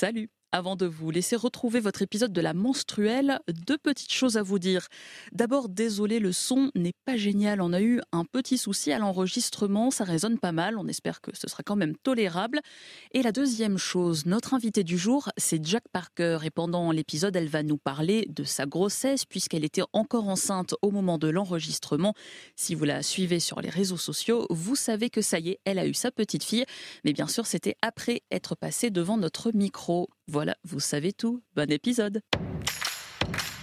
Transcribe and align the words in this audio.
Salut 0.00 0.30
avant 0.52 0.76
de 0.76 0.86
vous 0.86 1.10
laisser 1.10 1.36
retrouver 1.36 1.80
votre 1.80 2.02
épisode 2.02 2.32
de 2.32 2.40
la 2.40 2.54
menstruelle, 2.54 3.40
deux 3.66 3.78
petites 3.78 4.12
choses 4.12 4.36
à 4.36 4.42
vous 4.42 4.58
dire. 4.58 4.88
D'abord, 5.32 5.68
désolé, 5.68 6.18
le 6.18 6.32
son 6.32 6.70
n'est 6.74 6.94
pas 7.04 7.16
génial. 7.16 7.60
On 7.60 7.72
a 7.72 7.80
eu 7.80 8.00
un 8.12 8.24
petit 8.24 8.58
souci 8.58 8.92
à 8.92 8.98
l'enregistrement, 8.98 9.90
ça 9.90 10.04
résonne 10.04 10.38
pas 10.38 10.52
mal. 10.52 10.78
On 10.78 10.88
espère 10.88 11.20
que 11.20 11.30
ce 11.36 11.48
sera 11.48 11.62
quand 11.62 11.76
même 11.76 11.96
tolérable. 11.96 12.60
Et 13.12 13.22
la 13.22 13.32
deuxième 13.32 13.78
chose, 13.78 14.26
notre 14.26 14.54
invité 14.54 14.84
du 14.84 14.98
jour, 14.98 15.28
c'est 15.36 15.64
Jack 15.64 15.84
Parker. 15.92 16.38
Et 16.44 16.50
pendant 16.50 16.90
l'épisode, 16.92 17.36
elle 17.36 17.48
va 17.48 17.62
nous 17.62 17.78
parler 17.78 18.26
de 18.28 18.44
sa 18.44 18.66
grossesse, 18.66 19.24
puisqu'elle 19.24 19.64
était 19.64 19.82
encore 19.92 20.28
enceinte 20.28 20.74
au 20.82 20.90
moment 20.90 21.18
de 21.18 21.28
l'enregistrement. 21.28 22.14
Si 22.56 22.74
vous 22.74 22.84
la 22.84 23.02
suivez 23.02 23.40
sur 23.40 23.60
les 23.60 23.70
réseaux 23.70 23.96
sociaux, 23.96 24.46
vous 24.50 24.76
savez 24.76 25.10
que 25.10 25.22
ça 25.22 25.38
y 25.38 25.50
est, 25.50 25.60
elle 25.64 25.78
a 25.78 25.86
eu 25.86 25.94
sa 25.94 26.10
petite 26.10 26.44
fille. 26.44 26.64
Mais 27.04 27.12
bien 27.12 27.26
sûr, 27.26 27.46
c'était 27.46 27.76
après 27.82 28.22
être 28.30 28.54
passée 28.54 28.90
devant 28.90 29.16
notre 29.16 29.52
micro. 29.52 30.08
Voilà, 30.32 30.54
vous 30.62 30.78
savez 30.78 31.12
tout. 31.12 31.42
Bon 31.56 31.68
épisode. 31.72 32.22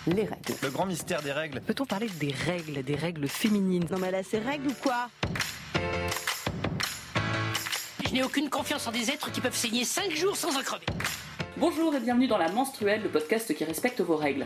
Les 0.06 0.24
règles. 0.24 0.54
Le 0.62 0.70
grand 0.70 0.86
mystère 0.86 1.22
des 1.22 1.32
règles. 1.32 1.62
Peut-on 1.62 1.86
parler 1.86 2.10
des 2.20 2.34
règles, 2.34 2.84
des 2.84 2.96
règles 2.96 3.30
féminines? 3.30 3.86
Non 3.90 3.98
mais 3.98 4.12
là, 4.12 4.22
c'est 4.22 4.40
règles 4.40 4.68
ou 4.68 4.74
quoi? 4.74 5.10
Je 8.06 8.14
n'ai 8.14 8.22
aucune 8.22 8.50
confiance 8.50 8.86
en 8.86 8.92
des 8.92 9.10
êtres 9.10 9.32
qui 9.32 9.40
peuvent 9.40 9.56
saigner 9.56 9.86
5 9.86 10.12
jours 10.12 10.36
sans 10.36 10.58
en 10.58 10.62
crever. 10.62 10.86
Bonjour 11.56 11.96
et 11.96 12.02
bienvenue 12.02 12.28
dans 12.28 12.38
La 12.38 12.52
Menstruelle, 12.52 13.02
le 13.02 13.10
podcast 13.10 13.56
qui 13.56 13.64
respecte 13.64 14.02
vos 14.02 14.18
règles. 14.18 14.46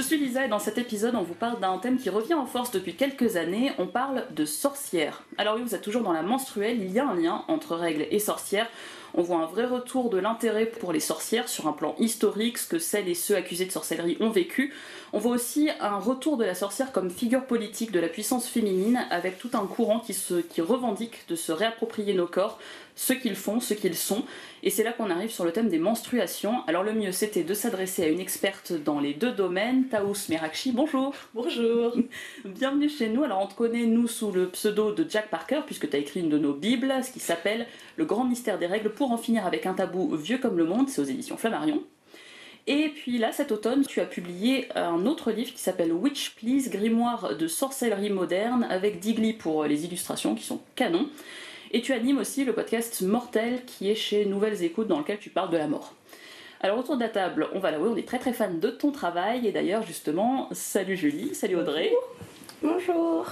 Je 0.00 0.06
suis 0.06 0.16
Lisa 0.16 0.46
et 0.46 0.48
dans 0.48 0.58
cet 0.58 0.78
épisode, 0.78 1.14
on 1.14 1.22
vous 1.22 1.34
parle 1.34 1.60
d'un 1.60 1.76
thème 1.76 1.98
qui 1.98 2.08
revient 2.08 2.32
en 2.32 2.46
force 2.46 2.70
depuis 2.70 2.94
quelques 2.94 3.36
années. 3.36 3.72
On 3.76 3.86
parle 3.86 4.24
de 4.34 4.46
sorcières. 4.46 5.24
Alors 5.36 5.56
oui, 5.56 5.62
vous 5.62 5.74
êtes 5.74 5.82
toujours 5.82 6.00
dans 6.00 6.14
la 6.14 6.22
menstruelle, 6.22 6.78
il 6.80 6.90
y 6.90 6.98
a 6.98 7.06
un 7.06 7.14
lien 7.14 7.44
entre 7.48 7.76
règles 7.76 8.06
et 8.10 8.18
sorcières. 8.18 8.66
On 9.12 9.20
voit 9.20 9.36
un 9.36 9.46
vrai 9.46 9.66
retour 9.66 10.08
de 10.08 10.16
l'intérêt 10.16 10.64
pour 10.64 10.94
les 10.94 11.00
sorcières 11.00 11.50
sur 11.50 11.68
un 11.68 11.74
plan 11.74 11.94
historique, 11.98 12.56
ce 12.56 12.66
que 12.66 12.78
celles 12.78 13.10
et 13.10 13.14
ceux 13.14 13.36
accusés 13.36 13.66
de 13.66 13.72
sorcellerie 13.72 14.16
ont 14.20 14.30
vécu. 14.30 14.72
On 15.12 15.18
voit 15.18 15.32
aussi 15.32 15.68
un 15.80 15.98
retour 15.98 16.36
de 16.36 16.44
la 16.44 16.54
sorcière 16.54 16.92
comme 16.92 17.10
figure 17.10 17.44
politique 17.44 17.90
de 17.90 17.98
la 17.98 18.06
puissance 18.06 18.46
féminine, 18.46 19.04
avec 19.10 19.38
tout 19.38 19.50
un 19.54 19.66
courant 19.66 19.98
qui, 19.98 20.14
se, 20.14 20.34
qui 20.34 20.60
revendique 20.60 21.24
de 21.28 21.34
se 21.34 21.50
réapproprier 21.50 22.14
nos 22.14 22.28
corps, 22.28 22.60
ce 22.94 23.12
qu'ils 23.12 23.34
font, 23.34 23.58
ce 23.58 23.74
qu'ils 23.74 23.96
sont. 23.96 24.22
Et 24.62 24.70
c'est 24.70 24.84
là 24.84 24.92
qu'on 24.92 25.10
arrive 25.10 25.30
sur 25.30 25.44
le 25.44 25.50
thème 25.50 25.68
des 25.68 25.80
menstruations. 25.80 26.64
Alors 26.68 26.84
le 26.84 26.92
mieux 26.92 27.10
c'était 27.10 27.42
de 27.42 27.54
s'adresser 27.54 28.04
à 28.04 28.08
une 28.08 28.20
experte 28.20 28.72
dans 28.72 29.00
les 29.00 29.12
deux 29.12 29.32
domaines, 29.32 29.88
Taous 29.88 30.28
Merakchi, 30.28 30.70
bonjour 30.70 31.12
Bonjour 31.34 31.96
Bienvenue 32.44 32.88
chez 32.88 33.08
nous. 33.08 33.24
Alors 33.24 33.40
on 33.42 33.46
te 33.48 33.54
connaît 33.54 33.86
nous 33.86 34.06
sous 34.06 34.30
le 34.30 34.48
pseudo 34.50 34.92
de 34.92 35.04
Jack 35.08 35.28
Parker, 35.28 35.62
puisque 35.66 35.90
tu 35.90 35.96
as 35.96 35.98
écrit 35.98 36.20
une 36.20 36.28
de 36.28 36.38
nos 36.38 36.52
bibles, 36.52 36.94
ce 37.02 37.10
qui 37.10 37.20
s'appelle 37.20 37.66
Le 37.96 38.04
grand 38.04 38.24
mystère 38.24 38.60
des 38.60 38.66
règles 38.66 38.90
pour 38.90 39.10
en 39.10 39.18
finir 39.18 39.44
avec 39.44 39.66
un 39.66 39.74
tabou 39.74 40.14
vieux 40.14 40.38
comme 40.38 40.56
le 40.56 40.66
monde, 40.66 40.88
c'est 40.88 41.00
aux 41.00 41.04
éditions 41.04 41.36
Flammarion. 41.36 41.82
Et 42.66 42.88
puis 42.88 43.18
là, 43.18 43.32
cet 43.32 43.52
automne, 43.52 43.84
tu 43.86 44.00
as 44.00 44.06
publié 44.06 44.68
un 44.74 45.06
autre 45.06 45.32
livre 45.32 45.52
qui 45.52 45.60
s'appelle 45.60 45.92
Witch 45.92 46.34
Please, 46.36 46.68
grimoire 46.70 47.36
de 47.36 47.46
sorcellerie 47.46 48.10
moderne, 48.10 48.66
avec 48.70 49.00
Digli 49.00 49.32
pour 49.32 49.64
les 49.64 49.84
illustrations 49.84 50.34
qui 50.34 50.44
sont 50.44 50.60
canons. 50.76 51.08
Et 51.72 51.80
tu 51.80 51.92
animes 51.92 52.18
aussi 52.18 52.44
le 52.44 52.52
podcast 52.52 53.00
Mortel 53.02 53.64
qui 53.64 53.90
est 53.90 53.94
chez 53.94 54.24
Nouvelles 54.24 54.62
Écoutes 54.64 54.88
dans 54.88 54.98
lequel 54.98 55.18
tu 55.18 55.30
parles 55.30 55.50
de 55.50 55.56
la 55.56 55.68
mort. 55.68 55.94
Alors 56.60 56.78
autour 56.78 56.96
de 56.96 57.00
la 57.00 57.08
table, 57.08 57.48
on 57.54 57.58
va 57.58 57.70
l'avouer, 57.70 57.88
on 57.88 57.96
est 57.96 58.06
très 58.06 58.18
très 58.18 58.34
fan 58.34 58.60
de 58.60 58.68
ton 58.68 58.92
travail 58.92 59.46
et 59.46 59.52
d'ailleurs 59.52 59.82
justement, 59.82 60.48
salut 60.52 60.96
Julie, 60.96 61.34
salut 61.34 61.56
Audrey. 61.56 61.90
Bonjour 62.62 63.26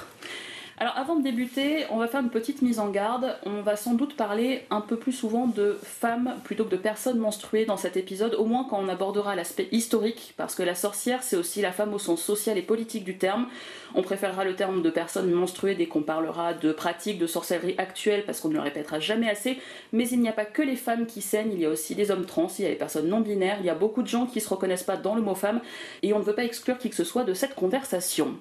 Alors 0.81 0.97
avant 0.97 1.17
de 1.17 1.25
débuter, 1.25 1.87
on 1.91 1.97
va 1.97 2.07
faire 2.07 2.21
une 2.21 2.31
petite 2.31 2.63
mise 2.63 2.79
en 2.79 2.89
garde. 2.89 3.37
On 3.45 3.63
va 3.63 3.75
sans 3.75 3.95
doute 3.95 4.15
parler 4.15 4.65
un 4.71 4.81
peu 4.81 4.97
plus 4.97 5.11
souvent 5.11 5.49
de 5.49 5.77
femmes 5.83 6.37
plutôt 6.45 6.65
que 6.65 6.71
de 6.71 6.77
personnes 6.77 7.19
menstruées 7.19 7.65
dans 7.65 7.77
cet 7.77 7.97
épisode, 7.97 8.37
au 8.37 8.45
moins 8.45 8.65
quand 8.71 8.79
on 8.79 8.89
abordera 8.89 9.35
l'aspect 9.35 9.67
historique, 9.73 10.35
parce 10.37 10.55
que 10.55 10.63
la 10.63 10.77
sorcière 10.77 11.25
c'est 11.25 11.35
aussi 11.35 11.63
la 11.63 11.73
femme 11.73 11.95
au 11.95 11.99
sens 11.99 12.23
social 12.23 12.57
et 12.57 12.63
politique 12.63 13.03
du 13.03 13.19
terme. 13.19 13.49
On 13.97 14.03
préférera 14.03 14.45
le 14.45 14.55
terme 14.55 14.83
de 14.83 14.91
personnes 14.91 15.29
menstruées 15.33 15.75
dès 15.75 15.87
qu'on 15.87 16.03
parlera 16.03 16.55
de 16.55 16.71
pratiques 16.71 17.19
de 17.19 17.27
sorcellerie 17.27 17.75
actuelles, 17.77 18.25
parce 18.25 18.39
qu'on 18.39 18.49
ne 18.49 18.55
le 18.55 18.61
répétera 18.61 19.01
jamais 19.01 19.29
assez. 19.29 19.59
Mais 19.93 20.09
il 20.09 20.21
n'y 20.21 20.29
a 20.29 20.33
pas 20.33 20.45
que 20.45 20.63
les 20.63 20.77
femmes 20.77 21.07
qui 21.07 21.23
saignent, 21.23 21.55
il 21.55 21.61
y 21.61 21.67
a 21.67 21.71
aussi 21.71 21.97
des 21.97 22.13
hommes 22.13 22.25
trans, 22.25 22.47
il 22.57 22.63
y 22.63 22.67
a 22.67 22.71
les 22.71 22.77
personnes 22.77 23.09
non 23.09 23.21
binaires, 23.21 23.57
il 23.59 23.67
y 23.67 23.71
a 23.71 23.75
beaucoup 23.75 24.03
de 24.03 24.09
gens 24.09 24.27
qui 24.27 24.41
se 24.41 24.49
reconnaissent 24.49 24.85
pas 24.85 24.97
dans 24.97 25.17
le 25.17 25.23
mot 25.23 25.35
femme, 25.35 25.61
et 26.05 26.13
on 26.13 26.21
ne 26.21 26.25
veut 26.25 26.37
pas 26.37 26.45
exclure 26.45 26.79
qui 26.79 26.89
que 26.89 26.97
ce 26.97 27.03
soit 27.03 27.25
de 27.25 27.35
cette 27.35 27.57
conversation. 27.57 28.37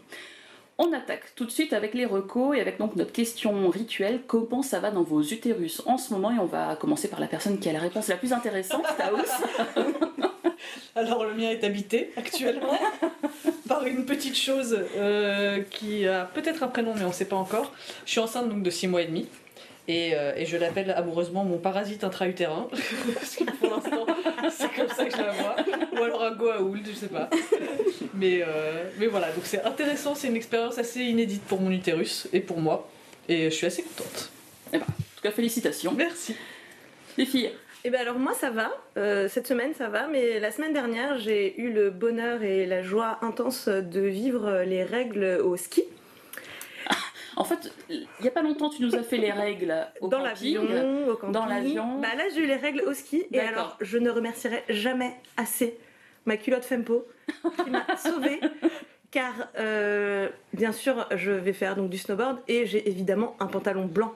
On 0.79 0.93
attaque 0.93 1.33
tout 1.35 1.45
de 1.45 1.49
suite 1.49 1.73
avec 1.73 1.95
les 1.95 2.05
recos 2.05 2.55
et 2.55 2.61
avec 2.61 2.77
donc 2.77 2.95
notre 2.95 3.11
question 3.11 3.67
rituelle 3.69 4.21
comment 4.27 4.61
ça 4.61 4.79
va 4.79 4.91
dans 4.91 5.01
vos 5.01 5.23
utérus 5.23 5.81
en 5.87 5.97
ce 5.97 6.13
moment? 6.13 6.29
Et 6.31 6.37
on 6.37 6.45
va 6.45 6.75
commencer 6.75 7.07
par 7.07 7.19
la 7.19 7.25
personne 7.25 7.57
qui 7.57 7.67
a 7.67 7.73
la 7.73 7.79
réponse 7.79 8.09
la 8.09 8.15
plus 8.15 8.31
intéressante, 8.31 8.85
Taous. 8.95 9.17
Alors 10.95 11.25
le 11.25 11.33
mien 11.33 11.49
est 11.49 11.63
habité 11.63 12.11
actuellement 12.15 12.77
par 13.67 13.87
une 13.87 14.05
petite 14.05 14.37
chose 14.37 14.77
euh, 14.95 15.61
qui 15.71 16.07
a 16.07 16.25
peut-être 16.25 16.61
un 16.61 16.67
prénom 16.67 16.93
mais 16.95 17.05
on 17.05 17.09
ne 17.09 17.13
sait 17.13 17.25
pas 17.25 17.35
encore. 17.35 17.71
Je 18.05 18.11
suis 18.11 18.19
enceinte 18.19 18.47
donc 18.47 18.61
de 18.61 18.69
6 18.69 18.87
mois 18.87 19.01
et 19.01 19.07
demi. 19.07 19.27
Et, 19.87 20.15
euh, 20.15 20.33
et 20.35 20.45
je 20.45 20.57
l'appelle 20.57 20.91
amoureusement 20.91 21.43
mon 21.45 21.57
parasite 21.57 22.03
intra-utérin. 22.03 22.67
Parce 23.13 23.35
que 23.35 23.45
pour 23.45 23.69
l'instant, 23.69 24.05
c'est 24.51 24.73
comme 24.75 24.89
ça 24.89 25.05
que 25.05 25.11
je 25.15 25.21
la 25.21 25.31
vois. 25.31 25.55
Ou 25.99 26.03
alors 26.03 26.23
un 26.23 26.31
goa'uld, 26.31 26.85
je 26.87 26.93
sais 26.93 27.07
pas. 27.07 27.29
Mais, 28.13 28.41
euh, 28.41 28.89
mais 28.97 29.05
voilà, 29.05 29.27
donc 29.31 29.43
c'est 29.45 29.61
intéressant, 29.63 30.15
c'est 30.15 30.27
une 30.27 30.35
expérience 30.35 30.79
assez 30.79 31.01
inédite 31.01 31.43
pour 31.43 31.61
mon 31.61 31.69
utérus 31.69 32.27
et 32.33 32.39
pour 32.39 32.59
moi. 32.59 32.89
Et 33.29 33.45
je 33.51 33.55
suis 33.55 33.67
assez 33.67 33.83
contente. 33.83 34.31
Eh 34.73 34.77
ben, 34.79 34.83
en 34.83 34.93
tout 35.15 35.21
cas, 35.21 35.29
félicitations. 35.31 35.93
Merci. 35.95 36.35
Les 37.17 37.25
filles, 37.27 37.51
Eh 37.83 37.91
bien 37.91 37.99
alors 37.99 38.17
moi 38.17 38.33
ça 38.33 38.49
va, 38.49 38.71
Euh, 38.97 39.27
cette 39.29 39.45
semaine 39.47 39.73
ça 39.75 39.89
va, 39.89 40.07
mais 40.07 40.39
la 40.39 40.49
semaine 40.51 40.73
dernière 40.73 41.19
j'ai 41.19 41.59
eu 41.61 41.71
le 41.71 41.91
bonheur 41.91 42.41
et 42.41 42.65
la 42.65 42.81
joie 42.81 43.19
intense 43.21 43.67
de 43.67 44.01
vivre 44.01 44.63
les 44.65 44.83
règles 44.83 45.39
au 45.43 45.55
ski. 45.57 45.83
en 47.35 47.43
fait, 47.43 47.71
il 47.89 48.07
n'y 48.21 48.27
a 48.27 48.31
pas 48.31 48.41
longtemps, 48.41 48.69
tu 48.69 48.81
nous 48.81 48.95
as 48.95 49.03
fait 49.03 49.17
les 49.17 49.31
règles 49.31 49.75
au 50.01 50.07
dans 50.07 50.17
camping. 50.23 50.55
l'avion, 50.55 51.07
au 51.09 51.15
camping. 51.15 51.31
dans 51.33 51.45
l'avion. 51.45 51.99
Bah 51.99 52.15
là 52.17 52.23
j'ai 52.33 52.41
eu 52.41 52.47
les 52.47 52.55
règles 52.55 52.81
au 52.87 52.93
ski 52.95 53.25
et 53.31 53.37
D'accord. 53.37 53.49
alors 53.53 53.77
je 53.81 53.97
ne 53.99 54.09
remercierai 54.09 54.63
jamais 54.69 55.13
assez 55.37 55.77
ma 56.27 56.37
culotte 56.37 56.63
Fempo 56.65 57.07
qui 57.63 57.69
m'a 57.71 57.85
sauvée. 57.97 58.39
Car 59.09 59.33
euh, 59.57 60.29
bien 60.53 60.71
sûr 60.73 61.07
je 61.15 61.31
vais 61.31 61.53
faire 61.53 61.75
donc 61.75 61.89
du 61.89 61.97
snowboard 61.97 62.37
et 62.47 62.65
j'ai 62.67 62.87
évidemment 62.89 63.35
un 63.39 63.47
pantalon 63.47 63.85
blanc. 63.85 64.13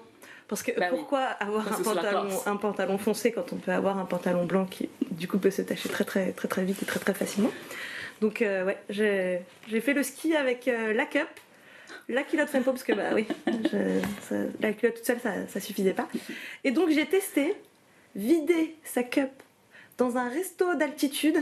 Parce 0.48 0.64
que 0.64 0.78
Bah 0.78 0.88
oui. 0.92 0.98
pourquoi 1.00 1.22
avoir 1.22 1.64
Parce 1.66 1.80
un 1.80 1.84
pantalon, 1.84 2.28
un 2.46 2.56
pantalon 2.58 2.98
foncé 2.98 3.32
quand 3.32 3.54
on 3.54 3.56
peut 3.56 3.72
avoir 3.72 3.98
un 3.98 4.06
pantalon 4.06 4.46
blanc 4.46 4.66
qui 4.66 4.90
du 5.10 5.28
coup 5.28 5.40
peut 5.40 5.50
se 5.50 5.62
tacher 5.62 5.88
très 5.90 6.04
très 6.04 6.34
très 6.34 6.48
très 6.50 6.64
vite 6.66 6.84
et 6.84 6.86
très 6.86 7.00
très 7.00 7.14
facilement? 7.14 7.52
Donc 8.20 8.42
euh, 8.42 8.66
ouais, 8.66 8.78
j'ai 8.90 9.40
j'ai 9.70 9.80
fait 9.80 9.94
le 9.94 10.04
ski 10.04 10.36
avec 10.36 10.68
euh, 10.68 10.92
la 10.94 11.06
cup, 11.06 11.28
la 12.10 12.24
culotte 12.24 12.50
Fempo 12.50 12.72
parce 12.72 12.84
que 12.84 12.92
bah 12.92 13.12
oui, 13.16 13.26
je- 13.48 14.02
ça- 14.28 14.36
la 14.60 14.74
culotte 14.74 14.96
toute 14.98 15.06
seule 15.06 15.20
ça, 15.22 15.32
ça 15.48 15.62
suffisait 15.62 15.94
pas. 15.94 16.10
Et 16.66 16.72
donc 16.72 16.90
j'ai 16.90 17.06
testé 17.06 17.56
vider 18.14 18.76
sa 18.84 19.04
cup 19.04 19.30
dans 20.02 20.18
un 20.18 20.30
resto 20.30 20.74
d'altitude, 20.74 21.38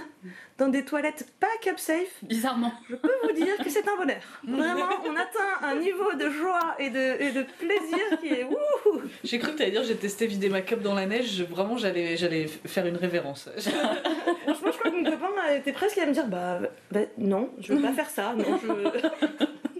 dans 0.57 0.67
des 0.67 0.83
toilettes 0.83 1.31
pas 1.39 1.47
cup 1.61 1.79
safe. 1.79 2.21
Bizarrement. 2.23 2.73
Je 2.89 2.95
peux 2.95 3.09
vous 3.23 3.31
dire 3.31 3.55
que 3.63 3.69
c'est 3.69 3.87
un 3.87 3.95
bonheur. 3.95 4.21
Vraiment, 4.43 4.89
on 5.05 5.15
atteint 5.15 5.61
un 5.61 5.75
niveau 5.75 6.13
de 6.13 6.29
joie 6.29 6.75
et 6.77 6.89
de, 6.89 7.21
et 7.21 7.31
de 7.31 7.43
plaisir 7.57 8.19
qui 8.19 8.27
est 8.27 8.43
wouhou. 8.43 8.99
J'ai 9.23 9.39
cru 9.39 9.53
que 9.53 9.55
tu 9.55 9.63
allais 9.63 9.71
dire 9.71 9.83
j'ai 9.83 9.95
testé 9.95 10.27
vider 10.27 10.49
ma 10.49 10.59
cup 10.59 10.81
dans 10.81 10.93
la 10.93 11.05
neige, 11.05 11.41
vraiment 11.43 11.77
j'allais 11.77 12.17
j'allais 12.17 12.47
faire 12.47 12.85
une 12.85 12.97
révérence. 12.97 13.49
Franchement, 14.43 14.71
je 14.73 14.77
crois 14.77 14.91
que 14.91 14.97
mon 14.97 15.09
copain 15.09 15.27
était 15.55 15.71
presque 15.71 15.97
à 15.97 16.05
me 16.05 16.11
dire 16.11 16.27
bah, 16.27 16.59
bah, 16.91 16.99
non, 17.17 17.51
je 17.61 17.73
veux 17.73 17.81
pas 17.81 17.93
faire 17.93 18.09
ça. 18.09 18.35
Non, 18.35 18.59
je... 18.61 19.78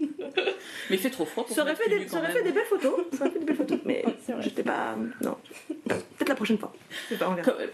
Mais 0.90 0.96
il 0.96 0.98
fait 0.98 1.10
trop 1.10 1.24
froid 1.24 1.46
pour 1.46 1.54
Ça 1.54 1.62
aurait, 1.62 1.74
fait 1.74 1.88
des, 1.88 2.06
ça 2.08 2.18
aurait 2.18 2.32
fait 2.32 2.42
des 2.42 2.52
belles 2.52 2.64
photos. 2.66 3.04
Ça 3.12 3.20
aurait 3.24 3.30
fait 3.30 3.38
des 3.38 3.44
belles 3.46 3.56
photos. 3.56 3.78
Mais 3.84 4.04
j'étais 4.40 4.62
pas. 4.62 4.96
Non. 5.22 5.36
Peut-être 5.88 6.28
la 6.28 6.34
prochaine 6.34 6.58
fois. 6.58 6.72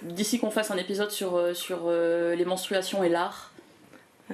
D'ici 0.03 0.39
qu'on 0.39 0.51
fasse 0.51 0.71
un 0.71 0.77
épisode 0.77 1.11
sur, 1.11 1.37
euh, 1.37 1.55
sur 1.55 1.85
euh, 1.87 2.35
les 2.35 2.45
menstruations 2.45 3.03
et 3.03 3.09
l'art, 3.09 3.53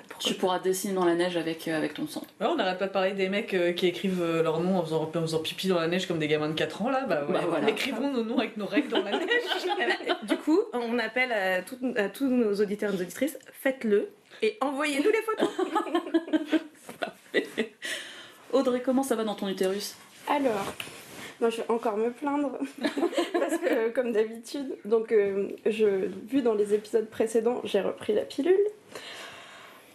pourquoi 0.08 0.18
tu 0.20 0.34
pourras 0.34 0.58
dessiner 0.58 0.94
dans 0.94 1.04
la 1.04 1.14
neige 1.14 1.36
avec, 1.36 1.68
euh, 1.68 1.76
avec 1.76 1.92
ton 1.94 2.06
sang. 2.06 2.22
Ouais, 2.40 2.46
on 2.46 2.56
n'arrête 2.56 2.78
pas 2.78 2.86
de 2.86 2.92
parler 2.92 3.12
des 3.12 3.28
mecs 3.28 3.52
euh, 3.52 3.72
qui 3.72 3.86
écrivent 3.86 4.22
euh, 4.22 4.42
leur 4.42 4.58
nom 4.60 4.78
en 4.78 4.82
faisant, 4.84 5.02
en 5.14 5.20
faisant 5.20 5.40
pipi 5.40 5.68
dans 5.68 5.78
la 5.78 5.86
neige 5.86 6.06
comme 6.06 6.18
des 6.18 6.28
gamins 6.28 6.48
de 6.48 6.54
4 6.54 6.80
ans 6.82 6.88
là. 6.90 7.04
Bah, 7.06 7.24
ouais. 7.26 7.32
Bah, 7.34 7.40
voilà. 7.46 7.68
Écrivons 7.68 8.10
nos 8.10 8.24
noms 8.24 8.38
avec 8.38 8.56
nos 8.56 8.64
règles 8.66 8.88
dans 8.88 9.02
la 9.02 9.10
neige. 9.18 9.28
Du 10.22 10.36
coup, 10.38 10.60
on 10.72 10.98
appelle 10.98 11.32
à, 11.32 11.62
tout- 11.62 11.76
à 11.96 12.08
tous 12.08 12.26
nos 12.28 12.54
auditeurs 12.54 12.90
et 12.90 12.96
nos 12.96 13.02
auditrices 13.02 13.36
faites-le 13.60 14.08
et 14.40 14.56
envoyez-nous 14.60 15.10
les 15.10 15.22
photos. 15.22 15.48
Audrey, 18.52 18.80
comment 18.82 19.02
ça 19.02 19.16
va 19.16 19.24
dans 19.24 19.34
ton 19.34 19.48
utérus? 19.48 19.96
Alors, 20.28 20.72
moi 21.40 21.50
je 21.50 21.58
vais 21.58 21.70
encore 21.70 21.96
me 21.96 22.10
plaindre 22.10 22.52
parce 23.32 23.58
que 23.58 23.88
comme 23.90 24.12
d'habitude, 24.12 24.76
donc 24.84 25.12
euh, 25.12 25.48
vu 26.28 26.42
dans 26.42 26.54
les 26.54 26.74
épisodes 26.74 27.08
précédents, 27.08 27.60
j'ai 27.64 27.80
repris 27.80 28.12
la 28.14 28.22
pilule. 28.22 28.56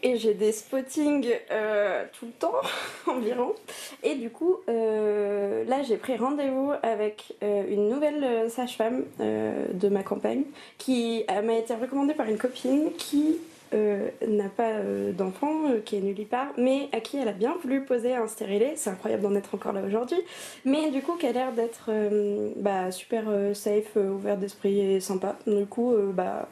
Et 0.04 0.16
j'ai 0.18 0.36
des 0.36 0.52
spottings 0.52 1.28
euh, 1.50 2.06
tout 2.18 2.28
le 2.28 2.32
temps 2.32 2.54
environ. 3.08 3.56
Et 4.04 4.14
du 4.14 4.30
coup, 4.30 4.58
euh, 4.70 5.66
là 5.66 5.82
j'ai 5.82 5.98
pris 5.98 6.16
rendez-vous 6.16 6.72
avec 6.84 7.34
euh, 7.42 7.64
une 7.68 7.90
nouvelle 7.90 8.24
euh, 8.24 8.48
sage-femme 8.50 9.06
euh, 9.20 9.66
de 9.74 9.90
ma 9.90 10.04
campagne 10.04 10.44
qui 10.78 11.24
euh, 11.32 11.42
m'a 11.42 11.56
été 11.56 11.74
recommandée 11.74 12.14
par 12.14 12.28
une 12.28 12.38
copine 12.38 12.92
qui 12.98 13.38
euh, 13.74 14.10
n'a 14.26 14.48
pas 14.48 14.70
euh, 14.70 15.12
d'enfant, 15.12 15.70
euh, 15.70 15.80
qui 15.84 15.98
est 15.98 16.00
nulle 16.00 16.26
part, 16.26 16.48
mais 16.58 16.90
à 16.94 17.02
qui 17.02 17.18
elle 17.18 17.28
a 17.28 17.34
bien 17.34 17.56
voulu 17.62 17.84
poser 17.84 18.14
un 18.14 18.28
stérilet. 18.28 18.74
C'est 18.76 18.90
incroyable 18.90 19.24
d'en 19.24 19.36
être 19.36 19.54
encore 19.56 19.74
là 19.74 19.82
aujourd'hui. 19.86 20.20
Mais 20.64 20.90
du 20.90 21.02
coup, 21.02 21.14
qui 21.14 21.28
a 21.28 21.32
l'air 21.32 21.52
d'être 21.52 21.90
bah, 22.56 22.92
super 22.92 23.26
safe, 23.54 23.96
ouvert 23.96 24.38
d'esprit 24.38 24.80
et 24.80 25.00
sympa. 25.00 25.38
Du 25.46 25.66
coup, 25.66 25.94
bah, 26.14 26.48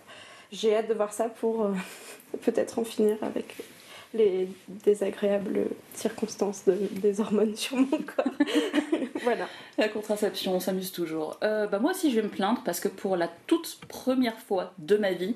j'ai 0.51 0.75
hâte 0.75 0.89
de 0.89 0.93
voir 0.93 1.13
ça 1.13 1.29
pour 1.29 1.69
peut-être 2.41 2.79
en 2.79 2.83
finir 2.83 3.17
avec 3.21 3.55
les 4.13 4.47
désagréables 4.67 5.67
circonstances 5.93 6.65
de- 6.65 6.77
des 7.01 7.19
hormones 7.19 7.55
sur 7.55 7.77
mon 7.77 7.87
corps. 7.87 8.25
voilà. 9.23 9.47
La 9.77 9.89
contraception, 9.89 10.53
on 10.53 10.59
s'amuse 10.59 10.91
toujours. 10.91 11.37
Bah 11.41 11.79
moi 11.79 11.91
aussi, 11.91 12.11
je 12.11 12.17
vais 12.17 12.23
me 12.23 12.29
plaindre 12.31 12.61
parce 12.65 12.79
que 12.79 12.87
pour 12.87 13.15
la 13.17 13.29
toute 13.47 13.79
première 13.87 14.39
fois 14.39 14.73
de 14.79 14.97
ma 14.97 15.11
vie, 15.11 15.35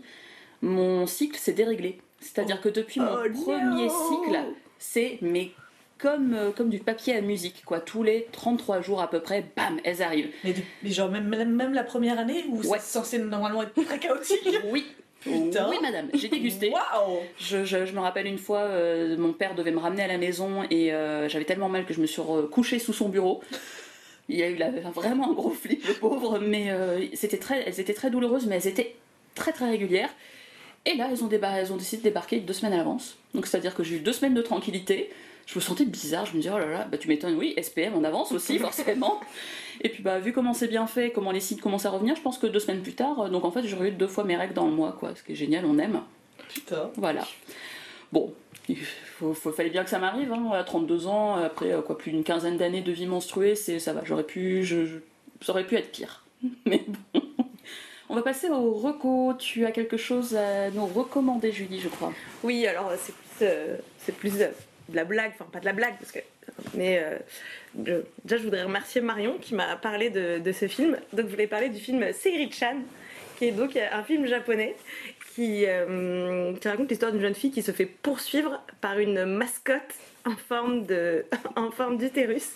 mon 0.62 1.08
cycle 1.08 1.38
s'est 1.38 1.54
déréglé. 1.54 2.00
C'est-à-dire 2.20 2.60
que 2.62 2.70
depuis 2.70 3.00
mon 3.00 3.08
Oh 3.14 3.44
premier 3.46 3.90
cycle, 3.90 4.40
c'est 4.78 5.18
mais 5.22 5.52
comme, 5.98 6.34
euh, 6.34 6.52
comme 6.52 6.70
du 6.70 6.80
papier 6.80 7.16
à 7.16 7.22
musique, 7.22 7.64
quoi. 7.66 7.80
Tous 7.80 8.04
les 8.04 8.28
33 8.32 8.82
jours 8.82 9.02
à 9.02 9.10
peu 9.10 9.20
près, 9.22 9.46
bam, 9.56 9.80
elles 9.84 10.02
arrivent. 10.02 10.30
Mais, 10.44 10.54
genre, 10.86 11.10
même, 11.10 11.28
même, 11.28 11.74
la 11.74 11.84
première 11.84 12.18
année 12.20 12.46
où 12.50 12.58
Ouais. 12.62 12.78
c'est 12.80 12.92
censé 13.00 13.18
normalement 13.20 13.64
être 13.64 13.74
très 13.86 14.00
chaotique. 14.00 14.40
Oui, 14.72 14.86
Putain. 15.22 15.70
oui 15.70 15.76
madame, 15.82 16.08
j'ai 16.14 16.30
dégusté. 16.30 16.70
Waouh 16.72 17.20
Je, 17.38 17.66
je- 17.66 17.86
je 17.86 17.92
me 17.94 18.00
rappelle 18.00 18.26
une 18.28 18.38
fois, 18.38 18.60
euh, 18.60 19.18
mon 19.18 19.34
père 19.34 19.54
devait 19.56 19.72
me 19.72 19.80
ramener 19.80 20.04
à 20.04 20.08
la 20.08 20.18
maison 20.18 20.64
et 20.70 20.94
euh, 20.94 21.28
j'avais 21.28 21.44
tellement 21.44 21.68
mal 21.68 21.86
que 21.86 21.94
je 21.94 22.00
me 22.00 22.06
suis 22.06 22.22
couchée 22.52 22.80
sous 22.80 22.94
son 22.94 23.10
bureau. 23.10 23.42
Il 24.30 24.38
y 24.38 24.44
a 24.44 24.50
eu 24.50 24.56
la- 24.56 24.70
vraiment 24.72 25.30
un 25.32 25.34
gros 25.34 25.50
flip, 25.50 25.86
le 25.86 25.94
pauvre, 25.96 26.40
mais 26.40 26.72
euh, 26.72 27.06
c'était 27.16 27.38
très, 27.40 27.64
elles 27.68 27.80
étaient 27.82 27.94
très 27.94 28.10
douloureuses, 28.10 28.46
mais 28.46 28.56
elles 28.56 28.68
étaient 28.68 28.96
très 29.36 29.52
très 29.52 29.70
régulières. 29.70 30.10
Et 30.86 30.96
là, 30.96 31.08
elles 31.12 31.24
ont, 31.24 31.28
débar- 31.28 31.56
elles 31.56 31.72
ont 31.74 31.78
décidé 31.78 31.98
de 31.98 32.04
débarquer 32.04 32.40
deux 32.40 32.54
semaines 32.54 32.74
à 32.74 32.78
l'avance. 32.78 33.18
Donc 33.34 33.46
c'est-à-dire 33.46 33.76
que 33.76 33.84
j'ai 33.84 33.98
eu 33.98 34.00
deux 34.00 34.14
semaines 34.14 34.34
de 34.34 34.42
tranquillité. 34.42 35.10
Je 35.46 35.56
me 35.56 35.62
sentais 35.62 35.86
bizarre, 35.86 36.26
je 36.28 36.34
me 36.34 36.38
disais, 36.38 36.52
oh 36.54 36.60
là 36.60 36.68
là, 36.68 36.88
bah 36.92 36.98
tu 37.00 37.08
m'étonnes, 37.08 37.36
oui, 37.36 37.56
SPM 37.62 37.96
en 37.96 38.04
avance 38.04 38.32
aussi, 38.32 38.60
forcément. 38.60 39.20
Et 39.82 39.90
puis 39.90 40.04
bah 40.04 40.20
vu 40.20 40.32
comment 40.32 40.54
c'est 40.54 40.68
bien 40.68 40.86
fait, 40.88 41.12
comment 41.12 41.32
les 41.32 41.40
sites 41.40 41.60
commencent 41.62 41.86
à 41.86 41.90
revenir, 41.90 42.16
je 42.16 42.22
pense 42.22 42.38
que 42.38 42.46
deux 42.48 42.60
semaines 42.60 42.82
plus 42.82 42.94
tard, 42.94 43.20
euh, 43.22 43.30
donc 43.30 43.46
en 43.46 43.52
fait 43.52 43.66
j'aurais 43.66 43.90
eu 43.90 43.92
deux 43.92 44.08
fois 44.08 44.24
mes 44.26 44.36
règles 44.36 44.54
dans 44.54 44.68
le 44.68 44.74
mois, 44.74 44.92
quoi. 45.00 45.16
Ce 45.16 45.24
qui 45.24 45.32
est 45.32 45.36
génial, 45.36 45.66
on 45.66 45.78
aime. 45.80 46.02
Putain. 46.54 46.92
Voilà. 46.98 47.26
Bon, 48.12 48.34
il 48.68 48.78
faut, 48.78 49.34
faut- 49.34 49.52
fallait 49.52 49.70
bien 49.72 49.84
que 49.84 49.90
ça 49.90 49.98
m'arrive, 50.00 50.32
hein, 50.34 50.52
à 50.54 50.64
32 50.64 51.08
ans, 51.08 51.36
après 51.36 51.72
euh, 51.72 51.82
quoi, 51.82 51.98
plus 51.98 52.12
d'une 52.12 52.24
quinzaine 52.24 52.58
d'années 52.58 52.82
de 52.82 52.92
vie 52.92 53.06
menstruée, 53.08 53.56
c'est, 53.56 53.80
ça 53.80 53.94
va, 53.94 54.02
j'aurais 54.06 54.24
pu, 54.26 54.64
je, 54.64 54.86
je- 54.86 54.98
ça 55.42 55.52
aurait 55.52 55.66
pu 55.66 55.76
être 55.78 55.92
pire. 55.92 56.24
Mais 56.68 56.84
bon. 57.14 57.22
On 58.12 58.16
va 58.16 58.24
passer 58.24 58.50
au 58.50 58.72
reco. 58.74 59.36
Tu 59.38 59.66
as 59.66 59.72
quelque 59.72 59.98
chose 59.98 60.36
à 60.36 60.72
nous 60.72 60.88
recommander, 60.88 61.52
Julie, 61.52 61.80
je 61.80 61.90
crois. 61.90 62.12
Oui, 62.44 62.66
alors 62.66 62.92
c'est 62.98 63.14
plus, 64.16 64.42
euh, 64.42 64.46
euh, 64.46 64.52
de 64.90 64.96
la 64.96 65.06
blague, 65.06 65.32
enfin 65.36 65.46
pas 65.52 65.60
de 65.60 65.66
la 65.66 65.74
blague, 65.74 65.96
parce 66.00 66.12
que. 66.12 66.20
Mais 66.74 67.00
euh, 67.04 67.20
déjà, 67.76 68.38
je 68.38 68.44
voudrais 68.44 68.64
remercier 68.64 69.02
Marion 69.02 69.38
qui 69.38 69.54
m'a 69.54 69.76
parlé 69.76 70.10
de, 70.10 70.52
ce 70.52 70.68
film. 70.68 70.98
Donc, 71.14 71.28
je 71.28 71.32
voulais 71.32 71.46
parler 71.46 71.70
du 71.70 71.80
film 71.80 72.12
Seiri-chan, 72.12 72.78
qui 73.38 73.46
est 73.46 73.52
donc 73.52 73.76
un 73.76 74.04
film 74.04 74.26
japonais 74.26 74.76
qui, 75.36 75.68
raconte 75.68 76.90
l'histoire 76.90 77.12
d'une 77.12 77.22
jeune 77.22 77.36
fille 77.36 77.52
qui 77.52 77.62
se 77.62 77.72
fait 77.72 77.86
poursuivre 77.86 78.60
par 78.82 78.98
une 78.98 79.26
mascotte 79.26 79.94
en 80.26 80.36
forme 80.36 80.88
en 81.56 81.70
forme 81.70 81.98
d'utérus, 82.00 82.56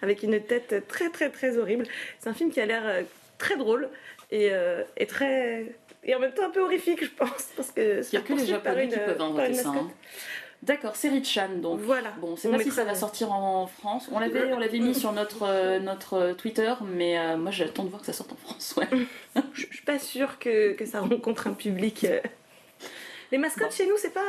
avec 0.00 0.22
une 0.22 0.40
tête 0.40 0.88
très 0.88 1.10
très 1.10 1.28
très 1.28 1.58
horrible. 1.58 1.84
C'est 2.18 2.30
un 2.30 2.34
film 2.34 2.50
qui 2.50 2.60
a 2.62 2.66
l'air 2.66 3.04
très 3.36 3.56
drôle 3.56 3.90
et, 4.32 4.48
euh, 4.52 4.82
et 4.96 5.06
très 5.06 5.76
et 6.04 6.14
en 6.16 6.18
même 6.18 6.32
temps 6.34 6.44
un 6.46 6.50
peu 6.50 6.60
horrifique, 6.60 7.04
je 7.04 7.10
pense, 7.10 7.50
parce 7.56 7.70
que 7.70 8.00
Il 8.02 8.08
n'y 8.12 8.18
a 8.18 8.22
que 8.26 8.32
les 8.32 8.44
Japonais 8.46 8.88
qui 8.88 8.98
peuvent 8.98 9.20
inventer 9.22 9.48
une 9.50 9.54
ça. 9.54 9.68
hein. 9.68 9.88
D'accord, 10.64 10.94
c'est 10.94 11.08
Richan, 11.08 11.48
donc. 11.60 11.80
Voilà. 11.80 12.10
Bon, 12.20 12.36
c'est 12.36 12.48
pas 12.48 12.58
si 12.60 12.70
ça 12.70 12.84
va 12.84 12.94
sortir 12.94 13.32
en 13.32 13.66
France. 13.66 14.08
On 14.12 14.18
l'avait, 14.20 14.52
on 14.52 14.58
l'avait 14.60 14.78
mis 14.78 14.94
sur 14.94 15.10
notre, 15.12 15.42
euh, 15.44 15.78
notre 15.80 16.32
Twitter, 16.34 16.72
mais 16.84 17.18
euh, 17.18 17.36
moi 17.36 17.50
j'attends 17.50 17.82
de 17.84 17.88
voir 17.88 18.00
que 18.00 18.06
ça 18.06 18.12
sorte 18.12 18.32
en 18.32 18.36
France. 18.36 18.74
Ouais. 18.76 18.86
Je 19.54 19.66
je 19.70 19.74
suis 19.76 19.84
pas 19.84 19.98
sûre 19.98 20.38
que, 20.38 20.72
que 20.74 20.86
ça 20.86 21.00
rencontre 21.00 21.46
un 21.48 21.52
public. 21.54 22.04
euh. 22.04 22.20
Les 23.32 23.38
mascottes 23.38 23.70
Bon. 23.70 23.74
chez 23.76 23.86
nous, 23.86 23.96
c'est 23.96 24.12
pas. 24.12 24.20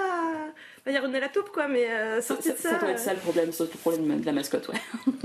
Il 0.87 0.93
y 0.93 0.97
a 0.97 1.01
René 1.01 1.19
la 1.19 1.29
taupe, 1.29 1.49
quoi, 1.51 1.67
mais 1.67 1.87
euh, 1.89 2.15
Ça, 2.21 2.29
sorti 2.35 2.49
ça- 2.49 2.53
de 2.53 2.57
ça. 2.59 2.69
ça 2.71 2.75
doit 2.77 2.89
être 2.89 2.99
euh, 2.99 3.03
ça 3.03 3.13
le 3.13 3.19
problème, 3.19 3.51
le 3.59 3.65
problème 3.67 4.19
de 4.21 4.25
la 4.25 4.31
mascotte, 4.31 4.69
ouais. 4.69 4.81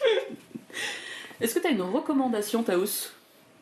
Est-ce 1.40 1.54
que 1.54 1.60
tu 1.60 1.66
as 1.66 1.70
une 1.70 1.82
recommandation, 1.82 2.62
Taous? 2.62 3.10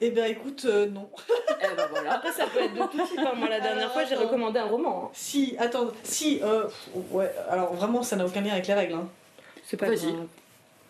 Eh 0.01 0.11
ben 0.11 0.31
écoute, 0.31 0.65
euh, 0.65 0.87
non. 0.87 1.09
Eh 1.61 1.75
ben 1.77 1.87
voilà. 1.91 2.15
Après, 2.15 2.31
ça 2.33 2.47
peut 2.47 2.61
être 2.61 2.75
de 2.75 2.79
tout 2.81 3.07
type. 3.07 3.19
hein. 3.19 3.33
Moi, 3.37 3.49
la 3.49 3.59
dernière 3.61 3.93
fois, 3.93 4.05
j'ai 4.05 4.15
recommandé 4.15 4.59
un 4.61 4.67
roman. 4.67 5.07
hein. 5.07 5.11
Si, 5.13 5.57
attends, 5.59 5.89
si, 6.05 6.41
euh, 6.43 6.65
ouais, 7.11 7.33
alors 7.51 7.75
vraiment, 7.75 8.03
ça 8.05 8.15
n'a 8.17 8.25
aucun 8.25 8.41
lien 8.41 8.53
avec 8.53 8.67
les 8.69 8.75
règles. 8.75 8.95
Hein. 8.95 9.09
C'est 9.65 9.77
pas 9.77 9.87
Vas-y. 9.89 10.15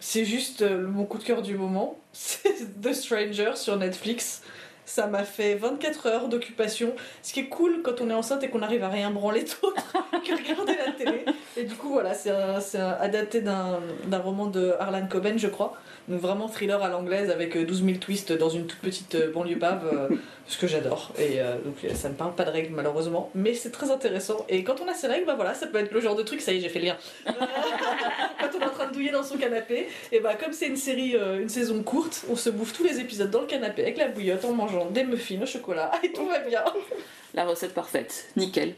C'est 0.00 0.24
juste 0.26 0.60
euh, 0.62 0.86
mon 0.86 1.04
coup 1.04 1.18
de 1.18 1.24
cœur 1.24 1.40
du 1.42 1.56
moment. 1.56 1.98
C'est 2.12 2.80
The 2.82 2.92
Stranger 2.92 3.52
sur 3.56 3.76
Netflix. 3.78 4.42
Ça 4.88 5.06
m'a 5.06 5.22
fait 5.22 5.54
24 5.54 6.06
heures 6.06 6.28
d'occupation. 6.28 6.94
Ce 7.22 7.34
qui 7.34 7.40
est 7.40 7.48
cool 7.48 7.82
quand 7.84 8.00
on 8.00 8.08
est 8.08 8.14
enceinte 8.14 8.42
et 8.42 8.48
qu'on 8.48 8.62
arrive 8.62 8.82
à 8.82 8.88
rien 8.88 9.10
branler 9.10 9.42
d'autre 9.42 9.92
que 10.24 10.32
regarder 10.34 10.72
la 10.86 10.92
télé. 10.92 11.26
Et 11.58 11.64
du 11.64 11.74
coup, 11.74 11.90
voilà, 11.90 12.14
c'est 12.14 12.30
adapté 12.30 13.42
d'un 13.42 13.80
roman 14.18 14.46
de 14.46 14.72
Harlan 14.80 15.06
Coben, 15.06 15.38
je 15.38 15.48
crois. 15.48 15.76
Donc 16.08 16.22
vraiment 16.22 16.48
thriller 16.48 16.82
à 16.82 16.88
l'anglaise 16.88 17.28
avec 17.28 17.54
euh, 17.54 17.66
12 17.66 17.84
000 17.84 17.98
twists 17.98 18.32
dans 18.32 18.48
une 18.48 18.66
toute 18.66 18.78
petite 18.78 19.14
euh, 19.14 19.30
banlieue 19.30 19.58
pave. 19.58 19.86
euh, 19.92 20.16
ce 20.48 20.56
que 20.56 20.66
j'adore. 20.66 21.12
Et 21.18 21.42
euh, 21.42 21.56
donc 21.62 21.76
euh, 21.84 21.94
ça 21.94 22.08
ne 22.08 22.14
parle 22.14 22.34
pas 22.34 22.44
de 22.44 22.50
règles 22.50 22.74
malheureusement. 22.74 23.30
Mais 23.34 23.52
c'est 23.52 23.70
très 23.70 23.90
intéressant. 23.90 24.46
Et 24.48 24.64
quand 24.64 24.76
on 24.82 24.88
a 24.88 24.94
ces 24.94 25.06
règles, 25.06 25.26
bah 25.26 25.34
voilà, 25.36 25.52
ça 25.52 25.66
peut 25.66 25.76
être 25.78 25.92
le 25.92 26.00
genre 26.00 26.16
de 26.16 26.22
truc, 26.22 26.40
ça 26.40 26.52
y 26.52 26.56
est, 26.56 26.60
j'ai 26.60 26.70
fait 26.70 26.78
le 26.78 26.86
lien. 26.86 26.96
quand 27.26 28.48
on 28.56 28.60
est 28.60 28.64
en 28.64 28.70
train 28.70 28.86
de 28.86 28.92
douiller 28.94 29.10
dans 29.10 29.22
son 29.22 29.36
canapé, 29.36 29.88
et 30.10 30.20
bah 30.20 30.34
comme 30.34 30.54
c'est 30.54 30.66
une 30.68 30.76
série, 30.76 31.14
euh, 31.16 31.40
une 31.40 31.50
saison 31.50 31.82
courte, 31.82 32.24
on 32.30 32.36
se 32.36 32.48
bouffe 32.48 32.72
tous 32.72 32.84
les 32.84 33.00
épisodes 33.00 33.30
dans 33.30 33.42
le 33.42 33.46
canapé 33.46 33.82
avec 33.82 33.98
la 33.98 34.08
bouillotte 34.08 34.44
en 34.46 34.52
mangeant 34.52 34.77
des 34.86 35.04
muffins 35.04 35.42
au 35.42 35.46
chocolat 35.46 35.90
et 36.02 36.12
tout 36.12 36.26
va 36.26 36.40
bien. 36.40 36.64
La 37.34 37.44
recette 37.44 37.74
parfaite, 37.74 38.30
nickel. 38.36 38.74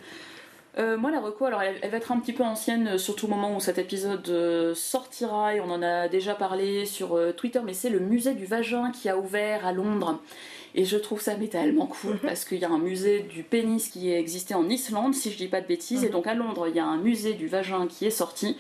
Euh, 0.79 0.97
moi, 0.97 1.11
la 1.11 1.21
reco, 1.21 1.47
alors 1.47 1.63
elle, 1.63 1.77
elle 1.83 1.91
va 1.91 1.97
être 1.97 2.13
un 2.13 2.21
petit 2.21 2.33
peu 2.33 2.45
ancienne, 2.45 2.89
euh, 2.89 2.99
surtout 2.99 3.27
au 3.27 3.29
moment 3.29 3.57
où 3.57 3.61
cet 3.61 3.79
épisode 3.79 4.29
euh, 4.29 4.73
sortira, 4.75 5.55
et 5.57 5.61
on 5.61 5.69
en 5.69 5.83
a 5.83 6.09
déjà 6.09 6.35
parlé 6.35 6.87
sur 6.87 7.17
euh, 7.17 7.33
Twitter, 7.33 7.61
mais 7.65 7.75
c'est 7.75 7.91
le 7.91 7.99
musée 7.99 8.35
du 8.35 8.47
vagin 8.47 8.93
qui 8.93 9.09
a 9.09 9.19
ouvert 9.19 9.67
à 9.67 9.73
Londres. 9.73 10.21
Et 10.77 10.85
je 10.85 10.97
trouve 10.97 11.21
ça 11.21 11.35
mais 11.37 11.49
tellement 11.49 11.87
cool 11.87 12.19
parce 12.19 12.45
qu'il 12.45 12.59
y 12.59 12.65
a 12.65 12.71
un 12.71 12.79
musée 12.79 13.21
du 13.21 13.43
pénis 13.43 13.89
qui 13.89 14.13
existait 14.13 14.55
en 14.55 14.69
Islande, 14.69 15.15
si 15.15 15.33
je 15.33 15.37
dis 15.37 15.49
pas 15.49 15.61
de 15.61 15.67
bêtises, 15.67 16.05
et 16.05 16.09
donc 16.09 16.29
à 16.29 16.35
Londres 16.35 16.69
il 16.69 16.77
y 16.77 16.79
a 16.79 16.85
un 16.85 16.99
musée 16.99 17.35
du 17.35 17.49
vagin 17.49 17.89
qui 17.89 18.07
est 18.07 18.11
sorti. 18.11 18.57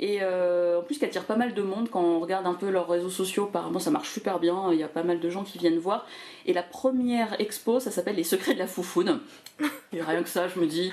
Et 0.00 0.18
euh, 0.22 0.78
en 0.78 0.82
plus, 0.82 0.98
qui 0.98 1.04
attire 1.04 1.24
pas 1.24 1.34
mal 1.36 1.54
de 1.54 1.62
monde 1.62 1.88
quand 1.90 2.00
on 2.02 2.20
regarde 2.20 2.46
un 2.46 2.54
peu 2.54 2.70
leurs 2.70 2.88
réseaux 2.88 3.10
sociaux. 3.10 3.44
Apparemment, 3.44 3.80
ça 3.80 3.90
marche 3.90 4.10
super 4.12 4.38
bien. 4.38 4.72
Il 4.72 4.78
y 4.78 4.82
a 4.84 4.88
pas 4.88 5.02
mal 5.02 5.18
de 5.20 5.28
gens 5.30 5.42
qui 5.42 5.58
viennent 5.58 5.78
voir. 5.78 6.06
Et 6.46 6.52
la 6.52 6.62
première 6.62 7.40
expo, 7.40 7.80
ça 7.80 7.90
s'appelle 7.90 8.16
Les 8.16 8.24
secrets 8.24 8.54
de 8.54 8.58
la 8.60 8.66
foufoune. 8.68 9.20
Et 9.92 10.00
rien 10.00 10.22
que 10.22 10.28
ça, 10.28 10.46
je 10.48 10.60
me 10.60 10.66
dis, 10.66 10.92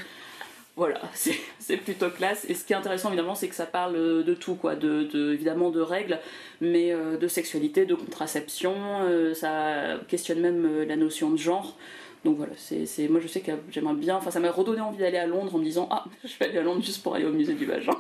voilà, 0.76 1.00
c'est 1.60 1.78
plutôt 1.78 2.10
classe. 2.10 2.46
Et 2.50 2.56
ce 2.56 2.66
qui 2.66 2.74
est 2.74 2.76
intéressant, 2.76 3.10
évidemment, 3.10 3.36
c'est 3.36 3.48
que 3.48 3.56
ça 3.56 3.68
parle 3.68 3.94
de 4.24 4.34
tout, 4.34 4.56
quoi. 4.56 4.76
De, 4.76 5.04
de- 5.04 5.34
évidemment 5.34 5.70
de 5.70 5.82
règles, 5.82 6.20
mais 6.60 6.92
euh, 6.92 7.18
de 7.18 7.28
sexualité, 7.28 7.86
de 7.86 7.94
contraception. 7.96 8.74
euh, 9.04 9.34
ça 9.36 9.98
questionne 10.08 10.40
même 10.40 10.84
la 10.84 10.96
notion 10.96 11.30
de 11.30 11.38
genre. 11.38 11.78
Donc 12.26 12.38
voilà, 12.38 12.54
c'est 12.58 12.86
c'est- 12.88 13.08
moi 13.08 13.20
je 13.22 13.28
sais 13.28 13.40
que 13.42 13.52
j'aimerais 13.72 13.94
bien. 13.94 14.16
Enfin, 14.18 14.32
ça 14.32 14.40
m'a 14.40 14.50
redonné 14.52 14.82
envie 14.82 14.98
d'aller 14.98 15.18
à 15.20 15.28
Londres 15.28 15.54
en 15.56 15.60
me 15.60 15.64
disant 15.64 15.88
Ah, 15.92 16.04
je 16.24 16.32
vais 16.40 16.46
aller 16.50 16.58
à 16.58 16.64
Londres 16.64 16.82
juste 16.84 17.04
pour 17.04 17.14
aller 17.16 17.24
au 17.26 17.32
musée 17.32 17.54
du 17.54 17.66
vagin. 17.66 17.94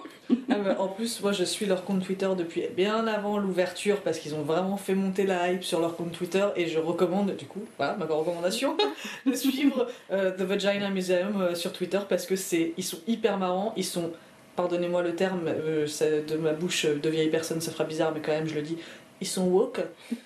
Ah, 0.49 0.55
en 0.79 0.87
plus, 0.87 1.21
moi 1.21 1.31
je 1.31 1.43
suis 1.43 1.67
leur 1.67 1.85
compte 1.85 2.03
Twitter 2.03 2.27
depuis 2.35 2.63
bien 2.75 3.05
avant 3.05 3.37
l'ouverture 3.37 3.97
parce 4.01 4.17
qu'ils 4.17 4.33
ont 4.33 4.41
vraiment 4.41 4.77
fait 4.77 4.95
monter 4.95 5.25
la 5.27 5.51
hype 5.51 5.63
sur 5.63 5.79
leur 5.79 5.95
compte 5.95 6.11
Twitter 6.11 6.45
et 6.55 6.65
je 6.67 6.79
recommande, 6.79 7.35
du 7.35 7.45
coup, 7.45 7.61
voilà 7.77 7.95
ma 7.97 8.05
recommandation, 8.05 8.75
de 9.27 9.33
suivre 9.35 9.87
euh, 10.11 10.31
The 10.31 10.41
Vagina 10.41 10.89
Museum 10.89 11.39
euh, 11.41 11.53
sur 11.55 11.71
Twitter 11.71 11.99
parce 12.09 12.25
que 12.25 12.35
c'est, 12.35 12.73
ils 12.77 12.83
sont 12.83 12.97
hyper 13.07 13.37
marrants, 13.37 13.73
ils 13.77 13.85
sont, 13.85 14.11
pardonnez-moi 14.55 15.03
le 15.03 15.13
terme, 15.15 15.47
euh, 15.47 15.85
ça- 15.85 16.09
de 16.21 16.35
ma 16.37 16.53
bouche 16.53 16.87
de 16.87 17.09
vieille 17.09 17.29
personne, 17.29 17.61
ça 17.61 17.71
fera 17.71 17.83
bizarre, 17.83 18.11
mais 18.11 18.21
quand 18.21 18.31
même 18.31 18.47
je 18.47 18.55
le 18.55 18.63
dis, 18.63 18.77
ils 19.21 19.27
sont 19.27 19.45
woke. 19.45 19.81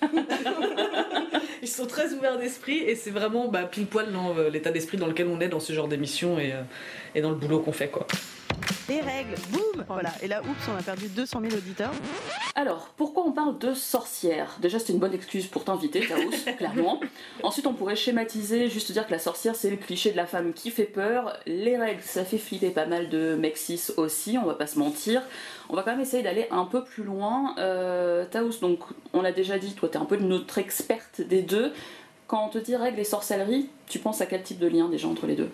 ils 1.62 1.68
sont 1.68 1.86
très 1.86 2.12
ouverts 2.12 2.38
d'esprit 2.38 2.78
et 2.78 2.94
c'est 2.94 3.10
vraiment 3.10 3.48
bah, 3.48 3.64
pile 3.64 3.86
poil 3.86 4.08
euh, 4.14 4.50
l'état 4.50 4.70
d'esprit 4.70 4.96
dans 4.96 5.06
lequel 5.06 5.28
on 5.28 5.40
est 5.40 5.48
dans 5.48 5.60
ce 5.60 5.72
genre 5.72 5.88
d'émission 5.88 6.38
et, 6.38 6.52
euh, 6.52 7.20
dans 7.22 7.30
le 7.30 7.36
boulot 7.36 7.60
qu'on 7.60 7.72
fait 7.72 7.88
quoi. 7.88 8.06
Les 8.90 9.00
règles, 9.00 9.34
boum 9.50 9.84
Voilà, 9.86 10.10
et 10.20 10.26
là, 10.26 10.42
oups, 10.42 10.68
on 10.68 10.76
a 10.76 10.82
perdu 10.82 11.06
200 11.06 11.40
000 11.42 11.54
auditeurs. 11.54 11.92
Alors, 12.56 12.88
pourquoi 12.96 13.24
on 13.24 13.30
parle 13.30 13.56
de 13.58 13.72
sorcière 13.72 14.56
Déjà, 14.60 14.80
c'est 14.80 14.92
une 14.92 14.98
bonne 14.98 15.14
excuse 15.14 15.46
pour 15.46 15.64
t'inviter, 15.64 16.00
Taous, 16.06 16.52
clairement. 16.58 17.00
Ensuite, 17.44 17.68
on 17.68 17.72
pourrait 17.72 17.94
schématiser, 17.94 18.68
juste 18.68 18.90
dire 18.90 19.06
que 19.06 19.12
la 19.12 19.20
sorcière, 19.20 19.54
c'est 19.54 19.70
le 19.70 19.76
cliché 19.76 20.10
de 20.10 20.16
la 20.16 20.26
femme 20.26 20.52
qui 20.52 20.70
fait 20.70 20.84
peur. 20.84 21.36
Les 21.46 21.76
règles, 21.76 22.02
ça 22.02 22.24
fait 22.24 22.38
flipper 22.38 22.70
pas 22.70 22.86
mal 22.86 23.08
de 23.08 23.36
mecs 23.36 23.56
cis 23.56 23.92
aussi, 23.96 24.36
on 24.42 24.46
va 24.46 24.54
pas 24.54 24.66
se 24.66 24.78
mentir. 24.78 25.22
On 25.68 25.76
va 25.76 25.82
quand 25.82 25.92
même 25.92 26.00
essayer 26.00 26.24
d'aller 26.24 26.48
un 26.50 26.64
peu 26.64 26.82
plus 26.82 27.04
loin. 27.04 27.54
Euh, 27.58 28.24
Taous, 28.28 28.58
donc, 28.60 28.80
on 29.12 29.22
l'a 29.22 29.32
déjà 29.32 29.58
dit, 29.58 29.74
toi, 29.74 29.88
t'es 29.88 29.98
un 29.98 30.04
peu 30.04 30.16
notre 30.16 30.58
experte 30.58 31.20
des 31.20 31.42
deux. 31.42 31.72
Quand 32.26 32.44
on 32.44 32.48
te 32.48 32.58
dit 32.58 32.74
règles 32.74 32.98
et 32.98 33.04
sorcellerie, 33.04 33.70
tu 33.88 34.00
penses 34.00 34.20
à 34.20 34.26
quel 34.26 34.42
type 34.42 34.58
de 34.58 34.66
lien 34.66 34.88
déjà 34.88 35.06
entre 35.06 35.26
les 35.26 35.36
deux? 35.36 35.50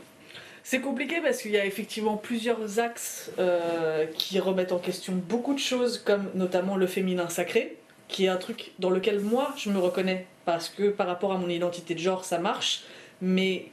C'est 0.68 0.80
compliqué 0.80 1.20
parce 1.22 1.42
qu'il 1.42 1.52
y 1.52 1.58
a 1.58 1.64
effectivement 1.64 2.16
plusieurs 2.16 2.80
axes 2.80 3.30
euh, 3.38 4.04
qui 4.18 4.40
remettent 4.40 4.72
en 4.72 4.80
question 4.80 5.12
beaucoup 5.12 5.54
de 5.54 5.60
choses, 5.60 6.02
comme 6.04 6.28
notamment 6.34 6.74
le 6.74 6.88
féminin 6.88 7.28
sacré, 7.28 7.76
qui 8.08 8.24
est 8.24 8.28
un 8.28 8.36
truc 8.36 8.72
dans 8.80 8.90
lequel 8.90 9.20
moi 9.20 9.54
je 9.56 9.70
me 9.70 9.78
reconnais, 9.78 10.26
parce 10.44 10.68
que 10.68 10.88
par 10.88 11.06
rapport 11.06 11.30
à 11.30 11.38
mon 11.38 11.48
identité 11.48 11.94
de 11.94 12.00
genre 12.00 12.24
ça 12.24 12.40
marche, 12.40 12.82
mais 13.20 13.66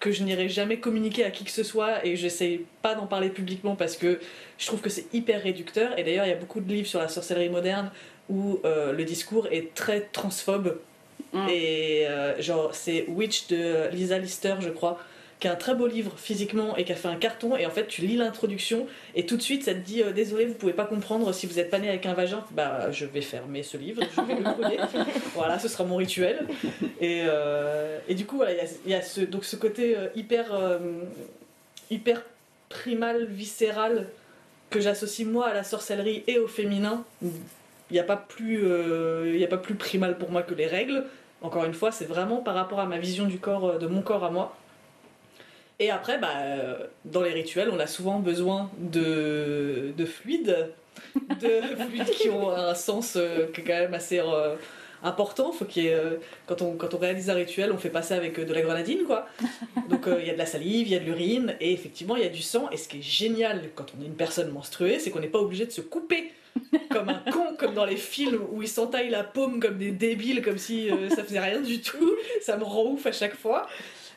que 0.00 0.10
je 0.10 0.24
n'irai 0.24 0.48
jamais 0.48 0.78
communiquer 0.78 1.24
à 1.24 1.30
qui 1.30 1.44
que 1.44 1.52
ce 1.52 1.62
soit 1.62 2.04
et 2.04 2.16
j'essaye 2.16 2.66
pas 2.82 2.96
d'en 2.96 3.06
parler 3.06 3.28
publiquement 3.28 3.76
parce 3.76 3.96
que 3.96 4.18
je 4.58 4.66
trouve 4.66 4.80
que 4.80 4.90
c'est 4.90 5.14
hyper 5.14 5.44
réducteur. 5.44 5.96
Et 5.96 6.02
d'ailleurs, 6.02 6.26
il 6.26 6.30
y 6.30 6.34
a 6.34 6.36
beaucoup 6.36 6.60
de 6.60 6.72
livres 6.72 6.88
sur 6.88 6.98
la 6.98 7.06
sorcellerie 7.06 7.50
moderne 7.50 7.92
où 8.28 8.58
euh, 8.64 8.92
le 8.92 9.04
discours 9.04 9.46
est 9.52 9.74
très 9.74 10.00
transphobe. 10.12 10.80
Mm. 11.32 11.48
Et 11.48 12.08
euh, 12.08 12.42
genre, 12.42 12.74
c'est 12.74 13.04
Witch 13.06 13.46
de 13.46 13.90
Lisa 13.92 14.18
Lister, 14.18 14.56
je 14.58 14.70
crois, 14.70 14.98
qui 15.42 15.48
a 15.48 15.52
un 15.52 15.56
très 15.56 15.74
beau 15.74 15.88
livre 15.88 16.12
physiquement 16.16 16.76
et 16.76 16.84
qui 16.84 16.92
a 16.92 16.94
fait 16.94 17.08
un 17.08 17.16
carton. 17.16 17.56
Et 17.56 17.66
en 17.66 17.70
fait, 17.70 17.88
tu 17.88 18.02
lis 18.02 18.14
l'introduction 18.14 18.86
et 19.16 19.26
tout 19.26 19.36
de 19.36 19.42
suite, 19.42 19.64
ça 19.64 19.74
te 19.74 19.80
dit 19.80 20.00
euh, 20.00 20.12
Désolé, 20.12 20.46
vous 20.46 20.54
pouvez 20.54 20.72
pas 20.72 20.84
comprendre 20.84 21.34
si 21.34 21.48
vous 21.48 21.58
êtes 21.58 21.68
pas 21.68 21.80
né 21.80 21.88
avec 21.88 22.06
un 22.06 22.14
vagin. 22.14 22.44
Bah, 22.52 22.92
je 22.92 23.04
vais 23.06 23.22
fermer 23.22 23.64
ce 23.64 23.76
livre, 23.76 24.04
je 24.14 24.20
vais 24.20 24.36
le 24.36 24.54
coller. 24.54 24.78
voilà, 25.34 25.58
ce 25.58 25.66
sera 25.66 25.82
mon 25.82 25.96
rituel. 25.96 26.46
Et, 27.00 27.24
euh, 27.26 27.98
et 28.06 28.14
du 28.14 28.24
coup, 28.24 28.36
voilà, 28.36 28.52
il 28.52 28.58
y 28.58 28.60
a, 28.60 28.64
il 28.86 28.90
y 28.92 28.94
a 28.94 29.02
ce, 29.02 29.22
donc 29.22 29.44
ce 29.44 29.56
côté 29.56 29.96
euh, 29.96 30.06
hyper, 30.14 30.56
hyper 31.90 32.22
primal, 32.68 33.24
viscéral 33.24 34.06
que 34.70 34.78
j'associe 34.78 35.26
moi 35.26 35.48
à 35.48 35.54
la 35.54 35.64
sorcellerie 35.64 36.22
et 36.28 36.38
au 36.38 36.46
féminin. 36.46 37.02
Il 37.20 37.32
n'y 37.90 37.98
a, 37.98 38.04
pas 38.04 38.16
plus, 38.16 38.64
y 39.36 39.44
a 39.44 39.48
pas 39.48 39.58
plus 39.58 39.74
primal 39.74 40.18
pour 40.18 40.30
moi 40.30 40.44
que 40.44 40.54
les 40.54 40.68
règles. 40.68 41.04
Encore 41.40 41.64
une 41.64 41.74
fois, 41.74 41.90
c'est 41.90 42.04
vraiment 42.04 42.36
par 42.36 42.54
rapport 42.54 42.78
à 42.78 42.86
ma 42.86 42.98
vision 42.98 43.26
du 43.26 43.38
corps, 43.38 43.80
de 43.80 43.88
mon 43.88 44.02
corps 44.02 44.22
à 44.22 44.30
moi. 44.30 44.56
Et 45.78 45.90
après, 45.90 46.18
bah, 46.18 46.30
euh, 46.36 46.86
dans 47.04 47.22
les 47.22 47.32
rituels, 47.32 47.70
on 47.72 47.78
a 47.80 47.86
souvent 47.86 48.18
besoin 48.18 48.70
de, 48.78 49.92
de 49.96 50.04
fluides, 50.04 50.70
de 51.40 51.60
fluides 51.88 52.10
qui 52.10 52.28
ont 52.30 52.50
un 52.50 52.74
sens 52.74 53.16
euh, 53.16 53.46
qui 53.52 53.62
est 53.62 53.64
quand 53.64 53.72
même 53.72 53.94
assez 53.94 54.20
euh, 54.20 54.54
important. 55.02 55.50
Faut 55.52 55.64
qu'il 55.64 55.88
euh, 55.88 56.16
quand, 56.46 56.62
on, 56.62 56.76
quand 56.76 56.94
on 56.94 56.98
réalise 56.98 57.30
un 57.30 57.34
rituel, 57.34 57.72
on 57.72 57.78
fait 57.78 57.90
pas 57.90 58.02
ça 58.02 58.14
avec 58.14 58.38
euh, 58.38 58.44
de 58.44 58.54
la 58.54 58.62
grenadine, 58.62 59.04
quoi. 59.04 59.26
Donc 59.88 60.06
il 60.06 60.26
y 60.26 60.30
a 60.30 60.34
de 60.34 60.38
la 60.38 60.46
salive, 60.46 60.86
il 60.86 60.92
y 60.92 60.96
a 60.96 61.00
de 61.00 61.04
l'urine, 61.04 61.56
et 61.60 61.72
effectivement, 61.72 62.16
il 62.16 62.22
y 62.22 62.26
a 62.26 62.30
du 62.30 62.42
sang. 62.42 62.68
Et 62.70 62.76
ce 62.76 62.88
qui 62.88 62.98
est 62.98 63.02
génial 63.02 63.70
quand 63.74 63.86
on 63.98 64.02
est 64.02 64.06
une 64.06 64.14
personne 64.14 64.50
menstruée, 64.50 64.98
c'est 64.98 65.10
qu'on 65.10 65.20
n'est 65.20 65.26
pas 65.26 65.40
obligé 65.40 65.66
de 65.66 65.72
se 65.72 65.80
couper 65.80 66.32
comme 66.90 67.08
un 67.08 67.22
con, 67.30 67.54
comme 67.58 67.74
dans 67.74 67.84
les 67.84 67.96
films 67.96 68.40
où 68.52 68.62
ils 68.62 68.68
s'entaillent 68.68 69.10
la 69.10 69.24
paume 69.24 69.60
comme 69.60 69.78
des 69.78 69.90
débiles, 69.90 70.42
comme 70.42 70.58
si 70.58 70.90
euh, 70.90 71.08
ça 71.10 71.24
faisait 71.24 71.40
rien 71.40 71.60
du 71.60 71.80
tout. 71.80 72.14
Ça 72.40 72.56
me 72.56 72.64
rend 72.64 72.84
ouf 72.84 73.06
à 73.06 73.12
chaque 73.12 73.34
fois. 73.34 73.68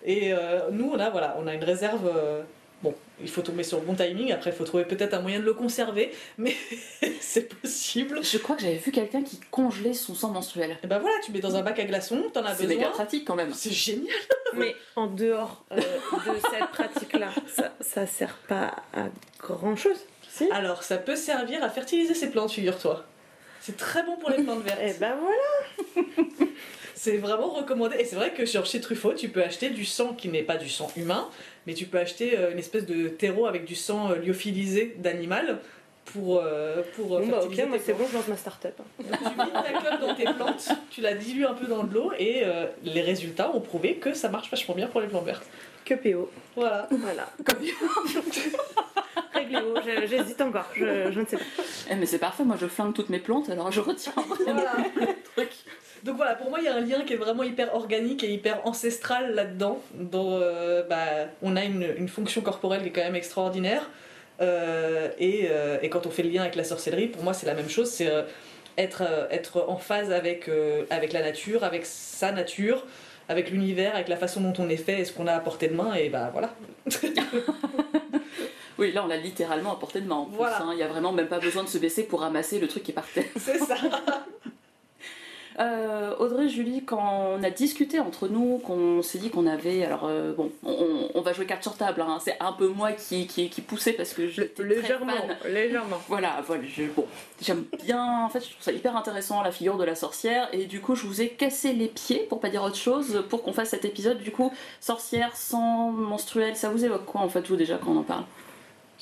Et 0.06 0.32
euh, 0.34 0.70
nous, 0.72 0.90
on 0.94 1.00
a, 1.00 1.10
voilà, 1.10 1.36
on 1.40 1.48
a 1.48 1.54
une 1.54 1.64
réserve. 1.64 2.08
euh, 2.08 2.42
bon, 2.84 2.94
il 3.22 3.30
faut 3.30 3.42
tomber 3.42 3.64
sur 3.64 3.80
le 3.80 3.86
bon 3.86 3.96
timing. 3.96 4.32
Après, 4.32 4.52
il 4.52 4.56
faut 4.56 4.64
trouver 4.66 4.86
peut-être 4.86 5.14
un 5.16 5.20
moyen 5.22 5.40
de 5.40 5.46
le 5.46 5.54
conserver, 5.54 6.12
mais 6.38 6.56
c'est 7.20 7.54
possible. 7.60 8.20
Je 8.24 8.38
crois 8.38 8.56
que 8.56 8.62
j'avais 8.62 8.76
vu 8.78 8.92
quelqu'un 8.92 9.24
qui 9.24 9.40
congelait 9.52 9.94
son 9.94 10.14
sang 10.14 10.30
menstruel. 10.30 10.78
Et 10.84 10.88
ben 10.88 11.00
voilà, 11.00 11.16
tu 11.26 11.32
mets 11.32 11.40
dans 11.40 11.56
un 11.56 11.62
bac 11.64 11.80
à 11.80 11.86
glaçons, 11.86 12.24
t'en 12.34 12.46
as 12.46 12.56
C'est 12.56 12.68
méga 12.68 12.82
besoin. 12.90 12.92
pratique 12.94 13.26
quand 13.26 13.36
même. 13.36 13.54
C'est 13.54 13.72
génial. 13.74 14.14
Mais 14.54 14.76
en 14.96 15.08
dehors 15.08 15.66
euh, 15.72 15.76
de 15.78 16.40
cette 16.52 16.70
pratique-là, 16.72 17.30
ça, 17.54 17.74
ça 17.82 18.06
sert 18.06 18.38
pas 18.48 18.74
à 18.94 19.08
grand 19.40 19.76
chose. 19.76 19.98
Si? 20.30 20.48
Alors, 20.52 20.84
ça 20.84 20.98
peut 20.98 21.16
servir 21.16 21.64
à 21.64 21.70
fertiliser 21.70 22.14
ces 22.14 22.30
plantes, 22.30 22.52
figure-toi. 22.52 23.04
C'est 23.62 23.76
très 23.78 24.04
bon 24.04 24.18
pour 24.18 24.30
les 24.30 24.44
plantes 24.44 24.62
vertes. 24.64 24.80
Eh 24.84 24.94
ben 25.00 25.16
voilà. 25.20 26.06
C'est 26.98 27.18
vraiment 27.18 27.50
recommandé. 27.50 27.98
Et 28.00 28.06
c'est 28.06 28.16
vrai 28.16 28.32
que 28.34 28.46
sur 28.46 28.66
chez 28.66 28.80
Truffaut, 28.82 29.14
tu 29.14 29.30
peux 29.30 29.44
acheter 29.44 29.70
du 29.70 29.86
sang 29.86 30.14
qui 30.14 30.30
n'est 30.30 30.44
pas 30.44 30.58
du 30.58 30.70
sang 30.70 30.90
humain, 30.96 31.28
mais 31.68 31.74
tu 31.74 31.86
peux 31.86 31.98
acheter 32.00 32.38
euh, 32.38 32.52
une 32.52 32.58
espèce 32.60 32.86
de 32.86 33.10
terreau 33.10 33.46
avec 33.48 33.66
du 33.66 33.76
sang 33.76 34.12
euh, 34.12 34.16
lyophilisé 34.16 34.96
d'animal 34.98 35.60
pour, 36.06 36.38
euh, 36.42 36.84
pour 36.96 37.08
Bon 37.08 37.28
bah 37.28 37.40
moi 37.68 37.78
c'est 37.84 37.94
bon, 37.94 38.06
je 38.10 38.16
lance 38.16 38.28
ma 38.28 38.38
start-up. 38.38 38.76
Tu 39.00 39.04
mets 39.06 39.52
ta 39.52 39.72
clope 39.74 40.02
dans 40.02 40.16
tes 40.16 40.24
plantes, 40.24 40.70
tu 40.90 41.02
la 41.02 41.14
dilues 41.16 41.46
un 41.46 41.54
peu 41.54 41.66
dans 41.68 41.84
de 41.84 41.94
l'eau 41.94 42.12
et 42.18 42.44
euh, 42.46 42.68
les 42.84 43.02
résultats 43.02 43.54
ont 43.54 43.60
prouvé 43.60 43.96
que 43.96 44.14
ça 44.14 44.30
marche 44.30 44.50
vachement 44.50 44.76
bien 44.76 44.88
pour 44.88 45.02
les 45.02 45.08
plantes 45.08 45.26
vertes. 45.26 45.46
Que 45.84 45.96
PO. 45.96 46.32
Voilà. 46.56 46.88
Voilà. 46.92 47.28
Régléo, 49.34 49.76
je- 49.86 50.08
j'hésite 50.08 50.42
encore, 50.42 50.70
je, 50.76 51.12
je 51.12 51.20
ne 51.20 51.26
sais 51.26 51.38
pas. 51.38 51.44
Eh, 51.92 51.96
mais 51.96 52.06
c'est 52.06 52.20
parfait, 52.20 52.44
moi 52.44 52.56
je 52.60 52.68
flingue 52.68 52.94
toutes 52.94 53.10
mes 53.10 53.20
plantes, 53.20 53.50
alors 53.50 53.72
je 53.72 53.82
retiens 53.82 54.14
vraiment 54.16 54.54
Voilà. 54.54 54.74
le 55.00 55.08
truc. 55.36 55.50
Donc 56.06 56.18
voilà, 56.18 56.36
pour 56.36 56.52
moi, 56.52 56.60
il 56.60 56.66
y 56.66 56.68
a 56.68 56.76
un 56.76 56.82
lien 56.82 57.02
qui 57.02 57.14
est 57.14 57.18
vraiment 57.18 57.42
hyper 57.42 57.74
organique 57.74 58.24
et 58.24 58.32
hyper 58.32 58.62
ancestral 58.68 59.34
là-dedans. 59.34 59.82
Dont 59.96 60.38
euh, 60.40 60.84
bah, 60.84 61.32
on 61.42 61.56
a 61.56 61.64
une, 61.64 61.96
une 61.98 62.08
fonction 62.08 62.42
corporelle 62.42 62.84
qui 62.84 62.90
est 62.90 62.92
quand 62.92 63.02
même 63.04 63.16
extraordinaire. 63.16 63.90
Euh, 64.40 65.10
et, 65.18 65.48
euh, 65.50 65.80
et 65.82 65.90
quand 65.90 66.06
on 66.06 66.12
fait 66.12 66.22
le 66.22 66.30
lien 66.30 66.44
avec 66.44 66.54
la 66.56 66.64
sorcellerie, 66.64 67.08
pour 67.08 67.24
moi, 67.24 67.34
c'est 67.34 67.48
la 67.48 67.56
même 67.56 67.70
chose. 67.70 67.90
C'est 67.90 68.08
être, 68.78 69.02
être 69.32 69.66
en 69.68 69.78
phase 69.78 70.12
avec, 70.12 70.48
avec 70.92 71.12
la 71.12 71.24
nature, 71.24 71.64
avec 71.64 71.88
sa 71.88 72.32
nature, 72.32 72.86
avec 73.28 73.50
l'univers, 73.50 73.96
avec 73.96 74.08
la 74.08 74.18
façon 74.18 74.42
dont 74.42 74.54
on 74.60 74.70
est 74.70 74.78
fait 74.78 75.00
et 75.00 75.06
ce 75.06 75.12
qu'on 75.12 75.26
a 75.26 75.34
à 75.34 75.40
portée 75.40 75.70
de 75.70 75.74
main. 75.74 75.96
Et 75.96 76.10
bah 76.10 76.30
voilà. 76.32 76.54
Oui, 78.78 78.92
là 78.92 79.06
on 79.06 79.08
l'a 79.08 79.16
littéralement 79.16 79.72
à 79.72 79.80
portée 79.80 80.02
de 80.02 80.08
main 80.08 80.16
en 80.16 80.26
plus. 80.26 80.36
Voilà. 80.36 80.62
hein. 80.62 80.72
Il 80.74 80.80
y 80.80 80.84
a 80.84 80.88
vraiment 80.88 81.14
même 81.14 81.30
pas 81.30 81.40
besoin 81.40 81.64
de 81.64 81.70
se 81.70 81.78
baisser 81.78 82.04
pour 82.04 82.20
ramasser 82.20 82.60
le 82.60 82.68
truc 82.68 82.84
qui 82.84 82.92
est 82.92 82.94
par 82.94 83.08
terre. 83.08 83.24
c'est 83.38 83.58
ça. 83.58 83.76
Euh, 85.60 86.14
Audrey, 86.20 86.50
Julie, 86.50 86.84
quand 86.84 87.38
on 87.38 87.42
a 87.44 87.50
discuté 87.50 88.00
entre 88.00 88.28
nous, 88.28 88.58
qu'on 88.58 89.02
s'est 89.02 89.18
dit 89.20 89.30
qu'on 89.30 89.48
avait. 89.48 89.86
Alors 89.86 90.02
euh, 90.06 90.34
bon, 90.34 90.52
on, 90.66 91.10
on 91.16 91.22
va 91.22 91.32
jouer 91.34 91.46
carte 91.46 91.64
sur 91.64 91.78
table, 91.78 92.02
hein. 92.02 92.18
c'est 92.24 92.36
un 92.42 92.52
peu 92.52 92.68
moi 92.68 92.92
qui, 92.92 93.26
qui, 93.28 93.50
qui 93.50 93.62
poussait 93.62 93.94
parce 93.94 94.14
que 94.14 94.28
j'étais 94.28 94.64
très 94.64 94.64
Légèrement, 94.64 95.14
fan. 95.14 95.54
légèrement. 95.54 95.98
Voilà, 96.10 96.44
voilà, 96.46 96.64
je- 96.68 96.84
bon, 96.96 97.06
j'aime 97.42 97.64
bien, 97.84 98.26
en 98.26 98.30
fait, 98.30 98.42
je 98.42 98.50
trouve 98.52 98.62
ça 98.64 98.72
hyper 98.74 98.96
intéressant 98.98 99.42
la 99.44 99.52
figure 99.52 99.78
de 99.78 99.84
la 99.86 99.96
sorcière, 99.96 100.50
et 100.52 100.66
du 100.66 100.82
coup, 100.82 100.96
je 100.96 101.06
vous 101.08 101.22
ai 101.22 101.30
cassé 101.30 101.74
les 101.74 101.88
pieds, 101.88 102.26
pour 102.30 102.40
pas 102.42 102.50
dire 102.50 102.62
autre 102.64 102.76
chose, 102.76 103.24
pour 103.30 103.42
qu'on 103.44 103.54
fasse 103.54 103.70
cet 103.70 103.86
épisode. 103.86 104.20
Du 104.20 104.32
coup, 104.32 104.52
sorcière, 104.82 105.36
sang, 105.38 105.92
menstruel, 105.92 106.56
ça 106.56 106.70
vous 106.70 106.84
évoque 106.84 107.06
quoi 107.06 107.22
en 107.22 107.30
fait, 107.30 107.48
vous 107.48 107.56
déjà, 107.56 107.78
quand 107.78 107.92
on 107.92 108.00
en 108.00 108.04
parle? 108.04 108.24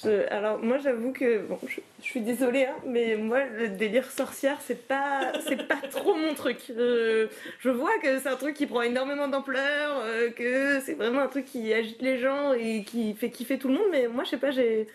Je- 0.03 0.27
alors 0.33 0.59
moi 0.59 0.79
j'avoue 0.79 1.13
que 1.13 1.39
bon, 1.39 1.59
je, 1.67 1.79
je 2.01 2.05
suis 2.05 2.21
désolée, 2.21 2.65
hein, 2.65 2.75
mais 2.85 3.15
moi 3.15 3.45
le 3.45 3.69
délire 3.69 4.09
sorcière 4.11 4.57
c'est 4.61 4.87
pas 4.87 5.31
c'est 5.47 5.67
pas 5.67 5.75
trop 5.91 6.15
mon 6.15 6.33
truc. 6.33 6.57
Je, 6.67 7.27
je 7.59 7.69
vois 7.69 7.97
que 8.01 8.19
c'est 8.19 8.27
un 8.27 8.35
truc 8.35 8.55
qui 8.55 8.65
prend 8.65 8.81
énormément 8.81 9.27
d'ampleur, 9.27 10.01
euh, 10.05 10.29
que 10.31 10.79
c'est 10.81 10.95
vraiment 10.95 11.19
un 11.21 11.27
truc 11.27 11.45
qui 11.45 11.73
agite 11.73 12.01
les 12.01 12.17
gens 12.17 12.53
et 12.53 12.83
qui 12.83 13.13
fait 13.13 13.29
kiffer 13.29 13.57
tout 13.57 13.67
le 13.69 13.75
monde, 13.75 13.87
mais 13.91 14.07
moi 14.07 14.23
je 14.23 14.31
sais 14.31 14.37
pas 14.37 14.51
j'ai 14.51 14.87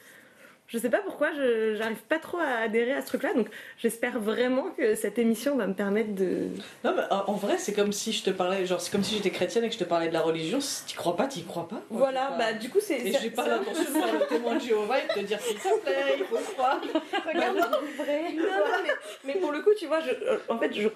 je 0.69 0.79
sais 0.79 0.91
pas 0.91 0.99
pourquoi 0.99 1.33
je 1.33 1.75
j'arrive 1.77 2.03
pas 2.09 2.19
trop 2.19 2.39
à 2.39 2.63
adhérer 2.65 2.93
à 2.93 3.01
ce 3.01 3.07
truc-là, 3.07 3.35
donc 3.35 3.49
j'espère 3.79 4.21
vraiment 4.21 4.67
que 4.77 4.95
cette 4.95 5.19
émission 5.19 5.57
va 5.57 5.67
me 5.67 5.75
permettre 5.75 6.15
de 6.15 6.49
Non, 6.85 6.95
mais 6.95 7.03
en 7.11 7.25
en 7.29 7.33
vrai, 7.35 7.59
c'est 7.59 7.73
comme 7.73 7.93
si 7.93 8.13
je 8.13 8.23
te 8.23 8.31
parlais, 8.31 8.67
genre, 8.67 8.81
c'est 8.81 8.93
comme 8.93 9.03
si 9.05 9.17
j'étais 9.17 9.31
chrétienne 9.31 9.65
et 9.65 9.69
que 9.69 9.75
je 9.75 9.79
te 9.79 9.85
parlais 9.85 10.09
de 10.09 10.13
la 10.13 10.21
religion. 10.21 10.61
Si 10.61 10.85
t'y 10.85 10.95
crois 10.95 11.17
pas, 11.17 11.27
t'y 11.27 11.43
crois 11.45 11.67
pas. 11.69 11.83
quoi. 11.89 11.99
voilà 11.99 12.31
bah 12.39 12.53
du 12.53 12.69
coup 12.69 12.79
c'est 12.81 13.01
Et 13.01 13.13
j'ai 13.21 13.31
pas 13.31 13.49
l'intention 13.49 13.83
de 13.83 13.89
faire 13.89 14.13
le 14.13 14.27
témoin 14.27 14.55
de 14.57 14.61
Jéhovah 14.61 14.99
et 14.99 15.09
de 15.09 15.13
te 15.15 15.21
dire 15.27 15.41
s'il 15.41 15.57
te 15.57 15.81
plaît, 15.81 16.17
il 16.19 16.25
faut 16.25 16.37
croire. 16.55 16.81
Regarde 17.27 17.59
en 17.59 18.03
vrai. 18.03 18.33
Non, 18.37 18.43
non, 18.45 18.83
mais, 18.85 18.91
mais 19.25 19.41
pour 19.41 19.53
le 19.53 19.61
coup, 19.61 19.71
tu 19.79 19.87
vois, 19.87 20.01
je, 20.01 20.11
euh, 20.11 20.39
en 20.49 20.59
fait, 20.59 20.73
je 20.75 20.89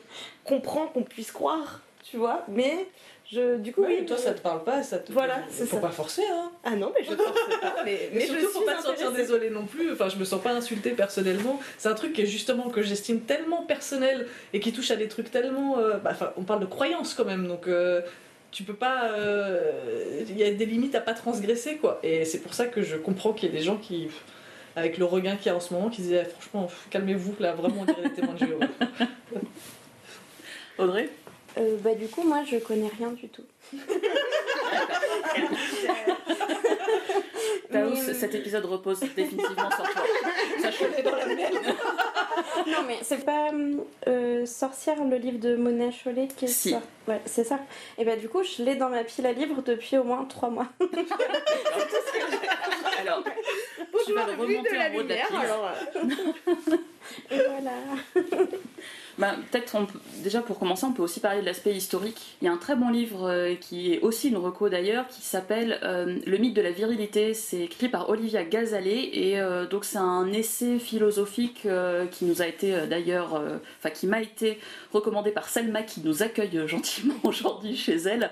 comprends 0.44 0.86
qu'on 0.86 1.02
puisse 1.02 1.32
croire, 1.32 1.80
tu 2.04 2.16
vois, 2.18 2.44
mais 2.48 2.86
je, 3.32 3.56
du 3.56 3.72
coup, 3.72 3.82
Oui, 3.86 3.96
oui. 4.00 4.06
toi 4.06 4.16
ça 4.18 4.32
te 4.34 4.40
parle 4.40 4.62
pas, 4.62 4.82
ça 4.82 4.98
te. 4.98 5.10
Voilà, 5.12 5.38
c'est 5.48 5.64
Faut 5.66 5.76
ça. 5.76 5.82
pas 5.82 5.90
forcer, 5.90 6.22
hein. 6.30 6.50
Ah 6.64 6.76
non, 6.76 6.92
mais 6.94 7.04
je 7.04 7.14
pense 7.14 7.26
pas. 7.60 7.76
Mais, 7.84 8.10
Mais, 8.12 8.18
mais 8.18 8.26
surtout, 8.26 8.40
je 8.42 8.46
faut 8.46 8.58
suis 8.58 8.66
pas 8.66 8.74
te 8.76 8.82
sentir 8.82 9.12
désolé 9.12 9.48
non 9.50 9.64
plus. 9.64 9.92
Enfin, 9.92 10.08
je 10.08 10.16
me 10.16 10.24
sens 10.24 10.42
pas 10.42 10.52
insultée 10.52 10.90
personnellement. 10.90 11.58
C'est 11.78 11.88
un 11.88 11.94
truc 11.94 12.12
qui 12.12 12.22
est 12.22 12.26
justement 12.26 12.68
que 12.68 12.82
j'estime 12.82 13.20
tellement 13.22 13.62
personnel 13.62 14.26
et 14.52 14.60
qui 14.60 14.72
touche 14.72 14.90
à 14.90 14.96
des 14.96 15.08
trucs 15.08 15.30
tellement. 15.30 15.78
euh, 15.78 15.96
bah, 15.98 16.10
enfin, 16.12 16.32
on 16.36 16.42
parle 16.42 16.60
de 16.60 16.66
croyances 16.66 17.14
quand 17.14 17.24
même, 17.24 17.48
donc. 17.48 17.66
euh, 17.68 18.02
tu 18.50 18.64
peux 18.64 18.74
pas. 18.74 19.10
euh, 19.12 19.72
Il 20.28 20.36
y 20.36 20.44
a 20.44 20.50
des 20.52 20.66
limites 20.66 20.94
à 20.94 21.00
pas 21.00 21.14
transgresser, 21.14 21.76
quoi. 21.78 21.98
Et 22.02 22.26
c'est 22.26 22.40
pour 22.40 22.52
ça 22.52 22.66
que 22.66 22.82
je 22.82 22.96
comprends 22.96 23.32
qu'il 23.32 23.48
y 23.50 23.54
ait 23.54 23.58
des 23.58 23.64
gens 23.64 23.76
qui. 23.78 24.08
Avec 24.76 24.96
le 24.98 25.04
regain 25.04 25.36
qu'il 25.36 25.46
y 25.46 25.50
a 25.50 25.56
en 25.56 25.60
ce 25.60 25.72
moment, 25.74 25.88
qui 25.90 26.00
disaient 26.02 26.24
franchement, 26.24 26.70
calmez-vous, 26.90 27.34
là, 27.40 27.52
vraiment, 27.52 27.82
on 27.82 27.84
dirait 27.86 28.02
des 28.08 28.14
témoins 28.14 28.34
de 28.34 28.38
Jéhovah. 28.38 28.66
Audrey? 30.78 31.10
Euh, 31.58 31.76
bah 31.80 31.94
du 31.94 32.08
coup 32.08 32.22
moi 32.22 32.42
je 32.50 32.56
connais 32.56 32.90
rien 32.98 33.10
du 33.10 33.28
tout. 33.28 33.44
Taos, 37.72 37.90
Mais, 37.90 38.10
euh, 38.10 38.14
cet 38.14 38.34
épisode 38.34 38.64
repose 38.64 39.00
définitivement 39.00 39.70
sur 39.70 39.84
toi. 39.84 40.02
Sache-le. 40.60 40.88
Non, 42.66 42.82
mais 42.86 42.98
c'est 43.02 43.24
pas 43.24 43.50
euh, 44.06 44.46
Sorcière, 44.46 45.02
le 45.04 45.16
livre 45.16 45.38
de 45.38 45.56
Mona 45.56 45.90
Chollet 45.90 46.28
qui 46.36 46.44
est 46.44 46.48
Si. 46.48 46.74
Ouais, 47.08 47.20
c'est 47.24 47.44
ça. 47.44 47.58
Et 47.98 48.04
bah, 48.04 48.16
du 48.16 48.28
coup, 48.28 48.42
je 48.42 48.62
l'ai 48.62 48.76
dans 48.76 48.88
ma 48.88 49.04
pile 49.04 49.26
à 49.26 49.32
livres 49.32 49.62
depuis 49.62 49.96
au 49.96 50.04
moins 50.04 50.24
3 50.24 50.50
mois. 50.50 50.68
Alors, 53.00 53.24
tu 54.06 54.12
vas 54.12 54.26
remonter 54.26 54.58
en 54.58 54.60
haut 54.94 55.02
de 55.02 55.08
la 55.08 55.24
pile. 55.24 55.34
Et 57.30 57.36
voilà. 57.36 57.72
Bah, 59.22 59.36
peut-être 59.52 59.76
déjà 60.24 60.42
pour 60.42 60.58
commencer, 60.58 60.84
on 60.84 60.92
peut 60.92 61.02
aussi 61.04 61.20
parler 61.20 61.42
de 61.42 61.46
l'aspect 61.46 61.72
historique. 61.72 62.36
Il 62.42 62.46
y 62.46 62.48
a 62.48 62.52
un 62.52 62.56
très 62.56 62.74
bon 62.74 62.88
livre 62.88 63.28
euh, 63.28 63.54
qui 63.54 63.92
est 63.92 64.00
aussi 64.00 64.30
une 64.30 64.36
reco 64.36 64.68
d'ailleurs, 64.68 65.06
qui 65.06 65.22
s'appelle 65.22 65.78
euh, 65.84 66.18
Le 66.26 66.38
mythe 66.38 66.54
de 66.54 66.60
la 66.60 66.72
virilité. 66.72 67.32
C'est 67.32 67.60
écrit 67.60 67.88
par 67.88 68.10
Olivia 68.10 68.42
Gazalet 68.42 69.10
et 69.12 69.38
euh, 69.38 69.64
donc 69.64 69.84
c'est 69.84 69.98
un 69.98 70.32
essai 70.32 70.80
philosophique 70.80 71.68
qui 72.10 72.24
nous 72.24 72.42
a 72.42 72.48
été 72.48 72.74
d'ailleurs, 72.90 73.40
enfin 73.78 73.90
qui 73.90 74.08
m'a 74.08 74.20
été 74.20 74.58
recommandé 74.92 75.30
par 75.30 75.48
Selma 75.48 75.84
qui 75.84 76.00
nous 76.00 76.24
accueille 76.24 76.66
gentiment 76.66 77.14
aujourd'hui 77.22 77.76
chez 77.76 77.94
elle. 77.98 78.28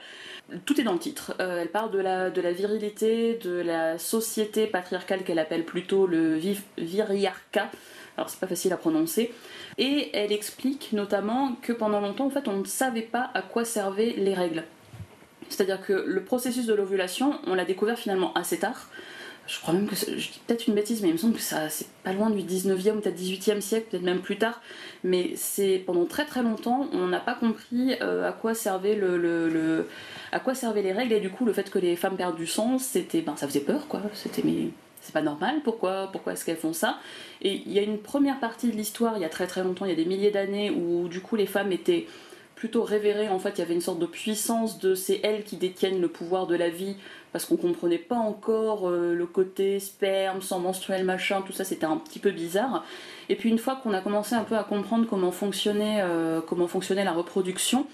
Tout 0.64 0.80
est 0.80 0.84
dans 0.84 0.94
le 0.94 0.98
titre. 0.98 1.34
Elle 1.38 1.70
parle 1.70 1.92
de 1.92 2.00
la, 2.00 2.30
de 2.30 2.40
la 2.40 2.50
virilité, 2.50 3.34
de 3.34 3.60
la 3.60 3.96
société 3.96 4.66
patriarcale 4.66 5.22
qu'elle 5.22 5.38
appelle 5.38 5.64
plutôt 5.64 6.08
le 6.08 6.40
viriarcat. 6.78 7.70
Alors 8.20 8.28
c'est 8.28 8.38
pas 8.38 8.46
facile 8.46 8.70
à 8.74 8.76
prononcer. 8.76 9.32
Et 9.78 10.10
elle 10.12 10.30
explique 10.30 10.92
notamment 10.92 11.56
que 11.62 11.72
pendant 11.72 12.00
longtemps, 12.00 12.26
en 12.26 12.30
fait, 12.30 12.48
on 12.48 12.58
ne 12.58 12.64
savait 12.66 13.00
pas 13.00 13.30
à 13.32 13.40
quoi 13.40 13.64
servaient 13.64 14.14
les 14.18 14.34
règles. 14.34 14.64
C'est-à-dire 15.48 15.80
que 15.80 16.04
le 16.06 16.22
processus 16.22 16.66
de 16.66 16.74
l'ovulation, 16.74 17.38
on 17.46 17.54
l'a 17.54 17.64
découvert 17.64 17.98
finalement 17.98 18.34
assez 18.34 18.58
tard. 18.58 18.88
Je 19.46 19.58
crois 19.58 19.72
même 19.72 19.88
que 19.88 19.96
je 19.96 20.14
dis 20.14 20.40
peut-être 20.46 20.68
une 20.68 20.74
bêtise, 20.74 21.00
mais 21.00 21.08
il 21.08 21.12
me 21.14 21.18
semble 21.18 21.32
que 21.34 21.40
ça 21.40 21.70
c'est 21.70 21.88
pas 22.04 22.12
loin 22.12 22.28
du 22.28 22.42
19e, 22.42 23.00
peut-être 23.00 23.18
18e 23.18 23.60
siècle, 23.62 23.86
peut-être 23.90 24.02
même 24.04 24.20
plus 24.20 24.36
tard. 24.36 24.60
Mais 25.02 25.32
c'est 25.34 25.78
pendant 25.78 26.04
très 26.04 26.26
très 26.26 26.42
longtemps, 26.42 26.88
on 26.92 27.06
n'a 27.08 27.18
pas 27.20 27.34
compris 27.34 27.94
euh, 28.02 28.28
à 28.28 28.32
quoi 28.32 28.52
servait 28.54 28.94
le- 28.94 29.16
le- 29.16 29.88
à 30.30 30.40
quoi 30.40 30.54
servaient 30.54 30.82
les 30.82 30.92
règles 30.92 31.14
et 31.14 31.20
du 31.20 31.30
coup 31.30 31.46
le 31.46 31.52
fait 31.54 31.68
que 31.70 31.78
les 31.80 31.96
femmes 31.96 32.16
perdent 32.18 32.36
du 32.36 32.46
sang, 32.46 32.78
c'était 32.78 33.22
ben 33.22 33.34
ça 33.36 33.48
faisait 33.48 33.60
peur 33.60 33.88
quoi. 33.88 34.02
C'était 34.12 34.42
mais 34.44 34.68
c'est 35.00 35.12
pas 35.12 35.22
normal, 35.22 35.60
pourquoi, 35.64 36.08
pourquoi 36.12 36.34
est-ce 36.34 36.44
qu'elles 36.44 36.56
font 36.56 36.72
ça? 36.72 36.98
Et 37.42 37.62
il 37.66 37.72
y 37.72 37.78
a 37.78 37.82
une 37.82 37.98
première 37.98 38.38
partie 38.38 38.68
de 38.68 38.76
l'histoire, 38.76 39.16
il 39.16 39.22
y 39.22 39.24
a 39.24 39.28
très 39.28 39.46
très 39.46 39.62
longtemps, 39.62 39.84
il 39.84 39.90
y 39.90 39.92
a 39.92 39.96
des 39.96 40.04
milliers 40.04 40.30
d'années, 40.30 40.70
où 40.70 41.08
du 41.08 41.20
coup 41.20 41.36
les 41.36 41.46
femmes 41.46 41.72
étaient 41.72 42.06
plutôt 42.54 42.82
révérées, 42.82 43.28
en 43.28 43.38
fait 43.38 43.52
il 43.56 43.58
y 43.60 43.62
avait 43.62 43.74
une 43.74 43.80
sorte 43.80 43.98
de 43.98 44.06
puissance 44.06 44.78
de 44.78 44.94
c'est 44.94 45.20
elles 45.22 45.44
qui 45.44 45.56
détiennent 45.56 46.00
le 46.00 46.08
pouvoir 46.08 46.46
de 46.46 46.54
la 46.54 46.68
vie, 46.68 46.96
parce 47.32 47.44
qu'on 47.44 47.56
comprenait 47.56 47.98
pas 47.98 48.16
encore 48.16 48.88
euh, 48.88 49.14
le 49.14 49.26
côté 49.26 49.80
sperme, 49.80 50.42
sang 50.42 50.58
menstruel, 50.58 51.04
machin, 51.04 51.42
tout 51.42 51.52
ça 51.52 51.64
c'était 51.64 51.86
un 51.86 51.96
petit 51.96 52.18
peu 52.18 52.30
bizarre. 52.30 52.84
Et 53.28 53.36
puis 53.36 53.48
une 53.48 53.58
fois 53.58 53.80
qu'on 53.82 53.94
a 53.94 54.00
commencé 54.00 54.34
un 54.34 54.44
peu 54.44 54.56
à 54.56 54.64
comprendre 54.64 55.06
comment 55.08 55.32
fonctionnait, 55.32 56.00
euh, 56.02 56.40
comment 56.40 56.66
fonctionnait 56.66 57.04
la 57.04 57.12
reproduction, 57.12 57.86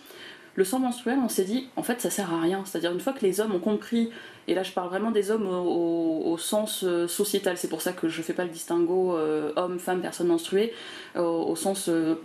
le 0.57 0.65
sang 0.65 0.79
menstruel, 0.81 1.19
on 1.23 1.29
s'est 1.29 1.45
dit, 1.45 1.69
en 1.77 1.83
fait, 1.83 2.01
ça 2.01 2.09
sert 2.09 2.33
à 2.33 2.41
rien. 2.41 2.63
C'est-à-dire, 2.65 2.91
une 2.91 3.01
fois 3.01 3.13
que 3.13 3.25
les 3.25 3.41
hommes 3.41 3.55
ont 3.55 3.61
compris, 3.61 4.11
et 4.49 4.55
là 4.55 4.63
je 4.63 4.73
parle 4.73 4.89
vraiment 4.89 5.11
des 5.11 5.31
hommes 5.31 5.47
au, 5.47 6.37
sens 6.39 6.85
euh, 6.85 7.09
sociétal, 7.09 7.57
c'est 7.57 7.69
pour 7.69 7.81
ça 7.81 7.93
que 7.93 8.09
je 8.09 8.21
fais 8.21 8.35
pas 8.35 8.45
le 8.45 8.51
distinguo 8.51 9.17
euh, 9.17 9.53
homme, 9.57 9.79
femme, 9.79 10.03
personne 10.03 10.27
menstruée, 10.27 10.73
au, 11.17 11.21
au 11.21 11.57
sens 11.57 11.89
euh, 11.89 12.17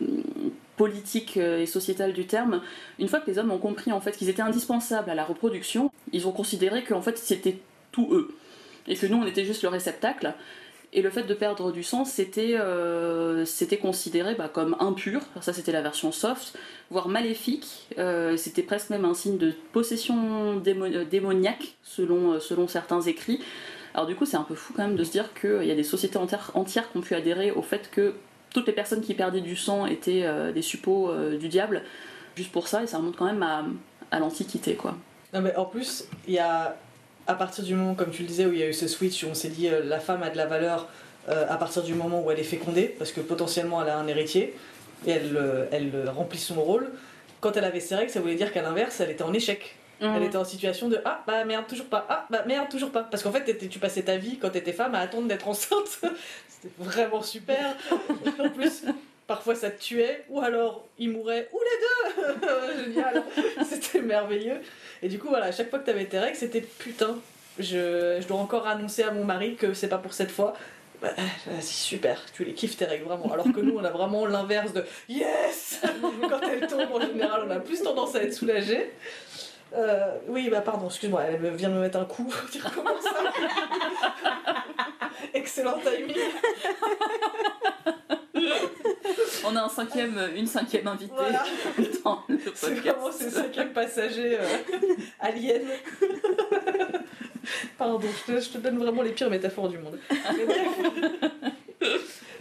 politique 0.81 1.37
euh, 1.37 1.61
et 1.61 1.67
sociétal 1.67 2.11
du 2.11 2.25
terme, 2.25 2.61
une 2.97 3.07
fois 3.07 3.19
que 3.19 3.29
les 3.29 3.37
hommes 3.37 3.51
ont 3.51 3.59
compris 3.59 3.91
en 3.91 4.01
fait 4.01 4.17
qu'ils 4.17 4.29
étaient 4.29 4.41
indispensables 4.41 5.11
à 5.11 5.15
la 5.15 5.23
reproduction, 5.23 5.91
ils 6.11 6.27
ont 6.27 6.31
considéré 6.31 6.83
qu'en 6.83 7.03
fait 7.03 7.19
c'était 7.19 7.59
tout 7.91 8.09
eux. 8.11 8.35
Et 8.87 8.95
que 8.95 9.05
nous 9.05 9.17
on 9.17 9.27
était 9.27 9.45
juste 9.45 9.61
le 9.61 9.69
réceptacle. 9.69 10.33
Et 10.93 11.01
le 11.01 11.09
fait 11.09 11.23
de 11.23 11.33
perdre 11.33 11.71
du 11.71 11.83
sang, 11.83 12.03
c'était 12.03 12.55
euh, 12.55 13.45
considéré 13.81 14.35
bah, 14.35 14.49
comme 14.49 14.75
impur, 14.79 15.21
ça 15.39 15.53
c'était 15.53 15.71
la 15.71 15.81
version 15.81 16.11
soft, 16.11 16.57
voire 16.89 17.07
maléfique, 17.07 17.87
Euh, 17.97 18.35
c'était 18.37 18.63
presque 18.63 18.89
même 18.89 19.05
un 19.05 19.13
signe 19.13 19.37
de 19.37 19.53
possession 19.71 20.61
euh, 20.65 21.05
démoniaque, 21.05 21.75
selon, 21.83 22.33
euh, 22.33 22.39
selon 22.39 22.67
certains 22.67 23.01
écrits. 23.01 23.39
Alors 23.93 24.05
du 24.05 24.15
coup 24.15 24.25
c'est 24.25 24.37
un 24.37 24.43
peu 24.43 24.55
fou 24.55 24.73
quand 24.75 24.85
même 24.85 24.97
de 24.97 25.03
se 25.03 25.11
dire 25.11 25.33
qu'il 25.33 25.63
y 25.63 25.71
a 25.71 25.75
des 25.75 25.83
sociétés 25.83 26.17
entières, 26.17 26.91
qui 26.91 26.97
ont 26.97 27.01
pu 27.01 27.15
adhérer 27.15 27.51
au 27.51 27.61
fait 27.61 27.89
que 27.89 28.13
toutes 28.53 28.67
les 28.67 28.73
personnes 28.73 29.01
qui 29.01 29.13
perdaient 29.13 29.41
du 29.41 29.55
sang 29.55 29.85
étaient 29.85 30.25
des 30.53 30.61
suppôts 30.61 31.11
du 31.39 31.47
diable, 31.47 31.83
juste 32.35 32.51
pour 32.51 32.67
ça, 32.67 32.83
et 32.83 32.87
ça 32.87 32.97
remonte 32.97 33.15
quand 33.15 33.25
même 33.25 33.43
à, 33.43 33.65
à 34.11 34.19
l'Antiquité 34.19 34.75
quoi. 34.75 34.95
Non, 35.33 35.41
mais 35.41 35.55
en 35.55 35.65
plus, 35.65 36.05
il 36.27 36.33
y 36.33 36.39
a, 36.39 36.77
à 37.27 37.35
partir 37.35 37.63
du 37.63 37.75
moment, 37.75 37.95
comme 37.95 38.11
tu 38.11 38.23
le 38.23 38.27
disais, 38.27 38.45
où 38.45 38.53
il 38.53 38.59
y 38.59 38.63
a 38.63 38.67
eu 38.67 38.73
ce 38.73 38.87
switch, 38.87 39.23
où 39.23 39.27
on 39.27 39.33
s'est 39.33 39.49
dit 39.49 39.67
euh, 39.67 39.81
la 39.83 39.99
femme 39.99 40.23
a 40.23 40.29
de 40.29 40.37
la 40.37 40.45
valeur 40.45 40.87
euh, 41.29 41.45
à 41.49 41.57
partir 41.57 41.83
du 41.83 41.93
moment 41.93 42.23
où 42.23 42.31
elle 42.31 42.39
est 42.39 42.43
fécondée, 42.43 42.95
parce 42.97 43.11
que 43.11 43.21
potentiellement 43.21 43.81
elle 43.81 43.89
a 43.89 43.97
un 43.97 44.07
héritier, 44.07 44.55
et 45.05 45.11
elle, 45.11 45.35
euh, 45.35 45.65
elle 45.71 46.09
remplit 46.09 46.39
son 46.39 46.61
rôle. 46.61 46.89
Quand 47.39 47.57
elle 47.57 47.63
avait 47.63 47.79
ses 47.79 47.95
règles, 47.95 48.11
ça 48.11 48.19
voulait 48.21 48.35
dire 48.35 48.51
qu'à 48.51 48.61
l'inverse, 48.61 48.99
elle 48.99 49.11
était 49.11 49.23
en 49.23 49.33
échec. 49.33 49.75
Elle 50.03 50.23
était 50.23 50.37
en 50.37 50.45
situation 50.45 50.89
de 50.89 50.99
ah 51.05 51.21
bah 51.27 51.45
merde 51.45 51.67
toujours 51.67 51.85
pas 51.85 52.07
ah 52.09 52.25
bah 52.31 52.43
merde 52.47 52.67
toujours 52.69 52.89
pas 52.89 53.03
parce 53.03 53.21
qu'en 53.21 53.31
fait 53.31 53.69
tu 53.69 53.77
passais 53.77 54.01
ta 54.01 54.17
vie 54.17 54.39
quand 54.39 54.49
t'étais 54.49 54.73
femme 54.73 54.95
à 54.95 54.99
attendre 54.99 55.27
d'être 55.27 55.47
enceinte 55.47 55.99
c'était 56.49 56.73
vraiment 56.79 57.21
super 57.21 57.75
en 58.39 58.49
plus 58.49 58.81
parfois 59.31 59.55
ça 59.55 59.71
te 59.71 59.81
tuait 59.81 60.25
ou 60.27 60.41
alors 60.41 60.85
il 60.99 61.09
mourait 61.09 61.47
ou 61.53 61.59
les 61.69 61.77
deux 61.85 62.83
génial 62.83 63.23
c'était 63.65 64.01
merveilleux 64.01 64.59
et 65.01 65.07
du 65.07 65.19
coup 65.19 65.29
voilà 65.29 65.45
à 65.45 65.51
chaque 65.53 65.69
fois 65.69 65.79
que 65.79 65.85
t'avais 65.85 66.03
tes 66.03 66.19
règles 66.19 66.35
c'était 66.35 66.59
putain 66.59 67.17
je, 67.57 68.17
je 68.19 68.27
dois 68.27 68.39
encore 68.39 68.67
annoncer 68.67 69.03
à 69.03 69.11
mon 69.11 69.23
mari 69.23 69.55
que 69.55 69.73
c'est 69.73 69.87
pas 69.87 69.99
pour 69.99 70.11
cette 70.11 70.31
fois 70.31 70.53
bah, 71.01 71.13
vas-y, 71.47 71.63
super, 71.63 72.19
tu 72.33 72.43
les 72.43 72.53
kiffes 72.53 72.77
tes 72.77 72.85
règles 72.85 73.05
vraiment. 73.05 73.33
Alors 73.33 73.51
que 73.51 73.59
nous, 73.59 73.75
on 73.75 73.83
a 73.83 73.89
vraiment 73.89 74.27
l'inverse 74.27 74.71
de 74.71 74.85
yes 75.09 75.81
Quand 76.29 76.41
elles 76.43 76.67
tombent, 76.67 76.93
en 76.93 77.01
général, 77.01 77.41
on 77.47 77.49
a 77.49 77.59
plus 77.59 77.81
tendance 77.81 78.13
à 78.13 78.21
être 78.21 78.35
soulagé. 78.35 78.93
Euh, 79.73 80.17
oui, 80.27 80.47
bah 80.51 80.61
pardon, 80.61 80.85
excuse-moi, 80.85 81.23
elle 81.23 81.55
vient 81.55 81.69
de 81.69 81.73
me 81.73 81.79
mettre 81.79 81.97
un 81.97 82.05
coup. 82.05 82.31
Recommences 82.63 83.03
ça 83.03 83.33
Excellent 85.33 85.79
timing. 85.79 86.17
On 89.45 89.55
a 89.55 89.61
un 89.63 89.69
cinquième, 89.69 90.19
une 90.35 90.47
cinquième 90.47 90.87
invitée 90.87 91.13
Voilà. 91.15 91.43
dans 92.03 92.23
le 92.27 92.37
C'est 92.53 92.75
podcast. 92.75 92.97
vraiment 92.97 93.11
ce 93.11 93.29
cinquième 93.29 93.69
passager 93.73 94.37
euh, 94.39 94.45
alien. 95.19 95.61
Pardon, 97.77 97.99
je 98.27 98.33
te, 98.33 98.39
je 98.39 98.49
te 98.49 98.57
donne 98.59 98.77
vraiment 98.77 99.01
les 99.01 99.11
pires 99.11 99.29
métaphores 99.29 99.69
du 99.69 99.77
monde. 99.79 99.97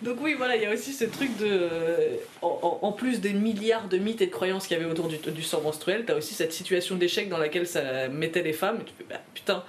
Donc 0.02 0.18
oui, 0.22 0.34
voilà, 0.34 0.56
il 0.56 0.62
y 0.62 0.66
a 0.66 0.72
aussi 0.72 0.92
ce 0.92 1.04
truc 1.04 1.36
de... 1.38 1.46
euh, 1.46 2.16
En, 2.42 2.92
plus 2.92 3.20
des 3.20 3.32
milliards 3.34 3.88
de 3.88 3.98
mythes 3.98 4.22
et 4.22 4.26
de 4.26 4.30
croyances 4.32 4.66
qu'il 4.66 4.76
y 4.76 4.80
avait 4.80 4.90
autour 4.90 5.08
du, 5.08 5.16
du 5.18 5.42
sang 5.42 5.60
menstruel, 5.62 6.04
t'as 6.06 6.14
aussi 6.16 6.34
cette 6.34 6.52
situation 6.52 6.96
d'échec 6.96 7.28
dans 7.28 7.36
laquelle 7.38 7.66
ça 7.66 8.08
mettait 8.08 8.42
les 8.42 8.52
femmes. 8.54 8.78
Et 8.80 8.84
tu 8.84 8.92
fais, 8.96 9.04
bah, 9.08 9.20
putain, 9.34 9.62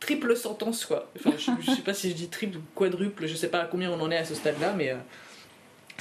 triple 0.00 0.34
sentence, 0.36 0.86
quoi. 0.86 1.10
Enfin, 1.18 1.36
je, 1.38 1.50
je 1.60 1.70
sais 1.76 1.82
pas 1.82 1.92
si 1.94 2.10
je 2.10 2.14
dis 2.14 2.28
triple 2.28 2.56
ou 2.58 2.62
quadruple, 2.74 3.26
je 3.26 3.34
sais 3.34 3.48
pas 3.48 3.60
à 3.60 3.64
combien 3.66 3.90
on 3.90 4.00
en 4.00 4.10
est 4.10 4.16
à 4.18 4.24
ce 4.24 4.34
stade-là, 4.34 4.72
mais... 4.76 4.90
euh, 4.90 4.96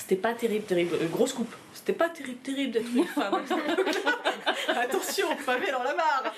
c'était 0.02 0.22
pas 0.22 0.34
terrible, 0.34 0.66
terrible. 0.66 0.96
Euh, 1.02 1.08
grosse 1.08 1.34
coupe. 1.34 1.54
C'était 1.74 1.94
pas 1.94 2.10
terrible, 2.10 2.40
terrible 2.40 2.72
d'être 2.74 2.90
une 2.94 3.06
femme. 3.06 3.34
Attention, 4.76 5.28
pavé 5.46 5.72
dans 5.72 5.84
la 5.84 5.94
barre. 5.94 6.34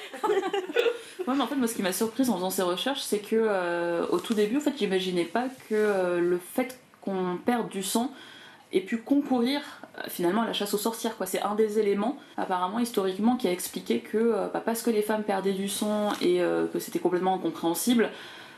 Ouais, 1.28 1.34
mais 1.36 1.42
en 1.42 1.48
fait, 1.48 1.56
moi, 1.56 1.68
ce 1.68 1.76
qui 1.76 1.82
m'a 1.82 1.94
surprise 1.94 2.30
en 2.30 2.36
faisant 2.36 2.50
ces 2.50 2.62
recherches, 2.62 3.02
c'est 3.02 3.20
que 3.20 3.36
euh, 3.36 4.06
au 4.08 4.20
tout 4.20 4.34
début, 4.34 4.58
en 4.58 4.62
fait, 4.62 4.74
j'imaginais 4.78 5.26
pas 5.26 5.48
que 5.70 5.76
euh, 5.76 6.20
le 6.20 6.38
fait 6.38 6.80
qu'on 7.02 7.38
perde 7.44 7.70
du 7.70 7.84
sang 7.84 8.12
ait 8.74 8.82
pu 8.82 8.98
concourir 8.98 9.62
euh, 9.98 10.02
finalement 10.08 10.42
à 10.42 10.48
la 10.48 10.54
chasse 10.54 10.74
aux 10.74 10.80
sorcières. 10.80 11.16
Quoi. 11.18 11.26
C'est 11.26 11.42
un 11.42 11.56
des 11.56 11.80
éléments, 11.80 12.18
apparemment 12.38 12.80
historiquement, 12.80 13.36
qui 13.36 13.48
a 13.48 13.52
expliqué 13.52 14.00
que 14.00 14.18
euh, 14.18 14.48
bah, 14.54 14.62
parce 14.64 14.82
que 14.82 14.90
les 14.90 15.02
femmes 15.02 15.24
perdaient 15.24 15.54
du 15.54 15.70
sang 15.70 16.12
et 16.22 16.42
euh, 16.42 16.66
que 16.68 16.80
c'était 16.80 17.00
complètement 17.00 17.36
incompréhensible. 17.36 18.10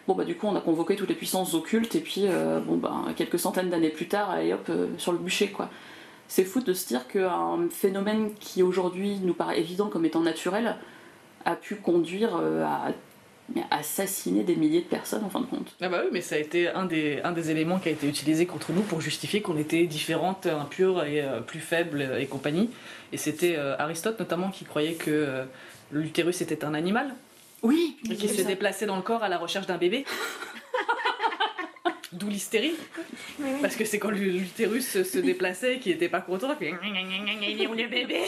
Bon 0.07 0.13
bah 0.13 0.23
du 0.23 0.35
coup 0.35 0.45
on 0.47 0.55
a 0.55 0.61
convoqué 0.61 0.95
toutes 0.95 1.09
les 1.09 1.15
puissances 1.15 1.55
occultes 1.55 1.95
et 1.95 1.99
puis 1.99 2.25
euh, 2.25 2.59
bon 2.59 2.77
bah 2.77 2.93
quelques 3.15 3.39
centaines 3.39 3.69
d'années 3.69 3.89
plus 3.89 4.07
tard 4.07 4.29
allez 4.29 4.53
hop 4.53 4.67
euh, 4.69 4.87
sur 4.97 5.11
le 5.11 5.17
bûcher 5.17 5.49
quoi. 5.49 5.69
C'est 6.27 6.43
fou 6.43 6.61
de 6.61 6.73
se 6.73 6.87
dire 6.87 7.07
qu'un 7.07 7.67
phénomène 7.71 8.33
qui 8.39 8.61
aujourd'hui 8.61 9.19
nous 9.23 9.33
paraît 9.33 9.59
évident 9.59 9.87
comme 9.87 10.05
étant 10.05 10.21
naturel 10.21 10.75
a 11.43 11.55
pu 11.55 11.75
conduire 11.75 12.37
euh, 12.39 12.63
à 12.63 12.91
assassiner 13.69 14.43
des 14.43 14.55
milliers 14.55 14.81
de 14.81 14.87
personnes 14.87 15.23
en 15.23 15.29
fin 15.29 15.39
de 15.39 15.45
compte. 15.45 15.75
Ah 15.81 15.89
bah 15.89 16.01
oui, 16.03 16.09
mais 16.11 16.21
ça 16.21 16.33
a 16.35 16.39
été 16.39 16.67
un 16.67 16.85
des, 16.85 17.21
un 17.23 17.31
des 17.31 17.51
éléments 17.51 17.77
qui 17.77 17.89
a 17.89 17.91
été 17.91 18.07
utilisé 18.07 18.47
contre 18.47 18.73
nous 18.73 18.81
pour 18.81 19.01
justifier 19.01 19.41
qu'on 19.41 19.57
était 19.57 19.85
différentes, 19.85 20.47
impures 20.47 21.03
et 21.03 21.23
plus 21.45 21.59
faibles 21.59 22.17
et 22.19 22.25
compagnie. 22.25 22.71
Et 23.13 23.17
c'était 23.17 23.55
Aristote 23.55 24.19
notamment 24.19 24.49
qui 24.49 24.65
croyait 24.65 24.95
que 24.95 25.43
l'utérus 25.91 26.41
était 26.41 26.65
un 26.65 26.73
animal 26.73 27.13
Oui, 27.63 27.97
et 28.09 28.15
qui 28.15 28.29
se 28.29 28.41
déplaçait 28.41 28.85
dans 28.85 28.95
le 28.97 29.01
corps 29.01 29.23
à 29.23 29.29
la 29.29 29.37
recherche 29.37 29.65
d'un 29.67 29.77
bébé. 29.77 30.05
D'où 32.11 32.29
l'hystérie. 32.29 32.75
Parce 33.61 33.75
que 33.75 33.83
c'est 33.83 33.99
quand 33.99 34.09
l'utérus 34.09 35.03
se- 35.03 35.17
déplaçait 35.17 35.75
et 35.75 35.79
qu'il 35.79 35.91
était 35.91 36.07
pas 36.07 36.21
content, 36.21 36.47
il 36.61 36.65
fait 36.65 36.71
le 36.71 37.87
bébé? 37.89 38.21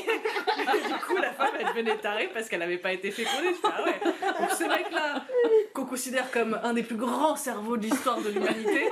Du 0.88 0.94
coup, 1.06 1.16
la 1.16 1.32
femme, 1.32 1.52
elle 1.58 1.68
devenait 1.68 1.96
tarée 1.98 2.30
parce 2.34 2.50
qu'elle 2.50 2.60
n'avait 2.60 2.80
pas 2.80 2.92
été 2.92 3.12
fécondée. 3.12 3.48
Je 3.54 3.58
ah 3.64 3.86
ouais. 3.86 4.00
Donc 4.42 4.52
ce 4.52 4.64
mec-là, 4.66 5.26
qu'on 5.74 5.86
considère 5.86 6.30
comme 6.32 6.60
un 6.64 6.74
des 6.74 6.84
plus 6.84 6.98
grands 6.98 7.38
cerveaux 7.38 7.78
de 7.78 7.84
l'histoire 7.84 8.20
de 8.20 8.30
l'humanité, 8.30 8.90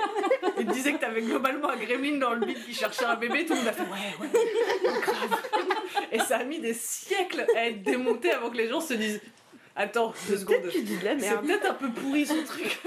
il 0.58 0.66
disait 0.66 0.94
que 0.94 0.98
t'avais 1.00 1.20
globalement 1.20 1.68
un 1.68 1.76
gremlin 1.76 2.16
dans 2.18 2.32
le 2.32 2.46
bide 2.46 2.64
qui 2.64 2.72
cherchait 2.72 3.04
un 3.04 3.16
bébé, 3.16 3.44
tout 3.44 3.52
le 3.52 3.58
monde 3.58 3.68
a 3.68 3.72
fait 3.72 3.82
ouais, 3.82 4.16
ouais, 4.20 5.00
grave. 5.02 5.42
Et 6.12 6.18
ça 6.20 6.38
a 6.38 6.44
mis 6.44 6.58
des 6.60 6.74
siècles 6.74 7.44
à 7.54 7.66
être 7.66 7.82
démonté 7.82 8.30
avant 8.30 8.48
que 8.48 8.56
les 8.56 8.68
gens 8.68 8.80
se 8.80 8.94
disent 8.94 9.20
Attends, 9.76 10.14
deux 10.28 10.38
secondes. 10.38 10.68
Tu 10.70 10.82
dis 10.82 10.96
de 10.96 11.04
la 11.04 11.18
C'est 11.18 11.38
peut-être 11.40 11.70
un 11.70 11.74
peu 11.74 11.90
pourri 11.90 12.24
son 12.26 12.42
truc. 12.44 12.80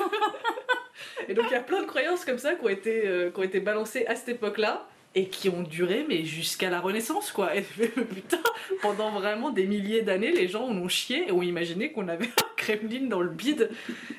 et 1.28 1.34
donc 1.34 1.46
il 1.50 1.54
y 1.54 1.58
a 1.58 1.62
plein 1.62 1.82
de 1.82 1.88
croyances 1.88 2.26
comme 2.26 2.40
ça 2.40 2.56
qui 2.56 2.66
ont 2.66 2.70
été, 2.70 3.08
euh, 3.08 3.30
qui 3.32 3.40
ont 3.40 3.44
été 3.44 3.60
balancées 3.60 4.06
à 4.08 4.16
cette 4.16 4.30
époque-là 4.30 4.88
et 5.16 5.28
qui 5.28 5.50
ont 5.50 5.64
duré 5.64 6.06
mais 6.08 6.24
jusqu'à 6.24 6.70
la 6.70 6.80
Renaissance 6.80 7.32
quoi. 7.32 7.56
Et 7.56 7.62
putain, 8.16 8.40
pendant 8.82 9.12
vraiment 9.12 9.52
des 9.52 9.66
milliers 9.66 10.02
d'années, 10.02 10.32
les 10.32 10.48
gens 10.48 10.66
en 10.66 10.76
ont 10.78 10.88
chié 10.88 11.28
et 11.28 11.32
ont 11.32 11.42
imaginé 11.44 11.92
qu'on 11.92 12.08
avait 12.08 12.26
un 12.26 12.50
Kremlin 12.58 13.08
dans 13.08 13.22
le 13.22 13.30
bide 13.30 13.70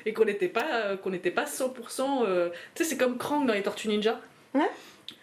et 0.05 0.13
qu'on 0.13 0.25
n'était 0.25 0.47
pas, 0.47 0.65
euh, 0.71 0.97
qu'on 0.97 1.09
n'était 1.11 1.31
pas 1.31 1.45
100%. 1.45 2.23
euh, 2.25 2.49
Tu 2.75 2.83
sais, 2.83 2.89
c'est 2.89 2.97
comme 2.97 3.17
Krang 3.17 3.45
dans 3.45 3.53
les 3.53 3.63
Tortues 3.63 3.89
Ninja. 3.89 4.19
Ouais. 4.53 4.69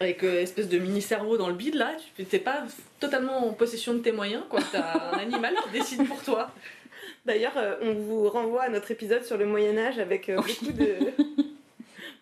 Avec 0.01 0.23
euh, 0.23 0.43
espèce 0.43 0.69
de 0.69 0.79
mini 0.79 1.01
cerveau 1.01 1.39
dans 1.39 1.49
le 1.49 1.55
bide 1.55 1.75
là, 1.75 1.93
tu 2.15 2.27
n'es 2.31 2.39
pas 2.39 2.65
totalement 3.01 3.49
en 3.49 3.53
possession 3.53 3.95
de 3.95 4.01
tes 4.01 4.13
moyens 4.13 4.45
quoi. 4.49 4.61
T'as 4.71 5.15
un 5.15 5.19
animal 5.19 5.55
qui 5.65 5.79
décide 5.79 6.07
pour 6.07 6.23
toi. 6.23 6.51
D'ailleurs, 7.27 7.57
euh, 7.57 7.77
on 7.83 7.95
vous 7.95 8.29
renvoie 8.29 8.63
à 8.63 8.69
notre 8.69 8.91
épisode 8.91 9.25
sur 9.25 9.37
le 9.37 9.47
Moyen-Âge 9.47 9.99
avec 9.99 10.29
euh, 10.29 10.37
beaucoup 10.37 10.73
de. 10.73 10.97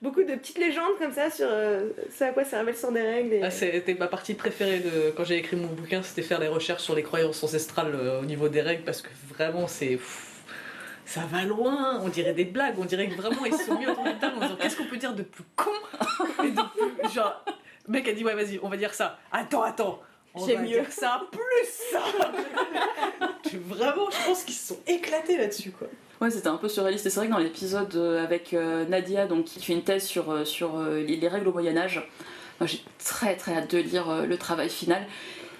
Beaucoup 0.02 0.22
de 0.22 0.34
petites 0.34 0.58
légendes 0.58 0.98
comme 0.98 1.12
ça 1.12 1.30
sur 1.30 1.48
euh, 1.50 1.88
ce 2.14 2.24
à 2.24 2.30
quoi 2.30 2.44
servait 2.44 2.72
le 2.72 2.76
sang 2.76 2.92
des 2.92 3.00
règles. 3.00 3.32
Et... 3.32 3.42
Ah, 3.42 3.50
c'était 3.50 3.94
ma 3.94 4.08
partie 4.08 4.34
préférée 4.34 4.80
de 4.80 5.10
quand 5.16 5.24
j'ai 5.24 5.36
écrit 5.36 5.56
mon 5.56 5.68
bouquin, 5.68 6.02
c'était 6.02 6.20
faire 6.20 6.38
des 6.38 6.48
recherches 6.48 6.82
sur 6.82 6.94
les 6.94 7.02
croyances 7.02 7.42
ancestrales 7.42 7.94
euh, 7.94 8.20
au 8.20 8.24
niveau 8.26 8.50
des 8.50 8.60
règles 8.60 8.84
parce 8.84 9.00
que 9.00 9.08
vraiment 9.28 9.66
c'est 9.66 9.98
ça 11.06 11.22
va 11.30 11.44
loin, 11.44 12.00
on 12.02 12.08
dirait 12.08 12.34
des 12.34 12.44
blagues, 12.44 12.74
on 12.78 12.84
dirait 12.84 13.08
que 13.08 13.14
vraiment 13.14 13.44
ils 13.46 13.54
se 13.54 13.64
sont 13.64 13.78
mis 13.78 13.86
autour 13.86 14.04
de 14.04 14.10
la 14.10 14.14
table 14.16 14.36
en 14.36 14.40
disant 14.40 14.56
qu'est-ce 14.60 14.76
qu'on 14.76 14.84
peut 14.84 14.98
dire 14.98 15.14
de 15.14 15.22
plus 15.22 15.44
con? 15.54 15.70
Et 16.44 16.50
de 16.50 17.00
plus 17.00 17.14
genre 17.14 17.42
le 17.88 17.92
mec 17.92 18.06
a 18.06 18.12
dit 18.12 18.22
ouais 18.22 18.34
vas-y 18.34 18.60
on 18.62 18.68
va 18.68 18.76
dire 18.76 18.92
ça. 18.92 19.18
Attends 19.32 19.62
attends. 19.62 20.02
On 20.36 20.46
J'ai 20.46 20.54
va 20.56 20.60
mieux. 20.62 20.68
dire 20.68 20.90
ça 20.92 21.22
plus 21.30 21.68
ça. 21.92 22.02
Vraiment 23.68 24.10
je 24.10 24.26
pense 24.26 24.44
qu'ils 24.44 24.54
se 24.54 24.74
sont 24.74 24.78
éclatés 24.86 25.38
là-dessus 25.38 25.70
quoi. 25.70 25.88
Ouais, 26.20 26.30
c'était 26.30 26.48
un 26.48 26.56
peu 26.56 26.68
surréaliste. 26.68 27.04
Et 27.06 27.10
c'est 27.10 27.20
vrai 27.20 27.26
que 27.26 27.32
dans 27.32 27.38
l'épisode 27.38 27.94
euh, 27.94 28.22
avec 28.24 28.54
euh, 28.54 28.84
Nadia, 28.86 29.26
donc, 29.26 29.44
qui 29.44 29.62
fait 29.62 29.74
une 29.74 29.82
thèse 29.84 30.04
sur, 30.06 30.30
euh, 30.30 30.44
sur 30.46 30.78
les, 30.82 31.16
les 31.16 31.28
règles 31.28 31.48
au 31.48 31.52
Moyen-Âge, 31.52 32.06
moi 32.58 32.66
j'ai 32.66 32.82
très 33.04 33.36
très 33.36 33.54
hâte 33.54 33.70
de 33.70 33.78
lire 33.78 34.24
le 34.26 34.36
travail 34.38 34.70
final. 34.70 35.06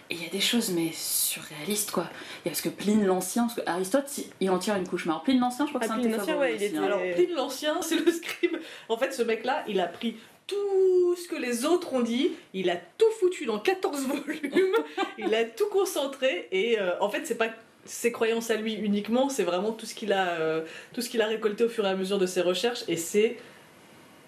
Et 0.09 0.15
il 0.15 0.23
y 0.23 0.27
a 0.27 0.31
des 0.31 0.41
choses, 0.41 0.71
mais 0.71 0.91
surréalistes 0.95 1.91
quoi. 1.91 2.05
Il 2.45 2.47
y 2.47 2.49
a 2.49 2.51
parce 2.53 2.61
que 2.63 2.69
Pline 2.69 3.05
l'Ancien, 3.05 3.49
parce 3.49 3.57
que 3.61 3.69
Aristote, 3.69 4.07
il 4.41 4.51
en 4.51 4.59
tire 4.59 4.77
une 4.77 4.87
couche 4.89 5.05
marre. 5.05 5.23
Pline 5.25 5.41
l'Ancien, 5.41 5.67
je 5.67 5.71
crois 5.73 5.81
que 5.81 5.87
Ah, 5.87 5.89
c'est 5.89 5.95
un 5.95 6.01
Pline 6.03 6.17
l'Ancien, 6.17 6.39
ouais, 6.39 6.55
il 6.55 6.63
était- 6.63 6.77
hein. 6.77 6.85
Alors, 6.85 7.01
Pline 7.15 7.33
l'Ancien, 7.35 7.83
c'est 7.83 7.97
le 7.97 8.11
scribe. 8.13 8.57
En 8.89 8.97
fait, 8.97 9.13
ce 9.13 9.23
mec-là, 9.23 9.65
il 9.69 9.81
a 9.81 9.87
pris 9.89 10.17
tout 10.47 11.17
ce 11.17 11.29
que 11.29 11.37
les 11.37 11.65
autres 11.65 11.93
ont 11.93 12.01
dit, 12.03 12.33
il 12.55 12.71
a 12.71 12.77
tout 12.77 13.11
foutu 13.21 13.47
dans 13.47 13.59
14 13.59 14.07
volumes, 14.07 14.75
il 15.19 15.35
a 15.35 15.45
tout 15.45 15.69
concentré, 15.71 16.49
et 16.53 16.79
euh, 16.79 16.93
en 17.01 17.09
fait, 17.09 17.23
c'est 17.25 17.37
pas 17.39 17.51
ses 17.85 18.11
croyances 18.13 18.51
à 18.51 18.57
lui 18.57 18.75
uniquement, 18.75 19.29
c'est 19.29 19.45
vraiment 19.45 19.73
tout 19.73 19.87
ce 19.87 19.95
qu'il 19.95 20.13
a, 20.13 20.31
euh, 20.41 20.63
tout 20.93 21.01
ce 21.01 21.09
qu'il 21.09 21.23
a 21.23 21.27
récolté 21.27 21.65
au 21.65 21.69
fur 21.69 21.85
et 21.87 21.89
à 21.89 21.95
mesure 21.97 22.19
de 22.19 22.27
ses 22.27 22.41
recherches, 22.43 22.85
et 22.89 22.97
c'est. 22.97 23.37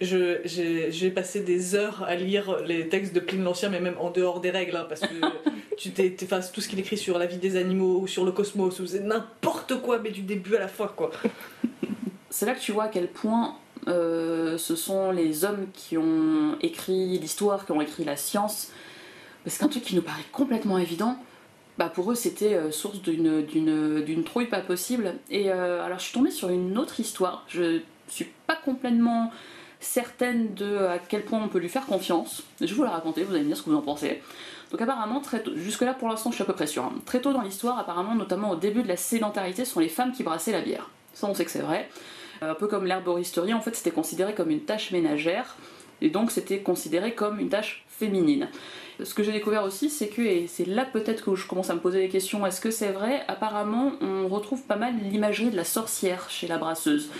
Je, 0.00 0.38
j'ai, 0.44 0.92
j'ai 0.92 1.10
passé 1.10 1.40
des 1.40 1.74
heures 1.74 2.04
à 2.04 2.14
lire 2.14 2.62
les 2.64 2.88
textes 2.88 3.12
de 3.12 3.18
Pline 3.18 3.42
l'Ancien, 3.42 3.68
mais 3.68 3.80
même 3.80 3.96
en 3.98 4.10
dehors 4.12 4.40
des 4.40 4.50
règles, 4.50 4.76
hein, 4.76 4.86
parce 4.88 5.00
que 5.00 5.06
tu 5.76 5.90
t'es, 5.90 6.10
t'es- 6.10 6.24
enfin, 6.24 6.38
tout 6.54 6.60
ce 6.60 6.68
qu'il 6.68 6.78
écrit 6.78 6.96
sur 6.96 7.18
la 7.18 7.26
vie 7.26 7.38
des 7.38 7.56
animaux, 7.56 7.98
ou 7.98 8.06
sur 8.06 8.24
le 8.24 8.30
cosmos, 8.30 8.78
ou 8.78 8.86
c'est 8.86 9.00
n'importe 9.00 9.80
quoi, 9.82 9.98
mais 9.98 10.10
du 10.12 10.22
début 10.22 10.54
à 10.54 10.60
la 10.60 10.68
fin, 10.68 10.86
quoi. 10.86 11.10
C'est 12.30 12.46
là 12.46 12.54
que 12.54 12.60
tu 12.60 12.72
vois 12.72 12.84
à 12.84 12.88
quel 12.88 13.08
point 13.08 13.54
euh, 13.86 14.58
ce 14.58 14.76
sont 14.76 15.10
les 15.10 15.44
hommes 15.44 15.66
qui 15.72 15.96
ont 15.96 16.56
écrit 16.60 17.18
l'histoire, 17.18 17.64
qui 17.64 17.72
ont 17.72 17.80
écrit 17.80 18.04
la 18.04 18.16
science. 18.16 18.68
Mais 19.44 19.50
C'est 19.50 19.64
un 19.64 19.68
truc 19.68 19.84
qui 19.84 19.94
nous 19.96 20.02
paraît 20.02 20.24
complètement 20.32 20.78
évident. 20.78 21.16
Bah 21.78 21.88
pour 21.88 22.10
eux, 22.10 22.14
c'était 22.16 22.54
euh, 22.54 22.70
source 22.72 23.00
d'une, 23.00 24.24
trouille 24.24 24.46
pas 24.46 24.60
possible. 24.60 25.14
Et 25.30 25.50
euh, 25.50 25.84
alors, 25.84 25.98
je 25.98 26.04
suis 26.04 26.12
tombée 26.12 26.30
sur 26.32 26.48
une 26.48 26.76
autre 26.76 26.98
histoire. 27.00 27.44
Je 27.48 27.80
suis 28.08 28.26
pas 28.46 28.56
complètement 28.56 29.30
certaine 29.80 30.54
de 30.54 30.76
à 30.86 30.98
quel 30.98 31.24
point 31.24 31.40
on 31.42 31.48
peut 31.48 31.60
lui 31.60 31.68
faire 31.68 31.86
confiance. 31.86 32.42
Je 32.60 32.66
vais 32.66 32.74
vous 32.74 32.82
la 32.82 32.90
raconter, 32.90 33.22
vous 33.22 33.32
allez 33.32 33.42
me 33.42 33.46
dire 33.46 33.56
ce 33.56 33.62
que 33.62 33.70
vous 33.70 33.76
en 33.76 33.80
pensez. 33.82 34.20
Donc 34.72 34.82
apparemment, 34.82 35.20
très 35.20 35.40
tôt- 35.42 35.52
jusque-là 35.56 35.94
pour 35.94 36.08
l'instant 36.08 36.30
je 36.30 36.34
suis 36.34 36.42
à 36.42 36.46
peu 36.46 36.52
près 36.52 36.66
sûre. 36.66 36.82
hein. 36.84 36.92
Très 37.06 37.20
tôt 37.20 37.32
dans 37.32 37.42
l'histoire, 37.42 37.78
apparemment, 37.78 38.16
notamment 38.16 38.50
au 38.50 38.56
début 38.56 38.82
de 38.82 38.88
la 38.88 38.96
sédentarité, 38.96 39.64
ce 39.64 39.72
sont 39.72 39.80
les 39.80 39.88
femmes 39.88 40.10
qui 40.12 40.24
brassaient 40.24 40.50
la 40.52 40.62
bière. 40.62 40.90
Ça 41.14 41.28
on 41.28 41.34
sait 41.34 41.44
que 41.44 41.50
c'est 41.52 41.60
vrai. 41.60 41.88
Euh, 42.42 42.52
Un 42.52 42.54
peu 42.54 42.66
comme 42.66 42.86
l'herboristerie, 42.86 43.54
en 43.54 43.60
fait 43.60 43.74
c'était 43.74 43.90
considéré 43.90 44.34
comme 44.34 44.50
une 44.50 44.62
tâche 44.62 44.90
ménagère, 44.90 45.56
et 46.00 46.10
donc 46.10 46.30
c'était 46.30 46.60
considéré 46.60 47.14
comme 47.14 47.40
une 47.40 47.48
tâche 47.48 47.84
féminine. 47.88 48.48
Ce 49.02 49.14
que 49.14 49.22
j'ai 49.22 49.30
découvert 49.30 49.62
aussi, 49.62 49.90
c'est 49.90 50.08
que, 50.08 50.22
et 50.22 50.48
c'est 50.48 50.64
là 50.64 50.84
peut-être 50.84 51.24
que 51.24 51.34
je 51.36 51.46
commence 51.46 51.70
à 51.70 51.74
me 51.74 51.80
poser 51.80 52.00
des 52.00 52.08
questions, 52.08 52.44
est-ce 52.46 52.60
que 52.60 52.72
c'est 52.72 52.90
vrai? 52.90 53.22
Apparemment, 53.28 53.92
on 54.00 54.26
retrouve 54.26 54.62
pas 54.62 54.74
mal 54.74 54.94
l'imagerie 55.00 55.50
de 55.50 55.56
la 55.56 55.64
sorcière 55.64 56.28
chez 56.30 56.48
la 56.48 56.58
brasseuse. 56.58 57.10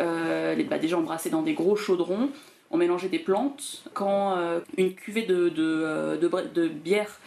Euh, 0.00 0.54
les, 0.56 0.64
bah, 0.64 0.78
déjà 0.78 0.98
embrassées 0.98 1.30
dans 1.30 1.42
des 1.42 1.54
gros 1.54 1.76
chaudrons, 1.76 2.30
on 2.72 2.76
mélangeait 2.76 3.08
des 3.08 3.20
plantes. 3.20 3.84
Quand 3.94 4.36
euh, 4.36 4.60
une 4.76 4.94
cuvée 4.94 5.22
de, 5.22 5.52
euh, 5.58 6.68
bière 6.68 7.20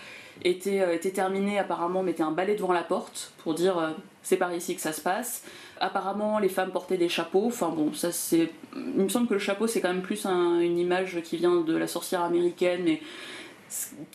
était, 0.44 0.94
était 0.94 1.12
terminée, 1.12 1.58
apparemment, 1.58 2.02
on 2.02 2.04
mettait 2.04 2.24
un 2.24 2.32
balai 2.32 2.56
devant 2.56 2.74
la 2.74 2.84
porte 2.84 3.32
pour 3.44 3.54
dire 3.54 3.96
c'est 4.24 4.38
par 4.38 4.54
ici 4.54 4.76
que 4.76 4.82
ça 4.82 4.92
se 4.92 5.02
passe. 5.02 5.44
Apparemment, 5.82 6.38
les 6.40 6.48
femmes 6.50 6.72
portaient 6.72 6.98
des 6.98 7.10
chapeaux. 7.10 7.46
Enfin 7.48 7.70
bon, 7.70 7.92
ça 7.94 8.12
c'est. 8.12 8.52
Il 8.76 9.04
me 9.04 9.10
semble 9.10 9.28
que 9.28 9.34
le 9.34 9.40
chapeau 9.40 9.68
c'est 9.68 9.82
quand 9.82 9.90
même 9.92 10.04
plus 10.04 10.26
un- 10.26 10.60
une 10.60 10.78
image 10.78 11.20
qui 11.24 11.38
vient 11.38 11.62
de 11.62 11.76
la 11.76 11.88
sorcière 11.88 12.22
américaine, 12.22 12.82
mais 12.86 13.02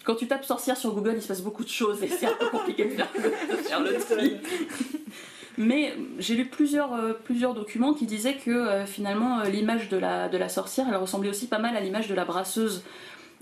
quand 0.05 0.15
tu 0.15 0.27
tapes 0.29 0.45
sorcière 0.45 0.77
sur 0.77 0.95
Google, 0.95 1.15
il 1.17 1.23
se 1.23 1.29
passe 1.29 1.43
beaucoup 1.43 1.65
de 1.65 1.69
choses 1.69 2.03
et 2.03 2.09
c'est 2.09 2.27
un 2.27 2.35
peu 2.39 2.47
compliqué 2.47 2.85
de 2.85 2.91
faire 2.91 3.09
le, 3.17 3.57
de 3.57 3.63
faire 3.63 3.81
le 3.81 3.95
tri. 3.99 4.37
Mais 5.59 5.95
j'ai 6.19 6.35
lu 6.35 6.45
plusieurs, 6.45 6.93
euh, 6.93 7.15
plusieurs 7.25 7.55
documents 7.55 7.95
qui 7.95 8.05
disaient 8.05 8.35
que 8.37 8.51
euh, 8.51 8.85
finalement 8.85 9.41
euh, 9.41 9.45
l'image 9.49 9.89
de 9.89 9.97
la, 9.97 10.29
de 10.29 10.37
la 10.37 10.51
sorcière, 10.51 10.85
elle 10.91 10.97
ressemblait 10.97 11.31
aussi 11.31 11.47
pas 11.47 11.59
mal 11.59 11.75
à 11.75 11.81
l'image 11.81 12.09
de 12.09 12.15
la 12.15 12.27
brasseuse 12.27 12.83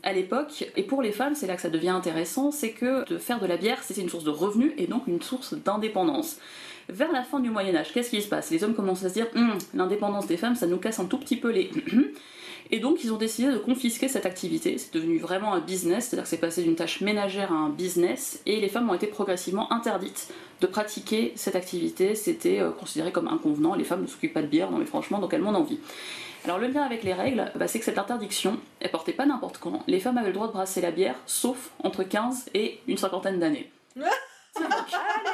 à 0.05 0.13
l'époque. 0.13 0.71
Et 0.77 0.85
pour 0.85 1.03
les 1.03 1.11
femmes, 1.11 1.35
c'est 1.35 1.49
là 1.49 1.57
que 1.57 1.63
ça 1.63 1.71
devient 1.71 1.89
intéressant, 1.89 2.53
c'est 2.53 2.71
que 2.71 3.05
de 3.09 3.19
faire 3.19 3.41
de 3.41 3.47
la 3.47 3.57
bière, 3.57 3.83
c'était 3.83 4.01
une 4.03 4.09
source 4.09 4.23
de 4.23 4.31
revenus 4.31 4.73
et 4.79 4.87
donc 4.87 5.09
une 5.09 5.21
source 5.23 5.55
d'indépendance. 5.55 6.39
Vers 6.89 7.13
la 7.13 7.23
fin 7.23 7.41
du 7.41 7.51
Moyen 7.51 7.75
Âge, 7.75 7.93
qu'est-ce 7.93 8.11
qui 8.11 8.23
se 8.23 8.29
passe? 8.29 8.51
Les 8.51 8.63
hommes 8.65 8.75
commencent 8.75 9.05
à 9.05 9.09
se 9.09 9.15
dire, 9.15 9.27
Hum, 9.35 9.57
l'indépendance 9.75 10.27
des 10.27 10.37
femmes, 10.37 10.55
ça 10.55 10.67
nous 10.67 10.79
casse 10.79 10.99
un 10.99 11.07
tout 11.07 11.19
petit 11.19 11.37
peu 11.37 11.51
les... 11.51 11.71
Et 12.71 12.81
donc 12.81 13.05
ils 13.05 13.13
ont 13.13 13.19
décidé 13.19 13.53
de 13.53 13.59
confisquer 13.59 14.09
cette 14.09 14.25
activité. 14.25 14.79
C'est 14.79 14.95
devenu 14.95 15.19
vraiment 15.19 15.53
un 15.53 15.61
business, 15.61 16.07
c'est-à-dire 16.07 16.25
que 16.25 16.31
c'est 16.31 16.39
passé 16.39 16.63
d'une 16.63 16.77
tâche 16.77 17.03
ménagère 17.03 17.53
à 17.53 17.57
un 17.57 17.69
business, 17.69 18.41
et 18.47 18.59
les 18.59 18.69
femmes 18.69 18.89
ont 18.89 18.95
été 18.95 19.07
progressivement 19.07 19.71
interdites 19.71 20.29
de 20.63 20.67
pratiquer 20.67 21.33
cette 21.37 21.57
activité. 21.57 22.15
C'était 22.15 22.61
euh, 22.61 22.71
considéré 22.71 23.13
comme 23.13 23.29
inconvenant. 23.29 23.75
Les 23.75 23.85
femmes 23.85 24.03
ne 24.03 24.07
s'occupent 24.07 24.33
pas 24.33 24.43
de 24.43 24.47
bière, 24.47 24.71
non 24.71 24.79
mais 24.79 24.87
franchement, 24.87 25.19
dans 25.19 25.29
quel 25.29 25.43
monde 25.43 25.57
on 25.57 25.63
vit 25.63 25.79
alors 26.47 26.59
le 26.59 26.67
lien 26.67 26.83
avec 26.83 27.05
les 27.05 27.15
règles, 27.15 27.51
bah, 27.55 27.67
c'est 27.67 27.79
que 27.79 27.87
cette 27.87 27.97
interdiction, 27.97 28.59
elle 28.79 28.91
portait 28.91 29.15
pas 29.15 29.25
n'importe 29.25 29.57
quand. 29.57 29.83
Les 29.87 29.99
femmes 29.99 30.19
avaient 30.19 30.27
le 30.27 30.35
droit 30.35 30.49
de 30.49 30.53
brasser 30.53 30.83
la 30.83 30.91
bière, 30.91 31.15
sauf 31.25 31.71
entre 31.83 32.03
15 32.03 32.51
et 32.53 32.81
une 32.87 32.99
cinquantaine 32.99 33.41
d'années. 33.41 33.73
Allez 33.97 34.11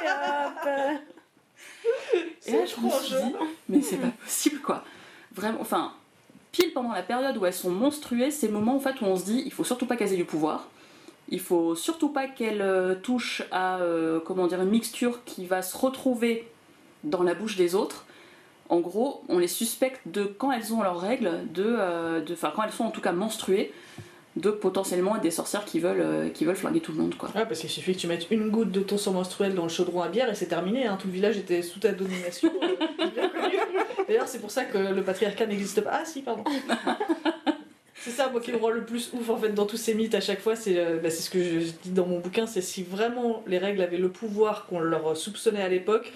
hop 0.07 1.01
Et 2.47 2.53
là, 2.53 2.65
je 2.65 2.81
me 2.81 2.91
suis 2.91 3.15
dit, 3.15 3.35
mais 3.69 3.81
c'est 3.81 3.97
pas 3.97 4.13
possible 4.25 4.61
quoi. 4.61 4.85
Vraiment, 5.33 5.61
enfin, 5.61 5.93
pile 6.53 6.73
pendant 6.73 6.93
la 6.93 7.03
période 7.03 7.37
où 7.37 7.47
elles 7.47 7.55
sont 7.55 7.71
monstruées, 7.71 8.31
c'est 8.31 8.49
le 8.49 8.53
moment 8.53 8.77
en 8.77 8.81
fait 8.81 9.01
où 9.01 9.05
on 9.05 9.17
se 9.17 9.25
dit, 9.25 9.43
il 9.45 9.53
faut 9.53 9.65
surtout 9.65 9.87
pas 9.87 9.97
caser 9.97 10.17
du 10.17 10.25
pouvoir. 10.25 10.69
Il 11.29 11.41
faut 11.41 11.77
surtout 11.77 12.09
pas 12.09 12.27
qu'elles 12.27 12.63
euh, 12.63 12.97
touchent 12.97 13.45
à 13.53 13.79
euh, 13.79 14.19
comment 14.21 14.49
dire 14.49 14.61
une 14.61 14.71
mixture 14.71 15.23
qui 15.25 15.47
va 15.47 15.63
se 15.63 15.77
retrouver 15.77 16.49
dans 17.05 17.23
la 17.23 17.35
bouche 17.35 17.57
des 17.57 17.75
autres. 17.75 18.05
En 18.69 18.81
gros, 18.81 19.23
on 19.29 19.39
les 19.39 19.49
suspecte 19.49 20.01
de 20.07 20.25
quand 20.25 20.53
elles 20.53 20.73
ont 20.73 20.83
leurs 20.83 21.01
règles, 21.01 21.53
de, 21.53 21.65
euh, 21.67 22.21
de, 22.21 22.35
quand 22.35 22.63
elles 22.65 22.73
sont 22.73 22.85
en 22.85 22.91
tout 22.91 23.01
cas 23.01 23.13
menstruées, 23.13 23.73
de 24.37 24.51
potentiellement 24.51 25.19
des 25.19 25.31
sorcières 25.31 25.65
qui 25.65 25.81
veulent, 25.81 26.01
euh, 26.01 26.29
qui 26.29 26.45
veulent 26.45 26.57
flinguer 26.57 26.81
tout 26.81 26.93
le 26.93 26.99
monde 26.99 27.17
quoi. 27.17 27.31
Ouais, 27.35 27.47
parce 27.47 27.61
qu'il 27.61 27.71
suffit 27.71 27.95
que 27.95 27.99
tu 27.99 28.07
mettes 28.07 28.31
une 28.31 28.51
goutte 28.51 28.71
de 28.71 28.81
ton 28.81 28.97
sang 28.97 29.13
menstruel 29.13 29.55
dans 29.55 29.65
le 29.65 29.69
chaudron 29.69 30.03
à 30.03 30.09
bière 30.09 30.31
et 30.31 30.35
c'est 30.35 30.47
terminé. 30.47 30.87
Hein. 30.87 30.97
Tout 31.01 31.09
le 31.09 31.15
village 31.15 31.37
était 31.37 31.63
sous 31.63 31.81
ta 31.81 31.93
domination. 31.93 32.53
D'ailleurs, 34.09 34.29
c'est 34.29 34.41
pour 34.41 34.51
ça 34.51 34.65
que 34.65 34.79
le 34.79 35.03
patriarcat 35.03 35.47
n'existe 35.47 35.81
pas. 35.83 35.91
Ah, 35.93 36.05
si, 36.05 36.23
pardon. 36.23 36.45
C'est 38.03 38.13
ça, 38.13 38.31
moi, 38.31 38.41
qui 38.41 38.51
me 38.51 38.57
rend 38.57 38.71
le 38.71 38.83
plus 38.83 39.11
ouf 39.13 39.29
en 39.29 39.37
fait 39.37 39.51
dans 39.51 39.67
tous 39.67 39.77
ces 39.77 39.93
mythes 39.93 40.15
à 40.15 40.23
chaque 40.23 40.41
fois. 40.41 40.57
C'est 40.57 40.79
euh, 40.79 40.97
bah, 41.03 41.11
c'est 41.11 41.21
ce 41.21 41.29
que 41.29 41.43
je 41.43 41.71
dis 41.83 41.91
dans 41.91 42.07
mon 42.07 42.19
bouquin 42.19 42.47
c'est 42.47 42.63
si 42.63 42.83
vraiment 42.83 43.45
les 43.47 43.59
règles 43.59 43.83
avaient 43.83 43.99
le 43.99 44.09
pouvoir 44.09 44.65
qu'on 44.65 44.81
leur 44.81 45.15
soupçonnait 45.19 45.63
à 45.63 45.69
l'époque, 45.69 46.11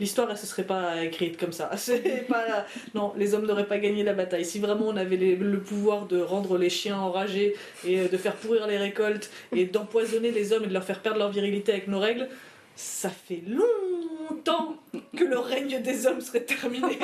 L'histoire, 0.00 0.30
elle 0.30 0.38
se 0.38 0.46
serait 0.46 0.62
pas 0.64 1.02
écrite 1.02 1.36
comme 1.38 1.52
ça. 1.52 1.70
C'est 1.76 2.26
pas... 2.28 2.66
Non, 2.94 3.12
les 3.16 3.34
hommes 3.34 3.46
n'auraient 3.46 3.66
pas 3.66 3.78
gagné 3.78 4.04
la 4.04 4.12
bataille. 4.14 4.44
Si 4.44 4.58
vraiment 4.60 4.86
on 4.88 4.96
avait 4.96 5.16
les- 5.16 5.36
le 5.36 5.60
pouvoir 5.60 6.06
de 6.06 6.20
rendre 6.20 6.56
les 6.58 6.70
chiens 6.70 6.98
enragés 6.98 7.54
et 7.86 8.00
euh, 8.00 8.08
de 8.08 8.16
faire 8.16 8.34
pourrir 8.34 8.66
les 8.66 8.78
récoltes 8.78 9.30
et 9.54 9.64
d'empoisonner 9.64 10.30
les 10.30 10.52
hommes 10.52 10.64
et 10.64 10.68
de 10.68 10.72
leur 10.72 10.84
faire 10.84 11.00
perdre 11.00 11.18
leur 11.18 11.30
virilité 11.30 11.72
avec 11.72 11.88
nos 11.88 11.98
règles, 11.98 12.28
ça 12.76 13.10
fait 13.10 13.42
longtemps 13.48 14.76
que 15.16 15.24
le 15.24 15.38
règne 15.38 15.82
des 15.82 16.06
hommes 16.06 16.20
serait 16.20 16.42
terminé. 16.44 16.96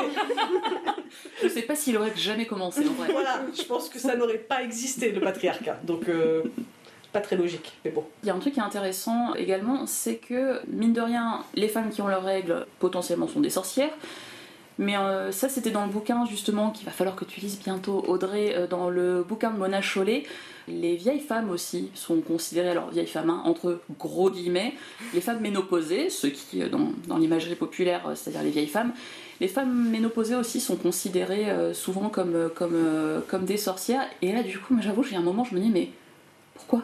Je 1.43 1.49
sais 1.49 1.63
pas 1.63 1.75
s'il 1.75 1.97
aurait 1.97 2.13
jamais 2.17 2.47
commencé 2.47 2.81
en 2.81 2.93
vrai. 2.93 3.09
voilà, 3.13 3.41
je 3.57 3.63
pense 3.65 3.89
que 3.89 3.99
ça 3.99 4.15
n'aurait 4.17 4.39
pas 4.39 4.63
existé 4.63 5.11
le 5.11 5.21
patriarcat. 5.21 5.79
Donc, 5.85 6.09
euh, 6.09 6.43
pas 7.15 7.21
très 7.21 7.37
logique, 7.37 7.73
mais 7.85 7.93
bon. 7.93 8.05
Il 8.23 8.27
y 8.27 8.31
a 8.31 8.35
un 8.35 8.39
truc 8.41 8.55
qui 8.55 8.61
est 8.61 8.65
intéressant 8.65 9.35
également, 9.35 9.87
c'est 9.87 10.17
que, 10.17 10.61
mine 10.67 10.93
de 10.93 11.01
rien, 11.01 11.45
les 11.55 11.69
femmes 11.69 11.89
qui 11.91 12.03
ont 12.03 12.09
leurs 12.09 12.25
règles 12.25 12.67
potentiellement 12.81 13.29
sont 13.29 13.41
des 13.41 13.51
sorcières. 13.51 13.93
Mais 14.79 14.97
euh, 14.97 15.31
ça, 15.31 15.49
c'était 15.49 15.71
dans 15.71 15.87
le 15.87 15.93
bouquin 15.93 16.27
justement 16.27 16.71
qu'il 16.71 16.85
va 16.85 16.91
falloir 16.91 17.15
que 17.15 17.25
tu 17.25 17.41
lises 17.41 17.61
bientôt, 17.61 18.05
Audrey, 18.09 18.55
euh, 18.57 18.67
dans 18.67 18.91
le 18.91 19.23
bouquin 19.23 19.53
de 19.53 19.59
Mona 19.59 19.81
Chollet. 19.81 20.25
Les 20.67 20.97
vieilles 20.97 21.21
femmes 21.21 21.51
aussi 21.51 21.91
sont 21.95 22.21
considérées, 22.21 22.71
alors 22.71 22.91
vieilles 22.91 23.07
femmes, 23.07 23.31
hein, 23.31 23.43
entre 23.45 23.81
gros 23.99 24.31
guillemets, 24.31 24.75
les 25.13 25.21
femmes 25.21 25.41
ménopausées, 25.41 26.11
ceux 26.11 26.31
qui, 26.31 26.63
euh, 26.63 26.69
dans, 26.69 27.17
l'imagerie 27.17 27.55
populaire, 27.55 28.11
c'est-à-dire 28.17 28.43
les 28.43 28.51
vieilles 28.51 28.67
femmes, 28.67 28.93
les 29.41 29.49
femmes 29.49 29.91
ménopausées 29.91 30.35
aussi 30.35 30.61
sont 30.61 30.77
considérées 30.77 31.75
souvent 31.75 32.09
comme, 32.09 33.45
des 33.45 33.57
sorcières. 33.57 34.09
Et 34.23 34.33
là, 34.33 34.43
du 34.43 34.59
coup, 34.59 34.77
j'avoue, 34.81 35.03
j'ai 35.03 35.17
un 35.17 35.23
moment, 35.23 35.45
je 35.45 35.55
me 35.55 35.61
dis, 35.61 35.71
mais 35.71 35.91
pourquoi? 36.55 36.83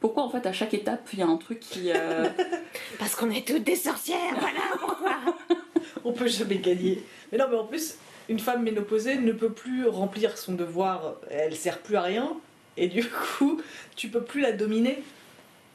Pourquoi 0.00 0.22
en 0.24 0.30
fait 0.30 0.46
à 0.46 0.52
chaque 0.52 0.74
étape 0.74 1.08
il 1.12 1.18
y 1.18 1.22
a 1.22 1.26
un 1.26 1.36
truc 1.36 1.60
qui. 1.60 1.90
euh, 1.90 2.26
Parce 2.98 3.14
qu'on 3.14 3.30
est 3.30 3.46
toutes 3.46 3.64
des 3.64 3.76
sorcières, 3.76 4.34
voilà 4.38 5.34
On 6.04 6.12
peut 6.12 6.28
jamais 6.28 6.58
gagner. 6.58 7.02
Mais 7.32 7.38
non, 7.38 7.46
mais 7.50 7.56
en 7.56 7.64
plus, 7.66 7.96
une 8.28 8.38
femme 8.38 8.62
ménopausée 8.62 9.16
ne 9.16 9.32
peut 9.32 9.52
plus 9.52 9.88
remplir 9.88 10.38
son 10.38 10.52
devoir, 10.54 11.16
elle 11.30 11.56
sert 11.56 11.78
plus 11.78 11.96
à 11.96 12.02
rien, 12.02 12.36
et 12.76 12.88
du 12.88 13.04
coup, 13.08 13.60
tu 13.96 14.08
peux 14.08 14.22
plus 14.22 14.40
la 14.40 14.52
dominer. 14.52 15.02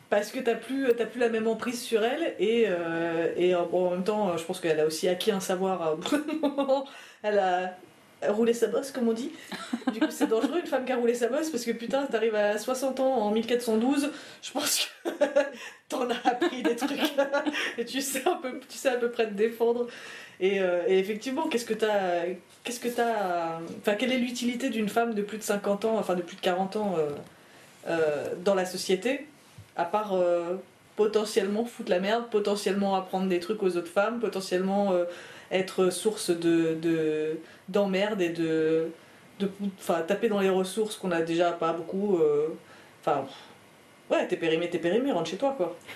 Parce 0.09 0.29
que 0.29 0.39
t'as 0.39 0.55
plus, 0.55 0.87
t'as 0.97 1.05
plus 1.05 1.21
la 1.21 1.29
même 1.29 1.47
emprise 1.47 1.81
sur 1.81 2.03
elle, 2.03 2.35
et, 2.37 2.65
euh, 2.67 3.33
et 3.37 3.55
euh, 3.55 3.63
bon, 3.63 3.87
en 3.87 3.91
même 3.91 4.03
temps, 4.03 4.35
je 4.37 4.43
pense 4.43 4.59
qu'elle 4.59 4.79
a 4.81 4.85
aussi 4.85 5.07
acquis 5.07 5.31
un 5.31 5.39
savoir 5.39 5.81
à 5.81 5.91
un 5.91 5.95
d'un 5.95 6.49
moment. 6.49 6.85
Elle 7.23 7.39
a 7.39 7.77
roulé 8.29 8.53
sa 8.53 8.67
bosse, 8.67 8.91
comme 8.91 9.07
on 9.09 9.13
dit. 9.13 9.31
Du 9.93 9.99
coup, 9.99 10.07
c'est 10.09 10.27
dangereux 10.27 10.59
une 10.59 10.67
femme 10.67 10.85
qui 10.85 10.91
a 10.91 10.97
roulé 10.97 11.13
sa 11.13 11.27
bosse, 11.27 11.49
parce 11.49 11.65
que 11.65 11.71
putain, 11.71 12.05
t'arrives 12.05 12.35
à 12.35 12.57
60 12.57 12.99
ans 12.99 13.13
en 13.13 13.31
1412, 13.31 14.11
je 14.41 14.51
pense 14.51 14.89
que 15.05 15.09
t'en 15.89 16.09
as 16.09 16.27
appris 16.27 16.61
des 16.63 16.75
trucs. 16.75 16.99
et 17.77 17.85
tu 17.85 18.01
sais, 18.01 18.27
un 18.27 18.35
peu, 18.35 18.59
tu 18.69 18.77
sais 18.77 18.89
à 18.89 18.97
peu 18.97 19.09
près 19.09 19.27
te 19.27 19.33
défendre. 19.33 19.87
Et, 20.39 20.59
euh, 20.59 20.81
et 20.87 20.97
effectivement, 20.97 21.47
qu'est-ce 21.47 21.65
que 21.65 21.73
t'as. 21.73 22.25
Qu'est-ce 22.63 22.79
que 22.79 22.89
t'as. 22.89 23.59
Enfin, 23.79 23.95
quelle 23.95 24.11
est 24.11 24.17
l'utilité 24.17 24.69
d'une 24.69 24.89
femme 24.89 25.13
de 25.13 25.21
plus 25.21 25.37
de 25.37 25.43
50 25.43 25.85
ans, 25.85 25.97
enfin 25.97 26.15
de 26.15 26.23
plus 26.23 26.35
de 26.35 26.41
40 26.41 26.75
ans 26.75 26.95
euh, 26.97 27.09
euh, 27.87 28.33
dans 28.43 28.55
la 28.55 28.65
société, 28.65 29.27
à 29.75 29.85
part 29.85 30.15
potentiellement 30.95 31.65
foutre 31.65 31.89
la 31.89 31.99
merde, 31.99 32.25
potentiellement 32.29 32.95
apprendre 32.95 33.27
des 33.27 33.39
trucs 33.39 33.61
aux 33.63 33.77
autres 33.77 33.91
femmes, 33.91 34.19
potentiellement 34.19 34.93
être 35.51 35.89
source 35.89 36.29
de, 36.31 36.75
de, 36.75 37.37
d'emmerde 37.69 38.21
et 38.21 38.29
de. 38.29 38.89
de 39.39 39.49
enfin, 39.79 40.01
taper 40.01 40.29
dans 40.29 40.39
les 40.39 40.49
ressources 40.49 40.95
qu'on 40.95 41.11
a 41.11 41.21
déjà 41.21 41.51
pas 41.51 41.73
beaucoup. 41.73 42.17
euh, 42.17 42.47
Enfin. 43.03 43.25
ouais, 44.09 44.27
t'es 44.27 44.37
périmé, 44.37 44.69
t'es 44.69 44.77
périmé, 44.79 45.11
rentre 45.11 45.29
chez 45.29 45.37
toi 45.37 45.53
quoi. 45.57 45.75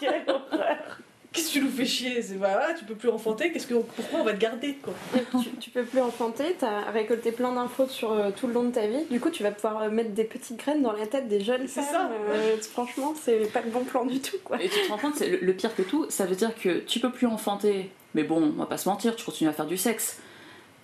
Quelle 0.00 0.22
horreur. 0.28 0.98
Qu'est-ce 1.32 1.48
que 1.48 1.52
tu 1.54 1.60
nous 1.62 1.70
fais 1.70 1.86
chier 1.86 2.20
C'est 2.22 2.34
voilà, 2.34 2.74
tu 2.74 2.84
peux 2.84 2.94
plus 2.94 3.08
enfanter, 3.08 3.50
qu'est-ce 3.52 3.66
que 3.66 3.74
pourquoi 3.74 4.20
on 4.20 4.24
va 4.24 4.32
te 4.34 4.38
garder 4.38 4.74
quoi 4.82 4.92
tu, 5.42 5.50
tu 5.58 5.70
peux 5.70 5.82
plus 5.84 6.00
enfanter, 6.00 6.56
t'as 6.58 6.90
récolté 6.90 7.32
plein 7.32 7.52
d'infos 7.52 7.86
sur 7.88 8.12
euh, 8.12 8.30
tout 8.34 8.46
le 8.46 8.52
long 8.52 8.64
de 8.64 8.72
ta 8.72 8.86
vie. 8.86 9.04
Du 9.10 9.18
coup, 9.20 9.30
tu 9.30 9.42
vas 9.42 9.50
pouvoir 9.50 9.82
euh, 9.82 9.90
mettre 9.90 10.10
des 10.10 10.24
petites 10.24 10.58
graines 10.58 10.82
dans 10.82 10.92
la 10.92 11.06
tête 11.06 11.28
des 11.28 11.40
jeunes 11.40 11.66
C'est 11.66 11.80
femmes. 11.82 11.92
ça. 11.92 12.10
euh, 12.32 12.56
franchement, 12.60 13.14
c'est 13.20 13.50
pas 13.52 13.62
le 13.62 13.70
bon 13.70 13.84
plan 13.84 14.04
du 14.04 14.20
tout, 14.20 14.36
quoi. 14.44 14.62
Et 14.62 14.68
tu 14.68 14.78
te 14.80 14.88
rends 14.90 14.98
compte, 14.98 15.16
c'est 15.16 15.28
le, 15.28 15.38
le 15.40 15.52
pire 15.54 15.74
que 15.74 15.82
tout, 15.82 16.06
ça 16.10 16.26
veut 16.26 16.36
dire 16.36 16.54
que 16.54 16.80
tu 16.80 17.00
peux 17.00 17.10
plus 17.10 17.26
enfanter, 17.26 17.90
mais 18.14 18.24
bon, 18.24 18.42
on 18.42 18.60
va 18.60 18.66
pas 18.66 18.76
se 18.78 18.88
mentir, 18.88 19.16
tu 19.16 19.24
continues 19.24 19.48
à 19.48 19.54
faire 19.54 19.66
du 19.66 19.76
sexe. 19.78 20.18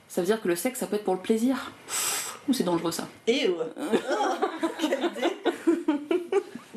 Ça 0.08 0.22
veut 0.22 0.26
dire 0.26 0.40
que 0.40 0.48
le 0.48 0.56
sexe, 0.56 0.78
ça 0.80 0.86
peut 0.86 0.96
être 0.96 1.04
pour 1.04 1.14
le 1.14 1.20
plaisir. 1.20 1.72
Ouh, 2.48 2.54
c'est 2.54 2.64
dangereux 2.64 2.92
ça. 2.92 3.06
Et 3.26 3.50
quelle 4.80 4.92
idée 4.92 4.97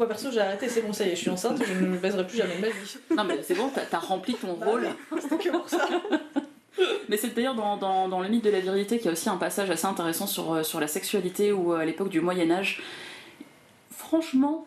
Moi 0.02 0.08
perso 0.08 0.32
j'ai 0.32 0.40
arrêté, 0.40 0.68
c'est 0.68 0.82
bon 0.82 0.92
ça 0.92 1.06
y 1.06 1.10
est, 1.10 1.16
je 1.16 1.22
suis 1.22 1.30
enceinte, 1.30 1.62
je 1.64 1.74
ne 1.74 1.90
me 1.90 1.98
baiserai 2.00 2.26
plus 2.26 2.36
jamais 2.36 2.56
de 2.56 2.62
ma 2.62 2.70
vie. 2.70 2.98
Non 3.16 3.24
mais 3.24 3.38
c'est 3.44 3.54
bon, 3.54 3.70
t'as 3.70 4.00
rempli 4.00 4.34
ton 4.34 4.54
Bah 4.54 4.66
rôle. 4.66 4.88
C'était 5.22 5.38
que 5.38 5.50
pour 5.50 5.70
ça. 5.70 5.88
Mais 7.08 7.18
c'est 7.18 7.36
d'ailleurs 7.36 7.54
dans, 7.54 7.78
dans, 7.78 8.10
dans 8.10 8.20
le 8.20 8.28
mythe 8.28 8.44
de 8.44 8.50
la 8.50 8.62
virilité 8.62 8.98
qu'il 8.98 9.06
y 9.06 9.10
a 9.10 9.12
aussi 9.12 9.30
un 9.30 9.38
passage 9.38 9.70
assez 9.70 9.86
intéressant 9.86 10.26
sur, 10.26 10.54
euh, 10.54 10.64
sur 10.64 10.80
la 10.80 10.88
sexualité 10.88 11.52
ou 11.52 11.74
à 11.74 11.86
l'époque 11.86 12.10
du 12.10 12.20
Moyen 12.20 12.50
Âge. 12.50 12.82
Franchement, 13.96 14.66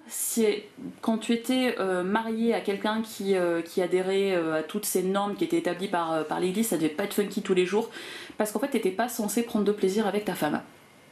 quand 1.00 1.18
tu 1.18 1.32
étais 1.32 1.74
euh, 1.80 2.04
marié 2.04 2.54
à 2.54 2.60
quelqu'un 2.60 3.02
qui, 3.02 3.34
euh, 3.34 3.60
qui 3.60 3.82
adhérait 3.82 4.36
euh, 4.36 4.60
à 4.60 4.62
toutes 4.62 4.84
ces 4.84 5.02
normes 5.02 5.34
qui 5.34 5.42
étaient 5.42 5.58
établies 5.58 5.88
par, 5.88 6.12
euh, 6.12 6.22
par 6.22 6.38
l'église, 6.38 6.68
ça 6.68 6.76
devait 6.76 6.90
pas 6.90 7.02
être 7.02 7.14
funky 7.14 7.42
tous 7.42 7.54
les 7.54 7.66
jours, 7.66 7.90
parce 8.38 8.52
qu'en 8.52 8.60
fait 8.60 8.68
t'étais 8.68 8.92
pas 8.92 9.08
censé 9.08 9.42
prendre 9.42 9.64
de 9.64 9.72
plaisir 9.72 10.06
avec 10.06 10.26
ta 10.26 10.36
femme. 10.36 10.62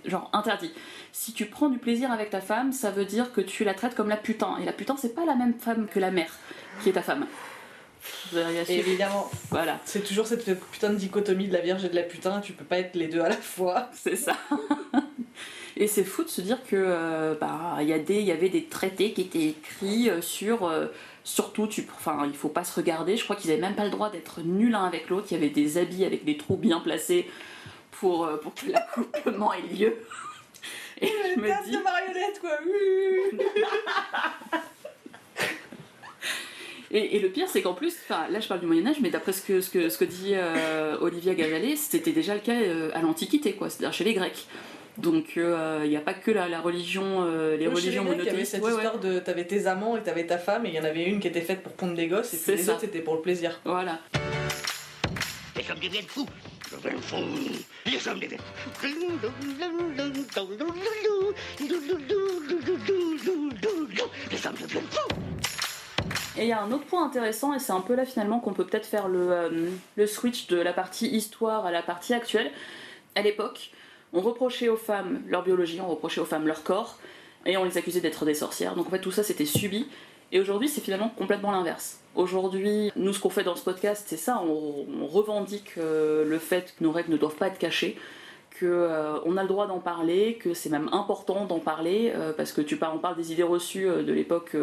Genre 0.04 0.28
interdit. 0.32 0.72
Si 1.12 1.32
tu 1.32 1.46
prends 1.46 1.68
du 1.68 1.78
plaisir 1.78 2.10
avec 2.10 2.30
ta 2.30 2.40
femme, 2.40 2.72
ça 2.72 2.90
veut 2.90 3.04
dire 3.04 3.32
que 3.32 3.40
tu 3.40 3.62
la 3.64 3.74
traites 3.74 3.94
comme 3.94 4.08
la 4.08 4.16
putain. 4.16 4.56
Et 4.60 4.64
la 4.64 4.72
putain, 4.72 4.96
c'est 4.96 5.14
pas 5.14 5.24
la 5.24 5.34
même 5.36 5.54
femme 5.54 5.86
que 5.86 6.00
la 6.00 6.10
mère 6.10 6.32
qui 6.82 6.88
est 6.88 6.92
ta 6.92 7.02
femme. 7.02 7.26
Évidemment, 8.68 9.30
Voilà. 9.50 9.78
c'est 9.84 10.02
toujours 10.04 10.26
cette 10.26 10.44
putain 10.72 10.90
de 10.90 10.96
dichotomie 10.96 11.46
de 11.48 11.52
la 11.52 11.60
vierge 11.60 11.84
et 11.84 11.88
de 11.88 11.94
la 11.94 12.02
putain, 12.02 12.40
tu 12.40 12.52
peux 12.52 12.64
pas 12.64 12.78
être 12.78 12.96
les 12.96 13.06
deux 13.08 13.20
à 13.20 13.28
la 13.28 13.36
fois. 13.36 13.88
C'est 13.94 14.16
ça. 14.16 14.36
Et 15.76 15.86
c'est 15.86 16.04
fou 16.04 16.22
de 16.22 16.28
se 16.28 16.42
dire 16.42 16.58
que 16.68 16.76
euh, 16.76 17.34
bah, 17.40 17.78
il 17.80 17.88
y, 17.88 17.92
a 17.94 17.98
des- 17.98 18.18
il 18.20 18.26
y 18.26 18.30
avait 18.30 18.50
des 18.50 18.64
traités 18.64 19.12
qui 19.12 19.22
étaient 19.22 19.46
écrits 19.46 20.10
euh, 20.10 20.20
sur 20.20 20.66
euh, 20.66 20.86
surtout 21.24 21.66
tu 21.66 21.86
enfin 21.96 22.24
il 22.26 22.34
faut 22.34 22.50
pas 22.50 22.62
se 22.62 22.74
regarder 22.78 23.16
je 23.16 23.24
crois 23.24 23.36
qu'ils 23.36 23.50
avaient 23.52 23.60
même 23.60 23.74
pas 23.74 23.84
le 23.86 23.90
droit 23.90 24.10
d'être 24.10 24.42
nus 24.42 24.68
l'un 24.68 24.84
avec 24.84 25.08
l'autre 25.08 25.28
il 25.30 25.34
y 25.34 25.36
avait 25.38 25.48
des 25.48 25.78
habits 25.78 26.04
avec 26.04 26.24
des 26.26 26.36
trous 26.36 26.58
bien 26.58 26.78
placés 26.80 27.26
pour, 28.02 28.26
euh, 28.26 28.36
pour 28.36 28.52
que 28.52 28.66
l'accouplement 28.68 29.52
ait 29.54 29.62
lieu 29.62 29.94
et 31.00 31.06
je 31.06 31.38
me 31.40 31.64
dis 31.64 31.70
de 31.76 31.82
marionnette 31.82 32.40
quoi 32.40 32.58
oui. 32.66 33.38
et, 36.90 37.16
et 37.16 37.20
le 37.20 37.28
pire 37.28 37.46
c'est 37.48 37.62
qu'en 37.62 37.74
plus 37.74 37.96
là 38.10 38.40
je 38.40 38.48
parle 38.48 38.58
du 38.60 38.66
Moyen 38.66 38.86
Âge 38.88 38.96
mais 39.00 39.10
d'après 39.10 39.32
ce 39.32 39.40
que, 39.42 39.60
ce 39.60 39.70
que, 39.70 39.88
ce 39.88 39.96
que 39.98 40.04
dit 40.04 40.32
euh, 40.34 40.96
Olivia 41.00 41.34
Gavalet 41.34 41.76
c'était 41.76 42.10
déjà 42.10 42.34
le 42.34 42.40
cas 42.40 42.54
euh, 42.60 42.90
à 42.94 43.02
l'Antiquité 43.02 43.52
quoi 43.52 43.70
c'est-à-dire 43.70 43.92
chez 43.92 44.02
les 44.04 44.14
Grecs 44.14 44.46
donc 44.98 45.36
il 45.36 45.88
n'y 45.88 45.96
a 45.96 46.00
pas 46.00 46.12
que 46.14 46.30
la, 46.32 46.48
la 46.48 46.60
religion 46.60 47.24
euh, 47.24 47.56
les 47.56 47.66
religions 47.68 48.04
Grecs, 48.04 48.18
il 48.18 48.24
y 48.26 48.28
avait 48.28 48.32
monothéistes 48.32 48.50
cette 48.50 48.62
Ouais, 48.62 48.72
ouais. 48.72 48.76
histoire 48.82 48.98
de 48.98 49.20
t'avais 49.20 49.46
tes 49.46 49.66
amants 49.68 49.96
et 49.96 50.02
t'avais 50.02 50.26
ta 50.26 50.38
femme 50.38 50.66
et 50.66 50.70
il 50.70 50.74
y 50.74 50.80
en 50.80 50.84
avait 50.84 51.04
une 51.04 51.20
qui 51.20 51.28
était 51.28 51.40
faite 51.40 51.62
pour 51.62 51.72
pondre 51.72 51.94
des 51.94 52.08
gosses 52.08 52.34
et 52.34 52.36
puis 52.36 52.52
les 52.56 52.62
ça. 52.64 52.72
autres 52.72 52.80
c'était 52.82 53.00
pour 53.00 53.14
le 53.14 53.20
plaisir. 53.22 53.58
Voilà. 53.64 54.00
Les 55.56 55.70
hommes 55.70 55.78
deviennent 55.78 56.06
fous. 56.06 56.26
Les 57.86 58.08
hommes 58.08 58.20
deviennent. 58.20 58.40
Les 64.30 64.46
hommes 64.46 64.54
deviennent. 64.58 64.86
Et 66.36 66.42
il 66.42 66.48
y 66.48 66.52
a 66.52 66.62
un 66.62 66.72
autre 66.72 66.86
point 66.86 67.04
intéressant, 67.04 67.52
et 67.52 67.58
c'est 67.58 67.72
un 67.72 67.82
peu 67.82 67.94
là 67.94 68.06
finalement 68.06 68.40
qu'on 68.40 68.54
peut 68.54 68.64
peut-être 68.64 68.86
faire 68.86 69.08
le, 69.08 69.32
euh, 69.32 69.70
le 69.96 70.06
switch 70.06 70.46
de 70.46 70.56
la 70.56 70.72
partie 70.72 71.08
histoire 71.08 71.66
à 71.66 71.70
la 71.70 71.82
partie 71.82 72.14
actuelle. 72.14 72.50
À 73.14 73.20
l'époque, 73.20 73.70
on 74.14 74.20
reprochait 74.20 74.68
aux 74.68 74.76
femmes 74.76 75.22
leur 75.28 75.42
biologie, 75.42 75.80
on 75.80 75.88
reprochait 75.88 76.20
aux 76.22 76.26
femmes 76.26 76.46
leur 76.46 76.62
corps, 76.62 76.98
et 77.44 77.56
on 77.56 77.64
les 77.64 77.76
accusait 77.76 78.00
d'être 78.00 78.24
des 78.24 78.34
sorcières. 78.34 78.74
Donc 78.74 78.86
en 78.86 78.90
fait 78.90 79.00
tout 79.00 79.12
ça 79.12 79.22
c'était 79.22 79.46
subi. 79.46 79.86
Et 80.32 80.40
aujourd'hui 80.40 80.68
c'est 80.68 80.80
finalement 80.80 81.10
complètement 81.10 81.52
l'inverse. 81.52 81.98
Aujourd'hui, 82.14 82.90
nous 82.96 83.12
ce 83.12 83.20
qu'on 83.20 83.30
fait 83.30 83.44
dans 83.44 83.56
ce 83.56 83.62
podcast 83.62 84.04
c'est 84.06 84.16
ça, 84.16 84.42
on, 84.44 84.86
on 85.00 85.06
revendique 85.06 85.74
euh, 85.78 86.24
le 86.24 86.38
fait 86.38 86.74
que 86.76 86.84
nos 86.84 86.90
règles 86.90 87.12
ne 87.12 87.18
doivent 87.18 87.36
pas 87.36 87.48
être 87.48 87.58
cachées, 87.58 87.98
que 88.50 88.66
euh, 88.66 89.18
on 89.24 89.36
a 89.36 89.42
le 89.42 89.48
droit 89.48 89.66
d'en 89.66 89.78
parler, 89.78 90.38
que 90.40 90.54
c'est 90.54 90.70
même 90.70 90.88
important 90.92 91.44
d'en 91.44 91.58
parler, 91.58 92.12
euh, 92.16 92.32
parce 92.32 92.52
que 92.52 92.62
tu 92.62 92.76
parles, 92.76 92.96
on 92.96 92.98
parle 92.98 93.16
des 93.16 93.32
idées 93.32 93.42
reçues 93.42 93.86
de 93.86 94.12
l'époque 94.12 94.56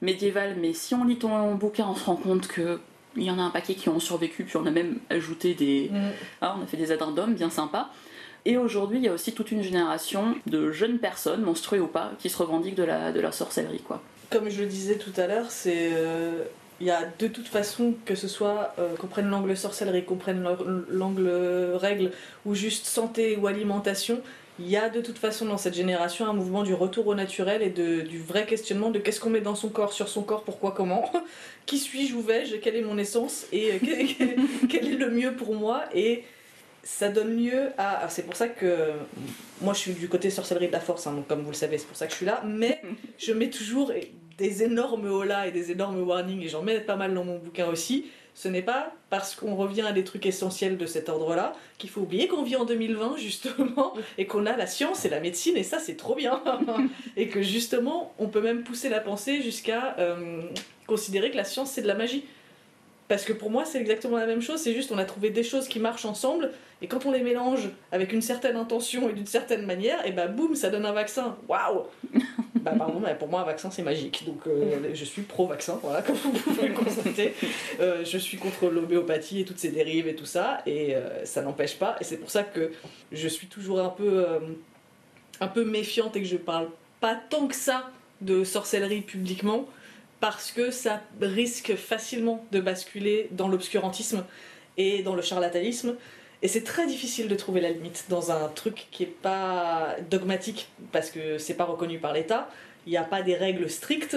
médiévale, 0.00 0.56
mais 0.58 0.72
si 0.72 0.94
on 0.94 1.04
lit 1.04 1.18
ton 1.18 1.54
bouquin, 1.54 1.86
on 1.88 1.94
se 1.94 2.04
rend 2.04 2.16
compte 2.16 2.48
que 2.48 2.80
il 3.16 3.24
y 3.24 3.30
en 3.30 3.38
a 3.38 3.42
un 3.42 3.50
paquet 3.50 3.74
qui 3.74 3.88
ont 3.88 4.00
survécu, 4.00 4.44
puis 4.44 4.56
on 4.56 4.66
a 4.66 4.70
même 4.70 4.98
ajouté 5.10 5.54
des, 5.54 5.90
ah, 6.40 6.56
on 6.58 6.62
a 6.62 6.66
fait 6.66 6.76
des 6.76 6.92
addendums 6.92 7.34
bien 7.34 7.50
sympas. 7.50 7.90
Et 8.44 8.56
aujourd'hui, 8.56 8.98
il 8.98 9.04
y 9.04 9.08
a 9.08 9.12
aussi 9.12 9.32
toute 9.32 9.50
une 9.50 9.62
génération 9.62 10.36
de 10.46 10.70
jeunes 10.70 10.98
personnes, 10.98 11.42
menstruées 11.42 11.80
ou 11.80 11.88
pas, 11.88 12.12
qui 12.18 12.30
se 12.30 12.38
revendiquent 12.38 12.76
de 12.76 12.84
la, 12.84 13.10
de 13.10 13.20
la 13.20 13.32
sorcellerie, 13.32 13.80
quoi. 13.80 14.00
Comme 14.30 14.50
je 14.50 14.60
le 14.60 14.66
disais 14.68 14.96
tout 14.96 15.12
à 15.18 15.26
l'heure, 15.26 15.50
c'est 15.50 15.90
euh, 15.92 16.44
il 16.80 16.86
y 16.86 16.90
a 16.90 17.00
de 17.18 17.28
toute 17.28 17.48
façon 17.48 17.94
que 18.04 18.14
ce 18.14 18.28
soit 18.28 18.74
euh, 18.78 18.94
qu'on 18.96 19.06
prenne 19.06 19.28
l'angle 19.30 19.56
sorcellerie, 19.56 20.04
qu'on 20.04 20.16
prenne 20.16 20.44
l'angle 20.90 21.28
règle 21.74 22.10
ou 22.44 22.54
juste 22.54 22.84
santé 22.86 23.36
ou 23.36 23.46
alimentation, 23.46 24.20
il 24.60 24.68
y 24.68 24.76
a 24.76 24.90
de 24.90 25.00
toute 25.00 25.16
façon 25.18 25.46
dans 25.46 25.56
cette 25.56 25.74
génération 25.74 26.26
un 26.28 26.32
mouvement 26.34 26.62
du 26.62 26.74
retour 26.74 27.06
au 27.06 27.14
naturel 27.14 27.62
et 27.62 27.70
du 27.70 28.18
vrai 28.18 28.44
questionnement 28.44 28.90
de 28.90 28.98
qu'est-ce 28.98 29.20
qu'on 29.20 29.30
met 29.30 29.40
dans 29.40 29.54
son 29.54 29.68
corps, 29.70 29.92
sur 29.94 30.08
son 30.08 30.22
corps, 30.22 30.42
pourquoi, 30.42 30.72
comment, 30.72 31.10
qui 31.66 31.78
suis-je, 31.78 32.14
où 32.14 32.20
vais-je, 32.20 32.56
quelle 32.56 32.76
est 32.76 32.82
mon 32.82 32.98
essence 32.98 33.46
et 33.52 33.72
euh, 33.72 33.78
quel, 33.82 34.06
quel- 34.18 34.36
quel 34.68 34.88
est 34.92 34.96
le 34.96 35.10
mieux 35.10 35.32
pour 35.34 35.54
moi. 35.54 35.84
Et 35.94 36.24
ça 36.82 37.08
donne 37.08 37.36
lieu 37.36 37.70
à. 37.76 38.08
C'est 38.08 38.24
pour 38.24 38.36
ça 38.36 38.48
que 38.48 38.92
moi 39.60 39.74
je 39.74 39.78
suis 39.78 39.92
du 39.92 40.08
côté 40.08 40.30
sorcellerie 40.30 40.68
de 40.68 40.72
la 40.72 40.80
force, 40.80 41.06
hein, 41.06 41.12
donc 41.12 41.26
comme 41.26 41.42
vous 41.42 41.50
le 41.50 41.56
savez, 41.56 41.78
c'est 41.78 41.86
pour 41.86 41.96
ça 41.96 42.06
que 42.06 42.12
je 42.12 42.16
suis 42.16 42.26
là, 42.26 42.42
mais 42.46 42.80
je 43.18 43.32
mets 43.32 43.50
toujours 43.50 43.92
des 44.38 44.62
énormes 44.62 45.06
holas 45.06 45.48
et 45.48 45.50
des 45.50 45.72
énormes 45.72 46.00
warnings 46.02 46.42
et 46.42 46.48
j'en 46.48 46.62
mets 46.62 46.80
pas 46.80 46.96
mal 46.96 47.12
dans 47.12 47.24
mon 47.24 47.38
bouquin 47.38 47.66
aussi. 47.66 48.06
Ce 48.34 48.46
n'est 48.46 48.62
pas 48.62 48.92
parce 49.10 49.34
qu'on 49.34 49.56
revient 49.56 49.82
à 49.82 49.90
des 49.90 50.04
trucs 50.04 50.24
essentiels 50.24 50.78
de 50.78 50.86
cet 50.86 51.08
ordre-là 51.08 51.54
qu'il 51.76 51.90
faut 51.90 52.02
oublier 52.02 52.28
qu'on 52.28 52.44
vit 52.44 52.54
en 52.54 52.64
2020 52.64 53.16
justement 53.16 53.94
et 54.16 54.26
qu'on 54.26 54.46
a 54.46 54.56
la 54.56 54.68
science 54.68 55.04
et 55.04 55.08
la 55.08 55.18
médecine 55.18 55.56
et 55.56 55.64
ça 55.64 55.80
c'est 55.80 55.96
trop 55.96 56.14
bien 56.14 56.40
et 57.16 57.26
que 57.26 57.42
justement 57.42 58.14
on 58.20 58.28
peut 58.28 58.40
même 58.40 58.62
pousser 58.62 58.88
la 58.88 59.00
pensée 59.00 59.42
jusqu'à 59.42 59.96
euh, 59.98 60.42
considérer 60.86 61.32
que 61.32 61.36
la 61.36 61.42
science 61.42 61.72
c'est 61.72 61.82
de 61.82 61.88
la 61.88 61.96
magie. 61.96 62.24
Parce 63.08 63.24
que 63.24 63.32
pour 63.32 63.50
moi 63.50 63.64
c'est 63.64 63.80
exactement 63.80 64.18
la 64.18 64.26
même 64.26 64.42
chose, 64.42 64.60
c'est 64.60 64.74
juste 64.74 64.92
on 64.92 64.98
a 64.98 65.04
trouvé 65.04 65.30
des 65.30 65.42
choses 65.42 65.66
qui 65.66 65.80
marchent 65.80 66.04
ensemble 66.04 66.50
et 66.80 66.86
quand 66.86 67.06
on 67.06 67.10
les 67.10 67.22
mélange 67.22 67.70
avec 67.90 68.12
une 68.12 68.22
certaine 68.22 68.56
intention 68.56 69.08
et 69.08 69.12
d'une 69.12 69.26
certaine 69.26 69.66
manière, 69.66 70.06
et 70.06 70.12
bah 70.12 70.28
boum 70.28 70.54
ça 70.54 70.70
donne 70.70 70.86
un 70.86 70.92
vaccin. 70.92 71.36
Waouh 71.48 71.84
Bah 72.60 72.72
pardon, 72.76 73.00
mais 73.00 73.14
pour 73.14 73.28
moi 73.28 73.40
un 73.40 73.44
vaccin 73.44 73.70
c'est 73.70 73.82
magique 73.82 74.24
donc 74.26 74.46
euh, 74.46 74.90
je 74.92 75.04
suis 75.04 75.22
pro-vaccin, 75.22 75.78
voilà 75.82 76.02
comme 76.02 76.16
vous 76.16 76.32
pouvez 76.32 76.68
le 76.68 76.74
constater. 76.74 77.34
Euh, 77.80 78.04
je 78.04 78.18
suis 78.18 78.38
contre 78.38 78.68
l'homéopathie 78.68 79.40
et 79.40 79.44
toutes 79.44 79.58
ses 79.58 79.70
dérives 79.70 80.08
et 80.08 80.16
tout 80.16 80.26
ça, 80.26 80.62
et 80.66 80.96
euh, 80.96 81.24
ça 81.24 81.42
n'empêche 81.42 81.76
pas. 81.76 81.96
Et 82.00 82.04
c'est 82.04 82.16
pour 82.16 82.30
ça 82.30 82.42
que 82.42 82.72
je 83.12 83.28
suis 83.28 83.46
toujours 83.46 83.80
un 83.80 83.88
peu, 83.88 84.26
un 85.40 85.46
peu 85.46 85.64
méfiante 85.64 86.16
et 86.16 86.22
que 86.22 86.26
je 86.26 86.36
parle 86.36 86.68
pas 87.00 87.14
tant 87.14 87.46
que 87.46 87.54
ça 87.54 87.90
de 88.20 88.42
sorcellerie 88.42 89.02
publiquement, 89.02 89.66
parce 90.20 90.50
que 90.50 90.70
ça 90.70 91.02
risque 91.20 91.74
facilement 91.76 92.44
de 92.52 92.60
basculer 92.60 93.28
dans 93.32 93.48
l'obscurantisme 93.48 94.24
et 94.76 95.02
dans 95.02 95.14
le 95.14 95.22
charlatanisme. 95.22 95.96
Et 96.42 96.48
c'est 96.48 96.62
très 96.62 96.86
difficile 96.86 97.28
de 97.28 97.34
trouver 97.34 97.60
la 97.60 97.70
limite 97.70 98.06
dans 98.08 98.30
un 98.30 98.48
truc 98.48 98.86
qui 98.90 99.02
est 99.02 99.06
pas 99.06 99.96
dogmatique, 100.10 100.68
parce 100.92 101.10
que 101.10 101.38
c'est 101.38 101.54
pas 101.54 101.64
reconnu 101.64 101.98
par 101.98 102.12
l'État, 102.12 102.48
il 102.86 102.90
n'y 102.90 102.96
a 102.96 103.02
pas 103.04 103.22
des 103.22 103.34
règles 103.34 103.68
strictes. 103.68 104.16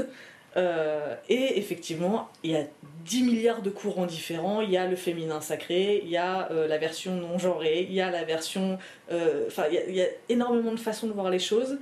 Euh, 0.57 1.15
et 1.29 1.57
effectivement, 1.57 2.29
il 2.43 2.51
y 2.51 2.55
a 2.57 2.65
10 3.05 3.23
milliards 3.23 3.61
de 3.61 3.69
courants 3.69 4.05
différents. 4.05 4.61
Il 4.61 4.69
y 4.69 4.77
a 4.77 4.85
le 4.85 4.97
féminin 4.97 5.39
sacré, 5.39 6.01
il 6.03 6.09
y 6.09 6.17
a 6.17 6.51
euh, 6.51 6.67
la 6.67 6.77
version 6.77 7.15
non 7.15 7.37
genrée, 7.39 7.87
il 7.89 7.93
y 7.93 8.01
a 8.01 8.11
la 8.11 8.23
version. 8.23 8.77
euh, 9.11 9.45
Enfin, 9.47 9.63
il 9.71 9.95
y 9.95 10.01
a 10.01 10.07
énormément 10.29 10.73
de 10.73 10.79
façons 10.79 11.07
de 11.07 11.13
voir 11.13 11.29
les 11.29 11.39
choses. 11.39 11.77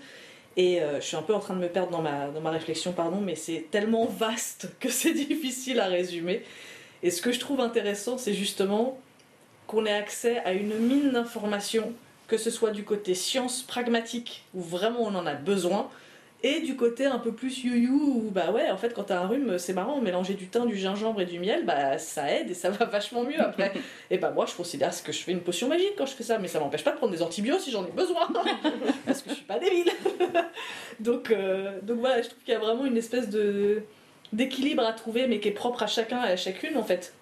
Et 0.59 0.81
euh, 0.81 0.99
je 0.99 1.05
suis 1.05 1.15
un 1.15 1.21
peu 1.21 1.33
en 1.33 1.39
train 1.39 1.53
de 1.53 1.61
me 1.61 1.69
perdre 1.69 1.89
dans 1.89 2.01
ma, 2.01 2.27
dans 2.27 2.41
ma 2.41 2.49
réflexion, 2.49 2.91
pardon, 2.91 3.21
mais 3.21 3.35
c'est 3.35 3.67
tellement 3.71 4.03
vaste 4.03 4.67
que 4.81 4.89
c'est 4.89 5.13
difficile 5.13 5.79
à 5.79 5.85
résumer. 5.85 6.43
Et 7.01 7.11
ce 7.11 7.21
que 7.21 7.31
je 7.31 7.39
trouve 7.39 7.61
intéressant, 7.61 8.17
c'est 8.17 8.33
justement 8.33 8.99
qu'on 9.67 9.85
ait 9.85 9.93
accès 9.93 10.39
à 10.39 10.51
une 10.51 10.77
mine 10.77 11.11
d'informations, 11.11 11.93
que 12.27 12.37
ce 12.37 12.51
soit 12.51 12.71
du 12.71 12.83
côté 12.83 13.13
science 13.13 13.61
pragmatique, 13.63 14.43
où 14.53 14.59
vraiment 14.59 15.03
on 15.03 15.15
en 15.15 15.25
a 15.25 15.33
besoin, 15.33 15.89
et 16.41 16.61
du 16.61 16.77
côté 16.77 17.05
un 17.05 17.19
peu 17.19 17.33
plus 17.33 17.65
you-you, 17.65 17.91
où 17.91 18.31
bah 18.31 18.51
ouais, 18.51 18.71
en 18.71 18.77
fait, 18.77 18.93
quand 18.93 19.03
t'as 19.03 19.19
un 19.19 19.27
rhume, 19.27 19.57
c'est 19.57 19.73
marrant, 19.73 19.99
mélanger 19.99 20.35
du 20.35 20.47
thym, 20.47 20.67
du 20.67 20.77
gingembre 20.77 21.19
et 21.19 21.25
du 21.25 21.37
miel, 21.37 21.65
bah 21.65 21.97
ça 21.97 22.31
aide 22.31 22.49
et 22.49 22.53
ça 22.53 22.69
va 22.69 22.85
vachement 22.91 23.23
mieux 23.23 23.41
après. 23.41 23.73
et 24.09 24.17
bah 24.17 24.31
moi, 24.31 24.45
je 24.45 24.55
considère 24.55 24.91
que 25.03 25.11
je 25.11 25.19
fais 25.19 25.33
une 25.33 25.41
potion 25.41 25.67
magique 25.67 25.95
quand 25.97 26.05
je 26.05 26.13
fais 26.13 26.23
ça, 26.23 26.39
mais 26.39 26.47
ça 26.47 26.61
m'empêche 26.61 26.85
pas 26.85 26.91
de 26.91 26.97
prendre 26.97 27.11
des 27.11 27.21
antibiotiques 27.21 27.65
si 27.65 27.71
j'en 27.71 27.85
ai 27.85 27.91
besoin, 27.91 28.29
parce 29.05 29.21
que 29.21 29.31
je 29.31 29.35
suis 29.35 29.43
pas 29.43 29.59
débile. 29.59 29.91
donc, 31.01 31.29
euh, 31.31 31.79
donc 31.81 31.99
voilà, 31.99 32.21
je 32.21 32.29
trouve 32.29 32.41
qu'il 32.43 32.53
y 32.53 32.57
a 32.57 32.59
vraiment 32.59 32.85
une 32.85 32.97
espèce 32.97 33.29
de 33.29 33.83
d'équilibre 34.31 34.83
à 34.83 34.93
trouver, 34.93 35.27
mais 35.27 35.39
qui 35.39 35.49
est 35.49 35.51
propre 35.51 35.83
à 35.83 35.87
chacun 35.87 36.23
et 36.23 36.31
à 36.31 36.37
chacune 36.37 36.77
en 36.77 36.83
fait. 36.83 37.13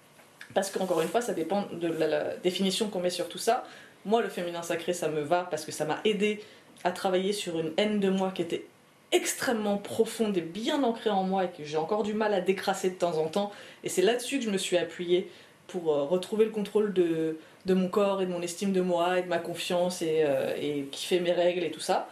Parce 0.54 0.70
qu'encore 0.70 1.00
une 1.00 1.08
fois, 1.08 1.22
ça 1.22 1.32
dépend 1.32 1.66
de 1.72 1.88
la, 1.88 2.06
la 2.06 2.36
définition 2.36 2.88
qu'on 2.88 3.00
met 3.00 3.10
sur 3.10 3.28
tout 3.28 3.38
ça. 3.38 3.64
Moi, 4.04 4.22
le 4.22 4.28
féminin 4.28 4.62
sacré, 4.62 4.92
ça 4.92 5.08
me 5.08 5.22
va 5.22 5.48
parce 5.50 5.64
que 5.64 5.72
ça 5.72 5.84
m'a 5.84 6.00
aidé 6.04 6.40
à 6.84 6.92
travailler 6.92 7.32
sur 7.32 7.58
une 7.58 7.72
haine 7.76 7.98
de 7.98 8.10
moi 8.10 8.30
qui 8.34 8.42
était 8.42 8.66
extrêmement 9.12 9.78
profonde 9.78 10.36
et 10.36 10.42
bien 10.42 10.82
ancrée 10.82 11.10
en 11.10 11.22
moi 11.22 11.44
et 11.44 11.48
que 11.48 11.64
j'ai 11.64 11.76
encore 11.76 12.02
du 12.02 12.14
mal 12.14 12.34
à 12.34 12.40
décrasser 12.40 12.90
de 12.90 12.96
temps 12.96 13.18
en 13.18 13.26
temps. 13.26 13.52
Et 13.84 13.88
c'est 13.88 14.02
là-dessus 14.02 14.38
que 14.38 14.44
je 14.44 14.50
me 14.50 14.58
suis 14.58 14.76
appuyée 14.76 15.30
pour 15.66 15.92
euh, 15.92 16.04
retrouver 16.04 16.44
le 16.44 16.50
contrôle 16.50 16.92
de, 16.92 17.38
de 17.66 17.74
mon 17.74 17.88
corps 17.88 18.22
et 18.22 18.26
de 18.26 18.30
mon 18.30 18.42
estime 18.42 18.72
de 18.72 18.80
moi 18.80 19.18
et 19.18 19.22
de 19.22 19.28
ma 19.28 19.38
confiance 19.38 20.02
et, 20.02 20.24
euh, 20.24 20.54
et 20.60 20.88
kiffer 20.90 21.20
mes 21.20 21.32
règles 21.32 21.64
et 21.64 21.70
tout 21.70 21.80
ça. 21.80 22.08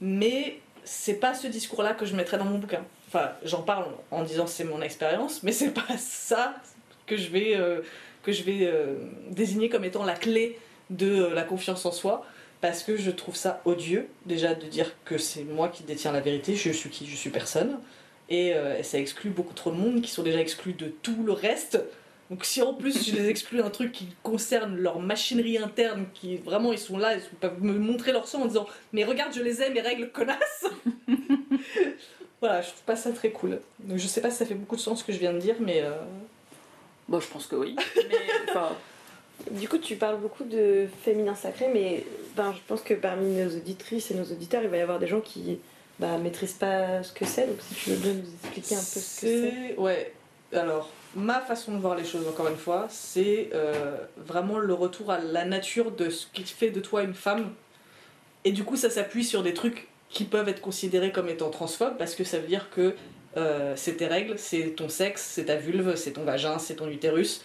Mais 0.00 0.58
c'est 0.84 1.14
pas 1.14 1.34
ce 1.34 1.46
discours-là 1.46 1.94
que 1.94 2.06
je 2.06 2.14
mettrais 2.14 2.38
dans 2.38 2.44
mon 2.44 2.58
bouquin. 2.58 2.84
Enfin, 3.08 3.30
j'en 3.44 3.62
parle 3.62 3.86
en 4.10 4.22
disant 4.22 4.46
c'est 4.46 4.64
mon 4.64 4.80
expérience, 4.82 5.42
mais 5.42 5.52
c'est 5.52 5.72
pas 5.72 5.96
ça 5.98 6.54
que 7.06 7.16
je 7.16 7.28
vais, 7.28 7.56
euh, 7.56 7.80
que 8.22 8.32
je 8.32 8.42
vais 8.42 8.60
euh, 8.62 8.94
désigner 9.30 9.68
comme 9.68 9.84
étant 9.84 10.04
la 10.04 10.14
clé 10.14 10.58
de 10.90 11.26
la 11.26 11.42
confiance 11.42 11.84
en 11.84 11.92
soi 11.92 12.24
parce 12.60 12.82
que 12.82 12.96
je 12.96 13.10
trouve 13.10 13.36
ça 13.36 13.60
odieux 13.64 14.08
déjà 14.24 14.54
de 14.54 14.66
dire 14.66 14.92
que 15.04 15.18
c'est 15.18 15.44
moi 15.44 15.68
qui 15.68 15.82
détiens 15.82 16.12
la 16.12 16.20
vérité, 16.20 16.54
je 16.56 16.70
suis 16.70 16.90
qui, 16.90 17.06
je 17.06 17.16
suis 17.16 17.30
personne. 17.30 17.78
Et, 18.28 18.54
euh, 18.54 18.78
et 18.78 18.82
ça 18.82 18.98
exclut 18.98 19.30
beaucoup 19.30 19.54
trop 19.54 19.70
de 19.70 19.76
monde 19.76 20.02
qui 20.02 20.10
sont 20.10 20.22
déjà 20.22 20.40
exclus 20.40 20.72
de 20.72 20.86
tout 20.86 21.22
le 21.24 21.32
reste. 21.32 21.80
Donc 22.28 22.44
si 22.44 22.60
en 22.60 22.74
plus 22.74 23.08
je 23.08 23.14
les 23.14 23.28
exclus 23.28 23.62
un 23.62 23.70
truc 23.70 23.92
qui 23.92 24.08
concerne 24.24 24.76
leur 24.76 24.98
machinerie 24.98 25.58
interne, 25.58 26.06
qui 26.12 26.36
vraiment 26.38 26.72
ils 26.72 26.78
sont 26.78 26.98
là, 26.98 27.14
ils 27.14 27.20
peuvent 27.38 27.62
me 27.62 27.78
montrer 27.78 28.10
leur 28.10 28.26
sang 28.26 28.42
en 28.42 28.46
disant 28.46 28.66
mais 28.92 29.04
regarde 29.04 29.32
je 29.32 29.42
les 29.42 29.62
ai 29.62 29.70
mes 29.70 29.80
règles 29.80 30.10
connasses. 30.10 30.66
voilà, 32.40 32.62
je 32.62 32.68
trouve 32.68 32.82
pas 32.82 32.96
ça 32.96 33.12
très 33.12 33.30
cool. 33.30 33.60
Donc 33.78 33.98
je 33.98 34.06
sais 34.08 34.20
pas 34.20 34.30
si 34.30 34.38
ça 34.38 34.46
fait 34.46 34.54
beaucoup 34.54 34.74
de 34.74 34.80
sens 34.80 35.00
ce 35.00 35.04
que 35.04 35.12
je 35.12 35.18
viens 35.18 35.32
de 35.32 35.38
dire, 35.38 35.54
mais 35.60 35.82
euh, 35.82 35.92
Bon, 37.08 37.20
je 37.20 37.28
pense 37.28 37.46
que 37.46 37.56
oui. 37.56 37.76
Mais, 37.96 38.54
Du 39.50 39.68
coup, 39.68 39.78
tu 39.78 39.96
parles 39.96 40.18
beaucoup 40.20 40.44
de 40.44 40.86
féminin 41.04 41.34
sacré, 41.34 41.68
mais 41.72 42.04
ben, 42.36 42.52
je 42.52 42.58
pense 42.66 42.80
que 42.82 42.94
parmi 42.94 43.34
nos 43.36 43.48
auditrices 43.56 44.10
et 44.10 44.14
nos 44.14 44.24
auditeurs, 44.24 44.62
il 44.62 44.68
va 44.68 44.76
y 44.76 44.80
avoir 44.80 44.98
des 44.98 45.06
gens 45.06 45.20
qui 45.20 45.58
bah, 45.98 46.18
maîtrisent 46.18 46.54
pas 46.54 47.02
ce 47.02 47.12
que 47.12 47.24
c'est. 47.24 47.46
Donc, 47.46 47.56
si 47.60 47.74
tu 47.74 47.90
veux 47.90 47.96
bien 47.96 48.12
nous 48.14 48.28
expliquer 48.42 48.74
un 48.74 48.78
peu 48.78 48.84
ce 48.84 49.20
que 49.20 49.26
c'est. 49.26 49.50
C'est- 49.50 49.76
Ouais, 49.78 50.12
alors, 50.52 50.90
ma 51.14 51.40
façon 51.40 51.72
de 51.72 51.78
voir 51.78 51.94
les 51.96 52.04
choses, 52.04 52.26
encore 52.26 52.48
une 52.48 52.56
fois, 52.56 52.86
c'est 52.90 53.50
euh, 53.54 53.96
vraiment 54.16 54.58
le 54.58 54.74
retour 54.74 55.10
à 55.12 55.18
la 55.18 55.44
nature 55.44 55.92
de 55.92 56.10
ce 56.10 56.26
qui 56.32 56.42
fait 56.42 56.70
de 56.70 56.80
toi 56.80 57.02
une 57.02 57.14
femme. 57.14 57.52
Et 58.44 58.52
du 58.52 58.64
coup, 58.64 58.76
ça 58.76 58.90
s'appuie 58.90 59.24
sur 59.24 59.42
des 59.42 59.54
trucs 59.54 59.86
qui 60.08 60.24
peuvent 60.24 60.48
être 60.48 60.60
considérés 60.60 61.12
comme 61.12 61.28
étant 61.28 61.50
transphobes, 61.50 61.96
parce 61.98 62.14
que 62.14 62.24
ça 62.24 62.38
veut 62.38 62.46
dire 62.46 62.68
que 62.70 62.94
euh, 63.36 63.74
c'est 63.76 63.94
tes 63.98 64.06
règles, 64.06 64.38
c'est 64.38 64.70
ton 64.76 64.88
sexe, 64.88 65.22
c'est 65.22 65.46
ta 65.46 65.56
vulve, 65.56 65.94
c'est 65.96 66.12
ton 66.12 66.22
vagin, 66.24 66.58
c'est 66.58 66.76
ton 66.76 66.88
utérus. 66.88 67.42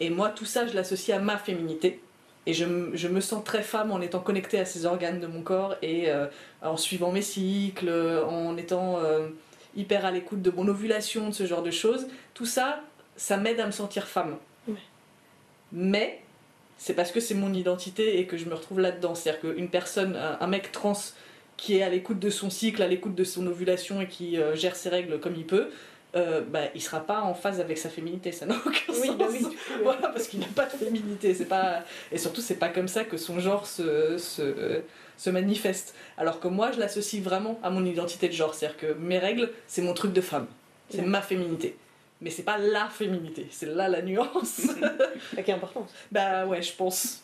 Et 0.00 0.10
moi, 0.10 0.28
tout 0.30 0.44
ça, 0.44 0.66
je 0.66 0.74
l'associe 0.74 1.16
à 1.16 1.20
ma 1.20 1.38
féminité. 1.38 2.00
Et 2.46 2.54
je, 2.54 2.64
je 2.94 3.08
me 3.08 3.20
sens 3.20 3.44
très 3.44 3.62
femme 3.62 3.90
en 3.92 4.00
étant 4.00 4.20
connectée 4.20 4.58
à 4.58 4.64
ces 4.64 4.86
organes 4.86 5.20
de 5.20 5.26
mon 5.26 5.42
corps 5.42 5.76
et 5.82 6.10
euh, 6.10 6.26
en 6.62 6.76
suivant 6.76 7.12
mes 7.12 7.20
cycles, 7.20 7.90
en 7.90 8.56
étant 8.56 8.98
euh, 9.00 9.28
hyper 9.76 10.06
à 10.06 10.10
l'écoute 10.10 10.40
de 10.40 10.50
mon 10.50 10.66
ovulation, 10.66 11.28
de 11.28 11.34
ce 11.34 11.46
genre 11.46 11.62
de 11.62 11.70
choses. 11.70 12.08
Tout 12.32 12.46
ça, 12.46 12.80
ça 13.16 13.36
m'aide 13.36 13.60
à 13.60 13.66
me 13.66 13.70
sentir 13.72 14.06
femme. 14.06 14.36
Mais 15.72 16.22
c'est 16.78 16.94
parce 16.94 17.12
que 17.12 17.20
c'est 17.20 17.34
mon 17.34 17.52
identité 17.52 18.18
et 18.18 18.26
que 18.26 18.38
je 18.38 18.46
me 18.46 18.54
retrouve 18.54 18.80
là-dedans. 18.80 19.14
C'est-à-dire 19.14 19.40
qu'une 19.40 19.68
personne, 19.68 20.16
un, 20.16 20.38
un 20.40 20.46
mec 20.46 20.72
trans 20.72 20.96
qui 21.58 21.76
est 21.76 21.82
à 21.82 21.90
l'écoute 21.90 22.20
de 22.20 22.30
son 22.30 22.48
cycle, 22.48 22.82
à 22.82 22.86
l'écoute 22.86 23.14
de 23.14 23.24
son 23.24 23.46
ovulation 23.46 24.00
et 24.00 24.06
qui 24.06 24.38
euh, 24.38 24.54
gère 24.54 24.76
ses 24.76 24.88
règles 24.88 25.20
comme 25.20 25.34
il 25.34 25.44
peut, 25.44 25.68
euh, 26.16 26.40
bah, 26.40 26.60
il 26.74 26.80
sera 26.82 27.00
pas 27.00 27.20
en 27.20 27.34
phase 27.34 27.60
avec 27.60 27.78
sa 27.78 27.88
féminité. 27.90 28.32
Ça 28.32 28.46
n'a 28.46 28.54
aucun 28.66 28.92
Oui, 29.00 29.08
sens. 29.08 29.16
bah 29.16 29.26
oui, 29.30 29.38
du 29.38 29.44
coup, 29.44 29.50
ouais. 29.50 29.82
Voilà, 29.82 30.08
parce 30.08 30.26
qu'il 30.28 30.40
n'a 30.40 30.46
pas 30.46 30.66
de 30.66 30.70
féminité. 30.70 31.34
C'est 31.34 31.44
pas... 31.46 31.82
Et 32.12 32.18
surtout, 32.18 32.40
c'est 32.40 32.56
pas 32.56 32.68
comme 32.68 32.88
ça 32.88 33.04
que 33.04 33.16
son 33.16 33.40
genre 33.40 33.66
se, 33.66 34.16
se, 34.18 34.80
se 35.16 35.30
manifeste. 35.30 35.94
Alors 36.16 36.40
que 36.40 36.48
moi, 36.48 36.70
je 36.72 36.78
l'associe 36.80 37.22
vraiment 37.22 37.58
à 37.62 37.70
mon 37.70 37.84
identité 37.84 38.28
de 38.28 38.32
genre. 38.32 38.54
C'est-à-dire 38.54 38.78
que 38.78 38.92
mes 38.94 39.18
règles, 39.18 39.50
c'est 39.66 39.82
mon 39.82 39.92
truc 39.94 40.12
de 40.12 40.20
femme. 40.20 40.46
C'est 40.90 41.00
Ouais. 41.00 41.06
ma 41.06 41.20
féminité. 41.20 41.76
Mais 42.20 42.30
c'est 42.30 42.42
pas 42.42 42.58
la 42.58 42.88
féminité, 42.88 43.46
c'est 43.52 43.66
là 43.66 43.88
la 43.88 44.02
nuance. 44.02 44.62
Avec 45.34 45.48
importance. 45.50 45.88
bah 46.10 46.46
ouais, 46.46 46.60
je 46.62 46.72
pense. 46.72 47.20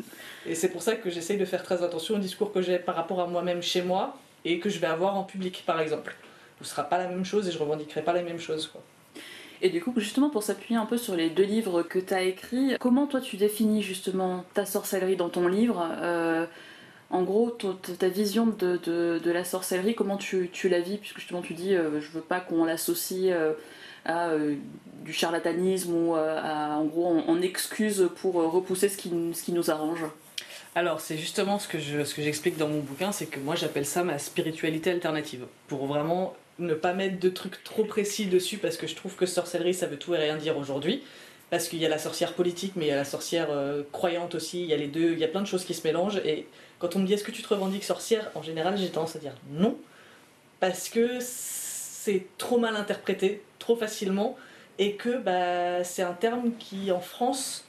Et 0.47 0.55
c'est 0.55 0.69
pour 0.69 0.83
ça 0.83 0.95
que 0.95 1.11
j'essaye 1.11 1.37
de 1.37 1.45
faire 1.45 1.65
très 1.65 1.83
attention 1.83 2.15
au 2.15 2.19
discours 2.19 2.53
que 2.53 2.63
j'ai 2.63 2.79
par 2.79 2.95
rapport 2.95 3.19
à 3.21 3.27
moi-même 3.27 3.61
chez 3.61 3.83
moi 3.83 4.17
et 4.45 4.61
que 4.61 4.69
je 4.71 4.79
vais 4.79 4.87
avoir 4.87 5.17
en 5.17 5.25
public, 5.25 5.65
par 5.67 5.81
exemple. 5.81 6.15
Ce 6.65 6.71
sera 6.71 6.85
pas 6.85 6.99
la 6.99 7.07
même 7.09 7.25
chose 7.25 7.47
et 7.49 7.53
je 7.53 7.59
revendiquerai 7.59 8.03
pas 8.03 8.13
la 8.13 8.23
même 8.23 8.41
chose. 8.41 8.67
Quoi. 8.67 8.83
Et 9.63 9.71
du 9.71 9.81
coup, 9.83 9.95
justement, 9.97 10.31
pour 10.31 10.43
s'appuyer 10.43 10.77
un 10.79 10.85
peu 10.87 10.99
sur 10.99 11.15
les 11.15 11.31
deux 11.31 11.45
livres 11.45 11.83
que 11.83 11.99
tu 11.99 12.13
as 12.13 12.23
écrits, 12.23 12.75
comment 12.81 13.07
toi 13.07 13.21
tu 13.21 13.37
définis 13.37 13.83
justement 13.83 14.45
ta 14.55 14.67
sorcellerie 14.67 15.17
dans 15.17 15.29
ton 15.31 15.47
livre 15.49 15.87
Euh, 16.03 16.47
En 17.11 17.23
gros, 17.23 17.51
ta 17.99 18.09
vision 18.09 18.47
de, 18.47 18.79
de- 18.79 19.21
de 19.23 19.31
la 19.31 19.45
sorcellerie, 19.45 19.95
comment 19.95 20.17
tu, 20.17 20.49
tu 20.53 20.69
la 20.69 20.81
vis? 20.81 20.97
Puisque 20.99 21.19
justement, 21.21 21.43
tu 21.43 21.55
dis, 21.55 21.75
euh, 21.75 22.01
je 22.01 22.11
veux 22.11 22.23
pas 22.23 22.41
qu'on 22.41 22.65
l'associe 22.65 23.31
euh, 23.33 23.53
à 24.05 24.31
euh, 24.31 24.57
du 25.05 25.13
charlatanisme 25.13 25.95
ou 25.95 26.17
euh, 26.17 26.41
à, 26.43 26.77
en 26.77 26.85
gros, 26.87 27.07
en, 27.07 27.29
en 27.29 27.41
excuse 27.41 28.09
pour 28.21 28.35
repousser 28.35 28.89
ce 28.89 28.97
qui, 28.97 29.11
ce 29.33 29.43
qui 29.45 29.53
nous 29.53 29.71
arrange. 29.71 30.05
Alors, 30.75 31.01
c'est 31.01 31.17
justement 31.17 31.59
ce 31.61 31.69
que 31.69 31.79
je- 31.79 32.03
ce 32.05 32.15
que 32.17 32.23
j'explique 32.23 32.57
dans 32.57 32.69
mon 32.69 32.81
bouquin, 32.81 33.13
c'est 33.13 33.27
que 33.27 33.39
moi 33.39 33.55
j'appelle 33.55 33.87
ça 33.87 34.03
ma 34.03 34.19
spiritualité 34.19 34.91
alternative. 34.91 35.45
Pour 35.69 35.87
vraiment 35.87 36.35
ne 36.59 36.75
pas 36.75 36.93
mettre 36.93 37.19
de 37.19 37.29
trucs 37.29 37.63
trop 37.65 37.85
précis 37.85 38.27
dessus, 38.27 38.59
parce 38.59 38.77
que 38.77 38.87
je 38.87 38.95
trouve 38.95 39.17
que 39.17 39.27
sorcellerie 39.27 39.75
ça 39.75 39.87
veut 39.87 39.99
tout 39.99 40.15
et 40.15 40.19
rien 40.19 40.37
dire 40.37 40.57
aujourd'hui. 40.57 41.03
Parce 41.51 41.69
qu'il 41.69 41.79
y 41.79 41.87
a 41.87 41.89
la 41.89 41.99
sorcière 41.99 42.33
politique, 42.33 42.73
mais 42.75 42.87
il 42.87 42.89
y 42.89 42.93
a 42.93 42.97
la 42.97 43.05
sorcière 43.05 43.49
euh, 43.51 43.83
croyante 43.93 44.35
aussi, 44.35 44.63
il 44.63 44.67
y 44.67 44.73
a 44.73 44.77
les 44.77 44.89
deux, 44.89 45.13
il 45.13 45.19
y 45.19 45.25
a 45.25 45.29
plein 45.29 45.43
de 45.43 45.47
choses 45.47 45.65
qui 45.65 45.75
se 45.75 45.87
mélangent. 45.87 46.21
Et 46.25 46.47
quand 46.79 46.97
on 46.97 47.01
me 47.01 47.07
dit 47.07 47.13
est-ce 47.13 47.25
que 47.25 47.31
tu 47.31 47.43
te 47.43 47.49
revendiques 47.49 47.85
sorcière, 47.85 48.31
en 48.35 48.43
général 48.43 48.77
j'ai 48.77 48.89
tendance 48.89 49.15
à 49.15 49.19
dire 49.19 49.35
non. 49.51 49.77
Parce 50.61 50.89
que 50.89 51.19
c'est 51.21 52.27
trop 52.39 52.59
mal 52.59 52.77
interprété, 52.77 53.43
trop 53.59 53.77
facilement, 53.77 54.37
et 54.79 54.95
que 54.95 55.19
bah, 55.19 55.85
c'est 55.85 56.03
un 56.03 56.15
terme 56.15 56.53
qui 56.59 56.91
en 56.91 57.01
France 57.01 57.65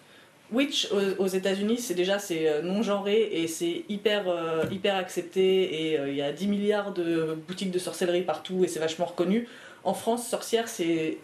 Witch 0.52 0.89
aux, 0.91 1.24
aux 1.24 1.28
États-Unis, 1.28 1.80
c'est 1.80 1.96
déjà 1.96 2.20
c'est 2.20 2.48
euh, 2.48 2.62
non 2.62 2.84
genré 2.84 3.30
et 3.32 3.48
c'est 3.48 3.84
hyper 3.89 4.28
euh, 4.28 4.64
hyper 4.72 4.96
accepté 4.96 5.89
et 5.89 6.00
euh, 6.00 6.10
il 6.10 6.16
y 6.16 6.22
a 6.22 6.32
10 6.32 6.48
milliards 6.48 6.93
de 6.93 7.36
boutiques 7.48 7.72
de 7.72 7.80
sorcellerie 7.80 8.22
partout 8.22 8.64
et 8.64 8.68
c'est 8.68 8.80
vachement 8.80 9.06
reconnu. 9.06 9.48
En 9.84 9.93
France, 9.93 10.28
sorcière 10.28 10.68
c'est 10.68 11.20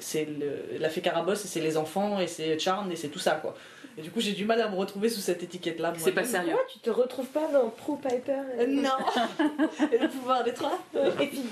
la 0.80 0.90
fée 0.90 1.02
carabosse 1.02 1.46
et 1.46 1.48
c'est 1.48 1.62
les 1.62 1.78
enfants 1.78 2.20
et 2.20 2.28
c'est 2.28 2.58
charme 2.60 2.92
et 2.92 2.96
c'est 2.96 3.10
tout 3.10 3.20
ça 3.20 3.32
quoi. 3.32 3.56
Et 3.98 4.02
du 4.02 4.10
coup, 4.10 4.22
j'ai 4.22 4.32
du 4.32 4.46
mal 4.46 4.62
à 4.62 4.70
me 4.70 4.76
retrouver 4.76 5.10
sous 5.10 5.20
cette 5.20 5.44
étiquette 5.44 5.80
là. 5.80 5.92
C'est 5.98 6.14
pas 6.14 6.24
sérieux. 6.24 6.52
Pourquoi 6.52 6.68
tu 6.72 6.80
te 6.80 6.90
retrouves 6.90 7.28
pas 7.28 7.48
dans 7.52 7.70
Pro 7.70 7.98
Piper 7.98 8.42
et, 8.58 8.68
non. 8.68 8.90
et 9.92 9.98
le 9.98 10.08
pouvoir 10.08 10.44
des 10.44 10.54
trois. 10.54 10.80
et 10.96 11.28
Piggy 11.28 11.44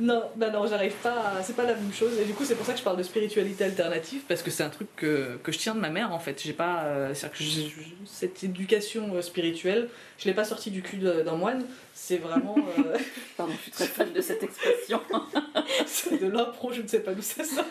Non, 0.00 0.22
bah 0.36 0.50
non, 0.50 0.66
j'arrive 0.66 0.94
pas. 1.02 1.12
à- 1.36 1.42
C'est 1.42 1.54
pas 1.54 1.64
la 1.64 1.74
même 1.74 1.92
chose. 1.92 2.18
Et 2.18 2.24
du 2.24 2.32
coup, 2.32 2.44
c'est 2.44 2.54
pour 2.54 2.64
ça 2.64 2.72
que 2.72 2.78
je 2.78 2.84
parle 2.84 2.96
de 2.96 3.02
spiritualité 3.02 3.64
alternative 3.64 4.22
parce 4.26 4.42
que 4.42 4.50
c'est 4.50 4.62
un 4.62 4.70
truc 4.70 4.88
que, 4.96 5.38
que 5.42 5.52
je 5.52 5.58
tiens 5.58 5.74
de 5.74 5.80
ma 5.80 5.90
mère 5.90 6.12
en 6.12 6.18
fait. 6.18 6.40
J'ai 6.42 6.52
pas. 6.52 6.84
euh, 6.84 7.12
que 7.12 7.44
cette 8.06 8.42
éducation 8.42 9.14
euh, 9.14 9.22
spirituelle, 9.22 9.88
je 10.18 10.24
l'ai 10.26 10.34
pas 10.34 10.44
sortie 10.44 10.70
du 10.70 10.82
cul 10.82 10.96
d'un 10.96 11.34
moine. 11.36 11.64
C'est 11.94 12.16
vraiment. 12.18 12.56
euh, 12.78 12.96
Pardon, 13.36 13.52
je 13.56 13.62
suis 13.62 13.70
très 13.72 13.86
fan 13.86 14.12
de 14.12 14.20
cette 14.20 14.42
expression. 14.42 15.00
c'est 15.86 16.18
de 16.20 16.28
l'impro, 16.30 16.72
je 16.72 16.82
ne 16.82 16.88
sais 16.88 17.00
pas 17.00 17.12
d'où 17.12 17.22
ça 17.22 17.44
sort. 17.44 17.64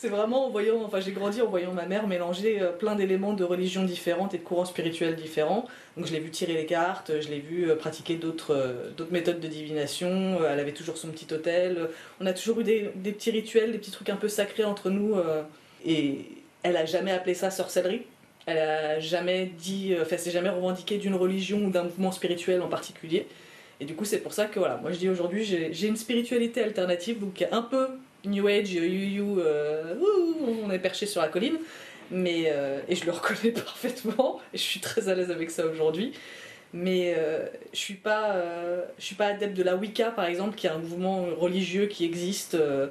C'est 0.00 0.10
vraiment 0.10 0.46
en 0.46 0.50
voyant, 0.50 0.80
enfin 0.84 1.00
j'ai 1.00 1.10
grandi 1.10 1.42
en 1.42 1.48
voyant 1.48 1.72
ma 1.72 1.84
mère 1.84 2.06
mélanger 2.06 2.62
euh, 2.62 2.70
plein 2.70 2.94
d'éléments 2.94 3.32
de 3.32 3.42
religions 3.42 3.82
différentes 3.82 4.32
et 4.32 4.38
de 4.38 4.44
courants 4.44 4.64
spirituels 4.64 5.16
différents. 5.16 5.66
Donc 5.96 6.06
je 6.06 6.12
l'ai 6.12 6.20
vu 6.20 6.30
tirer 6.30 6.54
les 6.54 6.66
cartes, 6.66 7.10
je 7.20 7.28
l'ai 7.28 7.40
vu 7.40 7.68
euh, 7.68 7.74
pratiquer 7.74 8.14
d'autres 8.14 8.54
euh, 8.54 8.90
d'autres 8.96 9.10
méthodes 9.10 9.40
de 9.40 9.48
divination, 9.48 10.38
elle 10.48 10.60
avait 10.60 10.70
toujours 10.70 10.96
son 10.96 11.08
petit 11.08 11.26
hôtel. 11.34 11.88
On 12.20 12.26
a 12.26 12.32
toujours 12.32 12.60
eu 12.60 12.62
des, 12.62 12.82
petits 13.10 13.32
rituels, 13.32 13.72
des 13.72 13.78
petits 13.78 13.90
trucs 13.90 14.08
un 14.08 14.14
peu 14.14 14.28
sacrés 14.28 14.62
entre 14.62 14.88
nous. 14.88 15.16
et 15.84 16.26
elle 16.62 16.76
a 16.76 16.86
jamais 16.86 17.10
appelé 17.10 17.34
ça 17.34 17.50
sorcellerie. 17.50 18.02
Elle 18.46 18.58
a 18.58 19.00
jamais 19.00 19.46
dit, 19.58 19.96
enfin 20.00 20.16
c'est 20.16 20.30
jamais 20.30 20.48
revendiqué 20.48 20.98
d'une 20.98 21.16
religion 21.16 21.58
ou 21.64 21.70
d'un 21.70 21.82
mouvement 21.82 22.12
spirituel 22.12 22.62
en 22.62 22.68
particulier. 22.68 23.26
Et 23.80 23.84
du 23.84 23.94
coup, 23.96 24.04
c'est 24.04 24.18
pour 24.18 24.32
ça 24.32 24.46
que 24.46 24.60
voilà, 24.60 24.76
moi 24.76 24.92
je 24.92 24.98
dis 24.98 25.08
aujourd'hui, 25.08 25.44
j'ai 25.44 25.72
j'ai 25.72 25.88
une 25.88 25.96
spiritualité 25.96 26.62
alternative, 26.62 27.18
donc 27.18 27.34
qui 27.34 27.42
est 27.42 27.52
un 27.52 27.62
peu 27.62 27.88
New 28.24 28.46
Age, 28.48 28.72
you, 28.72 28.82
you, 28.82 29.40
euh, 29.40 29.94
on 30.64 30.70
est 30.70 30.78
perché 30.78 31.06
sur 31.06 31.20
la 31.20 31.28
colline, 31.28 31.58
mais 32.10 32.44
euh, 32.48 32.80
et 32.88 32.96
je 32.96 33.04
le 33.04 33.12
reconnais 33.12 33.50
parfaitement, 33.64 34.40
et 34.52 34.58
je 34.58 34.62
suis 34.62 34.80
très 34.80 35.08
à 35.08 35.14
l'aise 35.14 35.30
avec 35.30 35.50
ça 35.50 35.66
aujourd'hui. 35.66 36.12
Mais 36.74 37.14
euh, 37.16 37.46
je 37.72 37.78
suis 37.78 37.94
pas, 37.94 38.32
euh, 38.32 38.84
je 38.98 39.04
suis 39.04 39.14
pas 39.14 39.28
adepte 39.28 39.56
de 39.56 39.62
la 39.62 39.74
Wicca 39.76 40.10
par 40.10 40.26
exemple, 40.26 40.54
qui 40.54 40.66
est 40.66 40.70
un 40.70 40.78
mouvement 40.78 41.26
religieux 41.36 41.86
qui 41.86 42.04
existe, 42.04 42.56
euh, 42.56 42.88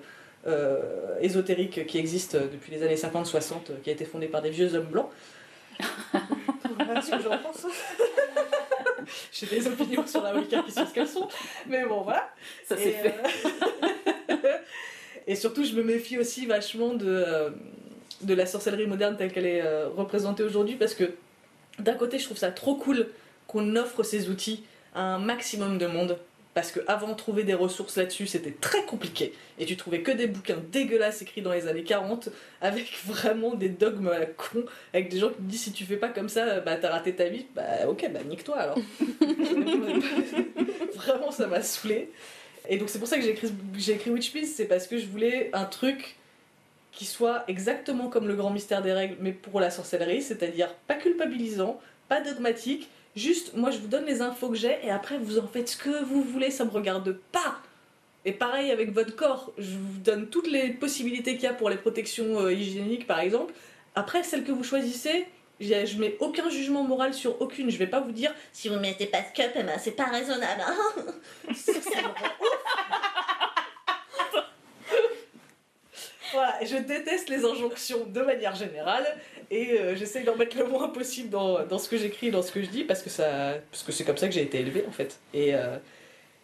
euh, 0.48 1.20
ésotérique 1.22 1.86
qui 1.86 1.98
existe 1.98 2.36
depuis 2.36 2.72
les 2.72 2.82
années 2.84 2.96
50-60, 2.96 3.70
euh, 3.70 3.74
qui 3.84 3.90
a 3.90 3.94
été 3.94 4.06
fondé 4.06 4.28
par 4.28 4.42
des 4.42 4.50
vieux 4.50 4.74
hommes 4.76 4.88
blancs. 4.88 5.10
Voilà 6.80 7.02
ce 7.02 7.12
que 7.12 7.22
j'en 7.22 7.38
pense. 7.38 7.66
J'ai 9.32 9.46
des 9.46 9.68
opinions 9.68 10.06
sur 10.08 10.22
la 10.22 10.34
Wicca 10.34 10.64
qui 10.64 10.72
sont 10.72 10.86
ce 10.86 10.94
qu'elles 10.94 11.08
sont, 11.08 11.28
mais 11.68 11.86
bon 11.86 12.02
voilà. 12.02 12.30
Ça 12.66 12.76
c'est 12.78 12.92
fait. 12.92 13.16
Euh, 15.28 15.32
et 15.32 15.36
surtout, 15.36 15.64
je 15.64 15.74
me 15.74 15.84
méfie 15.84 16.18
aussi 16.18 16.46
vachement 16.46 16.94
de, 16.94 17.06
euh, 17.08 17.50
de 18.22 18.34
la 18.34 18.46
sorcellerie 18.46 18.88
moderne 18.88 19.16
telle 19.18 19.32
qu'elle 19.32 19.46
est 19.46 19.62
euh, 19.62 19.90
représentée 19.90 20.44
aujourd'hui 20.44 20.76
parce 20.76 20.94
que 20.94 21.12
d'un 21.80 21.94
côté, 21.94 22.20
je 22.20 22.26
trouve 22.26 22.38
ça 22.38 22.52
trop 22.52 22.76
cool 22.76 23.08
qu'on 23.48 23.76
offre 23.76 24.04
ces 24.04 24.30
outils 24.30 24.64
à 24.96 25.02
un 25.02 25.20
maximum 25.20 25.78
de 25.78 25.88
monde. 25.88 26.18
Parce 26.54 26.72
que 26.72 26.80
avant 26.88 27.14
trouver 27.14 27.44
des 27.44 27.54
ressources 27.54 27.98
là-dessus, 27.98 28.26
c'était 28.26 28.56
très 28.60 28.84
compliqué. 28.86 29.32
Et 29.60 29.68
tu 29.68 29.78
trouvais 29.78 30.02
que 30.02 30.12
des 30.12 30.26
bouquins 30.26 30.58
dégueulasses 30.72 31.22
écrits 31.22 31.44
dans 31.44 31.54
les 31.54 31.68
années 31.68 31.84
40, 31.84 32.30
avec 32.62 32.98
vraiment 33.06 33.54
des 33.54 33.70
dogmes 33.70 34.08
à 34.08 34.18
la 34.18 34.26
con, 34.26 34.66
avec 34.92 35.10
des 35.10 35.20
gens 35.20 35.30
qui 35.30 35.36
te 35.36 35.42
disent 35.42 35.62
si 35.62 35.72
tu 35.72 35.84
fais 35.86 35.98
pas 35.98 36.10
comme 36.10 36.30
ça, 36.30 36.60
bah 36.62 36.78
t'as 36.78 36.90
raté 36.90 37.14
ta 37.14 37.26
vie. 37.26 37.46
Bah 37.56 37.88
ok, 37.88 38.10
bah 38.12 38.22
nique-toi 38.28 38.58
alors. 38.58 38.80
vraiment, 40.96 41.30
ça 41.30 41.46
m'a 41.46 41.62
saoulé. 41.62 42.10
Et 42.70 42.78
donc 42.78 42.90
c'est 42.90 43.00
pour 43.00 43.08
ça 43.08 43.18
que 43.18 43.24
j'ai 43.24 43.32
écrit, 43.32 43.50
j'ai 43.78 44.00
Witch 44.10 44.34
c'est 44.46 44.66
parce 44.66 44.88
que 44.88 44.98
je 44.98 45.08
voulais 45.08 45.50
un 45.54 45.66
truc 45.66 46.18
qui 46.92 47.06
soit 47.06 47.44
exactement 47.48 48.08
comme 48.08 48.28
le 48.28 48.36
grand 48.36 48.50
mystère 48.50 48.82
des 48.82 48.92
règles, 48.94 49.18
mais 49.22 49.32
pour 49.32 49.60
la 49.60 49.70
sorcellerie, 49.70 50.22
c'est-à-dire 50.22 50.74
pas 50.88 50.96
culpabilisant, 50.96 51.80
pas 52.10 52.22
dogmatique, 52.22 52.90
juste 53.16 53.56
moi 53.56 53.72
je 53.72 53.78
vous 53.78 53.88
donne 53.88 54.06
les 54.06 54.22
infos 54.22 54.50
que 54.50 54.56
j'ai 54.56 54.78
et 54.84 54.90
après 54.90 55.18
vous 55.18 55.38
en 55.38 55.48
faites 55.48 55.70
ce 55.70 55.78
que 55.78 56.04
vous 56.04 56.24
voulez, 56.24 56.52
ça 56.52 56.66
me 56.66 56.72
regarde 56.72 57.18
pas. 57.32 57.62
Et 58.26 58.34
pareil 58.34 58.72
avec 58.72 58.92
votre 58.94 59.16
corps, 59.16 59.54
je 59.58 59.78
vous 59.78 60.00
donne 60.04 60.28
toutes 60.28 60.50
les 60.50 60.70
possibilités 60.70 61.36
qu'il 61.36 61.44
y 61.44 61.48
a 61.48 61.54
pour 61.54 61.70
les 61.70 61.78
protections 61.78 62.42
euh, 62.42 62.54
hygiéniques 62.54 63.08
par 63.08 63.20
exemple. 63.20 63.54
Après, 63.96 64.22
celle 64.22 64.44
que 64.44 64.52
vous 64.52 64.64
choisissez, 64.64 65.26
j'ai- 65.60 65.86
je 65.86 66.00
mets 66.00 66.16
aucun 66.20 66.50
jugement 66.50 66.84
moral 66.84 67.14
sur 67.14 67.42
aucune. 67.42 67.70
Je 67.70 67.78
vais 67.78 67.88
pas 67.88 68.00
vous 68.00 68.12
dire 68.12 68.34
si 68.54 68.70
vous 68.70 68.80
mettez 68.80 69.06
pas 69.08 69.22
de 69.22 69.34
cup, 69.36 69.52
eh 69.56 69.64
ben, 69.64 69.78
c'est 69.80 69.92
pas 69.92 70.06
raisonnable. 70.06 70.62
hein. 70.66 71.04
Voilà, 76.34 76.56
je 76.64 76.76
déteste 76.76 77.30
les 77.30 77.46
injonctions 77.46 78.06
de 78.06 78.22
manière 78.22 78.54
générale 78.54 79.06
et 79.50 79.80
euh, 79.80 79.96
j'essaye 79.96 80.26
d'en 80.26 80.36
mettre 80.36 80.58
le 80.58 80.66
moins 80.66 80.90
possible 80.90 81.30
dans, 81.30 81.80
ce 81.80 81.88
que 81.88 81.98
j'écris, 81.98 82.32
dans 82.32 82.42
ce 82.42 82.52
que 82.52 82.62
je 82.62 82.68
dis, 82.68 82.84
parce 82.84 83.02
que 83.02 83.10
c'est 83.10 84.04
comme 84.04 84.18
ça 84.18 84.28
que 84.28 84.34
j'ai 84.34 84.42
été 84.42 84.60
élevée 84.60 84.84
en 84.88 84.92
fait. 84.92 85.20
Euh, 85.36 85.78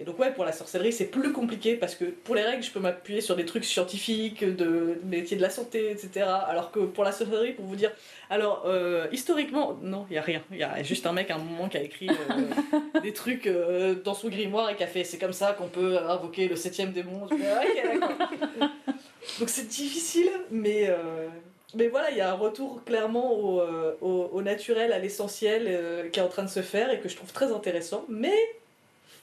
et 0.04 0.06
donc 0.06 0.20
ouais, 0.20 0.34
pour 0.34 0.44
la 0.44 0.52
sorcellerie 0.52 0.92
c'est 0.92 1.06
plus 1.06 1.32
compliqué 1.32 1.76
parce 1.76 1.96
que 1.96 2.04
pour 2.04 2.36
les 2.36 2.42
règles 2.42 2.62
je 2.62 2.72
peux 2.72 2.82
m'appuyer 2.82 3.22
sur 3.22 3.38
des 3.38 3.46
trucs 3.46 3.64
scientifiques, 3.64 4.44
de 4.44 5.00
métiers 5.06 5.38
de 5.38 5.42
la 5.42 5.50
santé, 5.50 5.92
etc. 5.92 6.26
Alors 6.46 6.72
que 6.72 6.80
pour 6.80 7.06
la 7.06 7.14
sorcellerie, 7.14 7.54
pour 7.54 7.64
vous 7.64 7.78
dire, 7.78 7.92
alors 8.30 8.64
euh, 8.66 9.08
historiquement, 9.14 9.80
non, 9.82 10.06
il 10.10 10.16
y 10.16 10.18
a 10.18 10.22
rien, 10.22 10.42
il 10.52 10.58
y 10.58 10.64
a 10.64 10.84
juste 10.84 11.06
un 11.06 11.14
mec 11.14 11.32
à 11.32 11.36
un 11.36 11.38
moment 11.38 11.70
qui 11.70 11.78
a 11.78 11.82
écrit 11.82 12.10
euh, 12.10 13.00
des 13.02 13.14
trucs 13.14 13.48
euh, 13.48 13.96
dans 13.96 14.14
son 14.14 14.28
grimoire 14.28 14.70
et 14.72 14.76
qui 14.76 14.84
a 14.84 14.88
fait 14.88 15.06
c'est 15.06 15.18
comme 15.18 15.32
ça 15.32 15.54
qu'on 15.54 15.70
peut 15.70 15.98
invoquer 15.98 16.50
le 16.50 16.58
septième 16.58 16.92
démon. 16.92 17.30
Ah. 17.32 18.68
Donc 19.40 19.48
c'est 19.48 19.70
difficile, 19.70 20.30
mais, 20.52 20.94
mais 21.76 21.88
voilà, 21.88 22.12
il 22.12 22.18
y 22.18 22.22
a 22.22 22.30
un 22.30 22.36
retour 22.36 22.84
clairement 22.84 23.32
au, 23.32 23.62
au, 24.02 24.30
au 24.34 24.42
naturel, 24.42 24.92
à 24.92 25.00
l'essentiel 25.00 25.66
euh, 25.68 26.10
qui 26.10 26.20
est 26.20 26.24
en 26.24 26.28
train 26.28 26.44
de 26.44 26.50
se 26.50 26.62
faire 26.62 26.92
et 26.92 27.00
que 27.00 27.08
je 27.08 27.16
trouve 27.16 27.32
très 27.32 27.52
intéressant. 27.52 28.06
Mais 28.10 28.36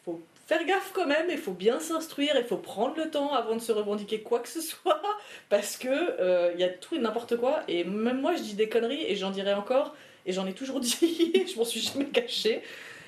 faut 0.05 0.21
faire 0.51 0.67
gaffe 0.67 0.91
quand 0.93 1.07
même, 1.07 1.27
il 1.31 1.39
faut 1.39 1.53
bien 1.53 1.79
s'instruire, 1.79 2.33
il 2.37 2.43
faut 2.43 2.57
prendre 2.57 2.97
le 2.97 3.09
temps 3.09 3.33
avant 3.35 3.55
de 3.55 3.61
se 3.61 3.71
revendiquer 3.71 4.21
quoi 4.21 4.41
que 4.41 4.49
ce 4.49 4.61
soit, 4.61 5.01
parce 5.49 5.77
que 5.77 5.87
euh, 5.89 6.51
il 6.55 6.61
y 6.61 6.65
a 6.65 6.69
tout 6.69 6.97
et 6.97 6.99
n'importe 6.99 7.37
quoi. 7.37 7.61
Et 7.69 7.85
même 7.85 8.21
moi, 8.21 8.35
je 8.35 8.43
dis 8.43 8.55
des 8.55 8.69
conneries 8.69 9.05
et 9.07 9.15
j'en 9.15 9.31
dirai 9.31 9.55
encore, 9.55 9.95
et 10.27 10.33
j'en 10.33 10.49
ai 10.49 10.53
toujours 10.53 10.81
dit, 10.81 11.47
je 11.47 11.57
m'en 11.57 11.65
suis 11.65 11.81
jamais 11.81 12.07
cachée. 12.07 12.63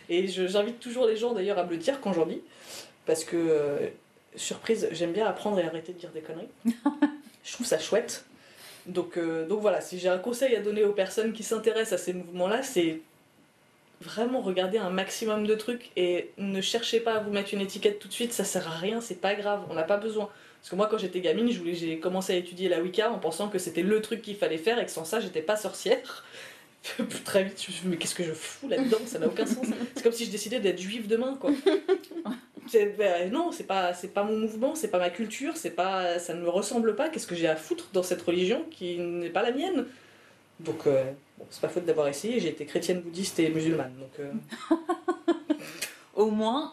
Et 0.08 0.28
j'invite 0.28 0.78
toujours 0.78 1.06
les 1.06 1.16
gens 1.16 1.32
d'ailleurs 1.32 1.58
à 1.58 1.64
me 1.64 1.70
le 1.70 1.78
dire 1.78 2.00
quand 2.00 2.12
j'en 2.12 2.26
dis, 2.26 2.40
parce 3.06 3.24
que 3.24 3.36
euh, 3.36 3.88
surprise, 4.36 4.88
j'aime 4.92 5.12
bien 5.12 5.26
apprendre 5.26 5.58
et 5.58 5.64
arrêter 5.64 5.92
de 5.92 5.98
dire 5.98 6.10
des 6.10 6.20
conneries. 6.20 6.48
je 7.44 7.52
trouve 7.52 7.66
ça 7.66 7.80
chouette. 7.80 8.24
Donc, 8.86 9.16
euh, 9.16 9.48
donc 9.48 9.60
voilà, 9.60 9.80
si 9.80 9.98
j'ai 9.98 10.08
un 10.08 10.18
conseil 10.18 10.54
à 10.54 10.60
donner 10.60 10.84
aux 10.84 10.92
personnes 10.92 11.32
qui 11.32 11.42
s'intéressent 11.42 12.00
à 12.00 12.04
ces 12.04 12.12
mouvements-là, 12.12 12.62
c'est 12.62 13.00
vraiment 14.02 14.40
regarder 14.40 14.78
un 14.78 14.90
maximum 14.90 15.46
de 15.46 15.54
trucs 15.54 15.90
et 15.96 16.30
ne 16.38 16.60
cherchez 16.60 17.00
pas 17.00 17.14
à 17.14 17.20
vous 17.20 17.30
mettre 17.30 17.54
une 17.54 17.60
étiquette 17.60 17.98
tout 17.98 18.08
de 18.08 18.12
suite, 18.12 18.32
ça 18.32 18.44
sert 18.44 18.68
à 18.68 18.76
rien, 18.76 19.00
c'est 19.00 19.20
pas 19.20 19.34
grave, 19.34 19.62
on 19.70 19.74
n'a 19.74 19.84
pas 19.84 19.96
besoin. 19.96 20.28
Parce 20.60 20.70
que 20.70 20.76
moi, 20.76 20.86
quand 20.88 20.98
j'étais 20.98 21.20
gamine, 21.20 21.50
j'ai 21.50 21.98
commencé 21.98 22.32
à 22.34 22.36
étudier 22.36 22.68
la 22.68 22.80
Wicca 22.80 23.10
en 23.10 23.18
pensant 23.18 23.48
que 23.48 23.58
c'était 23.58 23.82
le 23.82 24.00
truc 24.00 24.22
qu'il 24.22 24.36
fallait 24.36 24.58
faire 24.58 24.78
et 24.78 24.84
que 24.84 24.92
sans 24.92 25.04
ça, 25.04 25.18
j'étais 25.18 25.42
pas 25.42 25.56
sorcière. 25.56 26.24
Très 27.24 27.44
vite, 27.44 27.60
je 27.62 27.68
me 27.68 27.72
suis 27.72 27.82
dit, 27.82 27.88
mais 27.88 27.96
qu'est-ce 27.96 28.14
que 28.14 28.24
je 28.24 28.32
fous 28.32 28.68
là-dedans 28.68 28.98
Ça 29.06 29.18
n'a 29.18 29.26
aucun 29.26 29.46
sens. 29.46 29.66
C'est 29.94 30.02
comme 30.02 30.12
si 30.12 30.24
je 30.24 30.30
décidais 30.30 30.60
d'être 30.60 30.80
juive 30.80 31.06
demain, 31.08 31.36
quoi. 31.40 31.50
Ben, 32.96 33.30
non, 33.30 33.50
c'est 33.52 33.66
pas, 33.66 33.92
c'est 33.92 34.14
pas 34.14 34.22
mon 34.22 34.38
mouvement, 34.38 34.74
c'est 34.74 34.88
pas 34.88 34.98
ma 34.98 35.10
culture, 35.10 35.56
c'est 35.56 35.72
pas, 35.72 36.18
ça 36.18 36.32
ne 36.32 36.40
me 36.40 36.48
ressemble 36.48 36.94
pas. 36.94 37.08
Qu'est-ce 37.08 37.26
que 37.26 37.34
j'ai 37.34 37.48
à 37.48 37.56
foutre 37.56 37.88
dans 37.92 38.04
cette 38.04 38.22
religion 38.22 38.64
qui 38.70 38.98
n'est 38.98 39.30
pas 39.30 39.42
la 39.42 39.50
mienne? 39.50 39.84
Donc, 40.60 40.86
euh, 40.86 41.04
bon, 41.42 41.46
c'est 41.50 41.60
pas 41.60 41.68
faute 41.68 41.84
d'avoir 41.84 42.08
essayé. 42.08 42.38
J'ai 42.40 42.48
été 42.48 42.64
chrétienne, 42.66 43.00
bouddhiste 43.00 43.38
et 43.40 43.48
musulmane. 43.50 43.92
Donc, 43.98 44.10
euh, 44.20 44.32
Au 46.14 46.26
moins, 46.30 46.72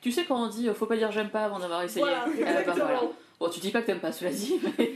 tu 0.00 0.10
sais 0.12 0.24
quand 0.24 0.44
on 0.44 0.48
dit 0.48 0.68
faut 0.74 0.86
pas 0.86 0.96
dire 0.96 1.12
j'aime 1.12 1.30
pas 1.30 1.44
avant 1.44 1.58
d'avoir 1.58 1.82
essayé. 1.82 2.04
voilà, 2.04 2.26
Eh 2.36 2.42
ben, 2.44 2.48
exactement. 2.58 2.74
voilà. 2.86 3.00
Bon, 3.38 3.48
tu 3.50 3.60
dis 3.60 3.70
pas 3.70 3.82
que 3.82 3.86
t'aimes 3.86 4.00
pas, 4.00 4.12
cela 4.12 4.30
dit, 4.30 4.54
mais 4.78 4.92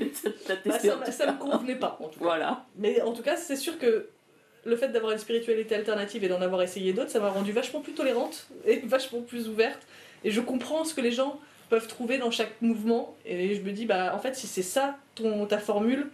t'as 0.46 0.54
Bah, 0.54 0.60
testé 0.62 0.88
ça, 0.88 0.96
tout 0.96 1.12
ça 1.12 1.26
cas. 1.26 1.32
me 1.32 1.38
convenait 1.38 1.76
pas, 1.76 1.98
en 2.00 2.08
tout 2.08 2.18
cas. 2.18 2.24
Voilà. 2.24 2.64
Mais 2.76 3.00
en 3.02 3.12
tout 3.12 3.22
cas, 3.22 3.36
c'est 3.36 3.54
sûr 3.56 3.78
que 3.78 4.08
le 4.64 4.76
fait 4.76 4.88
d'avoir 4.88 5.12
une 5.12 5.18
spiritualité 5.18 5.74
alternative 5.74 6.24
et 6.24 6.28
d'en 6.28 6.40
avoir 6.40 6.62
essayé 6.62 6.92
d'autres, 6.92 7.10
ça 7.10 7.20
m'a 7.20 7.28
rendue 7.30 7.52
vachement 7.52 7.80
plus 7.80 7.92
tolérante 7.92 8.46
et 8.66 8.78
vachement 8.84 9.20
plus 9.20 9.48
ouverte. 9.48 9.80
Et 10.24 10.30
je 10.30 10.40
comprends 10.40 10.84
ce 10.84 10.94
que 10.94 11.00
les 11.02 11.12
gens 11.12 11.38
peuvent 11.68 11.86
trouver 11.86 12.18
dans 12.18 12.30
chaque 12.30 12.60
mouvement. 12.62 13.14
Et 13.26 13.54
je 13.54 13.60
me 13.62 13.72
dis, 13.72 13.84
bah 13.86 14.12
en 14.14 14.18
fait, 14.18 14.34
si 14.34 14.46
c'est 14.46 14.62
ça 14.62 14.96
ton, 15.14 15.46
ta 15.46 15.58
formule, 15.58 16.08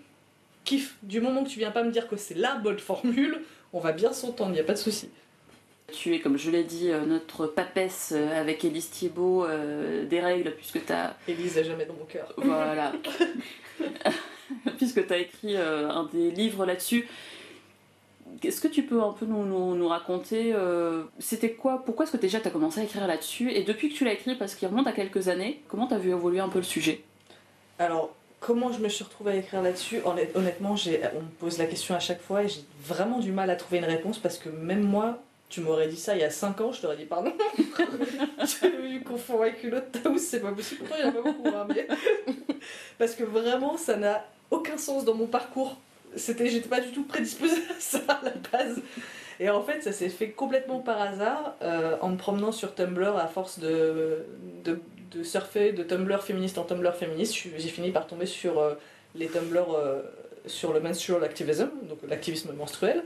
kiffe. 0.67 0.97
Du 1.03 1.21
moment 1.23 1.45
que 1.45 1.49
tu 1.49 1.59
viens 1.59 1.71
pas 1.71 1.83
me 1.83 1.91
dire 1.91 2.09
que 2.09 2.17
c'est 2.17 2.35
la 2.37 2.57
bonne 2.57 2.79
formule, 2.79 3.41
on 3.73 3.81
va 3.81 3.93
bien 3.93 4.13
s'entendre, 4.13 4.55
y 4.55 4.61
a 4.61 4.65
pas 4.65 4.75
de 4.75 4.79
souci. 4.79 5.09
Tu 5.93 6.15
es, 6.15 6.21
comme 6.21 6.37
je 6.37 6.51
l'ai 6.51 6.65
dit, 6.65 6.91
euh, 6.91 7.07
notre 7.07 7.47
papesse 7.47 8.13
euh, 8.15 8.41
avec 8.41 8.65
Élise 8.65 8.91
Thiebaud 8.91 9.45
euh, 9.47 10.05
des 10.05 10.21
règles, 10.21 10.51
puisque 10.57 10.85
tu 10.85 10.93
as. 10.93 11.17
Élise 11.29 11.57
est 11.57 11.65
jamais 11.65 11.87
dans 11.87 11.95
mon 11.95 12.05
cœur. 12.05 12.33
Voilà. 12.37 12.93
puisque 14.79 15.07
tu 15.07 15.13
as 15.13 15.19
écrit 15.19 15.57
euh, 15.57 15.89
un 15.89 16.05
des 16.13 16.31
livres 16.31 16.67
là-dessus. 16.67 17.09
Est-ce 18.43 18.61
que 18.61 18.69
tu 18.69 18.83
peux 18.83 19.03
un 19.03 19.13
peu 19.13 19.25
nous, 19.27 19.45
nous- 19.45 19.75
nous 19.77 19.89
raconter 19.89 20.53
euh, 20.55 21.05
c'était 21.19 21.53
quoi 21.53 21.83
Pourquoi 21.85 22.05
est-ce 22.05 22.13
que 22.13 22.21
déjà 22.21 22.41
tu 22.41 22.49
as 22.49 22.51
commencé 22.51 22.81
à 22.81 22.85
écrire 22.85 23.07
là-dessus? 23.07 23.51
Et 23.53 23.63
depuis 23.63 23.89
que 23.89 23.95
tu 23.95 24.05
l'as 24.05 24.13
écrit, 24.13 24.35
parce 24.35 24.55
qu'il 24.55 24.69
remonte 24.69 24.87
à 24.87 24.93
quelques 24.93 25.29
années, 25.29 25.63
comment 25.69 25.87
tu 25.87 25.95
as 25.95 25.99
vu 25.99 26.11
évoluer 26.11 26.41
un 26.41 26.49
peu 26.49 26.59
le 26.59 26.65
sujet? 26.65 27.03
Alors, 27.79 28.15
comment 28.47 28.71
je 28.73 28.79
me 28.79 28.89
suis 28.89 29.03
retrouvée 29.03 29.33
à 29.33 29.37
écrire 29.37 29.61
là-dessus 29.61 30.01
Honnêt- 30.05 30.31
Honnêtement, 30.37 30.71
on 30.71 31.21
me 31.21 31.29
pose 31.41 31.59
la 31.59 31.67
question 31.67 31.97
à 31.97 31.99
chaque 31.99 32.21
fois 32.23 32.45
et 32.45 32.49
j'ai 32.49 32.61
vraiment 32.85 33.19
du 33.19 33.33
mal 33.33 33.51
à 33.51 33.57
trouver 33.57 33.79
une 33.79 33.85
réponse 33.85 34.19
parce 34.19 34.39
que 34.39 34.49
même 34.49 34.83
moi, 34.85 35.19
tu 35.49 35.61
m'aurais 35.61 35.89
dit 35.89 35.97
ça 35.97 36.15
il 36.15 36.21
y 36.21 36.25
a 36.25 36.31
5 36.31 36.61
ans, 36.61 36.71
je 36.73 36.81
t'aurais 36.81 36.97
dit 36.97 37.07
pardon. 37.07 37.33
tu 38.61 39.01
confonds 39.05 39.43
avec 39.43 39.63
une 39.65 39.75
autre 39.75 39.91
taous, 40.03 40.19
c'est 40.19 40.41
pas 40.41 40.53
possible. 40.53 40.81
Pourtant, 40.85 40.95
il 40.99 41.05
y 41.05 41.07
en 41.07 41.11
a 41.11 41.13
pas 41.13 41.23
beaucoup, 41.23 41.49
hein, 41.49 41.67
mais- 41.69 41.89
parce 42.99 43.15
que 43.15 43.25
vraiment, 43.25 43.77
ça 43.77 43.97
n'a 43.97 44.25
aucun 44.51 44.77
sens 44.77 45.05
dans 45.05 45.15
mon 45.15 45.27
parcours. 45.27 45.77
C'était, 46.15 46.49
j'étais 46.49 46.69
pas 46.69 46.81
du 46.81 46.93
tout 46.93 47.05
prédisposée 47.05 47.63
à 47.77 47.81
ça 47.81 47.99
à 48.09 48.21
la 48.25 48.33
base. 48.53 48.81
Et 49.39 49.51
en 49.51 49.63
fait, 49.63 49.83
ça 49.83 49.93
s'est 49.93 50.09
fait 50.09 50.31
complètement 50.31 50.79
par 50.79 51.01
hasard 51.01 51.55
euh, 51.63 51.97
en 52.01 52.09
me 52.11 52.17
promenant 52.17 52.53
sur 52.53 52.75
Tumblr 52.75 53.17
à 53.19 53.27
force 53.27 53.59
de, 53.59 54.25
de, 54.65 54.81
de 55.11 55.23
surfer 55.23 55.73
de 55.73 55.83
Tumblr 55.83 56.23
féministe 56.23 56.59
en 56.59 56.65
Tumblr 56.65 56.95
féministe. 56.95 57.35
J'ai 57.35 57.69
fini 57.69 57.91
par 57.91 58.07
tomber 58.07 58.27
sur 58.27 58.59
euh, 58.59 58.75
les 59.15 59.27
Tumblr 59.27 59.73
euh, 59.73 60.03
sur 60.47 60.73
le 60.73 60.81
menstrual 60.81 61.25
activism, 61.25 61.71
donc 61.89 61.99
l'activisme 62.09 62.53
menstruel. 62.53 63.05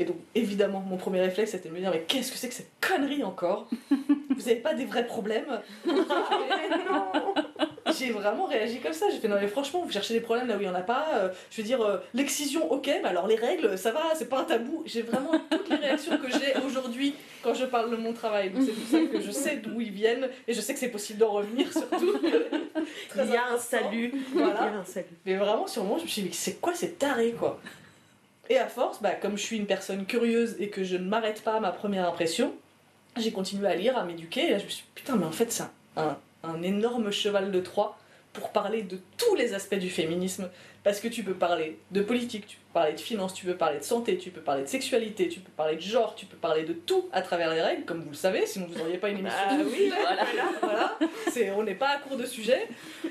Et 0.00 0.04
donc, 0.04 0.16
évidemment, 0.34 0.80
mon 0.80 0.96
premier 0.96 1.20
réflexe 1.20 1.50
c'était 1.52 1.68
de 1.68 1.74
me 1.74 1.80
dire 1.80 1.90
Mais 1.90 2.02
qu'est-ce 2.02 2.30
que 2.30 2.38
c'est 2.38 2.48
que 2.48 2.54
cette 2.54 2.70
connerie 2.80 3.24
encore? 3.24 3.68
Vous 3.90 4.48
avez 4.48 4.56
pas 4.56 4.74
des 4.74 4.84
vrais 4.84 5.06
problèmes? 5.06 5.60
J'ai 7.98 8.10
vraiment 8.10 8.46
réagi 8.46 8.80
comme 8.80 8.92
ça. 8.92 9.06
J'ai 9.10 9.18
fait 9.18 9.28
non, 9.28 9.36
mais 9.40 9.48
franchement, 9.48 9.82
vous 9.84 9.90
cherchez 9.90 10.14
des 10.14 10.20
problèmes 10.20 10.48
là 10.48 10.56
où 10.56 10.60
il 10.60 10.66
y 10.66 10.68
en 10.68 10.74
a 10.74 10.82
pas. 10.82 11.06
Euh, 11.14 11.28
je 11.50 11.56
veux 11.58 11.62
dire, 11.62 11.80
euh, 11.80 11.98
l'excision, 12.14 12.70
ok, 12.70 12.86
mais 12.86 13.08
alors 13.08 13.26
les 13.26 13.36
règles, 13.36 13.76
ça 13.78 13.90
va, 13.90 14.02
c'est 14.14 14.28
pas 14.28 14.40
un 14.40 14.44
tabou. 14.44 14.82
J'ai 14.86 15.02
vraiment 15.02 15.32
toutes 15.50 15.68
les 15.68 15.76
réactions 15.76 16.16
que 16.18 16.30
j'ai 16.30 16.54
aujourd'hui 16.64 17.14
quand 17.42 17.54
je 17.54 17.64
parle 17.64 17.90
de 17.90 17.96
mon 17.96 18.12
travail. 18.12 18.50
Donc 18.50 18.62
c'est 18.64 18.72
pour 18.72 18.88
ça 18.88 19.06
que 19.12 19.20
je 19.20 19.30
sais 19.30 19.56
d'où 19.56 19.80
ils 19.80 19.90
viennent 19.90 20.28
et 20.46 20.54
je 20.54 20.60
sais 20.60 20.74
que 20.74 20.80
c'est 20.80 20.88
possible 20.88 21.18
d'en 21.18 21.32
revenir 21.32 21.72
surtout. 21.72 22.18
Très 23.08 23.24
Il 23.26 23.32
y 23.32 23.36
a 23.36 23.52
un 23.52 23.58
salut. 23.58 24.12
Voilà. 24.32 24.60
Il 24.60 24.72
y 24.72 24.76
a 24.76 24.80
un 24.80 24.84
salut. 24.84 25.06
Mais 25.26 25.36
vraiment, 25.36 25.66
sur 25.66 25.84
moi, 25.84 25.98
je 25.98 26.04
me 26.04 26.08
suis 26.08 26.22
dit, 26.22 26.28
mais 26.28 26.34
c'est 26.34 26.60
quoi 26.60 26.74
ces 26.74 26.92
tarés, 26.92 27.32
quoi? 27.32 27.60
Et 28.50 28.58
à 28.58 28.66
force, 28.66 29.02
bah, 29.02 29.10
comme 29.10 29.36
je 29.36 29.42
suis 29.42 29.56
une 29.56 29.66
personne 29.66 30.06
curieuse 30.06 30.56
et 30.58 30.70
que 30.70 30.82
je 30.82 30.96
ne 30.96 31.06
m'arrête 31.06 31.42
pas 31.42 31.54
à 31.54 31.60
ma 31.60 31.70
première 31.70 32.08
impression, 32.08 32.54
j'ai 33.16 33.30
continué 33.30 33.68
à 33.68 33.74
lire, 33.74 33.98
à 33.98 34.04
m'éduquer, 34.04 34.46
et 34.46 34.50
là, 34.52 34.58
je 34.58 34.64
me 34.64 34.68
suis 34.70 34.82
dit, 34.84 34.90
putain, 34.94 35.16
mais 35.16 35.26
en 35.26 35.32
fait, 35.32 35.52
c'est 35.52 35.64
un, 35.64 35.70
un 35.96 36.16
énorme 36.62 37.10
cheval 37.10 37.50
de 37.50 37.60
Troie 37.60 37.98
pour 38.32 38.50
parler 38.50 38.82
de 38.82 38.98
tous 39.16 39.34
les 39.34 39.54
aspects 39.54 39.74
du 39.74 39.90
féminisme. 39.90 40.48
Parce 40.84 41.00
que 41.00 41.08
tu 41.08 41.22
peux 41.24 41.34
parler 41.34 41.78
de 41.90 42.00
politique, 42.00 42.46
tu 42.46 42.56
peux 42.56 42.72
parler 42.72 42.92
de 42.94 43.00
finance, 43.00 43.34
tu 43.34 43.44
peux 43.44 43.56
parler 43.56 43.78
de 43.78 43.84
santé, 43.84 44.16
tu 44.16 44.30
peux 44.30 44.40
parler 44.40 44.62
de 44.62 44.68
sexualité, 44.68 45.28
tu 45.28 45.40
peux 45.40 45.50
parler 45.50 45.74
de 45.76 45.80
genre, 45.82 46.14
tu 46.14 46.24
peux 46.24 46.36
parler 46.36 46.62
de 46.62 46.72
tout 46.72 47.08
à 47.12 47.20
travers 47.20 47.52
les 47.52 47.60
règles, 47.60 47.84
comme 47.84 48.00
vous 48.00 48.10
le 48.10 48.16
savez, 48.16 48.46
sinon 48.46 48.66
vous 48.70 48.78
n'auriez 48.78 48.96
pas 48.96 49.08
une 49.10 49.18
émission. 49.18 49.38
Bah 49.50 49.56
le 49.58 49.64
oui, 49.66 49.92
voilà. 50.00 50.24
voilà. 50.62 50.98
C'est, 51.30 51.50
on 51.50 51.64
n'est 51.64 51.74
pas 51.74 51.88
à 51.88 51.98
court 51.98 52.16
de 52.16 52.24
sujet. 52.24 52.68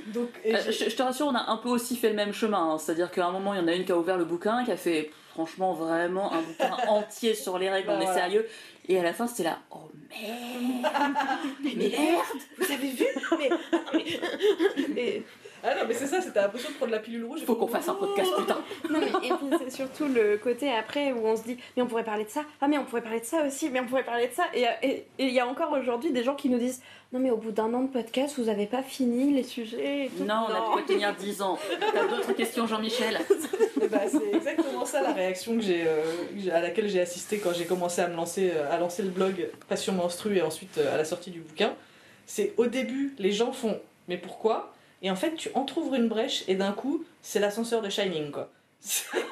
Donc, 0.07 0.29
et 0.45 0.55
Euh, 0.55 0.59
je, 0.65 0.89
je 0.89 0.95
te 0.95 1.03
rassure, 1.03 1.27
on 1.27 1.35
a 1.35 1.51
un 1.51 1.57
peu 1.57 1.69
aussi 1.69 1.97
fait 1.97 2.09
le 2.09 2.15
même 2.15 2.33
chemin. 2.33 2.71
hein. 2.73 2.77
C'est-à-dire 2.79 3.11
qu'à 3.11 3.25
un 3.25 3.31
moment, 3.31 3.53
il 3.53 3.59
y 3.59 3.63
en 3.63 3.67
a 3.67 3.73
une 3.73 3.83
qui 3.85 3.91
a 3.91 3.97
ouvert 3.97 4.17
le 4.17 4.25
bouquin, 4.25 4.63
qui 4.63 4.71
a 4.71 4.77
fait 4.77 5.11
franchement 5.31 5.73
vraiment 5.73 6.33
un 6.33 6.41
bouquin 6.41 6.71
entier 6.87 7.35
sur 7.35 7.59
les 7.59 7.69
règles, 7.69 7.87
Bah, 7.87 7.95
on 7.97 8.01
est 8.01 8.05
voilà. 8.05 8.21
sérieux. 8.21 8.47
Et 8.89 8.97
à 8.99 9.03
la 9.03 9.13
fin, 9.13 9.27
c'était 9.27 9.43
là, 9.43 9.59
oh 9.71 9.89
merde. 10.09 10.87
Mais 11.63 11.75
merde 11.75 12.23
Vous 12.57 12.71
avez 12.71 12.89
vu 12.91 13.05
mais, 13.37 13.49
mais- 14.95 15.23
Ah 15.63 15.75
non, 15.75 15.81
mais 15.87 15.93
c'est 15.93 16.07
ça, 16.07 16.21
c'était 16.21 16.41
l'impression 16.41 16.69
de 16.69 16.75
prendre 16.75 16.91
la 16.91 16.99
pilule 16.99 17.25
rouge. 17.25 17.41
Faut 17.45 17.55
qu'on 17.55 17.67
fasse 17.67 17.87
un 17.89 17.95
podcast, 17.95 18.29
putain 18.37 18.57
Non, 18.89 18.99
mais 18.99 19.07
et 19.27 19.31
puis 19.33 19.57
c'est 19.59 19.71
surtout 19.71 20.05
le 20.07 20.37
côté 20.37 20.71
après 20.71 21.11
où 21.11 21.25
on 21.25 21.35
se 21.35 21.43
dit 21.43 21.57
mais 21.75 21.83
on 21.83 21.87
pourrait 21.87 22.03
parler 22.03 22.25
de 22.25 22.29
ça, 22.29 22.41
ah 22.61 22.67
mais 22.67 22.77
on 22.77 22.85
pourrait 22.85 23.01
parler 23.01 23.19
de 23.19 23.25
ça 23.25 23.43
aussi, 23.45 23.69
mais 23.69 23.79
on 23.79 23.85
pourrait 23.85 24.03
parler 24.05 24.27
de 24.27 24.33
ça. 24.33 24.43
Et 24.53 24.65
et- 24.83 24.89
et 25.19 25.25
il 25.25 25.33
y 25.33 25.39
a 25.39 25.47
encore 25.47 25.71
aujourd'hui 25.71 26.11
des 26.11 26.23
gens 26.23 26.35
qui 26.35 26.49
nous 26.49 26.59
disent 26.59 26.81
non 27.13 27.19
mais 27.19 27.31
au 27.31 27.37
bout 27.37 27.51
d'un 27.51 27.73
an 27.73 27.83
de 27.83 27.87
podcast 27.91 28.35
vous 28.37 28.49
avez 28.49 28.65
pas 28.65 28.83
fini 28.83 29.33
les 29.33 29.43
sujets 29.43 30.05
et 30.05 30.09
tout. 30.09 30.25
Non, 30.25 30.45
on 30.49 30.53
a 30.53 30.59
de 30.67 30.73
quoi 30.73 30.81
tenir 30.87 31.13
10 31.19 31.41
ans. 31.41 31.57
T'as 31.79 32.07
d'autres 32.07 32.33
questions, 32.33 32.67
Jean-Michel? 32.67 33.17
Eh 33.81 33.87
ben, 33.87 34.01
c'est 34.09 34.35
exactement 34.35 34.85
ça 34.85 35.01
la 35.01 35.13
réaction 35.13 35.55
que 35.55 35.61
j'ai, 35.61 35.85
euh, 35.87 36.03
à 36.53 36.59
laquelle 36.61 36.89
j'ai 36.89 36.99
assisté 36.99 37.39
quand 37.39 37.53
j'ai 37.53 37.65
commencé 37.65 38.01
à 38.01 38.07
me 38.07 38.15
lancer, 38.15 38.51
euh, 38.53 38.71
à 38.71 38.77
lancer 38.77 39.01
le 39.03 39.09
blog 39.09 39.49
Passion 39.69 39.93
Menstrue 39.93 40.37
et 40.37 40.41
ensuite 40.41 40.77
euh, 40.77 40.93
à 40.93 40.97
la 40.97 41.05
sortie 41.05 41.31
du 41.31 41.39
bouquin. 41.39 41.73
C'est 42.25 42.53
au 42.57 42.65
début, 42.65 43.15
les 43.19 43.31
gens 43.31 43.51
font 43.53 43.79
mais 44.09 44.17
pourquoi? 44.17 44.73
Et 45.01 45.11
en 45.11 45.15
fait, 45.15 45.35
tu 45.35 45.49
entrouvres 45.53 45.95
une 45.95 46.07
brèche 46.07 46.43
et 46.47 46.55
d'un 46.55 46.71
coup, 46.71 47.03
c'est 47.21 47.39
l'ascenseur 47.39 47.81
de 47.81 47.89
Shining 47.89 48.31
quoi. 48.31 48.49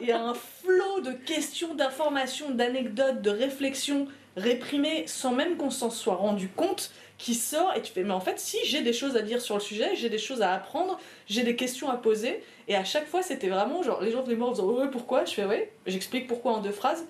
Il 0.00 0.06
y 0.06 0.12
a 0.12 0.22
un 0.22 0.34
flot 0.34 1.00
de 1.00 1.12
questions, 1.12 1.74
d'informations, 1.74 2.50
d'anecdotes, 2.50 3.22
de 3.22 3.30
réflexions 3.30 4.06
réprimées 4.36 5.04
sans 5.06 5.32
même 5.32 5.56
qu'on 5.56 5.70
s'en 5.70 5.90
soit 5.90 6.14
rendu 6.14 6.48
compte 6.48 6.90
qui 7.18 7.34
sort 7.34 7.72
et 7.74 7.80
tu 7.80 7.90
fais 7.90 8.02
mais 8.02 8.12
en 8.12 8.20
fait 8.20 8.38
si 8.38 8.58
j'ai 8.64 8.82
des 8.82 8.92
choses 8.92 9.16
à 9.16 9.22
dire 9.22 9.40
sur 9.40 9.54
le 9.54 9.60
sujet, 9.60 9.96
j'ai 9.96 10.10
des 10.10 10.18
choses 10.18 10.42
à 10.42 10.52
apprendre, 10.52 11.00
j'ai 11.26 11.42
des 11.42 11.56
questions 11.56 11.90
à 11.90 11.96
poser. 11.96 12.42
Et 12.68 12.76
à 12.76 12.84
chaque 12.84 13.06
fois 13.06 13.22
c'était 13.22 13.48
vraiment 13.48 13.82
genre 13.82 14.02
les 14.02 14.12
gens 14.12 14.22
venaient 14.22 14.34
me 14.34 14.40
voir 14.40 14.50
en 14.50 14.52
disant 14.52 14.66
ouais 14.66 14.90
pourquoi? 14.90 15.24
Je 15.24 15.32
fais 15.32 15.46
ouais 15.46 15.72
j'explique 15.86 16.26
pourquoi 16.26 16.52
en 16.52 16.58
deux 16.58 16.72
phrases. 16.72 17.06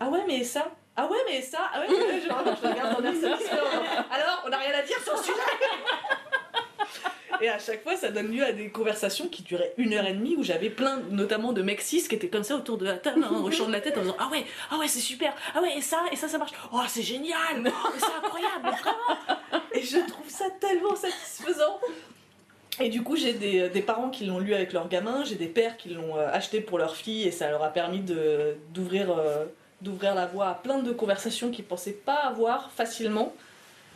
Ah 0.00 0.08
ouais 0.08 0.24
mais 0.26 0.42
ça? 0.42 0.72
Ah 0.96 1.06
ouais 1.06 1.18
mais 1.28 1.40
ça? 1.40 1.58
Ah 1.72 1.80
ouais 1.80 1.86
mais 1.88 2.20
genre, 2.20 2.42
je 2.44 2.68
regarde 2.68 3.00
en 3.00 3.04
air 3.04 3.14
satisfait 3.14 3.56
alors 4.10 4.42
on 4.44 4.48
n'a 4.48 4.58
rien 4.58 4.74
à 4.76 4.82
dire 4.82 5.00
sur 5.04 5.12
le 5.12 5.22
sujet 5.22 5.38
et 7.44 7.48
à 7.48 7.58
chaque 7.58 7.82
fois 7.82 7.96
ça 7.96 8.10
donne 8.10 8.28
lieu 8.28 8.42
à 8.42 8.52
des 8.52 8.70
conversations 8.70 9.28
qui 9.28 9.42
duraient 9.42 9.74
une 9.76 9.92
heure 9.92 10.06
et 10.06 10.14
demie 10.14 10.34
où 10.36 10.42
j'avais 10.42 10.70
plein 10.70 11.00
notamment 11.10 11.52
de 11.52 11.62
mecs 11.62 11.82
cis 11.82 12.06
qui 12.08 12.14
étaient 12.14 12.28
comme 12.28 12.42
ça 12.42 12.56
autour 12.56 12.78
de 12.78 12.86
la 12.86 12.96
table 12.96 13.24
en 13.24 13.44
hochant 13.44 13.66
de 13.66 13.72
la 13.72 13.80
tête 13.80 13.98
en 13.98 14.00
disant 14.00 14.16
ah 14.18 14.28
ouais 14.32 14.44
ah 14.70 14.78
ouais 14.78 14.88
c'est 14.88 15.00
super. 15.00 15.34
Ah 15.54 15.60
ouais 15.60 15.76
et 15.76 15.80
ça 15.80 16.02
et 16.10 16.16
ça 16.16 16.28
ça 16.28 16.38
marche. 16.38 16.52
Oh 16.72 16.80
c'est 16.88 17.02
génial. 17.02 17.62
Oh, 17.66 17.88
c'est 17.98 18.24
incroyable 18.24 18.70
vraiment 18.80 19.40
et 19.74 19.82
je 19.82 19.98
trouve 19.98 20.28
ça 20.28 20.46
tellement 20.60 20.94
satisfaisant. 20.94 21.80
Et 22.80 22.88
du 22.88 23.02
coup, 23.02 23.14
j'ai 23.14 23.34
des, 23.34 23.82
parents 23.82 24.10
qui 24.10 24.24
l'ont 24.24 24.40
lu 24.40 24.54
avec 24.54 24.72
leurs 24.72 24.88
gamins, 24.88 25.22
j'ai 25.24 25.36
des 25.36 25.46
pères 25.46 25.76
qui 25.76 25.90
l'ont 25.90 26.16
euh, 26.16 26.28
acheté 26.32 26.60
pour 26.60 26.78
leurs 26.78 26.96
filles 26.96 27.22
et 27.22 27.30
ça 27.30 27.48
leur 27.50 27.62
a 27.62 27.68
permis 27.68 28.00
d'ouvrir 28.00 29.16
euh, 29.16 29.44
la 30.02 30.26
voie 30.26 30.48
à 30.48 30.54
plein 30.54 30.78
de 30.78 30.90
conversations 30.90 31.50
qu'ils 31.50 31.64
pensaient 31.64 31.92
pas 31.92 32.22
avoir 32.24 32.72
facilement. 32.72 33.32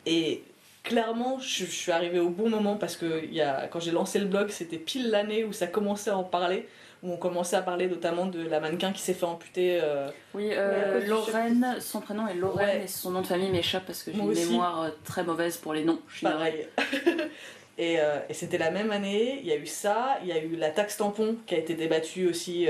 Et 0.07 0.43
clairement, 0.83 1.39
je, 1.41 1.65
je 1.65 1.71
suis 1.71 1.93
arrivée 1.93 2.21
au 2.21 2.31
bon 2.31 2.49
moment 2.49 2.77
parce 2.77 2.97
que 2.97 3.25
y 3.27 3.41
a, 3.41 3.67
quand 3.69 3.81
j'ai 3.81 3.91
lancé 3.93 4.19
le 4.19 4.27
blog, 4.27 4.49
c'était 4.51 4.79
pile 4.79 5.11
l'année 5.11 5.45
où 5.45 5.53
ça 5.53 5.67
commençait 5.67 6.11
à 6.11 6.17
en 6.17 6.25
parler, 6.25 6.67
où 7.03 7.13
on 7.13 7.17
commençait 7.17 7.57
à 7.57 7.63
parler 7.63 7.87
notamment 7.87 8.27
de 8.27 8.43
la 8.47 8.59
mannequin 8.61 8.93
qui 8.93 9.03
s'est 9.03 9.15
fait 9.15 9.27
amputer. 9.27 9.79
euh, 9.83 10.09
Oui, 10.35 10.51
euh, 10.53 11.07
Lorraine, 11.07 11.77
son 11.81 12.01
prénom 12.01 12.27
est 12.27 12.35
Lorraine 12.35 12.79
Ouais. 12.79 12.85
et 12.85 12.89
son 12.89 13.11
nom 13.11 13.21
de 13.21 13.27
famille 13.27 13.51
m'échappe 13.51 13.85
parce 13.87 14.03
que 14.03 14.13
j'ai 14.13 14.19
une 14.19 14.29
aussi. 14.31 14.47
mémoire 14.51 14.83
euh, 14.83 14.89
très 15.05 15.23
mauvaise 15.25 15.57
pour 15.59 15.75
les 15.75 15.85
noms. 15.85 16.01
Je 16.09 16.17
suis 16.19 16.27
pareil. 16.27 16.67
et 17.79 18.01
euh, 18.01 18.19
et 18.29 18.35
c'était 18.35 18.59
la 18.59 18.71
même 18.73 18.91
année, 18.91 19.39
il 19.41 19.47
y 19.47 19.53
a 19.53 19.57
eu 19.57 19.67
ça, 19.67 20.19
il 20.23 20.29
y 20.29 20.33
a 20.33 20.43
eu 20.43 20.57
la 20.57 20.71
taxe 20.71 20.97
tampon 20.97 21.37
qui 21.47 21.55
a 21.55 21.59
été 21.59 21.75
débattue 21.75 22.27
aussi 22.29 22.67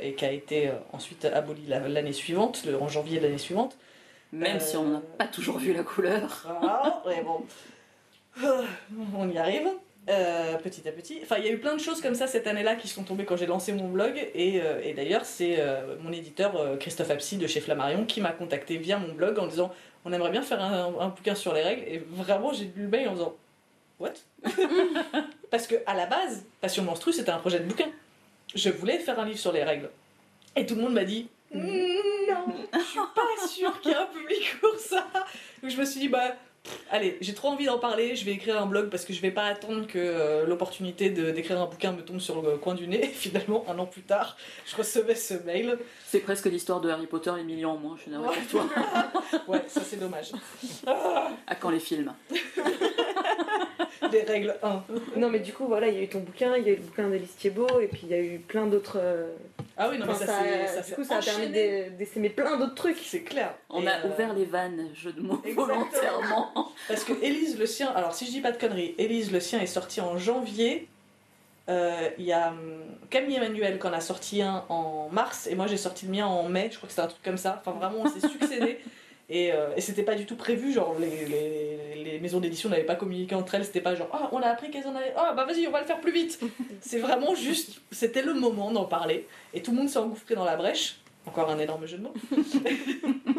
et 0.00 0.14
qui 0.14 0.24
a 0.24 0.32
été 0.32 0.70
ensuite 0.92 1.26
abolie 1.26 1.66
la- 1.68 1.86
l'année 1.88 2.12
suivante, 2.14 2.64
le- 2.64 2.80
en 2.80 2.88
janvier 2.88 3.18
de 3.18 3.24
l'année 3.24 3.36
suivante. 3.38 3.76
Même 4.32 4.56
Euh, 4.56 4.60
si 4.60 4.76
on 4.76 4.84
n'a 4.84 5.00
pas 5.18 5.26
toujours 5.26 5.58
vu 5.58 5.72
la 5.72 5.82
couleur. 5.82 6.46
Voilà, 6.60 7.02
mais 7.06 7.22
bon. 7.22 7.44
On 9.16 9.28
y 9.28 9.38
arrive. 9.38 9.68
euh, 10.08 10.56
petit 10.58 10.88
à 10.88 10.92
petit. 10.92 11.20
Enfin, 11.22 11.36
il 11.38 11.44
y 11.44 11.48
a 11.48 11.52
eu 11.52 11.58
plein 11.58 11.74
de 11.74 11.80
choses 11.80 12.00
comme 12.00 12.14
ça 12.14 12.26
cette 12.26 12.46
année-là 12.46 12.74
qui 12.76 12.88
sont 12.88 13.02
tombées 13.04 13.24
quand 13.24 13.36
j'ai 13.36 13.46
lancé 13.46 13.72
mon 13.72 13.88
blog. 13.88 14.16
Et, 14.34 14.60
euh, 14.62 14.80
d'ailleurs, 14.94 15.24
c'est 15.24 15.56
euh, 15.58 15.96
mon 16.00 16.12
éditeur 16.12 16.56
euh, 16.56 16.76
Christophe 16.76 17.10
Apsy 17.10 17.36
de 17.36 17.46
chez 17.46 17.60
Flammarion 17.60 18.04
qui 18.06 18.20
m'a 18.20 18.32
contacté 18.32 18.76
via 18.78 18.98
mon 18.98 19.12
blog 19.12 19.38
en 19.38 19.46
disant 19.46 19.72
On 20.04 20.12
aimerait 20.12 20.30
bien 20.30 20.42
faire 20.42 20.60
un, 20.62 21.08
bouquin 21.08 21.34
sur 21.34 21.52
les 21.52 21.62
règles. 21.62 21.82
Et 21.86 21.98
vraiment, 22.10 22.52
j'ai 22.52 22.64
lu 22.64 22.82
le 22.84 22.88
mail 22.88 23.08
en 23.08 23.12
disant 23.12 23.34
What? 23.98 24.14
Parce 25.50 25.66
que 25.66 25.74
à 25.86 25.94
la 25.94 26.06
base, 26.06 26.44
Passion 26.60 26.82
Monstrue, 26.84 27.12
c'était 27.12 27.30
un 27.30 27.38
projet 27.38 27.58
de 27.60 27.64
bouquin. 27.64 27.88
Je 28.54 28.70
voulais 28.70 28.98
faire 28.98 29.18
un 29.20 29.26
livre 29.26 29.38
sur 29.38 29.52
les 29.52 29.62
règles. 29.64 29.90
Et 30.56 30.66
tout 30.66 30.74
le 30.76 30.82
monde 30.82 30.94
m'a 30.94 31.04
dit 31.04 31.28
non, 31.52 31.62
je 32.72 32.78
suis 32.78 33.00
pas 33.14 33.46
sûre 33.46 33.80
qu'il 33.80 33.90
y 33.90 33.94
ait 33.94 33.98
un 33.98 34.06
public 34.06 34.60
pour 34.60 34.76
ça. 34.78 35.06
Donc 35.62 35.70
je 35.70 35.76
me 35.76 35.84
suis 35.84 36.00
dit, 36.00 36.08
bah, 36.08 36.34
allez, 36.90 37.16
j'ai 37.20 37.34
trop 37.34 37.48
envie 37.48 37.66
d'en 37.66 37.78
parler, 37.78 38.16
je 38.16 38.24
vais 38.24 38.32
écrire 38.32 38.60
un 38.60 38.66
blog 38.66 38.88
parce 38.90 39.04
que 39.04 39.12
je 39.12 39.20
vais 39.20 39.30
pas 39.30 39.44
attendre 39.44 39.86
que 39.86 39.98
euh, 39.98 40.46
l'opportunité 40.46 41.10
de- 41.10 41.30
d'écrire 41.30 41.60
un 41.60 41.66
bouquin 41.66 41.92
me 41.92 42.02
tombe 42.02 42.20
sur 42.20 42.42
le 42.42 42.56
coin 42.58 42.74
du 42.74 42.86
nez. 42.88 43.06
Finalement, 43.14 43.64
un 43.68 43.78
an 43.78 43.86
plus 43.86 44.02
tard, 44.02 44.36
je 44.66 44.76
recevais 44.76 45.14
ce 45.14 45.34
mail. 45.44 45.78
C'est 46.06 46.20
presque 46.20 46.46
l'histoire 46.46 46.80
de 46.80 46.90
Harry 46.90 47.06
Potter 47.06 47.32
et 47.38 47.42
millions 47.44 47.72
en 47.72 47.76
moins, 47.78 47.96
je 47.96 48.02
suis 48.02 48.10
navrée 48.10 48.36
pour 48.50 48.62
toi. 48.62 48.70
Ouais, 49.48 49.62
ça 49.68 49.80
c'est 49.82 49.98
dommage. 49.98 50.32
À 51.46 51.54
quand 51.54 51.70
les 51.70 51.80
films? 51.80 52.12
Les 54.12 54.22
règles 54.22 54.56
1. 54.62 54.82
Non, 55.16 55.28
mais 55.28 55.38
du 55.40 55.52
coup, 55.52 55.66
voilà, 55.66 55.86
il 55.88 55.94
y 55.94 55.98
a 55.98 56.02
eu 56.02 56.08
ton 56.08 56.20
bouquin, 56.20 56.56
il 56.56 56.64
y 56.64 56.70
a 56.70 56.72
eu 56.72 56.76
le 56.76 56.82
bouquin 56.82 57.08
d'Alice 57.08 57.36
Thiebaud, 57.36 57.80
et 57.80 57.86
puis 57.86 58.00
il 58.04 58.08
y 58.08 58.14
a 58.14 58.18
eu 58.20 58.38
plein 58.38 58.66
d'autres. 58.66 58.96
euh, 59.00 59.30
Ah 59.76 59.88
oui, 59.90 59.98
non, 59.98 60.06
mais 60.06 60.14
ça, 60.14 60.26
ça, 60.26 60.80
du 60.80 60.88
s'est 60.88 60.94
coup, 60.94 61.04
ça 61.04 61.18
a 61.18 61.20
permis 61.20 61.42
enchaîné. 61.46 61.90
d'e- 61.90 61.96
d'essaimer 61.98 62.30
plein 62.30 62.56
d'autres 62.56 62.74
trucs. 62.74 62.96
C'est 62.98 63.22
clair. 63.22 63.54
On 63.68 63.82
Et, 63.82 63.88
a 63.88 63.98
euh, 64.04 64.08
ouvert 64.12 64.32
les 64.34 64.46
vannes, 64.46 64.88
jeu 64.94 65.12
de 65.12 65.20
mots 65.20 65.40
Exactement. 65.44 65.66
volontairement. 65.66 66.49
Parce 66.88 67.04
que 67.04 67.12
Élise 67.22 67.58
le 67.58 67.66
sien, 67.66 67.90
alors 67.94 68.14
si 68.14 68.26
je 68.26 68.30
dis 68.30 68.40
pas 68.40 68.52
de 68.52 68.58
conneries, 68.58 68.94
Élise 68.98 69.32
le 69.32 69.40
sien 69.40 69.60
est 69.60 69.66
sorti 69.66 70.00
en 70.00 70.18
janvier. 70.18 70.88
Euh, 71.68 72.08
Il 72.18 72.24
y 72.24 72.32
a 72.32 72.48
hum, 72.48 72.82
Camille 73.10 73.36
Emmanuel 73.36 73.78
qui 73.78 73.86
en 73.86 73.92
a 73.92 74.00
sorti 74.00 74.42
un 74.42 74.64
en 74.68 75.08
mars 75.12 75.46
et 75.46 75.54
moi 75.54 75.66
j'ai 75.66 75.76
sorti 75.76 76.06
le 76.06 76.12
mien 76.12 76.26
en 76.26 76.48
mai, 76.48 76.68
je 76.70 76.76
crois 76.76 76.86
que 76.88 76.92
c'était 76.92 77.02
un 77.02 77.08
truc 77.08 77.22
comme 77.22 77.36
ça. 77.36 77.60
Enfin 77.64 77.78
vraiment 77.78 78.00
on 78.04 78.08
s'est 78.08 78.26
succédé 78.26 78.80
et, 79.28 79.52
euh, 79.52 79.68
et 79.76 79.80
c'était 79.80 80.02
pas 80.02 80.16
du 80.16 80.26
tout 80.26 80.36
prévu, 80.36 80.72
genre 80.72 80.96
les, 80.98 81.26
les, 81.26 82.04
les 82.04 82.18
maisons 82.18 82.40
d'édition 82.40 82.68
n'avaient 82.70 82.82
pas 82.82 82.96
communiqué 82.96 83.34
entre 83.36 83.54
elles, 83.54 83.64
c'était 83.64 83.80
pas 83.80 83.94
genre 83.94 84.08
ah 84.12 84.28
on 84.32 84.40
a 84.40 84.48
appris 84.48 84.70
qu'elles 84.70 84.86
en 84.86 84.96
avaient, 84.96 85.12
ah 85.16 85.32
bah 85.36 85.44
vas-y 85.44 85.66
on 85.68 85.70
va 85.70 85.80
le 85.80 85.86
faire 85.86 86.00
plus 86.00 86.12
vite. 86.12 86.40
C'est 86.80 86.98
vraiment 86.98 87.34
juste, 87.36 87.80
c'était 87.92 88.22
le 88.22 88.34
moment 88.34 88.72
d'en 88.72 88.86
parler 88.86 89.28
et 89.54 89.62
tout 89.62 89.70
le 89.70 89.76
monde 89.76 89.88
s'est 89.88 89.98
engouffré 89.98 90.34
dans 90.34 90.44
la 90.44 90.56
brèche. 90.56 90.96
Encore 91.26 91.50
un 91.50 91.58
énorme 91.58 91.86
jeu 91.86 91.98
de 91.98 92.02
mots. 92.04 92.14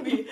oui. 0.05 0.28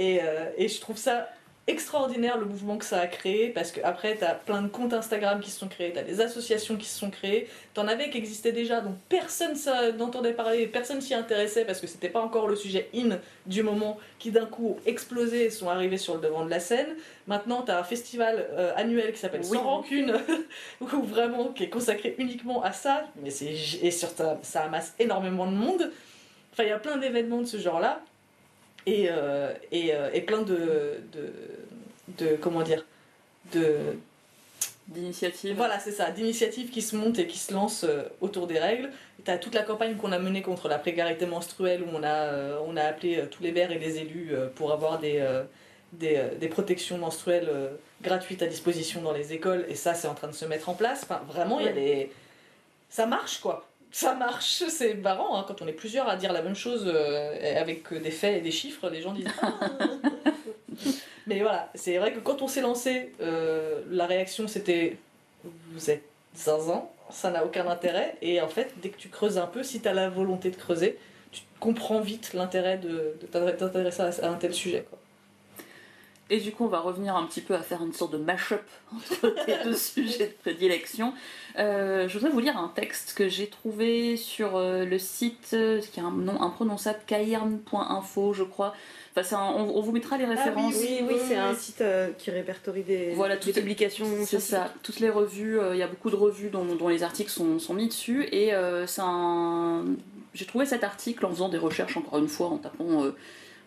Et, 0.00 0.20
euh, 0.22 0.46
et 0.56 0.68
je 0.68 0.80
trouve 0.80 0.96
ça 0.96 1.28
extraordinaire 1.66 2.38
le 2.38 2.46
mouvement 2.46 2.78
que 2.78 2.86
ça 2.86 2.98
a 2.98 3.06
créé 3.06 3.50
parce 3.50 3.70
que 3.70 3.80
après 3.84 4.16
t'as 4.16 4.34
plein 4.34 4.62
de 4.62 4.68
comptes 4.68 4.94
Instagram 4.94 5.40
qui 5.40 5.50
se 5.50 5.58
sont 5.58 5.68
créés, 5.68 5.92
t'as 5.92 6.02
des 6.02 6.22
associations 6.22 6.76
qui 6.76 6.86
se 6.86 6.98
sont 6.98 7.10
créées, 7.10 7.48
t'en 7.74 7.86
avais 7.86 8.08
qui 8.08 8.16
existaient 8.16 8.50
déjà 8.50 8.80
donc 8.80 8.94
personne 9.10 9.54
n'entendait 9.98 10.32
parler, 10.32 10.66
personne 10.66 11.02
s'y 11.02 11.14
intéressait 11.14 11.66
parce 11.66 11.80
que 11.80 11.86
c'était 11.86 12.08
pas 12.08 12.22
encore 12.22 12.48
le 12.48 12.56
sujet 12.56 12.88
in 12.94 13.18
du 13.44 13.62
moment 13.62 13.98
qui 14.18 14.30
d'un 14.30 14.46
coup 14.46 14.70
ont 14.70 14.76
explosé 14.86 15.44
et 15.44 15.50
sont 15.50 15.68
arrivés 15.68 15.98
sur 15.98 16.14
le 16.14 16.22
devant 16.22 16.46
de 16.46 16.50
la 16.50 16.60
scène. 16.60 16.96
Maintenant 17.26 17.60
t'as 17.62 17.78
un 17.78 17.84
festival 17.84 18.48
euh, 18.52 18.72
annuel 18.76 19.12
qui 19.12 19.18
s'appelle 19.18 19.42
Oui. 19.44 19.58
Sans 19.58 19.62
Rancune 19.62 20.14
où 20.80 20.86
vraiment 21.02 21.48
qui 21.48 21.64
est 21.64 21.70
consacré 21.70 22.16
uniquement 22.18 22.62
à 22.62 22.72
ça, 22.72 23.06
mais 23.22 23.30
c'est 23.30 23.52
et 23.82 23.90
sur 23.90 24.08
ça, 24.08 24.38
ça 24.42 24.62
amasse 24.62 24.94
énormément 24.98 25.46
de 25.46 25.54
monde. 25.54 25.92
Enfin 26.52 26.64
il 26.64 26.70
y 26.70 26.72
a 26.72 26.78
plein 26.78 26.96
d'événements 26.96 27.42
de 27.42 27.46
ce 27.46 27.58
genre 27.58 27.80
là 27.80 28.00
et, 28.86 29.06
euh, 29.10 29.52
et, 29.72 29.94
euh, 29.94 30.10
et 30.12 30.20
plein 30.20 30.42
de, 30.42 31.00
de, 31.12 31.32
de 32.18 32.36
comment 32.36 32.62
dire 32.62 32.84
de 33.52 33.96
D'initiative. 34.88 35.54
voilà 35.54 35.78
c'est 35.78 35.92
ça 35.92 36.10
d'initiatives 36.10 36.70
qui 36.70 36.82
se 36.82 36.96
montent 36.96 37.20
et 37.20 37.28
qui 37.28 37.38
se 37.38 37.52
lancent 37.54 37.84
euh, 37.84 38.02
autour 38.20 38.48
des 38.48 38.58
règles. 38.58 38.90
Tu 39.24 39.30
as 39.30 39.38
toute 39.38 39.54
la 39.54 39.62
campagne 39.62 39.94
qu'on 39.96 40.10
a 40.10 40.18
menée 40.18 40.42
contre 40.42 40.68
la 40.68 40.78
précarité 40.78 41.26
menstruelle 41.26 41.82
où 41.82 41.88
on 41.94 42.02
a, 42.02 42.58
on 42.66 42.76
a 42.76 42.82
appelé 42.82 43.22
tous 43.30 43.42
les 43.42 43.52
maires 43.52 43.70
et 43.70 43.78
les 43.78 43.98
élus 43.98 44.32
pour 44.56 44.72
avoir 44.72 44.98
des, 44.98 45.24
des, 45.92 46.20
des 46.40 46.48
protections 46.48 46.98
menstruelles 46.98 47.52
gratuites 48.02 48.42
à 48.42 48.46
disposition 48.46 49.00
dans 49.00 49.12
les 49.12 49.32
écoles. 49.32 49.64
Et 49.68 49.76
ça 49.76 49.94
c'est 49.94 50.08
en 50.08 50.14
train 50.14 50.26
de 50.28 50.32
se 50.32 50.44
mettre 50.46 50.68
en 50.68 50.74
place. 50.74 51.02
Enfin 51.04 51.22
vraiment 51.28 51.60
il 51.60 51.66
y 51.66 51.68
a 51.68 51.72
des 51.72 52.10
ça 52.88 53.06
marche 53.06 53.38
quoi 53.38 53.69
ça 53.92 54.14
marche, 54.14 54.62
c'est 54.68 54.94
marrant 54.94 55.36
hein, 55.38 55.44
quand 55.46 55.62
on 55.62 55.66
est 55.66 55.72
plusieurs 55.72 56.08
à 56.08 56.16
dire 56.16 56.32
la 56.32 56.42
même 56.42 56.54
chose 56.54 56.84
euh, 56.86 57.60
avec 57.60 57.92
des 57.92 58.10
faits 58.10 58.38
et 58.38 58.40
des 58.40 58.50
chiffres, 58.50 58.88
les 58.88 59.02
gens 59.02 59.12
disent 59.12 59.28
Ah. 59.42 59.54
Mais 61.26 61.40
voilà, 61.40 61.70
c'est 61.74 61.98
vrai 61.98 62.12
que 62.12 62.18
quand 62.20 62.42
on 62.42 62.48
s'est 62.48 62.60
lancé, 62.60 63.12
euh, 63.20 63.82
la 63.90 64.06
réaction 64.06 64.48
c'était 64.48 64.96
vous 65.44 65.90
êtes 65.90 66.04
zinzin, 66.36 66.84
ça 67.10 67.30
n'a 67.30 67.44
aucun 67.44 67.68
intérêt. 67.68 68.16
Et 68.22 68.40
en 68.40 68.48
fait, 68.48 68.72
dès 68.82 68.90
que 68.90 68.98
tu 68.98 69.08
creuses 69.08 69.38
un 69.38 69.46
peu, 69.46 69.62
si 69.62 69.80
tu 69.80 69.88
as 69.88 69.92
la 69.92 70.08
volonté 70.08 70.50
de 70.50 70.56
creuser, 70.56 70.98
tu 71.32 71.42
comprends 71.58 72.00
vite 72.00 72.32
l'intérêt 72.34 72.78
de, 72.78 73.16
de 73.20 73.26
t'intéresser 73.26 74.02
à, 74.02 74.26
à 74.26 74.28
un 74.30 74.34
tel 74.34 74.54
sujet. 74.54 74.86
Quoi. 74.88 74.99
Et 76.32 76.38
du 76.38 76.52
coup, 76.52 76.64
on 76.64 76.68
va 76.68 76.78
revenir 76.78 77.16
un 77.16 77.24
petit 77.26 77.40
peu 77.40 77.54
à 77.54 77.60
faire 77.60 77.82
une 77.82 77.92
sorte 77.92 78.12
de 78.12 78.18
mash-up 78.18 78.62
entre 78.94 79.28
tes 79.44 79.56
deux 79.64 79.74
sujets 79.76 80.28
de 80.28 80.32
prédilection. 80.42 81.12
Euh, 81.58 82.06
je 82.08 82.14
voudrais 82.14 82.30
vous 82.30 82.38
lire 82.38 82.56
un 82.56 82.68
texte 82.68 83.14
que 83.14 83.28
j'ai 83.28 83.48
trouvé 83.48 84.16
sur 84.16 84.56
euh, 84.56 84.84
le 84.84 84.98
site 85.00 85.50
euh, 85.54 85.80
qui 85.92 85.98
a 85.98 86.04
un 86.04 86.12
nom 86.12 86.40
imprononçable, 86.40 87.00
cairn.info, 87.06 88.32
je 88.32 88.44
crois. 88.44 88.74
Enfin, 89.16 89.38
un- 89.38 89.50
on, 89.56 89.76
on 89.76 89.80
vous 89.82 89.90
mettra 89.92 90.16
les 90.18 90.24
références. 90.24 90.74
Oui, 90.78 90.98
oui, 91.02 91.06
oui, 91.10 91.16
c'est 91.26 91.36
un 91.36 91.54
site 91.54 91.82
qui 92.18 92.30
répertorie 92.30 92.84
des, 92.84 93.10
Voilà, 93.14 93.34
des 93.36 93.40
toutes- 93.42 93.54
publications. 93.54 94.06
C'est 94.24 94.38
ça, 94.40 94.72
toutes 94.84 95.00
les 95.00 95.10
revues, 95.10 95.58
il 95.72 95.78
y 95.78 95.82
a 95.82 95.88
beaucoup 95.88 96.10
de 96.10 96.16
revues 96.16 96.48
dont, 96.50 96.64
dont 96.76 96.88
les 96.88 97.02
articles 97.02 97.30
sont, 97.30 97.58
sont 97.58 97.74
mis 97.74 97.88
dessus, 97.88 98.24
et 98.32 98.52
c'est 98.86 99.02
un... 99.02 99.84
j'ai 100.32 100.46
trouvé 100.46 100.64
cet 100.64 100.84
article 100.84 101.26
en 101.26 101.30
faisant 101.30 101.48
des 101.48 101.58
recherches, 101.58 101.96
encore 101.96 102.18
une 102.20 102.28
fois, 102.28 102.46
en 102.48 102.58
tapant 102.58 103.06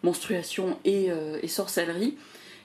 menstruation 0.01 0.77
et, 0.85 1.09
et 1.41 1.47
sorcellerie. 1.47 2.17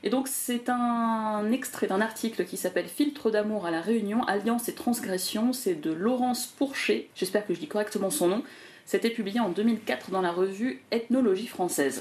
Et 0.04 0.10
donc 0.10 0.28
c'est 0.28 0.68
un 0.68 1.50
extrait 1.50 1.86
d'un 1.86 2.00
article 2.00 2.44
qui 2.44 2.56
s'appelle 2.56 2.86
Filtre 2.86 3.30
d'amour 3.30 3.66
à 3.66 3.70
la 3.70 3.80
Réunion, 3.80 4.22
Alliance 4.24 4.68
et 4.68 4.74
transgression, 4.74 5.52
c'est 5.52 5.74
de 5.74 5.90
Laurence 5.90 6.46
Pourchet, 6.46 7.08
j'espère 7.16 7.46
que 7.46 7.54
je 7.54 7.58
dis 7.58 7.68
correctement 7.68 8.10
son 8.10 8.28
nom, 8.28 8.42
c'était 8.86 9.10
publié 9.10 9.40
en 9.40 9.50
2004 9.50 10.10
dans 10.10 10.22
la 10.22 10.32
revue 10.32 10.80
Ethnologie 10.90 11.46
française. 11.46 12.00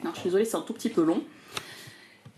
Alors, 0.00 0.14
je 0.14 0.20
suis 0.20 0.28
désolée, 0.28 0.44
c'est 0.44 0.56
un 0.56 0.60
tout 0.60 0.72
petit 0.72 0.90
peu 0.90 1.02
long. 1.02 1.24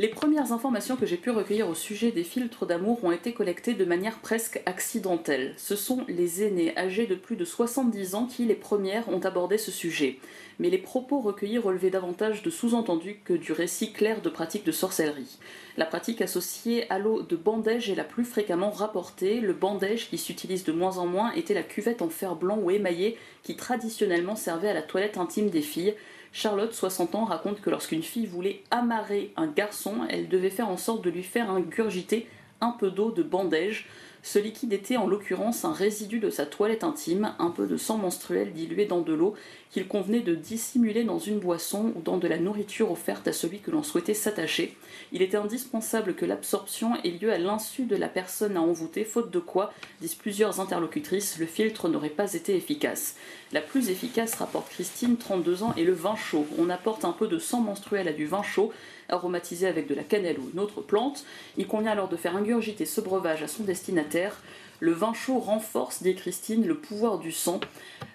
Les 0.01 0.09
premières 0.09 0.51
informations 0.51 0.97
que 0.97 1.05
j'ai 1.05 1.19
pu 1.19 1.29
recueillir 1.29 1.69
au 1.69 1.75
sujet 1.75 2.11
des 2.11 2.25
filtres 2.25 2.65
d'amour 2.65 3.05
ont 3.05 3.13
été 3.13 3.35
collectées 3.35 3.75
de 3.75 3.85
manière 3.85 4.19
presque 4.21 4.63
accidentelle. 4.65 5.53
Ce 5.59 5.77
sont 5.77 6.07
les 6.09 6.43
aînés 6.43 6.75
âgés 6.79 7.07
de 7.07 7.15
plus 7.15 7.37
de 7.37 7.45
70 7.45 8.15
ans 8.15 8.25
qui, 8.25 8.47
les 8.47 8.55
premières, 8.55 9.11
ont 9.11 9.21
abordé 9.21 9.59
ce 9.59 9.71
sujet. 9.71 10.17
Mais 10.59 10.71
les 10.71 10.79
propos 10.79 11.21
recueillis 11.21 11.59
relevaient 11.59 11.91
davantage 11.91 12.43
de 12.43 12.49
sous-entendus 12.49 13.21
que 13.27 13.35
du 13.35 13.53
récit 13.53 13.93
clair 13.93 14.23
de 14.23 14.31
pratiques 14.31 14.65
de 14.65 14.73
sorcellerie. 14.73 15.37
La 15.77 15.85
pratique 15.85 16.23
associée 16.23 16.91
à 16.91 16.99
l'eau 16.99 17.21
de 17.21 17.37
bandège 17.37 17.91
est 17.91 17.95
la 17.95 18.05
plus 18.05 18.25
fréquemment 18.25 18.71
rapportée. 18.71 19.41
Le 19.41 19.53
bandège, 19.53 20.09
qui 20.09 20.17
s'utilise 20.17 20.65
de 20.65 20.73
moins 20.73 20.97
en 20.97 21.05
moins, 21.05 21.33
était 21.33 21.53
la 21.53 21.63
cuvette 21.63 22.01
en 22.01 22.09
fer 22.09 22.37
blanc 22.37 22.59
ou 22.59 22.71
émaillé 22.71 23.19
qui 23.43 23.55
traditionnellement 23.55 24.37
servait 24.37 24.71
à 24.71 24.75
la 24.75 24.83
toilette 24.83 25.19
intime 25.19 25.51
des 25.51 25.61
filles. 25.61 25.95
Charlotte, 26.33 26.73
60 26.73 27.15
ans, 27.15 27.25
raconte 27.25 27.61
que 27.61 27.71
lorsqu'une 27.71 28.03
fille 28.03 28.27
voulait 28.27 28.63
amarrer 28.71 29.33
un 29.37 29.49
garçon, 29.49 30.07
elle 30.09 30.29
devait 30.29 30.51
faire 30.51 30.69
en 30.69 30.77
sorte 30.77 31.05
de 31.05 31.11
lui 31.11 31.25
faire 31.25 31.51
ingurgiter 31.51 32.29
un 32.61 32.71
peu 32.71 32.91
d'eau 32.91 33.11
de 33.11 33.23
bandège. 33.23 33.87
Ce 34.23 34.39
liquide 34.39 34.73
était 34.75 34.99
en 34.99 35.07
l'occurrence 35.07 35.65
un 35.65 35.73
résidu 35.73 36.19
de 36.19 36.29
sa 36.29 36.45
toilette 36.45 36.85
intime, 36.85 37.35
un 37.39 37.51
peu 37.51 37.67
de 37.67 37.79
sang 37.79 37.97
menstruel 37.97 38.53
dilué 38.53 38.85
dans 38.85 39.01
de 39.01 39.15
l'eau, 39.15 39.35
qu'il 39.71 39.89
convenait 39.89 40.21
de 40.21 40.35
dissimuler 40.35 41.05
dans 41.05 41.19
une 41.19 41.39
boisson 41.39 41.93
ou 41.97 42.03
dans 42.03 42.19
de 42.19 42.29
la 42.29 42.39
nourriture 42.39 42.91
offerte 42.91 43.29
à 43.29 43.33
celui 43.33 43.61
que 43.61 43.71
l'on 43.71 43.83
souhaitait 43.83 44.15
s'attacher? 44.15 44.77
Il 45.13 45.23
était 45.23 45.39
indispensable 45.39 46.15
que 46.15 46.27
l'absorption 46.27 46.97
ait 47.03 47.11
lieu 47.11 47.33
à 47.33 47.39
l'insu 47.39 47.85
de 47.85 47.97
la 47.97 48.09
personne 48.09 48.57
à 48.57 48.61
envoûter, 48.61 49.05
faute 49.05 49.31
de 49.31 49.39
quoi, 49.39 49.73
disent 50.01 50.15
plusieurs 50.15 50.61
interlocutrices, 50.61 51.39
le 51.39 51.47
filtre 51.47 51.89
n'aurait 51.89 52.11
pas 52.11 52.35
été 52.35 52.55
efficace. 52.55 53.17
La 53.53 53.61
plus 53.61 53.91
efficace, 53.91 54.35
rapporte 54.35 54.69
Christine, 54.69 55.17
32 55.17 55.63
ans, 55.63 55.75
est 55.77 55.85
le 55.85 55.93
vin 55.93 56.15
chaud. 56.15 56.47
On 56.59 56.69
apporte 56.69 57.05
un 57.05 57.13
peu 57.13 57.27
de 57.27 57.39
sang 57.39 57.61
menstruel 57.61 58.07
à 58.07 58.13
du 58.13 58.27
vin 58.27 58.43
chaud, 58.43 58.73
aromatisé 59.11 59.67
avec 59.67 59.87
de 59.87 59.95
la 59.95 60.05
cannelle 60.05 60.39
ou 60.39 60.51
une 60.53 60.61
autre 60.61 60.81
plante. 60.81 61.25
Il 61.57 61.67
convient 61.67 61.93
alors 61.93 62.09
de 62.09 62.17
faire 62.17 62.37
ingurgiter 62.37 62.87
ce 62.87 63.01
breuvage 63.01 63.43
à 63.43 63.49
son 63.49 63.65
destinataire. 63.65 64.37
Le 64.81 64.93
vin 64.93 65.13
chaud 65.13 65.39
renforce, 65.39 66.03
dit 66.03 66.15
Christine, 66.15 66.67
le 66.67 66.79
pouvoir 66.79 67.19
du 67.19 67.33
sang. 67.33 67.61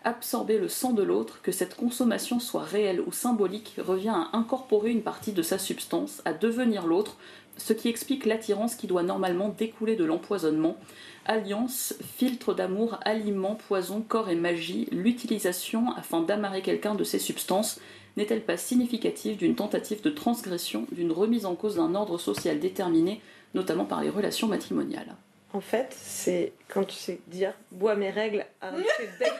Absorber 0.03 0.57
le 0.57 0.67
sang 0.67 0.93
de 0.93 1.03
l'autre, 1.03 1.41
que 1.43 1.51
cette 1.51 1.75
consommation 1.75 2.39
soit 2.39 2.63
réelle 2.63 3.01
ou 3.01 3.11
symbolique, 3.11 3.75
revient 3.77 4.09
à 4.09 4.29
incorporer 4.33 4.89
une 4.89 5.03
partie 5.03 5.31
de 5.31 5.43
sa 5.43 5.59
substance, 5.59 6.23
à 6.25 6.33
devenir 6.33 6.87
l'autre, 6.87 7.17
ce 7.57 7.73
qui 7.73 7.87
explique 7.87 8.25
l'attirance 8.25 8.75
qui 8.75 8.87
doit 8.87 9.03
normalement 9.03 9.49
découler 9.49 9.95
de 9.95 10.03
l'empoisonnement. 10.03 10.77
Alliance, 11.25 11.95
filtre 12.17 12.53
d'amour, 12.53 12.97
aliment, 13.05 13.55
poison, 13.55 14.01
corps 14.01 14.29
et 14.29 14.35
magie, 14.35 14.87
l'utilisation 14.91 15.91
afin 15.95 16.21
d'amarrer 16.21 16.61
quelqu'un 16.61 16.95
de 16.95 17.03
ces 17.03 17.19
substances 17.19 17.79
n'est-elle 18.17 18.41
pas 18.41 18.57
significative 18.57 19.37
d'une 19.37 19.55
tentative 19.55 20.01
de 20.01 20.09
transgression, 20.09 20.85
d'une 20.91 21.11
remise 21.11 21.45
en 21.45 21.55
cause 21.55 21.75
d'un 21.75 21.95
ordre 21.95 22.17
social 22.17 22.59
déterminé, 22.59 23.21
notamment 23.53 23.85
par 23.85 24.01
les 24.01 24.09
relations 24.09 24.47
matrimoniales? 24.47 25.15
En 25.53 25.61
fait, 25.61 25.95
c'est 25.97 26.51
quand 26.67 26.83
tu 26.83 26.95
sais 26.95 27.19
dire 27.27 27.53
bois 27.71 27.95
mes 27.95 28.09
règles, 28.09 28.45
arrêtez 28.61 29.09
bec 29.19 29.31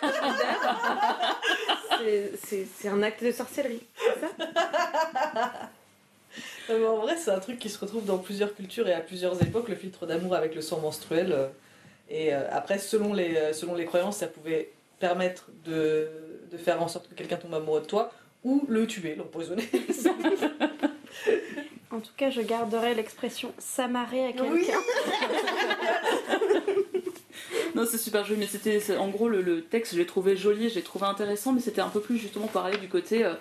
c'est- 2.43 2.88
un 2.88 3.01
acte 3.03 3.23
de 3.23 3.32
sorcellerie, 3.32 3.82
c'est 3.97 4.21
ça? 4.21 5.69
Non, 6.69 6.80
mais 6.80 6.86
en 6.88 6.97
vrai, 6.97 7.15
c'est 7.17 7.32
un 7.32 7.39
truc 7.39 7.59
qui 7.59 7.69
se 7.69 7.78
retrouve 7.80 8.05
dans 8.05 8.17
plusieurs 8.17 8.53
cultures 8.55 8.88
et 8.88 8.93
à 8.93 8.99
plusieurs 9.01 9.41
époques, 9.41 9.69
le 9.69 9.76
filtre 9.76 10.05
d'amour 10.05 10.36
avec 10.36 10.55
le 10.55 10.61
sang 10.61 10.80
menstruel. 10.80 11.32
euh, 11.32 11.47
Et 12.09 12.34
euh, 12.34 12.41
après, 12.51 12.78
selon 12.80 13.13
les, 13.13 13.36
euh, 13.36 13.53
selon 13.53 13.76
les 13.76 13.86
croyances, 13.86 14.17
ça 14.17 14.28
pouvait 14.28 14.71
permettre 14.99 15.45
de, 15.65 16.09
de 16.51 16.57
faire 16.57 16.82
en 16.82 16.88
sorte 16.88 17.07
que 17.09 17.13
quelqu'un 17.15 17.38
tombe 17.38 17.53
amoureux 17.53 17.82
de 17.82 17.86
toi 17.86 18.11
ou 18.46 18.64
le 18.70 18.88
tuer, 18.88 19.16
l'empoisonner. 19.16 19.68
En 21.91 22.00
tout 22.02 22.12
cas, 22.18 22.30
je 22.30 22.41
garderai 22.41 22.93
l'expression 22.93 23.54
s'amarrer 23.58 24.26
à 24.26 24.34
quelqu'un. 24.34 24.52
Oui. 24.52 24.68
Non, 27.74 27.86
c'est 27.89 27.98
super 27.98 28.26
joli, 28.26 28.39
mais 28.39 28.48
c'était 28.48 28.98
en 28.98 29.08
gros 29.08 29.30
le, 29.30 29.41
le 29.41 29.62
texte, 29.62 29.93
je 29.93 30.00
l'ai 30.00 30.06
trouvé 30.06 30.36
joli, 30.36 30.70
je 30.70 30.76
l'ai 30.76 30.82
trouvé 30.82 31.06
intéressant, 31.06 31.54
mais 31.54 31.62
c'était 31.62 31.82
un 31.82 31.89
peu 31.89 32.02
plus 32.02 32.18
justement 32.18 32.48
parler 32.48 32.78
du 32.78 32.89
côté, 32.89 33.24
euh, 33.24 33.34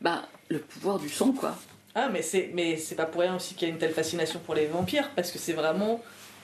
bah, 0.00 0.28
le 0.48 0.58
pouvoir 0.58 0.98
du 0.98 1.08
sang, 1.08 1.32
quoi. 1.32 1.56
Ah, 1.94 2.08
mais 2.08 2.22
c'est, 2.22 2.50
mais 2.52 2.76
c'est 2.76 2.96
pas 2.96 3.06
pour 3.06 3.20
rien 3.20 3.36
aussi 3.36 3.54
qu'il 3.54 3.68
y 3.68 3.70
a 3.70 3.74
une 3.74 3.78
telle 3.80 3.92
fascination 3.92 4.40
pour 4.40 4.54
les 4.56 4.66
vampires, 4.66 5.10
parce 5.14 5.30
que 5.30 5.38
c'est 5.38 5.52
vraiment 5.52 6.00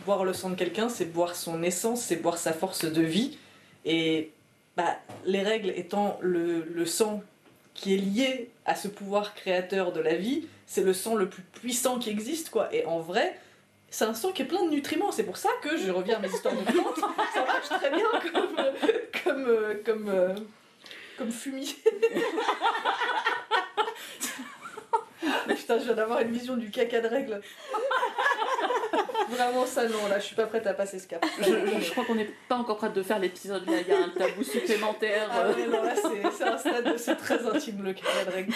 boire 0.06 0.24
le 0.24 0.32
sang 0.32 0.50
de 0.50 0.54
quelqu'un, 0.54 0.88
c'est 0.88 1.06
boire 1.06 1.34
son 1.34 1.62
essence, 1.62 2.02
c'est 2.02 2.16
boire 2.16 2.38
sa 2.38 2.52
force 2.52 2.84
de 2.84 3.02
vie. 3.02 3.38
Et 3.84 4.30
bah, 4.76 4.98
les 5.24 5.42
règles 5.42 5.70
étant 5.70 6.18
le, 6.20 6.64
le 6.64 6.86
sang 6.86 7.22
qui 7.80 7.94
est 7.94 7.98
lié 7.98 8.50
à 8.66 8.74
ce 8.74 8.88
pouvoir 8.88 9.34
créateur 9.34 9.92
de 9.92 10.00
la 10.00 10.14
vie, 10.14 10.46
c'est 10.66 10.82
le 10.82 10.92
sang 10.92 11.14
le 11.14 11.30
plus 11.30 11.42
puissant 11.42 11.98
qui 11.98 12.10
existe, 12.10 12.50
quoi. 12.50 12.68
Et 12.74 12.84
en 12.84 12.98
vrai, 12.98 13.40
c'est 13.88 14.04
un 14.04 14.12
sang 14.12 14.32
qui 14.32 14.42
est 14.42 14.44
plein 14.44 14.62
de 14.64 14.70
nutriments. 14.70 15.12
C'est 15.12 15.22
pour 15.24 15.38
ça 15.38 15.48
que 15.62 15.78
je 15.78 15.90
reviens 15.90 16.18
à 16.18 16.20
mes 16.20 16.28
histoires 16.28 16.54
de 16.54 16.60
plantes, 16.60 17.00
ça 17.32 17.42
marche 17.46 17.68
très 17.70 17.88
bien 17.88 18.04
comme, 18.34 18.54
comme, 19.24 19.46
euh, 19.48 19.74
comme, 19.82 20.08
euh, 20.10 20.34
comme 21.16 21.32
fumier. 21.32 21.74
Putain, 25.48 25.78
je 25.78 25.84
viens 25.84 25.94
d'avoir 25.94 26.20
une 26.20 26.32
vision 26.32 26.58
du 26.58 26.70
caca 26.70 27.00
de 27.00 27.08
règles. 27.08 27.40
Vraiment 29.30 29.64
ça 29.66 29.86
non, 29.88 30.06
là 30.08 30.18
je 30.18 30.24
suis 30.24 30.34
pas 30.36 30.46
prête 30.46 30.66
à 30.66 30.74
passer 30.74 30.98
ce 30.98 31.06
cap. 31.06 31.24
Je, 31.40 31.44
je- 31.44 31.80
je 31.84 31.90
crois 31.92 32.04
qu'on 32.04 32.14
n'est 32.16 32.30
pas 32.48 32.56
encore 32.56 32.76
prête 32.78 32.92
de 32.92 33.02
faire 33.02 33.18
l'épisode, 33.18 33.64
là, 33.68 33.76
il 33.80 33.88
y 33.88 33.92
a 33.92 34.04
un 34.04 34.08
tabou 34.10 34.42
supplémentaire. 34.42 35.28
Ah 35.30 35.40
euh. 35.46 35.54
ouais, 35.54 35.66
non, 35.66 35.82
là 35.82 35.94
c'est 35.94 36.30
c'est 36.36 36.44
un 36.44 36.58
stade, 36.58 36.98
c'est 36.98 37.16
très 37.16 37.46
intime 37.46 37.82
le 37.84 37.92
caca 37.92 38.24
de 38.26 38.30
règles. 38.30 38.52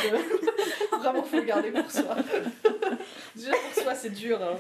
Vraiment 0.99 1.23
faut 1.23 1.37
le 1.37 1.43
garder 1.43 1.71
pour 1.71 1.91
soi. 1.91 2.17
Déjà 3.37 3.51
pour 3.51 3.83
soi 3.83 3.95
c'est 3.95 4.11
dur. 4.11 4.41
hein. 4.43 4.57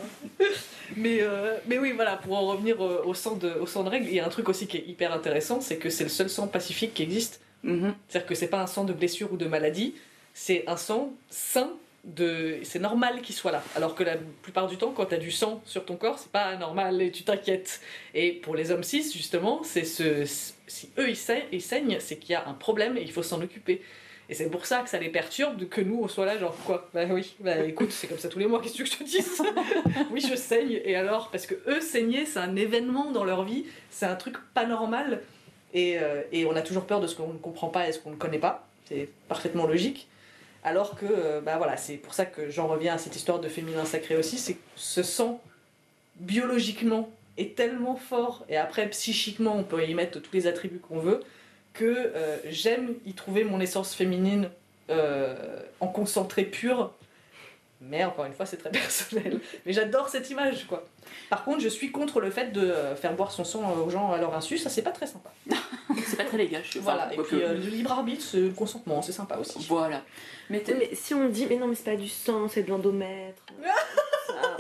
Mais, 0.96 1.18
euh, 1.22 1.56
mais 1.66 1.78
oui 1.78 1.92
voilà, 1.92 2.16
pour 2.16 2.36
en 2.36 2.46
revenir 2.46 2.84
euh, 2.84 3.02
au 3.04 3.14
sang, 3.14 3.36
de, 3.36 3.50
au 3.60 3.66
sang 3.66 3.84
de 3.84 3.88
règles, 3.88 4.06
il 4.08 4.14
y 4.14 4.20
a 4.20 4.26
un 4.26 4.28
truc 4.28 4.48
aussi 4.48 4.66
qui 4.66 4.76
est 4.76 4.84
hyper 4.86 5.12
intéressant, 5.12 5.60
c'est 5.60 5.76
que 5.76 5.90
c'est 5.90 6.04
le 6.04 6.10
seul 6.10 6.28
sang 6.28 6.46
pacifique 6.46 6.94
qui 6.94 7.02
existe. 7.02 7.40
Mhm. 7.62 7.94
C'est-à-dire 8.08 8.28
que 8.28 8.34
c'est 8.34 8.48
pas 8.48 8.60
un 8.60 8.66
sang 8.66 8.84
de 8.84 8.92
blessure 8.92 9.32
ou 9.32 9.36
de 9.36 9.46
maladie, 9.46 9.94
c'est 10.34 10.64
un 10.68 10.76
sang 10.76 11.12
sain. 11.30 11.70
De... 12.04 12.58
C'est 12.64 12.78
normal 12.78 13.22
qu'il 13.22 13.34
soit 13.34 13.52
là. 13.52 13.62
Alors 13.76 13.94
que 13.94 14.04
la 14.04 14.16
plupart 14.42 14.66
du 14.66 14.76
temps, 14.76 14.92
quand 14.92 15.06
tu 15.06 15.14
as 15.14 15.18
du 15.18 15.30
sang 15.30 15.62
sur 15.64 15.84
ton 15.84 15.96
corps, 15.96 16.18
c'est 16.18 16.30
pas 16.30 16.56
normal 16.56 17.00
et 17.00 17.10
tu 17.10 17.22
t'inquiètes. 17.22 17.80
Et 18.14 18.32
pour 18.32 18.54
les 18.54 18.70
hommes 18.70 18.82
cis, 18.82 19.10
justement, 19.10 19.62
c'est 19.64 19.84
ce... 19.84 20.24
si 20.66 20.90
eux 20.98 21.08
ils 21.08 21.16
saignent, 21.16 21.44
ils 21.50 21.62
saignent, 21.62 21.96
c'est 22.00 22.16
qu'il 22.16 22.32
y 22.32 22.34
a 22.34 22.46
un 22.46 22.52
problème 22.52 22.98
et 22.98 23.02
il 23.02 23.10
faut 23.10 23.22
s'en 23.22 23.40
occuper. 23.40 23.80
Et 24.28 24.34
c'est 24.34 24.48
pour 24.48 24.64
ça 24.64 24.80
que 24.80 24.88
ça 24.88 24.98
les 24.98 25.10
perturbe 25.10 25.68
que 25.68 25.80
nous 25.80 26.00
on 26.02 26.08
soit 26.08 26.24
là, 26.24 26.38
genre 26.38 26.56
quoi? 26.64 26.88
Bah 26.94 27.04
oui, 27.10 27.34
bah 27.40 27.58
écoute, 27.58 27.90
c'est 27.90 28.06
comme 28.06 28.18
ça 28.18 28.28
tous 28.28 28.38
les 28.38 28.46
mois, 28.46 28.60
qu'est-ce 28.62 28.78
que 28.78 28.84
je 28.86 28.96
te 28.96 29.04
dise 29.04 29.42
Oui, 30.10 30.20
je 30.20 30.34
saigne, 30.34 30.80
et 30.84 30.96
alors? 30.96 31.30
Parce 31.30 31.46
que 31.46 31.54
eux, 31.66 31.80
saigner, 31.80 32.24
c'est 32.24 32.38
un 32.38 32.56
événement 32.56 33.10
dans 33.10 33.24
leur 33.24 33.44
vie, 33.44 33.66
c'est 33.90 34.06
un 34.06 34.16
truc 34.16 34.36
pas 34.54 34.64
normal. 34.64 35.22
Et, 35.74 35.98
euh, 35.98 36.22
et 36.32 36.46
on 36.46 36.56
a 36.56 36.62
toujours 36.62 36.86
peur 36.86 37.00
de 37.00 37.06
ce 37.06 37.16
qu'on 37.16 37.32
ne 37.32 37.38
comprend 37.38 37.68
pas 37.68 37.88
et 37.88 37.92
ce 37.92 37.98
qu'on 37.98 38.12
ne 38.12 38.16
connaît 38.16 38.38
pas. 38.38 38.66
C'est 38.88 39.08
parfaitement 39.28 39.66
logique. 39.66 40.08
Alors 40.64 40.96
que, 40.96 41.04
euh, 41.04 41.40
bah 41.42 41.58
voilà, 41.58 41.76
c'est 41.76 41.96
pour 41.96 42.14
ça 42.14 42.24
que 42.24 42.48
j'en 42.48 42.66
reviens 42.66 42.94
à 42.94 42.98
cette 42.98 43.14
histoire 43.14 43.38
de 43.38 43.48
féminin 43.48 43.84
sacré 43.84 44.16
aussi, 44.16 44.38
c'est 44.38 44.54
que 44.54 44.62
ce 44.76 45.02
sang, 45.02 45.42
biologiquement, 46.16 47.10
est 47.36 47.54
tellement 47.54 47.96
fort, 47.96 48.46
et 48.48 48.56
après, 48.56 48.88
psychiquement, 48.88 49.56
on 49.56 49.62
peut 49.62 49.86
y 49.86 49.94
mettre 49.94 50.20
tous 50.20 50.32
les 50.32 50.46
attributs 50.46 50.78
qu'on 50.78 50.98
veut, 50.98 51.20
que 51.74 51.84
euh, 51.84 52.38
j'aime 52.46 52.94
y 53.04 53.12
trouver 53.12 53.44
mon 53.44 53.60
essence 53.60 53.94
féminine 53.94 54.48
euh, 54.90 55.60
en 55.80 55.88
concentré 55.88 56.44
pur. 56.44 56.92
Mais 57.80 58.04
encore 58.04 58.24
une 58.24 58.32
fois, 58.32 58.46
c'est 58.46 58.56
très 58.56 58.70
personnel. 58.72 59.40
Mais 59.66 59.72
j'adore 59.72 60.08
cette 60.08 60.28
image, 60.30 60.66
quoi. 60.66 60.84
Par 61.30 61.44
contre, 61.44 61.60
je 61.60 61.68
suis 61.68 61.90
contre 61.90 62.20
le 62.20 62.30
fait 62.30 62.52
de 62.52 62.60
euh, 62.60 62.96
faire 62.96 63.14
boire 63.14 63.32
son 63.32 63.44
sang 63.44 63.74
aux 63.84 63.90
gens 63.90 64.12
à 64.12 64.18
leur 64.18 64.34
insu, 64.34 64.58
ça 64.58 64.70
c'est 64.70 64.82
pas 64.82 64.90
très 64.90 65.06
sympa. 65.06 65.32
C'est 66.06 66.16
pas 66.16 66.24
très 66.24 66.38
légal, 66.38 66.62
je 66.64 66.70
suis 66.70 66.80
Voilà, 66.80 67.12
et 67.12 67.16
puis 67.16 67.42
euh, 67.42 67.54
le 67.54 67.70
libre 67.70 67.92
arbitre, 67.92 68.22
c'est 68.22 68.40
le 68.40 68.50
consentement, 68.50 69.00
c'est 69.00 69.12
sympa 69.12 69.36
aussi. 69.38 69.64
Voilà. 69.68 70.02
Mais 70.50 70.62
si 70.92 71.14
on 71.14 71.28
dit, 71.28 71.46
mais 71.48 71.56
non, 71.56 71.68
mais 71.68 71.74
c'est 71.74 71.84
pas 71.84 71.96
du 71.96 72.08
sang, 72.08 72.48
c'est 72.48 72.62
de 72.62 72.70
l'endomètre. 72.70 73.42
ça. 74.26 74.56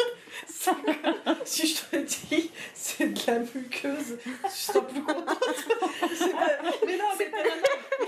Si 1.44 1.66
je 1.66 1.74
te 1.90 1.96
dis, 1.96 2.50
c'est 2.74 3.12
de 3.12 3.20
la 3.26 3.38
muqueuse, 3.40 4.18
je 4.44 4.48
serais 4.50 4.86
plus 4.86 5.02
contente. 5.02 5.38
Pas- 5.38 6.86
Mais 6.86 6.96
non, 6.96 7.04
mais 7.18 7.30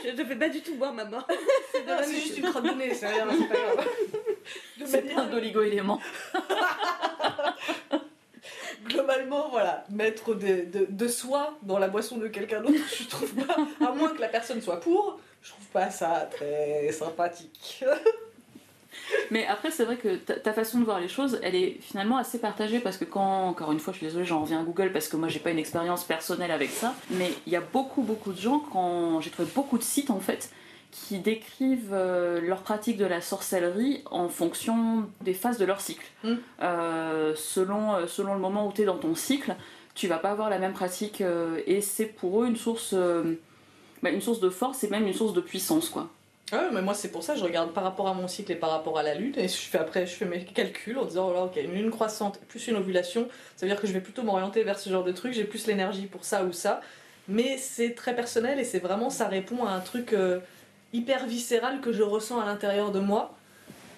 Je 0.04 0.10
ne 0.10 0.24
fais 0.24 0.36
pas 0.36 0.48
du 0.48 0.60
tout 0.62 0.74
boire 0.74 0.92
ma 0.92 1.04
mort. 1.04 1.26
non, 1.86 1.96
c'est 2.02 2.14
juste 2.20 2.38
une 2.38 2.48
crotte 2.50 2.64
de 2.64 2.70
nez, 2.70 2.94
c'est 2.94 3.08
rien, 3.08 3.26
c'est 3.30 3.48
pas 3.48 3.54
grave. 3.54 3.86
De 4.78 4.86
c'est 4.86 5.00
manière- 5.02 5.14
plein 5.14 5.26
d'oligo-éléments. 5.26 6.00
globalement, 8.86 9.48
voilà, 9.50 9.84
mettre 9.90 10.34
de, 10.34 10.64
de, 10.64 10.86
de 10.88 11.08
soi 11.08 11.54
dans 11.62 11.78
la 11.78 11.88
boisson 11.88 12.18
de 12.18 12.28
quelqu'un 12.28 12.60
d'autre, 12.60 12.78
je 12.98 13.04
trouve 13.08 13.32
pas, 13.34 13.56
à 13.84 13.92
moins 13.92 14.10
que 14.10 14.20
la 14.20 14.28
personne 14.28 14.62
soit 14.62 14.80
pour, 14.80 15.18
je 15.42 15.50
trouve 15.50 15.66
pas 15.66 15.90
ça 15.90 16.28
très 16.30 16.90
sympathique. 16.92 17.84
Mais 19.30 19.46
après, 19.46 19.70
c'est 19.70 19.84
vrai 19.84 19.96
que 19.96 20.16
ta, 20.16 20.34
ta 20.34 20.52
façon 20.52 20.78
de 20.78 20.84
voir 20.84 21.00
les 21.00 21.08
choses, 21.08 21.38
elle 21.42 21.54
est 21.54 21.78
finalement 21.80 22.16
assez 22.16 22.38
partagée 22.38 22.80
parce 22.80 22.96
que 22.96 23.04
quand, 23.04 23.48
encore 23.48 23.72
une 23.72 23.80
fois, 23.80 23.92
je 23.92 23.98
suis 23.98 24.06
désolée, 24.06 24.24
j'en 24.24 24.42
reviens 24.42 24.60
à 24.60 24.64
Google 24.64 24.92
parce 24.92 25.08
que 25.08 25.16
moi, 25.16 25.28
j'ai 25.28 25.40
pas 25.40 25.50
une 25.50 25.58
expérience 25.58 26.04
personnelle 26.04 26.50
avec 26.50 26.70
ça, 26.70 26.94
mais 27.10 27.32
il 27.46 27.52
y 27.52 27.56
a 27.56 27.60
beaucoup, 27.60 28.02
beaucoup 28.02 28.32
de 28.32 28.38
gens, 28.38 28.60
quand 28.72 29.20
j'ai 29.20 29.30
trouvé 29.30 29.48
beaucoup 29.54 29.78
de 29.78 29.82
sites 29.82 30.10
en 30.10 30.20
fait, 30.20 30.50
qui 30.90 31.18
décrivent 31.18 31.92
euh, 31.92 32.40
leur 32.40 32.62
pratique 32.62 32.96
de 32.96 33.04
la 33.04 33.20
sorcellerie 33.20 34.02
en 34.10 34.28
fonction 34.28 35.04
des 35.20 35.34
phases 35.34 35.58
de 35.58 35.64
leur 35.64 35.80
cycle. 35.80 36.06
Mm. 36.24 36.34
Euh, 36.62 37.34
selon, 37.36 37.94
euh, 37.94 38.06
selon 38.06 38.34
le 38.34 38.40
moment 38.40 38.66
où 38.66 38.72
tu 38.72 38.82
es 38.82 38.84
dans 38.84 38.96
ton 38.96 39.14
cycle, 39.14 39.54
tu 39.94 40.08
vas 40.08 40.18
pas 40.18 40.30
avoir 40.30 40.50
la 40.50 40.58
même 40.58 40.72
pratique 40.72 41.20
euh, 41.20 41.60
et 41.66 41.80
c'est 41.80 42.06
pour 42.06 42.42
eux 42.42 42.46
une 42.46 42.56
source, 42.56 42.94
bah, 44.02 44.10
une 44.10 44.20
source 44.20 44.40
de 44.40 44.50
force 44.50 44.84
et 44.84 44.88
même 44.88 45.06
une 45.06 45.14
source 45.14 45.32
de 45.32 45.40
puissance, 45.40 45.88
quoi. 45.88 46.08
Ah 46.52 46.58
ouais, 46.58 46.70
mais 46.72 46.82
moi 46.82 46.94
c'est 46.94 47.10
pour 47.10 47.24
ça, 47.24 47.34
je 47.34 47.42
regarde 47.42 47.72
par 47.72 47.82
rapport 47.82 48.06
à 48.06 48.14
mon 48.14 48.28
cycle 48.28 48.52
et 48.52 48.56
par 48.56 48.70
rapport 48.70 48.98
à 48.98 49.02
la 49.02 49.14
lune, 49.14 49.34
et 49.36 49.48
je 49.48 49.56
fais 49.56 49.78
après, 49.78 50.06
je 50.06 50.12
fais 50.14 50.26
mes 50.26 50.44
calculs 50.44 50.96
en 50.96 51.04
disant, 51.04 51.28
oh 51.28 51.34
là, 51.34 51.42
ok, 51.44 51.56
une 51.56 51.72
lune 51.72 51.90
croissante 51.90 52.38
plus 52.48 52.68
une 52.68 52.76
ovulation, 52.76 53.28
ça 53.56 53.66
veut 53.66 53.72
dire 53.72 53.80
que 53.80 53.88
je 53.88 53.92
vais 53.92 54.00
plutôt 54.00 54.22
m'orienter 54.22 54.62
vers 54.62 54.78
ce 54.78 54.88
genre 54.88 55.02
de 55.02 55.10
truc, 55.10 55.32
j'ai 55.32 55.42
plus 55.42 55.66
l'énergie 55.66 56.06
pour 56.06 56.24
ça 56.24 56.44
ou 56.44 56.52
ça, 56.52 56.80
mais 57.26 57.58
c'est 57.58 57.94
très 57.96 58.14
personnel 58.14 58.60
et 58.60 58.64
c'est 58.64 58.78
vraiment, 58.78 59.10
ça 59.10 59.26
répond 59.26 59.64
à 59.64 59.72
un 59.72 59.80
truc 59.80 60.12
euh, 60.12 60.38
hyper 60.92 61.26
viscéral 61.26 61.80
que 61.80 61.92
je 61.92 62.04
ressens 62.04 62.38
à 62.40 62.46
l'intérieur 62.46 62.92
de 62.92 63.00
moi, 63.00 63.36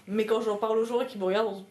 mais 0.06 0.24
quand 0.24 0.40
j'en 0.40 0.56
parle 0.56 0.78
aux 0.78 0.86
gens 0.86 1.02
et 1.02 1.06
qu'ils 1.06 1.20
me 1.20 1.26
regardent, 1.26 1.64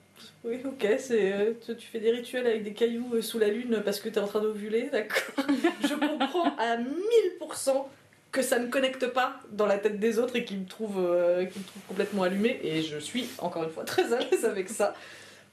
oui, 0.43 0.59
ok, 0.63 0.87
c'est, 0.99 1.33
euh, 1.33 1.53
tu, 1.65 1.75
tu 1.75 1.87
fais 1.87 1.99
des 1.99 2.11
rituels 2.11 2.45
avec 2.45 2.63
des 2.63 2.73
cailloux 2.73 3.15
euh, 3.15 3.21
sous 3.23 3.39
la 3.39 3.47
lune 3.47 3.81
parce 3.83 3.99
que 3.99 4.09
t'es 4.09 4.19
en 4.19 4.27
train 4.27 4.41
d'ovuler, 4.41 4.89
d'accord. 4.91 5.45
Je 5.81 5.93
comprends 5.95 6.55
à 6.57 6.77
1000% 6.77 7.85
que 8.31 8.41
ça 8.41 8.59
ne 8.59 8.67
connecte 8.67 9.07
pas 9.07 9.39
dans 9.51 9.65
la 9.65 9.77
tête 9.77 9.99
des 9.99 10.19
autres 10.19 10.35
et 10.35 10.43
qui 10.45 10.55
me 10.57 10.65
trouve, 10.67 10.97
euh, 10.99 11.41
me 11.43 11.49
trouve 11.49 11.81
complètement 11.87 12.23
allumée. 12.23 12.59
Et 12.63 12.81
je 12.81 12.97
suis, 12.97 13.29
encore 13.39 13.63
une 13.63 13.69
fois, 13.69 13.83
très 13.85 14.13
à 14.13 14.19
l'aise 14.19 14.45
avec 14.45 14.69
ça. 14.69 14.93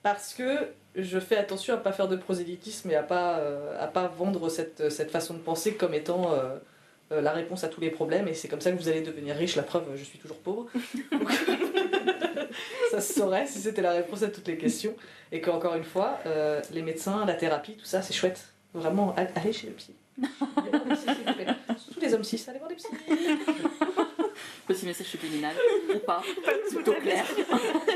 Parce 0.02 0.34
que 0.34 0.58
je 0.96 1.18
fais 1.18 1.36
attention 1.36 1.72
à 1.74 1.76
pas 1.78 1.92
faire 1.92 2.08
de 2.08 2.16
prosélytisme 2.16 2.90
et 2.90 2.94
à 2.94 3.02
pas, 3.02 3.38
euh, 3.38 3.76
à 3.80 3.86
pas 3.86 4.06
vendre 4.08 4.48
cette, 4.50 4.90
cette 4.90 5.10
façon 5.10 5.34
de 5.34 5.38
penser 5.38 5.74
comme 5.74 5.94
étant 5.94 6.32
euh, 6.34 6.56
euh, 7.12 7.20
la 7.22 7.32
réponse 7.32 7.64
à 7.64 7.68
tous 7.68 7.80
les 7.80 7.90
problèmes. 7.90 8.28
Et 8.28 8.34
c'est 8.34 8.48
comme 8.48 8.60
ça 8.60 8.70
que 8.70 8.76
vous 8.76 8.88
allez 8.88 9.00
devenir 9.00 9.34
riche. 9.34 9.56
La 9.56 9.62
preuve, 9.62 9.84
je 9.96 10.04
suis 10.04 10.18
toujours 10.18 10.38
pauvre. 10.38 10.66
Ça 12.90 13.00
se 13.00 13.14
saurait 13.14 13.46
si 13.46 13.58
c'était 13.60 13.82
la 13.82 13.92
réponse 13.92 14.22
à 14.22 14.28
toutes 14.28 14.46
les 14.46 14.56
questions. 14.58 14.94
Et 15.32 15.40
qu'encore 15.40 15.74
une 15.74 15.84
fois, 15.84 16.18
les 16.72 16.82
médecins, 16.82 17.24
la 17.26 17.34
thérapie, 17.34 17.76
tout 17.76 17.84
ça, 17.86 18.02
c'est 18.02 18.12
chouette. 18.12 18.40
Vraiment, 18.74 19.14
all- 19.16 19.30
allez 19.36 19.52
chez 19.52 19.68
le 19.68 19.72
psy. 19.72 19.94
Surtout 20.20 22.00
les 22.00 22.14
hommes 22.14 22.24
cis, 22.24 22.44
allez 22.48 22.58
voir 22.58 22.68
des 22.68 22.76
psys. 22.76 22.88
Petit 24.66 24.86
message 24.86 25.06
subliminal, 25.06 25.54
ou 25.94 25.98
pas, 25.98 26.22
plutôt 26.70 26.94
clair. 26.94 27.24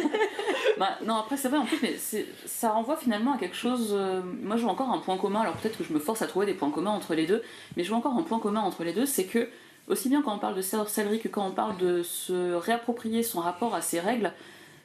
bah, 0.79 0.99
non, 1.05 1.17
après, 1.17 1.37
c'est 1.37 1.49
vrai, 1.49 1.59
en 1.59 1.65
plus, 1.65 1.79
mais 1.83 1.97
ça 2.45 2.71
renvoie 2.71 2.97
finalement 2.97 3.35
à 3.35 3.39
quelque 3.39 3.57
chose. 3.57 3.91
euh, 3.93 4.21
moi, 4.23 4.57
je 4.57 4.63
vois 4.63 4.73
encore 4.73 4.91
un 4.91 4.99
point 4.99 5.17
commun, 5.17 5.41
alors 5.41 5.55
peut-être 5.55 5.79
que 5.79 5.85
je 5.85 5.93
me 5.93 5.99
force 5.99 6.21
à 6.23 6.27
trouver 6.27 6.47
des 6.47 6.55
points 6.55 6.71
communs 6.71 6.91
entre 6.91 7.15
les 7.15 7.27
deux, 7.27 7.43
mais 7.77 7.85
je 7.85 7.89
vois 7.89 7.99
encore 7.99 8.15
un 8.15 8.23
point 8.23 8.39
commun 8.39 8.61
entre 8.61 8.85
les 8.85 8.93
deux, 8.93 9.07
c'est 9.07 9.25
que, 9.25 9.49
aussi 9.89 10.09
bien 10.11 10.21
quand 10.23 10.35
on 10.35 10.39
parle 10.39 10.55
de 10.55 10.63
sorcellerie 10.63 11.21
que 11.21 11.29
quand 11.29 11.47
on 11.47 11.53
parle 11.53 11.79
de 11.79 12.03
se 12.03 12.53
réapproprier 12.55 13.23
son 13.23 13.41
rapport 13.41 13.75
à 13.75 13.81
ses 13.81 14.01
règles, 14.01 14.33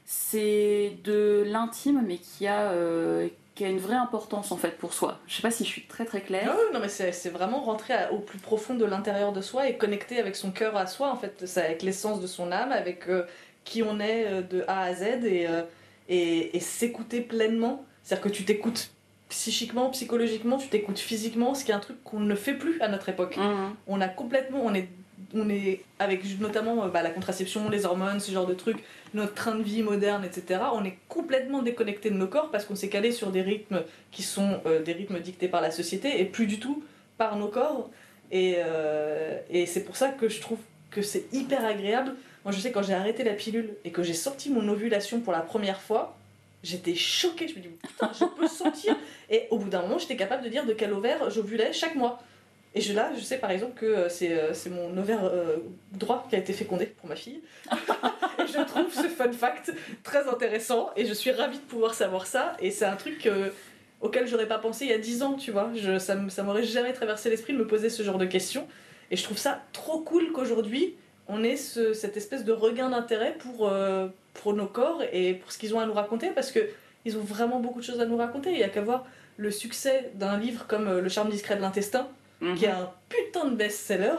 c'est 0.06 0.98
de 1.04 1.44
l'intime, 1.46 2.04
mais 2.06 2.18
qui 2.18 2.48
a, 2.48 2.72
euh, 2.72 3.28
qui 3.56 3.64
a 3.66 3.70
une 3.70 3.78
vraie 3.80 3.96
importance 3.96 4.52
en 4.52 4.58
fait 4.58 4.78
pour 4.78 4.94
soi. 4.94 5.20
Je 5.28 5.36
sais 5.36 5.42
pas 5.44 5.52
si 5.52 5.64
je 5.64 5.70
suis 5.70 5.84
très 5.86 6.06
très 6.06 6.22
claire. 6.22 6.52
Oui, 6.56 6.64
non 6.74 6.80
mais 6.80 6.90
c'est 6.90 7.30
vraiment 7.30 7.62
rentrer 7.62 7.94
à- 7.94 8.12
au 8.12 8.18
plus 8.20 8.40
profond 8.40 8.74
de 8.74 8.86
l'intérieur 8.86 9.32
de 9.32 9.42
soi 9.42 9.68
et 9.70 9.78
connecter 9.78 10.20
avec 10.20 10.36
son 10.36 10.52
cœur 10.52 10.76
à 10.76 10.88
soi 10.88 11.12
en 11.12 11.16
fait, 11.16 11.44
avec 11.58 11.84
l'essence 11.84 12.20
de 12.20 12.28
son 12.28 12.52
âme, 12.52 12.72
avec 12.72 13.08
euh, 13.10 13.26
qui 13.64 13.84
on 13.84 14.00
est 14.00 14.26
euh, 14.28 14.42
de 14.42 14.64
A 14.68 14.82
à 14.82 14.94
Z 14.96 15.04
et, 15.26 15.48
euh, 15.48 15.62
et, 16.10 16.56
et 16.58 16.60
s'écouter 16.60 17.22
pleinement. 17.22 17.86
C'est-à-dire 18.04 18.24
que 18.24 18.30
tu 18.36 18.44
t'écoutes 18.44 18.90
psychiquement, 19.30 19.90
psychologiquement, 19.92 20.58
tu 20.58 20.68
t'écoutes 20.68 21.00
physiquement, 21.00 21.54
ce 21.56 21.64
qui 21.66 21.72
est 21.72 21.76
un 21.76 21.80
truc 21.80 22.04
qu'on 22.04 22.20
ne 22.20 22.36
fait 22.36 22.54
plus 22.54 22.82
à 22.82 22.88
notre 22.88 23.10
époque. 23.10 23.38
Mhm. 23.38 23.76
On 23.88 24.02
a 24.02 24.08
complètement, 24.08 24.60
on 24.64 24.74
est 24.74 24.90
on 25.34 25.50
est 25.50 25.82
avec 26.00 26.24
notamment 26.40 26.86
euh, 26.86 26.88
bah, 26.88 27.02
la 27.02 27.10
contraception, 27.10 27.70
les 27.70 27.86
hormones, 27.86 28.20
ce 28.20 28.32
genre 28.32 28.46
de 28.46 28.54
trucs, 28.54 28.84
notre 29.14 29.34
train 29.34 29.56
de 29.56 29.64
vie 29.64 29.82
moderne, 29.82 30.24
etc. 30.24 30.62
On 30.74 30.84
est 30.84 30.98
complètement 31.08 31.62
déconnecté 31.62 32.10
de 32.10 32.16
nos 32.16 32.28
corps 32.28 32.52
parce 32.52 32.66
qu'on 32.66 32.76
s'est 32.76 32.90
calé 32.90 33.12
sur 33.12 33.32
des 33.32 33.42
rythmes 33.42 33.84
qui 34.12 34.24
sont 34.24 34.62
euh, 34.66 34.82
des 34.82 34.94
rythmes 34.94 35.20
dictés 35.20 35.48
par 35.48 35.62
la 35.62 35.72
société 35.72 36.22
et 36.22 36.26
plus 36.26 36.48
du 36.48 36.60
tout 36.60 36.84
par 37.18 37.36
nos 37.36 37.48
corps. 37.48 37.90
Et, 38.32 38.56
euh, 38.58 39.40
et 39.50 39.66
c'est 39.66 39.84
pour 39.84 39.96
ça 39.96 40.10
que 40.10 40.30
je 40.30 40.42
trouve 40.42 40.60
que 40.92 41.02
c'est 41.02 41.26
hyper 41.34 41.66
agréable. 41.66 42.16
Moi, 42.46 42.52
je 42.52 42.60
sais 42.60 42.72
quand 42.72 42.84
j'ai 42.84 42.94
arrêté 42.94 43.24
la 43.24 43.34
pilule 43.34 43.76
et 43.86 43.92
que 43.92 44.04
j'ai 44.04 44.14
sorti 44.14 44.50
mon 44.50 44.68
ovulation 44.68 45.22
pour 45.22 45.34
la 45.34 45.42
première 45.42 45.82
fois, 45.82 46.18
j'étais 46.64 46.96
choquée. 46.96 47.48
Je 47.48 47.56
me 47.56 47.60
dis 47.60 47.70
putain, 47.70 48.12
je 48.18 48.26
peux 48.26 48.48
sentir. 48.64 48.96
Et 49.30 49.48
au 49.50 49.58
bout 49.58 49.70
d'un 49.70 49.82
moment, 49.82 49.98
j'étais 49.98 50.16
capable 50.16 50.44
de 50.44 50.50
dire 50.50 50.66
de 50.66 50.74
quel 50.74 50.94
ovaire 50.94 51.30
j'ovulais 51.30 51.74
chaque 51.74 51.96
mois. 51.96 52.22
Et 52.76 52.82
je, 52.82 52.92
là, 52.94 53.12
je 53.16 53.22
sais 53.22 53.38
par 53.38 53.52
exemple 53.52 53.74
que 53.80 53.86
euh, 53.86 54.10
c'est 54.10 54.32
euh, 54.38 54.54
c'est 54.54 54.70
mon 54.72 54.96
ovaire 54.98 55.24
euh, 55.26 55.58
droit 55.92 56.26
qui 56.30 56.36
a 56.36 56.40
été 56.40 56.54
fécondé 56.54 56.88
pour 56.88 57.08
ma 57.08 57.16
fille. 57.16 57.42
et 57.72 58.48
je 58.48 58.64
trouve 58.66 58.92
ce 58.92 59.08
fun 59.08 59.32
fact 59.32 59.72
très 60.04 60.28
intéressant 60.28 60.90
et 60.96 61.06
je 61.06 61.14
suis 61.14 61.32
ravie 61.32 61.60
de 61.60 61.64
pouvoir 61.64 61.94
savoir 61.94 62.26
ça. 62.26 62.58
Et 62.60 62.72
c'est 62.72 62.86
un 62.86 62.96
truc 62.96 63.28
euh, 63.28 63.50
auquel 64.02 64.28
j'aurais 64.28 64.48
pas 64.48 64.58
pensé 64.58 64.86
il 64.86 64.92
y 64.92 64.94
a 64.94 64.98
10 64.98 65.22
ans, 65.22 65.34
tu 65.36 65.52
vois. 65.52 65.70
Je, 65.76 66.00
ça 66.00 66.18
ça 66.30 66.44
m'aurait 66.44 66.64
jamais 66.64 66.94
traversé 66.94 67.30
l'esprit 67.30 67.54
de 67.54 67.60
me 67.60 67.68
poser 67.68 67.90
ce 67.90 68.02
genre 68.02 68.18
de 68.18 68.26
questions. 68.26 68.68
Et 69.12 69.18
je 69.18 69.24
trouve 69.24 69.38
ça 69.38 69.62
trop 69.72 70.00
cool 70.00 70.32
qu'aujourd'hui, 70.32 70.96
on 71.28 71.44
ait 71.44 71.58
ce- 71.58 71.94
cette 71.94 72.18
espèce 72.18 72.44
de 72.44 72.52
regain 72.54 72.90
d'intérêt 72.90 73.36
pour, 73.38 73.68
euh, 73.70 74.08
pour 74.34 74.54
nos 74.56 74.66
corps 74.66 75.04
et 75.12 75.36
pour 75.36 75.52
ce 75.52 75.60
qu'ils 75.60 75.76
ont 75.76 75.80
à 75.80 75.86
nous 75.86 75.94
raconter 75.94 76.32
parce 76.32 76.52
que 76.52 76.60
ils 77.06 77.18
ont 77.18 77.22
vraiment 77.24 77.60
beaucoup 77.60 77.82
de 77.82 77.86
choses 77.86 78.00
à 78.02 78.06
nous 78.08 78.18
raconter. 78.18 78.52
Il 78.52 78.58
y 78.58 78.64
a 78.64 78.70
qu'à 78.70 78.82
voir 78.82 79.06
le 79.38 79.52
succès 79.52 80.10
d'un 80.16 80.40
livre 80.40 80.66
comme 80.68 81.00
Le 81.00 81.10
charme 81.10 81.30
discret 81.30 81.56
de 81.56 81.62
l'intestin 81.62 82.08
Qui 82.56 82.66
est 82.66 82.70
un 82.70 82.92
putain 83.10 83.46
de 83.46 83.56
best-seller, 83.56 84.16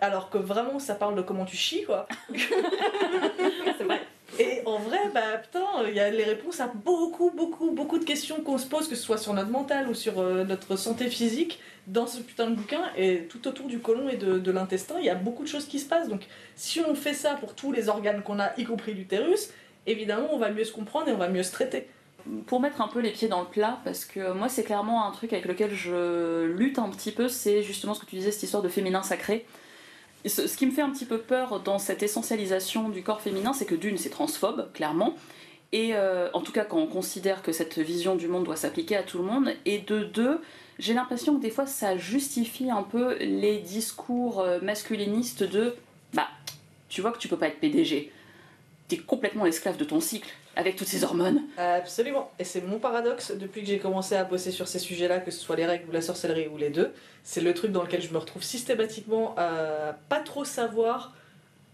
alors 0.00 0.30
que 0.30 0.38
vraiment 0.38 0.78
ça 0.78 0.94
parle 0.94 1.16
de 1.16 1.22
comment 1.22 1.44
tu 1.44 1.56
chies 1.56 1.84
quoi. 1.84 2.06
C'est 2.36 3.84
vrai. 3.84 4.00
Et 4.38 4.60
en 4.66 4.78
vrai, 4.78 4.98
bah 5.12 5.38
putain, 5.42 5.64
il 5.88 5.94
y 5.94 6.00
a 6.00 6.10
les 6.10 6.22
réponses 6.22 6.60
à 6.60 6.68
beaucoup, 6.68 7.32
beaucoup, 7.34 7.72
beaucoup 7.72 7.98
de 7.98 8.04
questions 8.04 8.40
qu'on 8.42 8.58
se 8.58 8.66
pose, 8.66 8.86
que 8.86 8.94
ce 8.94 9.02
soit 9.02 9.18
sur 9.18 9.32
notre 9.34 9.50
mental 9.50 9.88
ou 9.88 9.94
sur 9.94 10.20
euh, 10.20 10.44
notre 10.44 10.76
santé 10.76 11.08
physique, 11.08 11.58
dans 11.88 12.06
ce 12.06 12.20
putain 12.20 12.48
de 12.48 12.54
bouquin. 12.54 12.82
Et 12.96 13.24
tout 13.24 13.48
autour 13.48 13.66
du 13.66 13.80
côlon 13.80 14.08
et 14.08 14.16
de, 14.16 14.38
de 14.38 14.50
l'intestin, 14.52 14.96
il 15.00 15.06
y 15.06 15.10
a 15.10 15.16
beaucoup 15.16 15.42
de 15.42 15.48
choses 15.48 15.66
qui 15.66 15.80
se 15.80 15.88
passent. 15.88 16.08
Donc 16.08 16.22
si 16.54 16.80
on 16.80 16.94
fait 16.94 17.14
ça 17.14 17.34
pour 17.34 17.54
tous 17.54 17.72
les 17.72 17.88
organes 17.88 18.22
qu'on 18.22 18.38
a, 18.38 18.52
y 18.58 18.64
compris 18.64 18.94
l'utérus, 18.94 19.50
évidemment 19.86 20.28
on 20.30 20.38
va 20.38 20.50
mieux 20.50 20.64
se 20.64 20.72
comprendre 20.72 21.08
et 21.08 21.12
on 21.12 21.18
va 21.18 21.28
mieux 21.28 21.42
se 21.42 21.52
traiter. 21.52 21.88
Pour 22.46 22.60
mettre 22.60 22.80
un 22.80 22.88
peu 22.88 23.00
les 23.00 23.10
pieds 23.10 23.28
dans 23.28 23.40
le 23.40 23.46
plat, 23.46 23.80
parce 23.84 24.04
que 24.04 24.32
moi 24.32 24.48
c'est 24.48 24.64
clairement 24.64 25.06
un 25.06 25.10
truc 25.10 25.32
avec 25.32 25.46
lequel 25.46 25.74
je 25.74 26.44
lutte 26.44 26.78
un 26.78 26.88
petit 26.88 27.12
peu, 27.12 27.28
c'est 27.28 27.62
justement 27.62 27.94
ce 27.94 28.00
que 28.00 28.06
tu 28.06 28.16
disais, 28.16 28.30
cette 28.30 28.42
histoire 28.42 28.62
de 28.62 28.68
féminin 28.68 29.02
sacré. 29.02 29.46
Ce 30.26 30.56
qui 30.56 30.66
me 30.66 30.72
fait 30.72 30.82
un 30.82 30.90
petit 30.90 31.04
peu 31.04 31.18
peur 31.18 31.60
dans 31.60 31.78
cette 31.78 32.02
essentialisation 32.02 32.88
du 32.88 33.02
corps 33.02 33.20
féminin, 33.20 33.52
c'est 33.52 33.66
que 33.66 33.76
d'une, 33.76 33.96
c'est 33.96 34.10
transphobe, 34.10 34.72
clairement, 34.72 35.14
et 35.72 35.94
euh, 35.94 36.28
en 36.32 36.40
tout 36.40 36.52
cas 36.52 36.64
quand 36.64 36.78
on 36.78 36.86
considère 36.86 37.42
que 37.42 37.52
cette 37.52 37.78
vision 37.78 38.16
du 38.16 38.26
monde 38.26 38.44
doit 38.44 38.56
s'appliquer 38.56 38.96
à 38.96 39.02
tout 39.02 39.18
le 39.18 39.24
monde, 39.24 39.52
et 39.64 39.78
de 39.78 40.02
deux, 40.02 40.40
j'ai 40.78 40.94
l'impression 40.94 41.36
que 41.36 41.42
des 41.42 41.50
fois 41.50 41.66
ça 41.66 41.96
justifie 41.96 42.70
un 42.70 42.82
peu 42.82 43.16
les 43.18 43.58
discours 43.58 44.40
euh, 44.40 44.60
masculinistes 44.60 45.44
de 45.44 45.76
bah, 46.14 46.28
tu 46.88 47.00
vois 47.00 47.12
que 47.12 47.18
tu 47.18 47.28
peux 47.28 47.36
pas 47.36 47.48
être 47.48 47.60
PDG, 47.60 48.10
t'es 48.88 48.96
complètement 48.96 49.44
l'esclave 49.44 49.76
de 49.76 49.84
ton 49.84 50.00
cycle, 50.00 50.30
avec 50.58 50.74
toutes 50.74 50.88
ces 50.88 51.04
hormones. 51.04 51.40
Absolument. 51.56 52.32
Et 52.40 52.44
c'est 52.44 52.60
mon 52.60 52.80
paradoxe 52.80 53.30
depuis 53.30 53.62
que 53.62 53.68
j'ai 53.68 53.78
commencé 53.78 54.16
à 54.16 54.24
bosser 54.24 54.50
sur 54.50 54.66
ces 54.66 54.80
sujets-là, 54.80 55.20
que 55.20 55.30
ce 55.30 55.38
soit 55.38 55.54
les 55.54 55.64
règles 55.64 55.88
ou 55.88 55.92
la 55.92 56.02
sorcellerie 56.02 56.48
ou 56.48 56.56
les 56.56 56.70
deux. 56.70 56.92
C'est 57.22 57.40
le 57.40 57.54
truc 57.54 57.70
dans 57.70 57.82
lequel 57.84 58.02
je 58.02 58.12
me 58.12 58.18
retrouve 58.18 58.42
systématiquement 58.42 59.36
à 59.38 59.94
pas 60.08 60.18
trop 60.18 60.44
savoir 60.44 61.14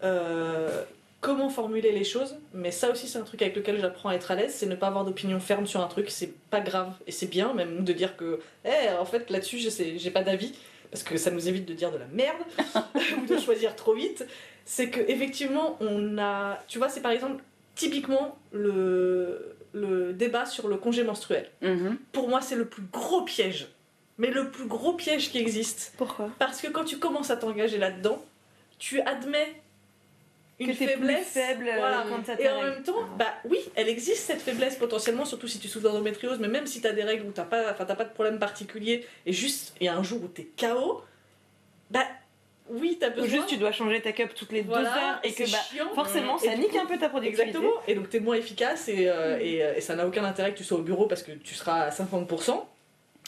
euh, 0.02 0.84
comment 1.22 1.48
formuler 1.48 1.92
les 1.92 2.04
choses. 2.04 2.36
Mais 2.52 2.70
ça 2.70 2.90
aussi, 2.90 3.08
c'est 3.08 3.18
un 3.18 3.22
truc 3.22 3.40
avec 3.40 3.56
lequel 3.56 3.80
j'apprends 3.80 4.10
à 4.10 4.14
être 4.16 4.30
à 4.30 4.34
l'aise, 4.34 4.52
c'est 4.54 4.66
ne 4.66 4.76
pas 4.76 4.88
avoir 4.88 5.06
d'opinion 5.06 5.40
ferme 5.40 5.66
sur 5.66 5.80
un 5.80 5.88
truc. 5.88 6.10
C'est 6.10 6.34
pas 6.50 6.60
grave. 6.60 6.92
Et 7.06 7.10
c'est 7.10 7.28
bien 7.28 7.54
même 7.54 7.84
de 7.84 7.92
dire 7.94 8.18
que, 8.18 8.40
eh, 8.66 8.90
en 9.00 9.06
fait, 9.06 9.30
là-dessus, 9.30 9.60
j'ai 9.96 10.10
pas 10.10 10.22
d'avis. 10.22 10.52
Parce 10.90 11.02
que 11.02 11.16
ça 11.16 11.30
nous 11.30 11.48
évite 11.48 11.64
de 11.64 11.72
dire 11.72 11.90
de 11.90 11.96
la 11.96 12.06
merde 12.12 12.36
ou 13.22 13.26
de 13.26 13.38
choisir 13.38 13.74
trop 13.76 13.94
vite. 13.94 14.26
C'est 14.66 14.90
que 14.90 15.00
effectivement, 15.00 15.78
on 15.80 16.18
a. 16.18 16.58
Tu 16.68 16.76
vois, 16.76 16.90
c'est 16.90 17.00
par 17.00 17.12
exemple 17.12 17.42
typiquement 17.74 18.38
le, 18.52 19.56
le 19.72 20.12
débat 20.12 20.46
sur 20.46 20.68
le 20.68 20.76
congé 20.76 21.04
menstruel. 21.04 21.50
Mhm. 21.62 21.98
Pour 22.12 22.28
moi, 22.28 22.40
c'est 22.40 22.56
le 22.56 22.64
plus 22.66 22.82
gros 22.92 23.22
piège. 23.22 23.68
Mais 24.18 24.30
le 24.30 24.50
plus 24.50 24.66
gros 24.66 24.92
piège 24.92 25.30
qui 25.30 25.38
existe. 25.38 25.92
Pourquoi? 25.96 26.30
Parce 26.38 26.60
que 26.60 26.68
quand 26.68 26.84
tu 26.84 26.98
commences 26.98 27.30
à 27.30 27.36
t'engager 27.36 27.78
là-dedans, 27.78 28.24
tu 28.78 29.00
admets 29.00 29.60
une 30.60 30.68
que 30.72 30.78
t'es 30.78 30.84
plus 30.86 30.94
faiblesse. 30.94 31.26
faible 31.26 31.66
euh, 31.68 31.76
Voilà. 31.78 32.04
quand 32.08 32.22
t'as 32.24 32.38
Et 32.38 32.48
en 32.48 32.62
même 32.62 32.82
temps, 32.84 33.02
bah 33.18 33.34
oui, 33.44 33.58
elle 33.74 33.88
existe 33.88 34.24
cette 34.26 34.40
faiblesse 34.40 34.76
potentiellement, 34.76 35.24
surtout 35.24 35.48
si 35.48 35.58
tu 35.58 35.66
souffres 35.66 35.88
d'endométriose, 35.88 36.38
mais 36.38 36.46
même 36.46 36.68
si 36.68 36.80
t'as 36.80 36.92
des 36.92 37.02
règles 37.02 37.26
où 37.26 37.32
t'as 37.32 37.42
pas, 37.44 37.72
enfin, 37.72 37.84
t'as 37.84 37.96
pas 37.96 38.04
de 38.04 38.12
problème 38.14 38.38
particulier, 38.38 39.04
et 39.26 39.32
juste 39.32 39.74
il 39.80 39.86
y 39.86 39.88
a 39.88 39.96
un 39.96 40.04
jour 40.04 40.22
où 40.22 40.28
t'es 40.28 40.48
KO, 40.56 41.02
bah 41.90 42.04
oui, 42.70 42.96
t'as 43.00 43.08
Ou 43.10 43.14
besoin. 43.14 43.28
juste 43.28 43.46
tu 43.48 43.56
dois 43.58 43.72
changer 43.72 44.00
ta 44.00 44.12
cup 44.12 44.30
toutes 44.34 44.52
les 44.52 44.62
Voilà, 44.62 44.88
deux 44.90 44.96
heures 44.96 45.20
et 45.22 45.32
que 45.32 45.42
bah, 45.50 45.58
chiant. 45.70 45.88
forcément 45.94 46.38
ça 46.38 46.54
nique 46.56 46.70
coup- 46.70 46.78
un 46.78 46.86
peu 46.86 46.98
ta 46.98 47.08
productivité. 47.08 47.48
Exactement, 47.48 47.74
et 47.86 47.94
donc 47.94 48.08
t'es 48.08 48.20
moins 48.20 48.36
efficace 48.36 48.88
et, 48.88 49.08
euh, 49.08 49.38
et, 49.40 49.62
euh, 49.62 49.74
et 49.76 49.80
ça 49.80 49.94
n'a 49.96 50.06
aucun 50.06 50.24
intérêt 50.24 50.52
que 50.52 50.58
tu 50.58 50.64
sois 50.64 50.78
au 50.78 50.82
bureau 50.82 51.06
parce 51.06 51.22
que 51.22 51.32
tu 51.32 51.54
seras 51.54 51.82
à 51.82 51.90
50%. 51.90 52.64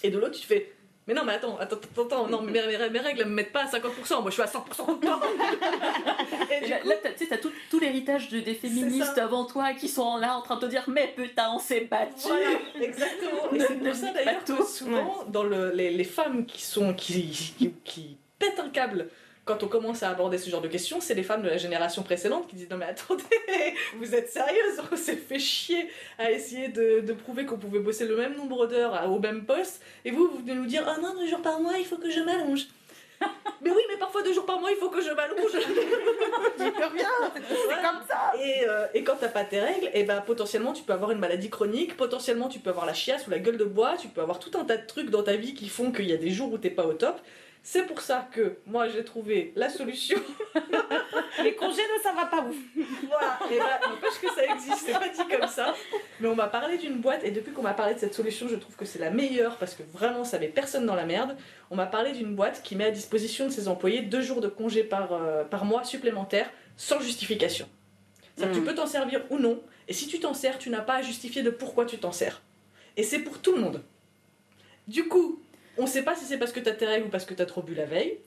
Et 0.02 0.10
de 0.10 0.18
l'autre, 0.18 0.34
tu 0.36 0.40
te 0.42 0.46
fais 0.46 0.72
Mais 1.06 1.14
non, 1.14 1.22
mais 1.24 1.34
attends, 1.34 1.56
attends, 1.58 1.76
attends, 1.76 2.02
attends, 2.04 2.26
non, 2.28 2.42
mes, 2.42 2.50
mes- 2.52 2.88
mes 2.90 2.98
règles 2.98 3.20
elles 3.20 3.28
me 3.28 3.34
mettent 3.34 3.52
pas 3.52 3.62
à 3.62 3.66
50%, 3.66 4.22
moi 4.22 4.30
je 4.30 4.32
suis 4.32 4.42
à 4.42 4.46
100% 4.46 4.86
tout 4.86 4.98
le 5.00 5.06
temps. 5.06 5.20
et 6.50 6.68
là, 6.68 6.78
coup, 6.78 6.88
là, 6.88 6.94
t'as- 7.02 7.10
tu 7.12 7.18
sais, 7.18 7.26
t'as 7.26 7.36
tout, 7.38 7.52
tout 7.70 7.78
l'héritage 7.78 8.28
de- 8.30 8.40
des 8.40 8.54
féministes 8.54 9.18
avant 9.18 9.44
toi 9.44 9.72
qui 9.74 9.88
sont 9.88 10.16
là 10.16 10.36
en 10.36 10.42
train 10.42 10.56
de 10.56 10.60
te 10.62 10.66
dire 10.66 10.84
Mais 10.88 11.12
putain, 11.16 11.50
on 11.54 11.58
s'est 11.58 11.82
battu 11.82 12.12
Voilà, 12.26 12.58
exactement. 12.80 13.52
Et 13.52 13.58
Ne- 13.58 13.64
c'est 13.66 13.74
ne 13.76 13.84
pour 13.84 13.94
ça 13.94 14.12
d'ailleurs 14.12 14.44
que 14.44 14.64
souvent, 14.64 15.24
dans 15.28 15.44
le, 15.44 15.70
les, 15.72 15.90
les 15.90 16.04
femmes 16.04 16.44
qui, 16.46 16.62
sont, 16.62 16.92
qui, 16.94 17.28
qui, 17.58 17.72
qui 17.84 18.16
pètent 18.38 18.58
un 18.58 18.68
câble 18.70 19.08
quand 19.46 19.62
on 19.62 19.68
commence 19.68 20.02
à 20.02 20.10
aborder 20.10 20.36
ce 20.38 20.50
genre 20.50 20.60
de 20.60 20.68
questions, 20.68 21.00
c'est 21.00 21.14
les 21.14 21.22
femmes 21.22 21.40
de 21.42 21.48
la 21.48 21.56
génération 21.56 22.02
précédente 22.02 22.46
qui 22.48 22.56
disent 22.56 22.68
Non, 22.68 22.76
mais 22.76 22.84
attendez, 22.86 23.22
vous 23.98 24.14
êtes 24.14 24.28
sérieuses 24.28 24.82
On 24.92 24.96
s'est 24.96 25.16
fait 25.16 25.38
chier 25.38 25.88
à 26.18 26.30
essayer 26.30 26.68
de, 26.68 27.00
de 27.00 27.12
prouver 27.14 27.46
qu'on 27.46 27.56
pouvait 27.56 27.78
bosser 27.78 28.06
le 28.06 28.16
même 28.16 28.34
nombre 28.36 28.66
d'heures 28.66 28.94
à- 28.94 29.08
au 29.08 29.18
même 29.20 29.46
poste, 29.46 29.80
et 30.04 30.10
vous, 30.10 30.28
vous 30.28 30.38
venez 30.38 30.54
nous 30.54 30.66
dire 30.66 30.84
Ah 30.86 31.00
non, 31.00 31.14
deux 31.18 31.26
jours 31.28 31.40
par 31.42 31.60
mois, 31.60 31.78
il 31.78 31.86
faut 31.86 31.96
que 31.96 32.10
je 32.10 32.20
m'allonge. 32.20 32.66
mais 33.62 33.70
oui, 33.70 33.80
mais 33.88 33.96
parfois 33.96 34.22
deux 34.22 34.34
jours 34.34 34.44
par 34.44 34.60
mois, 34.60 34.70
il 34.70 34.76
faut 34.76 34.90
que 34.90 35.00
je 35.00 35.10
m'allonge. 35.10 35.38
J'y 36.58 36.70
peux 36.70 36.84
rien, 36.84 37.08
c'est 37.48 37.82
comme 37.82 38.02
ça. 38.06 38.32
Et, 38.38 38.68
euh, 38.68 38.86
et 38.94 39.04
quand 39.04 39.16
t'as 39.18 39.28
pas 39.28 39.44
tes 39.44 39.60
règles, 39.60 39.90
et 39.94 40.02
ben 40.04 40.20
potentiellement 40.20 40.72
tu 40.72 40.82
peux 40.82 40.92
avoir 40.92 41.12
une 41.12 41.18
maladie 41.18 41.48
chronique, 41.50 41.96
potentiellement 41.96 42.48
tu 42.48 42.58
peux 42.58 42.70
avoir 42.70 42.84
la 42.84 42.92
chiasse 42.94 43.26
ou 43.26 43.30
la 43.30 43.38
gueule 43.38 43.56
de 43.56 43.64
bois, 43.64 43.96
tu 43.98 44.08
peux 44.08 44.20
avoir 44.20 44.38
tout 44.38 44.50
un 44.58 44.64
tas 44.64 44.76
de 44.76 44.86
trucs 44.86 45.08
dans 45.10 45.22
ta 45.22 45.36
vie 45.36 45.54
qui 45.54 45.68
font 45.68 45.92
qu'il 45.92 46.06
y 46.06 46.12
a 46.12 46.16
des 46.18 46.30
jours 46.30 46.52
où 46.52 46.58
t'es 46.58 46.68
pas 46.70 46.84
au 46.84 46.92
top. 46.94 47.18
C'est 47.68 47.82
pour 47.84 48.00
ça 48.00 48.28
que 48.32 48.58
moi 48.64 48.86
j'ai 48.86 49.02
trouvé 49.04 49.52
la 49.56 49.68
solution. 49.68 50.16
Les 51.42 51.56
congés 51.56 51.82
ne 51.96 52.00
ça 52.00 52.12
va 52.12 52.26
pas 52.26 52.40
ouf. 52.44 52.54
voilà. 53.08 53.38
Et 53.50 53.58
ben 53.58 53.90
n'empêche 53.90 54.20
que 54.22 54.28
ça 54.32 54.44
existe, 54.54 54.84
c'est 54.86 54.92
pas 54.92 55.08
dit 55.08 55.36
comme 55.36 55.48
ça. 55.48 55.74
Mais 56.20 56.28
on 56.28 56.36
m'a 56.36 56.46
parlé 56.46 56.78
d'une 56.78 56.98
boîte 57.00 57.24
et 57.24 57.32
depuis 57.32 57.50
qu'on 57.52 57.62
m'a 57.62 57.74
parlé 57.74 57.94
de 57.94 57.98
cette 57.98 58.14
solution, 58.14 58.46
je 58.46 58.54
trouve 58.54 58.76
que 58.76 58.84
c'est 58.84 59.00
la 59.00 59.10
meilleure 59.10 59.56
parce 59.56 59.74
que 59.74 59.82
vraiment 59.92 60.22
ça 60.22 60.38
met 60.38 60.46
personne 60.46 60.86
dans 60.86 60.94
la 60.94 61.06
merde. 61.06 61.36
On 61.72 61.74
m'a 61.74 61.86
parlé 61.86 62.12
d'une 62.12 62.36
boîte 62.36 62.62
qui 62.62 62.76
met 62.76 62.84
à 62.84 62.90
disposition 62.92 63.46
de 63.46 63.50
ses 63.50 63.66
employés 63.66 64.02
deux 64.02 64.22
jours 64.22 64.40
de 64.40 64.46
congé 64.48 64.84
par, 64.84 65.12
euh, 65.12 65.42
par 65.42 65.64
mois 65.64 65.82
supplémentaires 65.82 66.48
sans 66.76 67.00
justification. 67.00 67.68
C'est-à-dire 68.36 68.54
que 68.54 68.60
Mm. 68.60 68.62
tu 68.62 68.68
peux 68.68 68.74
t'en 68.76 68.86
servir 68.86 69.22
ou 69.30 69.38
non, 69.40 69.60
et 69.88 69.92
si 69.92 70.06
tu 70.06 70.20
t'en 70.20 70.34
sers, 70.34 70.58
tu 70.58 70.70
n'as 70.70 70.82
pas 70.82 70.94
à 70.98 71.02
justifier 71.02 71.42
de 71.42 71.50
pourquoi 71.50 71.84
tu 71.84 71.98
t'en 71.98 72.12
sers. 72.12 72.42
Et 72.96 73.02
c'est 73.02 73.18
pour 73.18 73.40
tout 73.40 73.54
le 73.56 73.60
monde. 73.60 73.82
Du 74.86 75.08
coup, 75.08 75.40
on 75.78 75.86
sait 75.86 76.02
pas 76.02 76.14
si 76.14 76.24
c'est 76.24 76.38
parce 76.38 76.52
que 76.52 76.60
t'as 76.60 76.72
tes 76.72 76.86
règles 76.86 77.06
ou 77.06 77.10
parce 77.10 77.24
que 77.24 77.34
t'as 77.34 77.46
trop 77.46 77.62
bu 77.62 77.74
la 77.74 77.84
veille. 77.86 78.18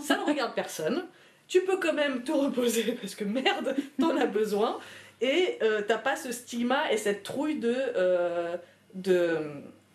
Ça 0.00 0.16
ne 0.18 0.24
regarde 0.24 0.54
personne. 0.54 1.04
Tu 1.48 1.60
peux 1.62 1.78
quand 1.78 1.92
même 1.92 2.24
te 2.24 2.32
reposer 2.32 2.92
parce 3.00 3.14
que 3.14 3.24
merde, 3.24 3.76
t'en 4.00 4.16
as 4.16 4.26
besoin. 4.26 4.78
Et 5.20 5.58
euh, 5.62 5.82
t'as 5.86 5.98
pas 5.98 6.16
ce 6.16 6.32
stigma 6.32 6.90
et 6.92 6.96
cette 6.96 7.22
trouille 7.22 7.58
de. 7.58 7.74
euh, 7.74 8.56
de 8.94 9.38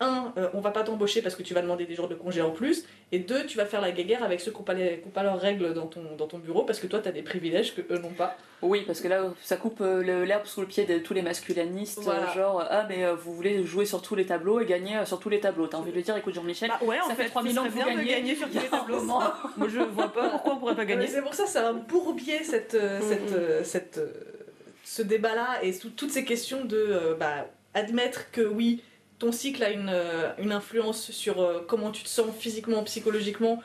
un, 0.01 0.33
euh, 0.37 0.49
on 0.53 0.59
va 0.59 0.71
pas 0.71 0.83
t'embaucher 0.83 1.21
parce 1.21 1.35
que 1.35 1.43
tu 1.43 1.53
vas 1.53 1.61
demander 1.61 1.85
des 1.85 1.95
jours 1.95 2.09
de 2.09 2.15
congé 2.15 2.41
en 2.41 2.51
plus. 2.51 2.83
Et 3.13 3.19
deux, 3.19 3.45
tu 3.45 3.57
vas 3.57 3.65
faire 3.65 3.79
la 3.81 3.91
guéguerre 3.91 4.23
avec 4.23 4.39
ceux 4.41 4.51
qui 4.51 4.57
n'ont 4.57 4.63
pas, 4.63 5.23
leurs 5.23 5.39
règles 5.39 5.73
dans 5.73 5.85
ton, 5.87 6.01
dans 6.17 6.27
ton 6.27 6.39
bureau 6.39 6.63
parce 6.63 6.79
que 6.79 6.87
toi 6.87 6.99
t'as 6.99 7.11
des 7.11 7.21
privilèges 7.21 7.75
que 7.75 7.81
eux 7.93 7.97
n'ont 7.99 8.09
pas. 8.09 8.35
Oui, 8.61 8.83
parce 8.85 9.01
que 9.01 9.07
là, 9.07 9.23
ça 9.41 9.57
coupe 9.57 9.81
euh, 9.81 10.03
le- 10.03 10.23
l'herbe 10.25 10.45
sous 10.45 10.61
le 10.61 10.67
pied 10.67 10.85
de 10.85 10.99
tous 10.99 11.13
les 11.13 11.21
masculinistes. 11.21 11.99
Voilà. 12.01 12.29
euh, 12.29 12.33
Genre, 12.33 12.63
ah, 12.69 12.85
mais 12.89 13.03
euh, 13.05 13.15
vous 13.15 13.33
voulez 13.33 13.65
jouer 13.65 13.85
sur 13.85 14.01
tous 14.01 14.15
les 14.15 14.25
tableaux 14.25 14.59
et 14.59 14.65
gagner 14.65 14.97
euh, 14.97 15.05
sur 15.05 15.19
tous 15.19 15.29
les 15.29 15.39
tableaux. 15.39 15.67
T'as 15.67 15.77
envie 15.77 15.91
de 15.91 15.95
lui 15.95 16.03
dire 16.03 16.15
Écoute, 16.17 16.33
Jean-Michel, 16.35 16.69
Bah 16.69 16.85
ouais, 16.85 16.99
en 16.99 17.07
ça 17.09 17.15
fait 17.15 17.23
fait, 17.23 17.29
3000 17.29 17.53
ce 17.55 17.59
ans 17.59 17.63
que 17.65 17.69
vous 17.69 17.79
gagnez. 17.79 18.05
gagner 18.11 18.35
sur 18.35 18.47
tous 18.49 18.59
les 18.59 18.67
tableaux. 18.69 19.01
Moi 19.57 19.67
je 19.67 19.79
vois 19.79 20.11
pas 20.13 20.29
pourquoi 20.29 20.53
on 20.53 20.57
pourrait 20.57 20.75
pas 20.75 20.85
gagner. 20.85 21.07
C'est 21.07 21.21
pour 21.21 21.33
ça, 21.33 21.45
c'est 21.47 21.59
un 21.59 21.73
bourbier 21.73 22.43
cette, 22.43 22.75
euh, 22.75 22.99
Mhm. 22.99 23.07
cette, 23.07 23.31
euh, 23.33 23.63
cette, 23.63 23.97
euh, 23.97 24.07
ce 24.83 25.01
débat-là 25.01 25.63
et 25.63 25.73
sous- 25.73 25.89
toutes 25.89 26.11
ces 26.11 26.25
questions 26.25 26.63
de 26.65 26.77
euh, 26.77 27.15
bah, 27.15 27.47
admettre 27.73 28.31
que 28.31 28.41
oui, 28.41 28.81
ton 29.21 29.31
cycle 29.31 29.63
a 29.63 29.69
une, 29.69 29.89
euh, 29.89 30.31
une 30.39 30.51
influence 30.51 31.11
sur 31.11 31.41
euh, 31.41 31.63
comment 31.67 31.91
tu 31.91 32.01
te 32.01 32.09
sens 32.09 32.35
physiquement, 32.35 32.83
psychologiquement. 32.83 33.61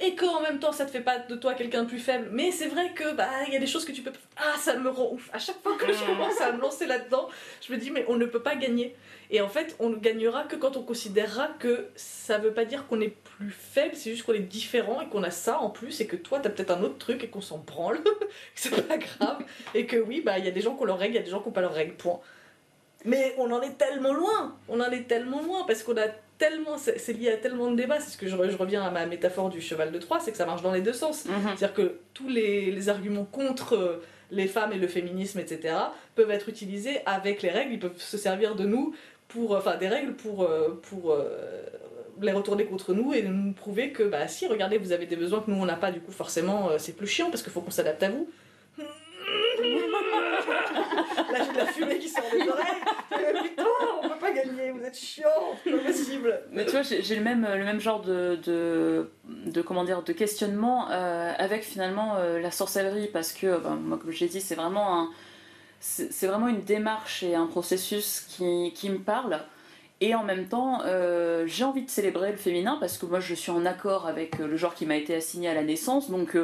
et 0.00 0.16
qu'en 0.16 0.40
même 0.40 0.58
temps 0.58 0.72
ça 0.72 0.84
te 0.84 0.90
fait 0.90 1.02
pas 1.02 1.18
de 1.18 1.36
toi 1.36 1.54
quelqu'un 1.54 1.84
de 1.84 1.88
plus 1.88 2.00
faible. 2.00 2.28
Mais 2.32 2.50
c'est 2.50 2.66
vrai 2.66 2.92
que 2.92 3.14
bah 3.14 3.28
il 3.46 3.52
y 3.52 3.56
a 3.56 3.60
des 3.60 3.68
choses 3.68 3.84
que 3.84 3.92
tu 3.92 4.02
peux. 4.02 4.10
Ah 4.36 4.56
ça 4.58 4.76
me 4.76 4.90
rend 4.90 5.12
ouf. 5.12 5.30
À 5.32 5.38
chaque 5.38 5.62
fois 5.62 5.76
que 5.76 5.92
je 5.92 6.04
commence 6.04 6.40
à 6.40 6.50
me 6.50 6.60
lancer 6.60 6.86
là-dedans, 6.86 7.28
je 7.60 7.72
me 7.72 7.78
dis 7.78 7.92
mais 7.92 8.04
on 8.08 8.16
ne 8.16 8.26
peut 8.26 8.42
pas 8.42 8.56
gagner. 8.56 8.96
Et 9.32 9.40
en 9.40 9.48
fait, 9.48 9.76
on 9.78 9.90
ne 9.90 9.96
gagnera 9.96 10.42
que 10.42 10.56
quand 10.56 10.76
on 10.76 10.82
considérera 10.82 11.46
que 11.60 11.86
ça 11.94 12.38
veut 12.38 12.52
pas 12.52 12.64
dire 12.64 12.88
qu'on 12.88 13.00
est 13.00 13.14
plus 13.36 13.52
faible, 13.52 13.94
c'est 13.94 14.10
juste 14.10 14.24
qu'on 14.24 14.32
est 14.32 14.40
différent 14.40 15.00
et 15.02 15.06
qu'on 15.08 15.22
a 15.22 15.30
ça 15.30 15.60
en 15.60 15.70
plus 15.70 16.00
et 16.00 16.08
que 16.08 16.16
toi 16.16 16.40
t'as 16.40 16.50
peut-être 16.50 16.72
un 16.72 16.82
autre 16.82 16.98
truc 16.98 17.22
et 17.22 17.28
qu'on 17.28 17.40
s'en 17.40 17.58
branle, 17.58 18.02
que 18.02 18.10
c'est 18.56 18.88
pas 18.88 18.96
grave 18.96 19.44
et 19.72 19.86
que 19.86 19.98
oui 19.98 20.20
bah 20.20 20.38
il 20.38 20.44
y 20.44 20.48
a 20.48 20.50
des 20.50 20.62
gens 20.62 20.74
qui 20.74 20.82
ont 20.82 20.86
leurs 20.86 20.98
règles, 20.98 21.14
il 21.14 21.18
y 21.18 21.22
a 21.22 21.24
des 21.24 21.30
gens 21.30 21.40
qui 21.40 21.46
ont 21.48 21.52
pas 21.52 21.60
leurs 21.60 21.74
règles. 21.74 21.94
Point. 21.94 22.18
Mais 23.04 23.34
on 23.38 23.50
en 23.50 23.62
est 23.62 23.78
tellement 23.78 24.12
loin, 24.12 24.56
on 24.68 24.78
en 24.80 24.90
est 24.90 25.08
tellement 25.08 25.40
loin 25.42 25.64
parce 25.66 25.82
qu'on 25.82 25.96
a 25.96 26.08
tellement, 26.38 26.76
c'est 26.78 27.12
lié 27.12 27.30
à 27.30 27.36
tellement 27.36 27.70
de 27.70 27.76
débats. 27.76 27.98
C'est 28.00 28.10
ce 28.10 28.16
que 28.18 28.26
je, 28.28 28.36
re- 28.36 28.50
je 28.50 28.56
reviens 28.56 28.82
à 28.82 28.90
ma 28.90 29.06
métaphore 29.06 29.48
du 29.50 29.60
cheval 29.60 29.90
de 29.92 29.98
Troie, 29.98 30.20
c'est 30.20 30.30
que 30.32 30.36
ça 30.36 30.46
marche 30.46 30.62
dans 30.62 30.72
les 30.72 30.80
deux 30.82 30.92
sens. 30.92 31.24
Mhm. 31.26 31.32
C'est-à-dire 31.56 31.74
que 31.74 31.98
tous 32.14 32.28
les, 32.28 32.70
les 32.70 32.88
arguments 32.88 33.24
contre 33.24 33.74
euh, 33.74 34.02
les 34.30 34.46
femmes 34.46 34.72
et 34.72 34.78
le 34.78 34.86
féminisme, 34.86 35.38
etc., 35.40 35.74
peuvent 36.14 36.30
être 36.30 36.48
utilisés 36.48 37.00
avec 37.06 37.42
les 37.42 37.50
règles. 37.50 37.72
Ils 37.74 37.78
peuvent 37.80 37.98
se 38.00 38.16
servir 38.18 38.54
de 38.54 38.64
nous 38.64 38.94
pour, 39.28 39.56
enfin, 39.56 39.76
des 39.76 39.88
règles 39.88 40.12
pour, 40.14 40.42
euh, 40.42 40.80
pour 40.88 41.12
euh, 41.12 41.28
les 42.20 42.32
retourner 42.32 42.64
contre 42.66 42.92
nous 42.94 43.12
et 43.14 43.22
nous 43.22 43.52
prouver 43.52 43.92
que, 43.92 44.02
bah, 44.02 44.28
si, 44.28 44.46
regardez, 44.46 44.76
vous 44.78 44.92
avez 44.92 45.06
des 45.06 45.16
besoins 45.16 45.40
que 45.40 45.50
nous 45.50 45.56
on 45.60 45.66
n'a 45.66 45.76
pas, 45.76 45.90
du 45.90 46.00
coup, 46.00 46.12
forcément, 46.12 46.70
euh, 46.70 46.76
c'est 46.78 46.92
plus 46.96 47.06
chiant 47.06 47.30
parce 47.30 47.42
qu'il 47.42 47.52
faut 47.52 47.60
qu'on 47.62 47.70
s'adapte 47.70 48.02
à 48.02 48.10
vous. 48.10 48.28
Là, 51.32 51.44
j'ai 51.44 51.52
de 51.52 51.56
la 51.56 51.66
fumée 51.66 51.98
qui 51.98 52.08
sort 52.08 52.24
des 52.32 52.48
oreilles. 52.48 52.66
Mais 53.10 53.42
putain, 53.42 53.64
on 54.02 54.08
peut 54.08 54.18
pas 54.18 54.32
gagner, 54.32 54.70
vous 54.70 54.82
êtes 54.82 54.96
chiant, 54.96 55.28
c'est 55.62 55.70
pas 55.70 55.78
possible. 55.78 56.40
Mais 56.52 56.64
tu 56.64 56.72
vois, 56.72 56.82
j'ai 56.82 57.14
le 57.14 57.22
même, 57.22 57.46
le 57.46 57.64
même 57.64 57.80
genre 57.80 58.00
de, 58.00 58.38
de, 58.44 59.10
de, 59.46 59.62
comment 59.62 59.84
dire, 59.84 60.02
de 60.02 60.12
questionnement 60.12 60.90
euh, 60.90 61.32
avec 61.38 61.62
finalement 61.62 62.16
euh, 62.16 62.40
la 62.40 62.50
sorcellerie 62.50 63.08
parce 63.12 63.32
que, 63.32 63.58
ben, 63.58 63.76
moi, 63.76 63.98
comme 63.98 64.10
j'ai 64.10 64.28
dit, 64.28 64.40
c'est 64.40 64.54
vraiment, 64.54 65.00
un, 65.00 65.10
c'est 65.80 66.26
vraiment 66.26 66.48
une 66.48 66.62
démarche 66.62 67.22
et 67.22 67.34
un 67.34 67.46
processus 67.46 68.26
qui, 68.28 68.72
qui 68.74 68.90
me 68.90 68.98
parle. 68.98 69.40
Et 70.02 70.14
en 70.14 70.24
même 70.24 70.48
temps, 70.48 70.80
euh, 70.86 71.44
j'ai 71.46 71.64
envie 71.64 71.82
de 71.82 71.90
célébrer 71.90 72.30
le 72.30 72.38
féminin 72.38 72.78
parce 72.80 72.96
que 72.96 73.04
moi 73.04 73.20
je 73.20 73.34
suis 73.34 73.50
en 73.50 73.66
accord 73.66 74.06
avec 74.06 74.40
euh, 74.40 74.46
le 74.46 74.56
genre 74.56 74.74
qui 74.74 74.86
m'a 74.86 74.96
été 74.96 75.14
assigné 75.14 75.48
à 75.50 75.54
la 75.54 75.62
naissance. 75.62 76.10
Donc 76.10 76.38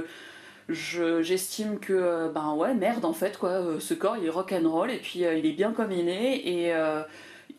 je- 0.68 1.22
j'estime 1.22 1.78
que, 1.78 1.92
euh, 1.92 2.28
ben 2.28 2.54
ouais, 2.54 2.74
merde 2.74 3.04
en 3.04 3.12
fait, 3.12 3.38
quoi. 3.38 3.50
euh, 3.50 3.80
ce 3.80 3.94
corps 3.94 4.16
il 4.16 4.26
est 4.26 4.30
rock'n'roll 4.30 4.90
et 4.90 4.98
puis 4.98 5.24
euh, 5.24 5.34
il 5.36 5.46
est 5.46 5.52
bien 5.52 5.72
comme 5.72 5.92
il 5.92 6.08
est. 6.08 6.36
Et 6.46 6.72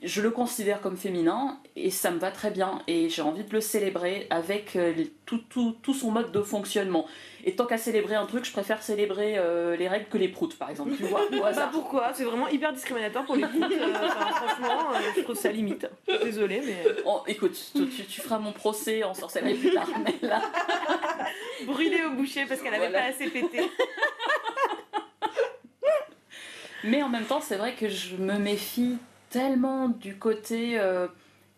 je 0.03 0.21
le 0.21 0.29
considère 0.31 0.81
comme 0.81 0.97
féminin 0.97 1.57
et 1.79 1.91
ça 1.91 2.09
me 2.11 2.17
va 2.17 2.31
très 2.31 2.49
bien 2.49 2.81
et 2.87 3.07
j'ai 3.09 3.21
envie 3.21 3.43
de 3.43 3.53
le 3.53 3.61
célébrer 3.61 4.25
avec 4.31 4.75
euh, 4.75 4.93
tout, 5.25 5.37
tout, 5.49 5.77
tout 5.83 5.93
son 5.93 6.09
mode 6.11 6.31
de 6.31 6.41
fonctionnement. 6.41 7.05
Et 7.45 7.55
tant 7.55 7.65
qu'à 7.65 7.77
célébrer 7.77 8.15
un 8.15 8.25
truc, 8.25 8.45
je 8.45 8.51
préfère 8.51 8.81
célébrer 8.81 9.37
euh, 9.37 9.75
les 9.77 9.87
règles 9.87 10.07
que 10.09 10.17
les 10.17 10.27
proutes 10.27 10.57
par 10.57 10.69
exemple, 10.69 10.91
tu 10.97 11.03
vois, 11.03 11.21
Bah 11.31 11.69
pourquoi? 11.71 12.11
C'est 12.13 12.23
vraiment 12.23 12.47
hyper 12.47 12.73
discriminatoire 12.73 13.25
pour 13.25 13.35
les 13.35 13.43
franchement, 13.43 14.91
euh, 14.93 14.97
je 15.15 15.21
trouve 15.21 15.35
ça 15.35 15.51
limite. 15.51 15.87
Désolée, 16.23 16.61
mais. 16.65 16.83
Oh, 17.05 17.21
écoute, 17.27 17.57
tu, 17.75 17.87
tu- 17.87 18.05
tu 18.05 18.21
feras 18.21 18.39
mon 18.39 18.51
procès 18.51 19.03
en 19.03 19.13
sorcellerie 19.13 19.53
plus 19.55 19.71
tard, 19.71 19.87
mais 20.03 20.27
là, 20.27 20.41
Brûlée 21.65 22.03
au 22.05 22.11
boucher 22.15 22.45
parce 22.47 22.61
qu'elle 22.61 22.73
avait 22.73 22.89
Voilà. 22.89 23.03
pas 23.03 23.09
assez 23.09 23.29
pété. 23.29 23.61
Mais 26.83 27.01
en 27.03 27.09
même 27.09 27.25
temps, 27.25 27.41
c'est 27.41 27.55
vrai 27.57 27.73
que 27.73 27.89
je 27.89 28.15
me 28.15 28.37
méfie 28.37 28.97
tellement 29.29 29.89
du 29.89 30.17
côté 30.17 30.79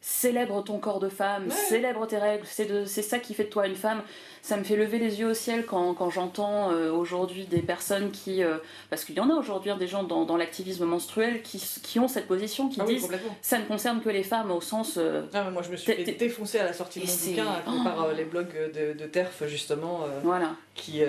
célèbre 0.02 0.64
ton 0.64 0.80
corps 0.80 1.00
de 1.00 1.10
femme, 1.10 1.48
Ouais. 1.48 1.56
célèbre 1.70 2.06
tes 2.08 2.18
règles, 2.18 2.46
c'est 2.48 3.02
ça 3.02 3.20
qui 3.20 3.34
fait 3.34 3.46
de 3.46 3.50
toi 3.50 3.68
une 3.68 3.76
femme. 3.76 4.02
Ça 4.42 4.58
me 4.58 4.64
fait 4.64 4.76
lever 4.76 5.00
les 5.00 5.20
yeux 5.20 5.30
au 5.30 5.34
ciel 5.34 5.66
quand, 5.66 5.94
quand 5.94 6.10
j'entends 6.10 6.72
euh, 6.72 6.92
aujourd'hui 6.92 7.46
des 7.46 7.62
personnes 7.62 8.12
qui. 8.12 8.44
euh, 8.44 8.58
parce 8.90 9.04
qu'il 9.04 9.16
y 9.16 9.20
en 9.20 9.30
a 9.30 9.34
aujourd'hui 9.36 9.70
hein, 9.72 9.78
des 9.78 9.88
gens 9.88 10.04
dans, 10.04 10.26
dans 10.26 10.38
l'activisme 10.38 10.86
menstruel 10.86 11.42
qui, 11.42 11.62
qui 11.84 12.00
ont 12.00 12.08
cette 12.08 12.28
position, 12.28 12.70
qui 12.70 12.80
Ah 12.82 12.86
disent 12.86 13.08
ça 13.42 13.60
ne 13.60 13.66
concerne 13.66 14.02
que 14.02 14.10
les 14.10 14.24
femmes 14.24 14.52
au 14.52 14.62
sens. 14.62 14.96
euh, 14.98 15.24
mais 15.34 15.52
moi 15.52 15.62
je 15.62 15.72
me 15.72 15.76
suis 15.78 15.88
T'es- 15.88 15.98
fait 16.04 16.04
t'es- 16.14 16.26
défoncer 16.26 16.60
à 16.60 16.64
la 16.66 16.74
sortie 16.74 17.00
de 17.00 17.06
mon 17.06 17.12
bouquin 17.14 17.46
Oh. 17.68 17.84
par 17.84 18.14
les 18.14 18.24
blogs 18.26 18.54
de, 18.74 18.94
de 18.98 19.06
TERF 19.06 19.44
justement 19.48 20.02
voilà. 20.24 20.52
qui, 20.76 21.02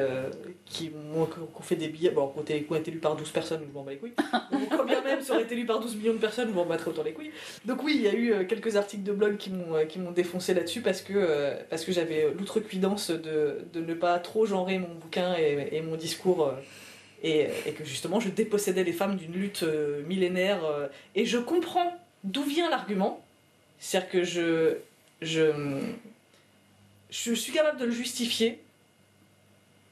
qui 0.66 0.90
m'ont 0.90 1.28
fait 1.62 1.76
des 1.76 1.88
billets, 1.88 2.10
bon 2.10 2.32
été, 2.40 2.62
qu'on 2.64 2.74
été 2.74 2.90
lu 2.90 2.98
par 2.98 3.16
12 3.16 3.30
personnes, 3.30 3.60
je 3.68 3.72
m'en 3.72 3.82
bats 3.84 3.92
les 3.92 3.98
couilles. 3.98 4.12
Ou 4.52 4.76
quand 4.76 4.84
bien 4.84 5.00
même 5.02 5.22
ça 5.22 5.34
aurait 5.34 5.42
été 5.44 5.54
lu 5.54 5.64
par 5.66 5.80
12 5.80 5.96
millions 5.96 6.12
de 6.14 6.18
personnes, 6.18 6.48
je 6.48 6.54
m'en 6.54 6.66
battrais 6.66 6.90
autant 6.90 7.02
les 7.02 7.12
couilles. 7.12 7.30
Donc 7.64 7.82
oui, 7.82 7.92
il 7.96 8.02
y 8.02 8.08
a 8.08 8.14
eu 8.14 8.46
quelques 8.46 8.76
articles 8.76 9.02
de 9.04 9.12
blog 9.12 9.36
qui 9.36 9.50
m'ont 9.50 10.10
défoncé 10.10 10.54
là-dessus 10.54 10.80
parce 10.80 11.00
que, 11.02 11.54
parce 11.68 11.84
que 11.84 11.92
j'avais 11.92 12.32
l'outrecuidance 12.38 13.10
de, 13.20 13.64
de 13.72 13.80
ne 13.80 13.94
pas 13.94 14.18
trop 14.18 14.46
genrer 14.46 14.78
mon 14.78 14.94
bouquin 14.94 15.34
et, 15.38 15.68
et 15.72 15.80
mon 15.82 15.96
discours. 15.96 16.46
euh, 16.48 16.52
et, 17.22 17.48
et 17.66 17.72
que 17.72 17.84
justement 17.84 18.18
je 18.18 18.30
dépossédais 18.30 18.82
les 18.82 18.94
femmes 18.94 19.16
d'une 19.16 19.32
lutte 19.32 19.62
euh, 19.62 20.02
millénaire. 20.06 20.64
euh, 20.64 20.88
et 21.14 21.26
je 21.26 21.36
comprends 21.38 21.94
d'où 22.24 22.42
vient 22.42 22.70
l'argument. 22.70 23.22
C'est-à-dire 23.78 24.10
que 24.10 24.24
je, 24.24 24.76
je, 25.20 25.52
je 27.10 27.32
suis 27.34 27.52
capable 27.52 27.78
de 27.78 27.84
le 27.86 27.90
justifier, 27.90 28.58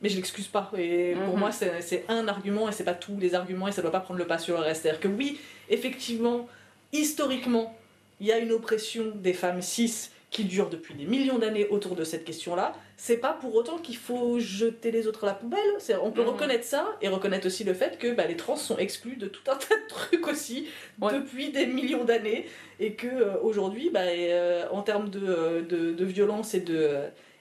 mais 0.01 0.09
je 0.09 0.17
l'excuse 0.17 0.47
pas. 0.47 0.71
Et 0.79 1.15
pour 1.25 1.35
Mhm. 1.35 1.41
moi, 1.41 1.53
c'est 1.53 1.83
c'est 1.83 2.05
un 2.09 2.29
argument 2.29 2.69
et 2.69 2.73
c'est 2.73 2.85
pas 2.85 2.95
tous 2.95 3.19
les 3.19 3.35
arguments 3.35 3.69
et 3.69 3.73
ça 3.73 3.83
doit 3.83 3.91
pas 3.93 4.01
prendre 4.01 4.19
le 4.21 4.27
pas 4.27 4.39
sur 4.39 4.57
le 4.57 4.63
reste. 4.63 4.83
C'est-à-dire 4.83 5.01
que 5.01 5.09
oui, 5.09 5.39
effectivement, 5.69 6.49
historiquement, 6.93 7.77
il 8.21 8.27
y 8.27 8.33
a 8.33 8.39
une 8.39 8.53
oppression 8.53 9.13
des 9.15 9.33
femmes 9.33 9.63
cis 9.63 10.11
qui 10.31 10.45
dure 10.45 10.69
depuis 10.69 10.95
des 10.95 11.05
millions 11.07 11.39
d'années 11.39 11.67
autour 11.69 11.97
de 11.97 12.05
cette 12.05 12.25
question-là. 12.25 12.75
C'est 12.99 13.17
pas 13.17 13.33
pour 13.33 13.55
autant 13.55 13.79
qu'il 13.79 13.97
faut 13.97 14.39
jeter 14.39 14.91
les 14.91 15.07
autres 15.07 15.25
à 15.25 15.29
la 15.29 15.33
poubelle. 15.35 15.59
On 16.03 16.11
peut 16.11 16.21
Mhm. 16.23 16.29
reconnaître 16.29 16.65
ça 16.65 16.97
et 17.01 17.09
reconnaître 17.09 17.47
aussi 17.47 17.65
le 17.65 17.73
fait 17.73 17.99
que 17.99 18.13
bah, 18.13 18.27
les 18.27 18.37
trans 18.37 18.57
sont 18.57 18.77
exclus 18.77 19.17
de 19.17 19.27
tout 19.27 19.41
un 19.51 19.57
tas 19.57 19.75
de 19.75 19.89
trucs 19.89 20.27
aussi 20.29 20.67
Ouais. 21.01 21.15
depuis 21.15 21.51
des 21.51 21.65
millions 21.67 22.05
d'années 22.05 22.47
et 22.79 22.93
que 22.93 23.07
euh, 23.07 23.41
aujourd'hui, 23.41 23.89
bah, 23.89 24.01
euh, 24.03 24.67
en 24.71 24.83
termes 24.83 25.09
de, 25.09 25.21
euh, 25.27 25.63
de, 25.63 25.93
de 25.93 26.05
violence 26.05 26.53
et 26.53 26.61
de, 26.61 26.91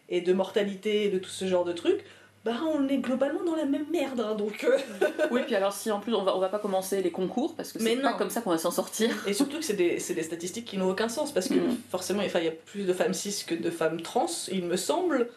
et 0.08 0.22
de 0.22 0.32
mortalité 0.32 1.04
et 1.06 1.10
de 1.10 1.20
tout 1.20 1.30
ce 1.30 1.46
genre 1.46 1.66
de 1.66 1.74
trucs, 1.74 2.02
bah, 2.48 2.60
on 2.74 2.88
est 2.88 2.98
globalement 2.98 3.44
dans 3.44 3.56
la 3.56 3.66
même 3.66 3.86
merde. 3.92 4.20
hein, 4.20 4.36
donc, 4.36 4.64
euh, 4.64 4.78
Oui, 5.32 5.42
puis 5.46 5.56
alors 5.56 5.74
si 5.74 5.92
en 5.92 6.00
plus 6.00 6.14
on 6.16 6.24
va, 6.24 6.36
on 6.36 6.40
va 6.40 6.50
pas 6.50 6.60
commencer 6.60 7.02
les 7.02 7.12
concours 7.12 7.56
parce 7.56 7.72
que 7.72 7.80
c'est 7.80 7.96
pas 7.98 8.14
comme 8.14 8.30
ça 8.30 8.42
qu'on 8.42 8.50
va 8.52 8.58
s'en 8.58 8.72
sortir. 8.72 9.10
Et 9.28 9.34
surtout 9.34 9.58
que 9.58 9.64
c'est 9.66 9.74
des, 9.76 10.00
c'est 10.00 10.14
des 10.14 10.24
statistiques 10.24 10.66
qui 10.66 10.78
n'ont 10.78 10.90
aucun 10.90 11.10
sens 11.10 11.32
parce 11.32 11.48
que 11.48 11.56
Mhm. 11.56 11.78
forcément 11.90 12.22
il 12.22 12.44
y 12.44 12.48
a 12.48 12.52
plus 12.52 12.84
de 12.86 12.94
femmes 12.94 13.14
cis 13.14 13.44
que 13.46 13.56
de 13.56 13.70
femmes 13.70 14.02
trans, 14.02 14.28
il 14.52 14.64
me 14.66 14.78
semble. 14.78 15.30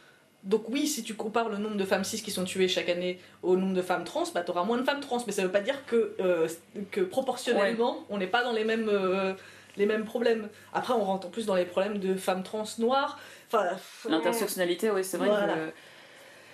Donc 0.42 0.70
oui, 0.70 0.86
si 0.86 1.02
tu 1.02 1.12
compares 1.14 1.50
le 1.50 1.58
nombre 1.58 1.76
de 1.76 1.84
femmes 1.84 2.02
cis 2.04 2.22
qui 2.22 2.30
sont 2.30 2.44
tuées 2.44 2.66
chaque 2.68 2.88
année 2.88 3.20
au 3.42 3.56
nombre 3.56 3.74
de 3.74 3.82
femmes 3.82 4.04
trans, 4.04 4.24
bah 4.34 4.40
t'auras 4.40 4.64
moins 4.64 4.78
de 4.78 4.84
femmes 4.84 5.00
trans. 5.00 5.18
Mais 5.26 5.32
ça 5.32 5.42
veut 5.42 5.50
pas 5.50 5.60
dire 5.60 5.84
que, 5.86 6.14
euh, 6.20 6.48
que 6.90 7.02
proportionnellement, 7.02 8.04
on 8.08 8.16
n'est 8.16 8.26
pas 8.26 8.42
dans 8.42 8.52
les 8.52 8.64
mêmes, 8.64 8.88
euh, 8.88 9.34
les 9.76 9.84
mêmes 9.84 10.06
problèmes. 10.06 10.48
Après, 10.72 10.94
on 10.94 11.04
rentre 11.04 11.26
en 11.26 11.30
plus 11.30 11.44
dans 11.44 11.54
les 11.56 11.66
problèmes 11.66 11.98
de 11.98 12.14
femmes 12.14 12.42
trans 12.42 12.64
noires. 12.78 13.18
Enfin, 13.52 13.76
L'intersectionnalité, 14.08 14.90
oui, 14.90 15.04
c'est 15.04 15.16
vrai 15.18 15.28
Voilà. 15.28 15.54
que. 15.54 15.60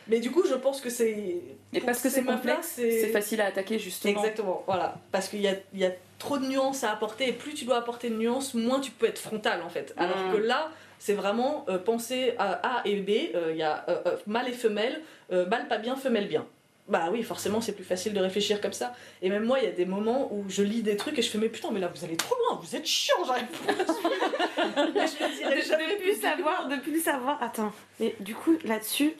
Mais 0.09 0.21
du 0.21 0.31
coup, 0.31 0.45
je 0.49 0.55
pense 0.55 0.81
que 0.81 0.91
c'est... 0.91 1.37
Et 1.73 1.81
parce 1.81 2.01
que 2.01 2.09
ces 2.09 2.21
c'est 2.21 2.25
complexe, 2.25 2.75
c'est 2.77 3.09
facile 3.11 3.41
à 3.41 3.47
attaquer 3.47 3.79
justement. 3.79 4.19
Exactement, 4.21 4.63
voilà. 4.67 4.97
Parce 5.13 5.29
qu'il 5.29 5.41
y 5.41 5.49
a, 5.49 5.55
il 5.75 5.81
y 5.81 5.85
a 5.85 5.91
trop 6.19 6.39
de 6.39 6.47
nuances 6.47 6.85
à 6.85 6.93
apporter, 6.93 7.29
et 7.29 7.33
plus 7.33 7.55
tu 7.55 7.65
dois 7.65 7.77
apporter 7.77 8.09
de 8.11 8.17
nuances, 8.17 8.55
moins 8.55 8.81
tu 8.81 8.91
peux 8.91 9.07
être 9.07 9.19
frontal 9.19 9.63
en 9.63 9.69
fait. 9.69 9.93
Alors 9.97 10.17
Mm. 10.17 10.33
que 10.33 10.37
là, 10.39 10.71
c'est 10.99 11.13
vraiment 11.13 11.67
euh, 11.69 11.79
penser 11.79 12.35
à 12.39 12.79
A 12.79 12.87
et 12.87 12.97
B, 12.97 13.11
euh, 13.35 13.49
il 13.51 13.59
y 13.59 13.63
a 13.63 13.85
euh, 13.89 14.17
mâle 14.27 14.49
et 14.49 14.53
femelle, 14.53 15.03
mâle 15.31 15.69
pas 15.69 15.79
bien, 15.79 15.97
femelle 15.97 16.29
bien. 16.29 16.47
Bah 16.89 17.09
oui, 17.11 17.25
forcément, 17.25 17.61
c'est 17.61 17.73
plus 17.73 17.85
facile 17.85 18.15
de 18.15 18.21
réfléchir 18.21 18.61
comme 18.61 18.73
ça. 18.73 18.95
Et 19.21 19.29
même 19.29 19.43
moi, 19.45 19.59
il 19.59 19.65
y 19.65 19.69
a 19.69 19.73
des 19.73 19.85
moments 19.87 20.33
où 20.33 20.45
je 20.49 20.63
lis 20.63 20.83
des 20.83 20.97
trucs 20.97 21.19
et 21.19 21.23
je 21.23 21.29
fais, 21.29 21.37
mais 21.39 21.49
putain, 21.49 21.73
mais 21.73 21.81
là, 21.81 21.91
vous 21.93 22.05
allez 22.05 22.17
trop 22.17 22.37
loin, 22.37 22.61
vous 22.63 22.77
êtes 22.77 22.87
chiant, 22.87 23.17
j'arrive 23.27 23.47
pas 23.49 23.73
à 23.73 23.75
je 24.57 25.97
de 25.97 26.01
plus 26.01 26.21
savoir, 26.21 26.69
de 26.69 26.77
plus 26.77 27.01
savoir. 27.03 27.43
Attends, 27.43 27.73
mais 27.99 28.15
du 28.21 28.37
coup 28.37 28.57
là-dessus, 28.65 29.15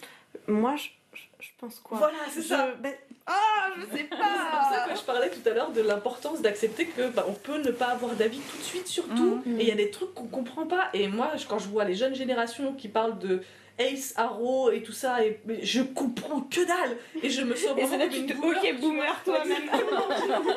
moi 0.49 0.75
je, 0.77 0.89
je, 1.15 1.23
je 1.41 1.49
pense 1.59 1.79
quoi 1.81 1.99
Voilà, 1.99 2.19
c'est 2.31 2.43
Je- 2.43 2.47
ça. 2.49 2.69
ben- 2.81 2.95
Ah, 3.27 3.71
je 3.77 3.83
sais 3.83 3.89
C'est 4.03 4.09
pour 4.09 4.19
ça 4.19 4.85
pas. 4.87 4.93
que 4.93 4.99
je 4.99 5.05
parlais 5.05 5.31
tout 5.31 5.49
à 5.49 5.53
l'heure 5.53 5.71
de 5.73 5.81
l'importance 5.83 6.41
d'accepter 6.43 6.87
que 6.87 7.09
bah, 7.09 7.25
on 7.29 7.33
peut 7.33 7.59
ne 7.59 7.71
pas 7.73 7.87
avoir 7.87 8.15
d'avis 8.15 8.39
tout 8.39 8.57
de 8.57 8.63
suite 8.63 8.87
sur 8.87 9.05
tout. 9.09 9.43
Mhm. 9.45 9.61
Et 9.61 9.65
il 9.65 9.69
y 9.69 9.73
a 9.73 9.77
des 9.77 9.91
trucs 9.91 10.15
qu'on 10.15 10.27
comprend 10.29 10.67
pas. 10.67 10.89
Et 10.95 11.09
moi, 11.09 11.33
je- 11.37 11.47
quand 11.47 11.59
je 11.59 11.69
vois 11.69 11.85
les 11.85 11.95
jeunes 11.95 12.15
générations 12.15 12.73
qui 12.75 12.89
parlent 12.89 13.19
de 13.19 13.43
Ace, 13.79 14.15
Arrow 14.17 14.71
et 14.71 14.83
tout 14.83 14.93
ça, 14.93 15.23
et, 15.25 15.39
je 15.63 15.83
comprends 15.83 16.41
que 16.41 16.65
dalle. 16.67 16.97
Et 17.23 17.29
je 17.29 17.43
me 17.43 17.55
sens 17.55 17.77
Et 17.77 17.85
vraiment 17.85 18.09
tu 18.09 18.19
une 18.21 18.27
boomer, 18.35 18.57
ok 18.63 18.81
boomer 18.81 19.23
toi-même. 19.25 19.63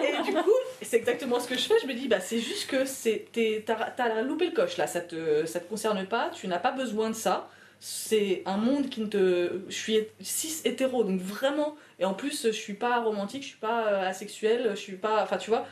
Et 0.03 0.21
du 0.23 0.33
coup, 0.35 0.49
c'est 0.81 0.95
exactement 0.97 1.39
ce 1.39 1.47
que 1.47 1.55
je 1.55 1.61
fais. 1.67 1.79
Je 1.81 1.87
me 1.87 1.93
dis, 1.93 2.07
bah, 2.07 2.19
c'est 2.21 2.39
juste 2.39 2.69
que 2.69 2.85
c'est- 2.85 3.25
t'es- 3.33 3.63
t'as 3.65 3.75
t'as 3.91 4.21
loupé 4.21 4.45
le 4.45 4.51
coche 4.53 4.77
là, 4.77 4.87
ça 4.87 5.01
te, 5.01 5.45
ça 5.45 5.59
te 5.59 5.67
concerne 5.67 6.05
pas, 6.05 6.29
tu 6.33 6.47
n'as 6.47 6.59
pas 6.59 6.71
besoin 6.71 7.09
de 7.09 7.15
ça. 7.15 7.49
C'est 7.80 8.43
un 8.45 8.57
monde 8.57 8.89
qui 8.89 8.99
ne 9.01 9.07
te. 9.07 9.61
Je 9.69 9.73
suis 9.73 9.99
cis 10.19 10.61
hétéro, 10.65 11.03
donc 11.03 11.21
vraiment. 11.21 11.75
Et 11.99 12.05
en 12.05 12.13
plus, 12.13 12.47
je 12.47 12.51
suis 12.51 12.73
pas 12.73 12.99
romantique, 13.01 13.43
je 13.43 13.47
suis 13.49 13.57
pas 13.57 13.88
euh, 13.88 14.07
asexuelle, 14.09 14.71
je 14.71 14.80
suis 14.80 14.97
pas. 14.97 15.23
Enfin, 15.23 15.38
tu 15.38 15.49
vois, 15.49 15.65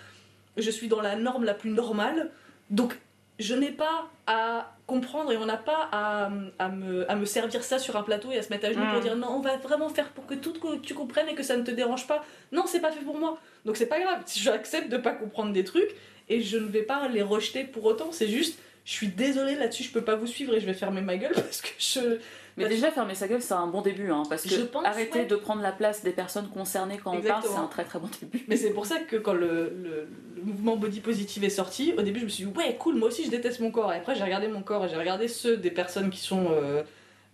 je 0.56 0.72
suis 0.72 0.88
dans 0.88 1.02
la 1.02 1.16
norme 1.18 1.44
la 1.44 1.54
plus 1.54 1.70
normale. 1.70 2.32
Donc, 2.70 2.98
je 3.40 3.54
n'ai 3.56 3.72
pas 3.72 4.10
à 4.26 4.74
comprendre 4.88 5.32
et 5.34 5.38
on 5.38 5.46
n'a 5.46 5.58
pas 5.58 5.90
à, 5.92 6.30
à 6.60 6.70
me, 6.70 7.10
à 7.12 7.16
me 7.18 7.26
servir 7.26 7.62
ça 7.64 7.78
sur 7.78 7.98
un 7.98 8.04
plateau 8.04 8.32
et 8.32 8.38
à 8.38 8.42
se 8.42 8.50
mettre 8.50 8.66
à 8.68 8.72
genoux 8.72 8.86
pour 8.90 9.00
Mm. 9.00 9.04
dire 9.04 9.16
non, 9.18 9.28
on 9.32 9.42
va 9.42 9.58
vraiment 9.58 9.90
faire 9.90 10.10
pour 10.12 10.26
que 10.26 10.34
tout 10.34 10.54
que 10.54 10.78
tu 10.78 10.94
comprennes 10.94 11.28
et 11.28 11.36
que 11.36 11.44
ça 11.44 11.58
ne 11.58 11.64
te 11.64 11.72
dérange 11.72 12.08
pas. 12.08 12.24
Non, 12.54 12.64
c'est 12.68 12.80
pas 12.80 12.92
fait 12.92 13.04
pour 13.04 13.18
moi. 13.18 13.38
Donc 13.66 13.76
c'est 13.76 13.86
pas 13.86 14.00
grave. 14.00 14.22
Si 14.26 14.40
j'accepte 14.40 14.90
de 14.90 14.98
pas 14.98 15.12
comprendre 15.12 15.52
des 15.52 15.66
trucs 15.66 15.94
et 16.30 16.42
je 16.42 16.58
ne 16.58 16.68
vais 16.68 16.84
pas 16.84 17.10
les 17.10 17.22
rejeter 17.22 17.66
pour 17.66 17.84
autant, 17.86 18.12
c'est 18.14 18.28
juste. 18.30 18.60
Je 18.88 18.94
suis 18.94 19.08
désolée 19.10 19.56
là-dessus, 19.56 19.84
je 19.84 19.92
peux 19.92 20.02
pas 20.02 20.16
vous 20.16 20.28
suivre 20.28 20.56
et 20.56 20.62
je 20.62 20.66
vais 20.66 20.74
fermer 20.74 21.02
ma 21.02 21.18
gueule 21.18 21.34
parce 21.36 21.60
que 21.62 21.68
je. 21.78 22.20
Mais 22.56 22.70
déjà, 22.70 22.90
fermer 22.90 23.16
sa 23.16 23.28
gueule, 23.28 23.42
c'est 23.42 23.54
un 23.54 23.68
bon 23.68 23.82
début, 23.82 24.10
hein, 24.12 24.24
parce 24.30 24.44
que 24.44 24.50
Je 24.50 24.62
pense, 24.62 24.84
arrêter 24.86 25.20
ouais. 25.20 25.26
de 25.26 25.36
prendre 25.36 25.62
la 25.62 25.74
place 25.74 26.04
des 26.04 26.12
personnes 26.12 26.48
concernées 26.48 26.98
quand 26.98 27.12
on 27.12 27.16
parle, 27.22 27.26
Exactement. 27.26 27.54
c'est 27.54 27.60
un 27.62 27.68
très 27.68 27.84
très 27.84 28.00
bon 28.00 28.08
début. 28.22 28.46
Mais 28.48 28.56
c'est 28.56 28.72
pour 28.72 28.86
ça 28.86 28.98
que 29.00 29.18
quand 29.18 29.34
le, 29.34 29.74
le- 29.84 30.08
le 30.38 30.42
mouvement 30.42 30.78
body 30.78 31.02
positive 31.02 31.44
est 31.44 31.50
sorti, 31.50 31.94
au 31.98 32.02
début 32.02 32.20
je 32.22 32.26
me 32.26 32.30
suis 32.30 32.46
dit 32.46 32.52
ouais 32.58 32.76
cool, 32.80 32.96
moi 32.96 33.10
aussi 33.10 33.26
je 33.26 33.30
déteste 33.30 33.60
mon 33.60 33.72
corps. 33.72 33.92
Et 33.92 33.98
après 33.98 34.16
j'ai 34.16 34.24
regardé 34.24 34.48
mon 34.48 34.62
corps 34.64 34.86
et 34.86 34.90
j'ai 34.90 34.96
regardé 34.96 35.28
ceux 35.28 35.58
des 35.58 35.70
personnes 35.70 36.10
qui 36.10 36.20
sont 36.22 36.48
euh, 36.52 36.82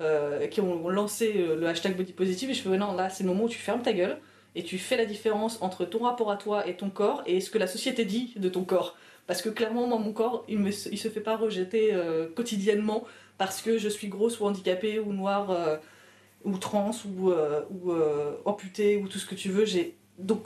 euh, 0.01 0.47
qui 0.47 0.59
ont 0.59 0.89
lancé 0.89 1.35
euh, 1.37 1.55
le 1.55 1.67
hashtag 1.67 1.95
body 1.95 2.13
positive 2.13 2.49
et 2.49 2.53
je 2.55 2.61
fais 2.63 2.69
non 2.77 2.93
là 2.95 3.09
c'est 3.11 3.23
le 3.23 3.29
moment 3.29 3.43
où 3.45 3.49
tu 3.49 3.59
fermes 3.59 3.81
ta 3.83 3.93
gueule 3.93 4.17
et 4.55 4.63
tu 4.63 4.77
fais 4.79 4.97
la 4.97 5.05
différence 5.05 5.61
entre 5.61 5.85
ton 5.85 5.99
rapport 5.99 6.31
à 6.31 6.35
toi 6.37 6.67
et 6.67 6.75
ton 6.75 6.89
corps 6.89 7.21
et 7.27 7.39
ce 7.41 7.49
que 7.49 7.57
la 7.59 7.67
société 7.67 8.03
dit 8.05 8.33
de 8.37 8.49
ton 8.49 8.63
corps. 8.63 8.97
Parce 9.27 9.41
que 9.41 9.49
clairement 9.49 9.87
moi 9.87 9.97
mon 9.99 10.11
corps 10.13 10.43
il, 10.47 10.59
me, 10.59 10.69
il 10.69 10.97
se 10.97 11.07
fait 11.07 11.21
pas 11.21 11.37
rejeter 11.37 11.93
euh, 11.93 12.27
quotidiennement 12.27 13.05
parce 13.37 13.61
que 13.61 13.77
je 13.77 13.89
suis 13.89 14.07
grosse 14.07 14.39
ou 14.39 14.45
handicapée 14.45 14.99
ou 14.99 15.13
noire 15.13 15.51
euh, 15.51 15.77
ou 16.43 16.57
trans 16.57 16.91
ou, 17.05 17.31
euh, 17.31 18.35
amputée 18.45 18.97
ou 18.97 19.07
tout 19.07 19.19
ce 19.19 19.25
que 19.25 19.35
tu 19.35 19.49
veux. 19.49 19.65
J'ai 19.65 19.95
donc 20.19 20.43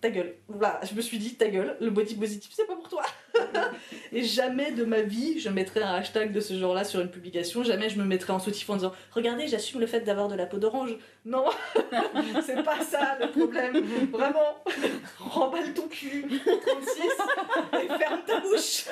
ta 0.00 0.10
gueule. 0.10 0.34
Voilà, 0.48 0.80
je 0.88 0.94
me 0.94 1.00
suis 1.00 1.18
dit 1.18 1.34
ta 1.34 1.48
gueule, 1.48 1.76
le 1.80 1.90
body 1.90 2.14
positive 2.14 2.52
c'est 2.54 2.66
pas 2.66 2.76
pour 2.76 2.88
toi. 2.88 3.02
et 4.12 4.22
jamais 4.24 4.72
de 4.72 4.84
ma 4.84 5.02
vie 5.02 5.38
je 5.40 5.48
mettrai 5.48 5.82
un 5.82 5.94
hashtag 5.94 6.32
de 6.32 6.40
ce 6.40 6.54
genre-là 6.54 6.84
sur 6.84 7.00
une 7.00 7.10
publication, 7.10 7.62
jamais 7.64 7.88
je 7.88 7.98
me 7.98 8.04
mettrai 8.04 8.32
en 8.32 8.38
soutif 8.38 8.68
en 8.70 8.76
disant 8.76 8.92
regardez, 9.12 9.46
j'assume 9.48 9.80
le 9.80 9.86
fait 9.86 10.00
d'avoir 10.00 10.28
de 10.28 10.34
la 10.34 10.46
peau 10.46 10.58
d'orange. 10.58 10.96
Non, 11.24 11.44
c'est 12.44 12.62
pas 12.64 12.80
ça 12.82 13.18
le 13.20 13.30
problème. 13.30 13.82
Vraiment, 14.10 14.56
remballe 15.18 15.72
ton 15.74 15.88
cul, 15.88 16.24
36 16.28 17.84
et 17.84 17.88
ferme 17.98 18.20
ta 18.26 18.40
bouche. 18.40 18.84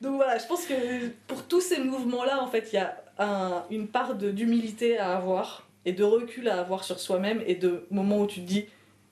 Donc 0.00 0.16
voilà, 0.16 0.38
je 0.38 0.46
pense 0.46 0.66
que 0.66 0.74
pour 1.26 1.42
tous 1.44 1.60
ces 1.60 1.78
mouvements-là, 1.80 2.42
en 2.42 2.46
fait, 2.46 2.68
il 2.72 2.76
y 2.76 2.78
a 2.78 2.96
un- 3.18 3.64
une 3.70 3.88
part 3.88 4.14
d'humilité 4.14 4.98
à 4.98 5.16
avoir 5.16 5.66
et 5.84 5.92
de 5.92 6.04
recul 6.04 6.48
à 6.48 6.60
avoir 6.60 6.84
sur 6.84 6.98
soi-même 7.00 7.42
et 7.46 7.54
de 7.54 7.86
moments 7.90 8.20
où 8.20 8.26
tu 8.26 8.40
te 8.40 8.46
dis 8.46 8.66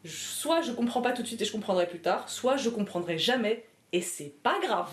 soit 0.04 0.62
je 0.62 0.72
comprends 0.72 1.02
pas 1.02 1.12
tout 1.12 1.22
de 1.22 1.26
suite 1.26 1.40
et 1.42 1.44
je 1.44 1.52
comprendrai 1.52 1.86
plus 1.86 2.00
tard, 2.00 2.28
soit 2.28 2.56
je 2.56 2.68
comprendrai 2.68 3.18
jamais 3.18 3.64
et 3.92 4.00
c'est 4.00 4.32
pas 4.42 4.58
grave. 4.60 4.90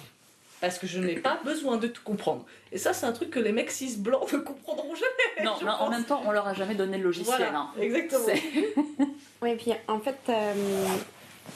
Parce 0.62 0.78
que 0.78 0.86
je 0.86 1.00
n'ai 1.00 1.16
pas 1.16 1.40
besoin 1.46 1.78
de 1.78 1.88
tout 1.88 2.04
comprendre. 2.04 2.46
Et 2.72 2.78
ça, 2.78 2.94
c'est 2.94 3.08
un 3.08 3.12
truc 3.12 3.32
que 3.32 3.40
les 3.40 3.52
mecs 3.52 3.72
cis 3.72 3.98
blancs 3.98 4.32
ne 4.32 4.38
comprendront 4.38 4.96
jamais. 4.96 5.08
Non, 5.44 5.56
mais 5.64 5.72
en 5.72 5.90
même 5.90 6.04
temps, 6.04 6.22
on 6.26 6.32
leur 6.32 6.48
a 6.48 6.54
jamais 6.54 6.76
donné 6.76 6.98
le 6.98 7.04
logiciel. 7.04 7.36
Voilà, 7.38 7.58
hein. 7.58 7.70
exactement. 7.80 8.26
Oui, 9.42 9.50
et 9.50 9.56
puis 9.56 9.72
en 9.88 10.00
fait, 10.00 10.20
euh, 10.30 10.54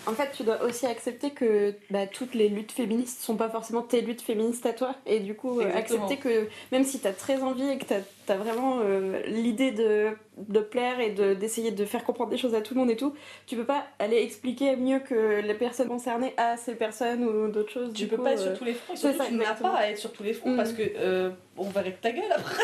en 0.08 0.14
fait, 0.14 0.32
tu 0.36 0.44
dois 0.44 0.64
aussi 0.64 0.88
accepter 0.88 1.30
que 1.32 1.76
bah, 1.92 2.08
toutes 2.08 2.34
les 2.34 2.50
luttes 2.50 2.72
féministes 2.72 3.22
sont 3.22 3.36
pas 3.36 3.50
forcément 3.50 3.84
tes 3.84 4.02
luttes 4.02 4.22
féministes 4.22 4.66
à 4.66 4.74
toi. 4.74 4.96
Et 5.06 5.20
du 5.20 5.36
coup, 5.36 5.62
euh, 5.62 5.72
accepter 5.76 6.18
que 6.18 6.48
même 6.72 6.84
si 6.84 7.00
tu 7.00 7.08
as 7.08 7.14
très 7.14 7.42
envie 7.42 7.68
et 7.70 7.78
que 7.78 7.86
tu 7.86 7.94
as, 7.94 8.02
vraiment 8.34 8.80
euh, 8.82 9.22
l'idée 9.28 9.70
de, 9.72 10.08
de 10.40 10.60
plaire 10.60 11.00
et 11.00 11.12
de- 11.12 11.36
d'essayer 11.36 11.70
de, 11.70 11.86
faire 11.86 12.04
comprendre 12.04 12.32
des 12.32 12.38
choses 12.38 12.56
à 12.56 12.62
tout 12.62 12.74
le 12.74 12.80
monde 12.80 12.90
et 12.90 12.96
tout, 12.96 13.14
tu 13.46 13.56
peux 13.56 13.64
pas 13.66 13.86
aller 14.00 14.18
expliquer 14.18 14.76
mieux 14.76 14.98
que 15.00 15.42
les 15.42 15.54
personnes 15.54 15.88
concernées 15.88 16.34
à 16.38 16.58
ces 16.58 16.74
personnes 16.74 17.24
ou 17.24 17.48
d'autres 17.50 17.72
choses. 17.72 17.94
Tu 17.94 18.06
Du 18.06 18.08
peux 18.10 18.18
coup, 18.18 18.24
pas 18.24 18.32
être 18.34 18.40
euh, 18.42 18.50
sur 18.50 18.58
tous 18.58 18.66
les 18.66 18.74
fronts. 18.74 18.96
C'est 18.96 19.02
surtout, 19.12 19.18
ça, 19.20 19.26
tu 19.30 19.36
n'as 19.36 19.54
pas 19.54 19.76
à 19.76 19.88
être 19.90 20.00
sur 20.00 20.12
tous 20.12 20.24
les 20.24 20.34
fronts 20.34 20.54
Mm. 20.54 20.58
parce 20.58 20.74
que 20.74 20.82
euh, 20.98 21.30
on 21.58 21.70
verrait 21.70 21.92
que 21.94 22.02
ta 22.02 22.12
gueule 22.12 22.24
après. 22.36 22.64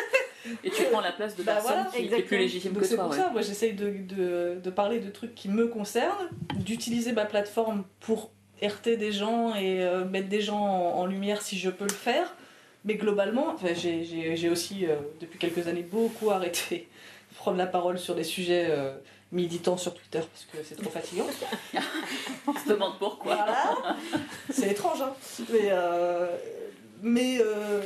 Et 0.64 0.72
tu 0.72 0.82
prends 0.92 1.02
la 1.02 1.12
place 1.12 1.36
de 1.36 1.44
Bah 1.44 1.54
personne 1.54 1.86
voilà, 1.92 2.08
qui, 2.08 2.12
est 2.16 2.22
plus 2.24 2.38
légitime 2.40 2.72
Donc 2.74 2.82
que 2.82 2.88
c'est 2.88 2.96
toi. 2.96 3.04
pour 3.04 3.14
ouais. 3.14 3.20
ça, 3.20 3.30
moi 3.30 3.42
j'essaye 3.42 3.74
de, 3.74 3.90
de, 3.92 4.56
de 4.60 4.70
parler 4.72 5.00
de 5.00 5.12
trucs 5.12 5.36
qui 5.36 5.50
me 5.50 5.68
concernent, 5.68 6.30
d'utiliser 6.56 7.12
ma 7.12 7.26
plateforme 7.26 7.84
pour 8.00 8.32
heurter 8.64 8.98
des 8.98 9.12
gens 9.12 9.54
et 9.56 9.84
euh, 9.84 10.06
mettre 10.06 10.30
des 10.30 10.42
gens 10.42 10.60
en, 10.60 11.00
en 11.00 11.06
lumière 11.06 11.42
si 11.42 11.58
je 11.58 11.70
peux 11.70 11.86
le 11.86 11.94
faire. 11.94 12.36
Mais 12.84 12.96
globalement, 12.96 13.50
enfin, 13.54 13.74
j'ai- 13.76 14.04
j'ai 14.04 14.36
j'ai 14.36 14.50
aussi 14.50 14.86
euh, 14.88 14.96
depuis 15.20 15.38
quelques 15.38 15.68
années 15.68 15.84
beaucoup 15.84 16.32
arrêté 16.32 16.88
de 17.32 17.36
prendre 17.36 17.58
la 17.58 17.68
parole 17.68 18.00
sur 18.00 18.16
des 18.16 18.24
sujets 18.24 18.68
euh, 18.70 18.94
militants 19.32 19.78
sur 19.78 19.94
Twitter 19.94 20.20
parce 20.20 20.46
que 20.52 20.58
c'est 20.68 20.76
trop 20.82 20.90
fatigant. 20.90 21.26
On 22.48 22.54
se 22.54 22.68
demande 22.68 22.94
pourquoi. 23.00 23.36
Voilà. 23.36 23.98
C'est 24.50 24.72
étrange, 24.72 25.02
hein. 25.02 25.14
Mais, 25.52 25.70
euh, 25.72 26.36
mais 27.04 27.38
euh, 27.40 27.82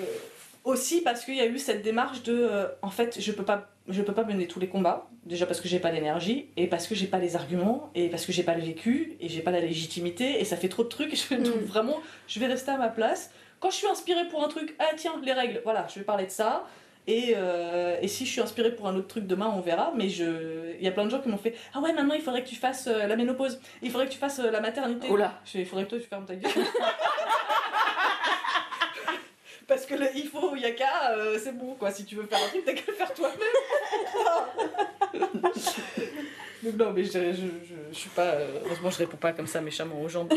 aussi 0.63 1.01
parce 1.01 1.25
qu'il 1.25 1.35
y 1.35 1.41
a 1.41 1.45
eu 1.45 1.59
cette 1.59 1.81
démarche 1.83 2.23
de, 2.23 2.33
euh, 2.33 2.67
en 2.81 2.89
fait, 2.89 3.17
je 3.19 3.31
peux 3.33 3.43
pas, 3.43 3.69
je 3.89 4.01
peux 4.01 4.13
pas 4.13 4.23
mener 4.23 4.47
tous 4.47 4.59
les 4.61 4.67
combats. 4.67 5.07
Déjà 5.25 5.45
parce 5.45 5.59
que 5.59 5.67
j'ai 5.67 5.79
pas 5.79 5.91
l'énergie 5.91 6.47
et 6.55 6.67
parce 6.67 6.87
que 6.87 6.95
j'ai 6.95 7.07
pas 7.07 7.19
les 7.19 7.35
arguments 7.35 7.89
et 7.95 8.09
parce 8.09 8.25
que 8.25 8.31
j'ai 8.31 8.43
pas 8.43 8.53
le 8.55 8.61
vécu 8.63 9.17
et 9.19 9.27
j'ai 9.27 9.41
pas 9.41 9.51
la 9.51 9.59
légitimité 9.59 10.39
et 10.39 10.45
ça 10.45 10.55
fait 10.55 10.69
trop 10.69 10.83
de 10.83 10.89
trucs. 10.89 11.11
Et 11.11 11.15
je 11.17 11.35
Mm. 11.35 11.65
vraiment, 11.65 11.99
je 12.27 12.39
vais 12.39 12.45
rester 12.47 12.71
à 12.71 12.77
ma 12.77 12.89
place. 12.89 13.31
Quand 13.65 13.71
je 13.71 13.77
suis 13.77 13.87
inspirée 13.87 14.27
pour 14.27 14.43
un 14.43 14.47
truc, 14.47 14.75
ah 14.77 14.91
tiens, 14.95 15.13
les 15.23 15.33
règles, 15.33 15.59
voilà, 15.63 15.87
je 15.91 15.97
vais 15.97 16.05
parler 16.05 16.27
de 16.27 16.29
ça. 16.29 16.67
Et, 17.07 17.33
euh, 17.35 17.97
et 17.99 18.07
si 18.07 18.23
je 18.23 18.29
suis 18.29 18.41
inspirée 18.41 18.75
pour 18.75 18.87
un 18.87 18.95
autre 18.95 19.07
truc 19.07 19.25
demain, 19.25 19.51
on 19.57 19.59
verra. 19.59 19.91
Mais 19.95 20.07
je... 20.07 20.75
il 20.77 20.85
y 20.85 20.87
a 20.87 20.91
plein 20.91 21.03
de 21.03 21.09
gens 21.09 21.19
qui 21.19 21.29
m'ont 21.29 21.37
fait 21.39 21.55
Ah 21.73 21.79
ouais, 21.79 21.91
maintenant 21.91 22.13
il 22.13 22.21
faudrait 22.21 22.43
que 22.43 22.47
tu 22.47 22.57
fasses 22.57 22.85
euh, 22.85 23.07
la 23.07 23.15
ménopause, 23.15 23.59
il 23.81 23.89
faudrait 23.89 24.05
que 24.05 24.11
tu 24.11 24.19
fasses 24.19 24.37
euh, 24.37 24.51
la 24.51 24.61
maternité. 24.61 25.09
Oula. 25.09 25.33
Je 25.45 25.49
fais, 25.53 25.59
Il 25.61 25.65
faudrait 25.65 25.85
que 25.85 25.89
toi 25.89 25.97
tu 25.99 26.05
fermes 26.05 26.27
ta 26.27 26.35
gueule. 26.35 26.51
Parce 29.87 29.99
que 30.01 30.03
le 30.03 30.09
il 30.15 30.27
faut, 30.27 30.55
yaka, 30.55 31.11
euh, 31.17 31.37
c'est 31.41 31.55
bon 31.57 31.75
quoi. 31.75 31.91
Si 31.91 32.05
tu 32.05 32.15
veux 32.15 32.23
faire 32.23 32.39
un 32.43 32.47
truc, 32.49 32.63
t'as 32.65 32.73
qu'à 32.73 32.81
le 32.87 32.93
faire 32.93 33.13
toi-même. 33.13 33.37
Donc 36.63 36.75
non, 36.79 36.91
mais 36.93 37.03
je, 37.03 37.11
je, 37.11 37.93
suis 37.97 38.09
pas. 38.09 38.31
euh, 38.33 38.47
heureusement, 38.65 38.89
je 38.89 38.97
réponds 38.97 39.17
pas 39.17 39.31
comme 39.33 39.45
ça 39.47 39.61
méchamment 39.61 40.01
aux 40.01 40.09
gens. 40.09 40.27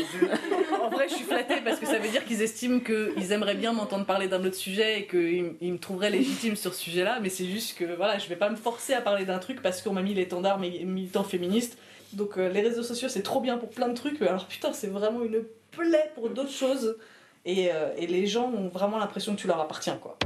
En 0.81 0.89
vrai, 0.89 1.07
je 1.09 1.15
suis 1.15 1.23
flattée 1.23 1.61
parce 1.63 1.79
que 1.79 1.85
ça 1.87 1.97
veut 1.97 2.09
dire 2.09 2.23
qu'ils 2.25 2.41
estiment 2.43 2.79
qu'ils 2.79 3.31
aimeraient 3.31 3.55
bien 3.55 3.73
m'entendre 3.73 4.05
parler 4.05 4.27
d'un 4.27 4.43
autre 4.45 4.55
sujet 4.55 4.99
et 4.99 5.07
qu'ils 5.07 5.53
ils 5.61 5.73
me 5.73 5.79
trouveraient 5.79 6.11
légitime 6.11 6.55
sur 6.55 6.73
ce 6.73 6.81
sujet-là. 6.81 7.19
Mais 7.21 7.29
c'est 7.29 7.45
juste 7.45 7.77
que 7.77 7.85
voilà, 7.95 8.19
je 8.19 8.27
vais 8.29 8.35
pas 8.35 8.49
me 8.49 8.55
forcer 8.55 8.93
à 8.93 9.01
parler 9.01 9.25
d'un 9.25 9.39
truc 9.39 9.61
parce 9.61 9.81
qu'on 9.81 9.93
m'a 9.93 10.01
mis 10.03 10.13
l'étendard 10.13 10.59
mi- 10.59 10.85
militant 10.85 11.23
féministe. 11.23 11.77
Donc 12.13 12.37
euh, 12.37 12.49
les 12.49 12.61
réseaux 12.61 12.83
sociaux, 12.83 13.09
c'est 13.09 13.23
trop 13.23 13.39
bien 13.41 13.57
pour 13.57 13.69
plein 13.69 13.87
de 13.87 13.95
trucs. 13.95 14.19
Mais 14.21 14.27
alors 14.27 14.45
putain, 14.45 14.73
c'est 14.73 14.87
vraiment 14.87 15.23
une 15.23 15.43
plaie 15.71 16.11
pour 16.15 16.29
d'autres 16.29 16.51
choses. 16.51 16.97
Et, 17.45 17.71
euh, 17.71 17.93
et 17.97 18.07
les 18.07 18.27
gens 18.27 18.51
ont 18.51 18.67
vraiment 18.67 18.97
l'impression 18.97 19.35
que 19.35 19.41
tu 19.41 19.47
leur 19.47 19.59
appartiens, 19.59 19.97
quoi. 19.97 20.17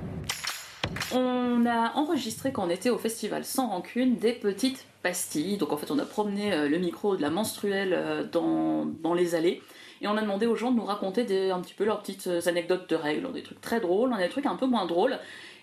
On 1.13 1.65
a 1.65 1.93
enregistré 1.95 2.51
quand 2.51 2.65
on 2.65 2.69
était 2.69 2.89
au 2.89 2.97
festival 2.97 3.45
Sans 3.45 3.67
Rancune 3.67 4.15
des 4.17 4.33
petites 4.33 4.85
pastilles. 5.03 5.57
Donc 5.57 5.71
en 5.71 5.77
fait, 5.77 5.91
on 5.91 5.99
a 5.99 6.05
promené 6.05 6.53
euh, 6.53 6.67
le 6.67 6.77
micro 6.79 7.15
de 7.15 7.21
la 7.21 7.29
menstruelle 7.29 7.93
euh, 7.93 8.23
dans, 8.23 8.85
dans 8.85 9.13
les 9.13 9.35
allées. 9.35 9.61
Et 10.01 10.07
on 10.07 10.17
a 10.17 10.21
demandé 10.21 10.47
aux 10.47 10.55
gens 10.55 10.71
de 10.71 10.77
nous 10.77 10.85
raconter 10.85 11.51
un 11.51 11.61
petit 11.61 11.73
peu 11.73 11.85
leurs 11.85 12.01
petites 12.01 12.27
anecdotes 12.47 12.89
de 12.89 12.95
règles. 12.95 13.31
Des 13.31 13.43
trucs 13.43 13.61
très 13.61 13.79
drôles, 13.79 14.09
on 14.11 14.15
a 14.15 14.21
des 14.21 14.29
trucs 14.29 14.45
un 14.45 14.55
peu 14.55 14.65
moins 14.65 14.85
drôles. 14.85 15.17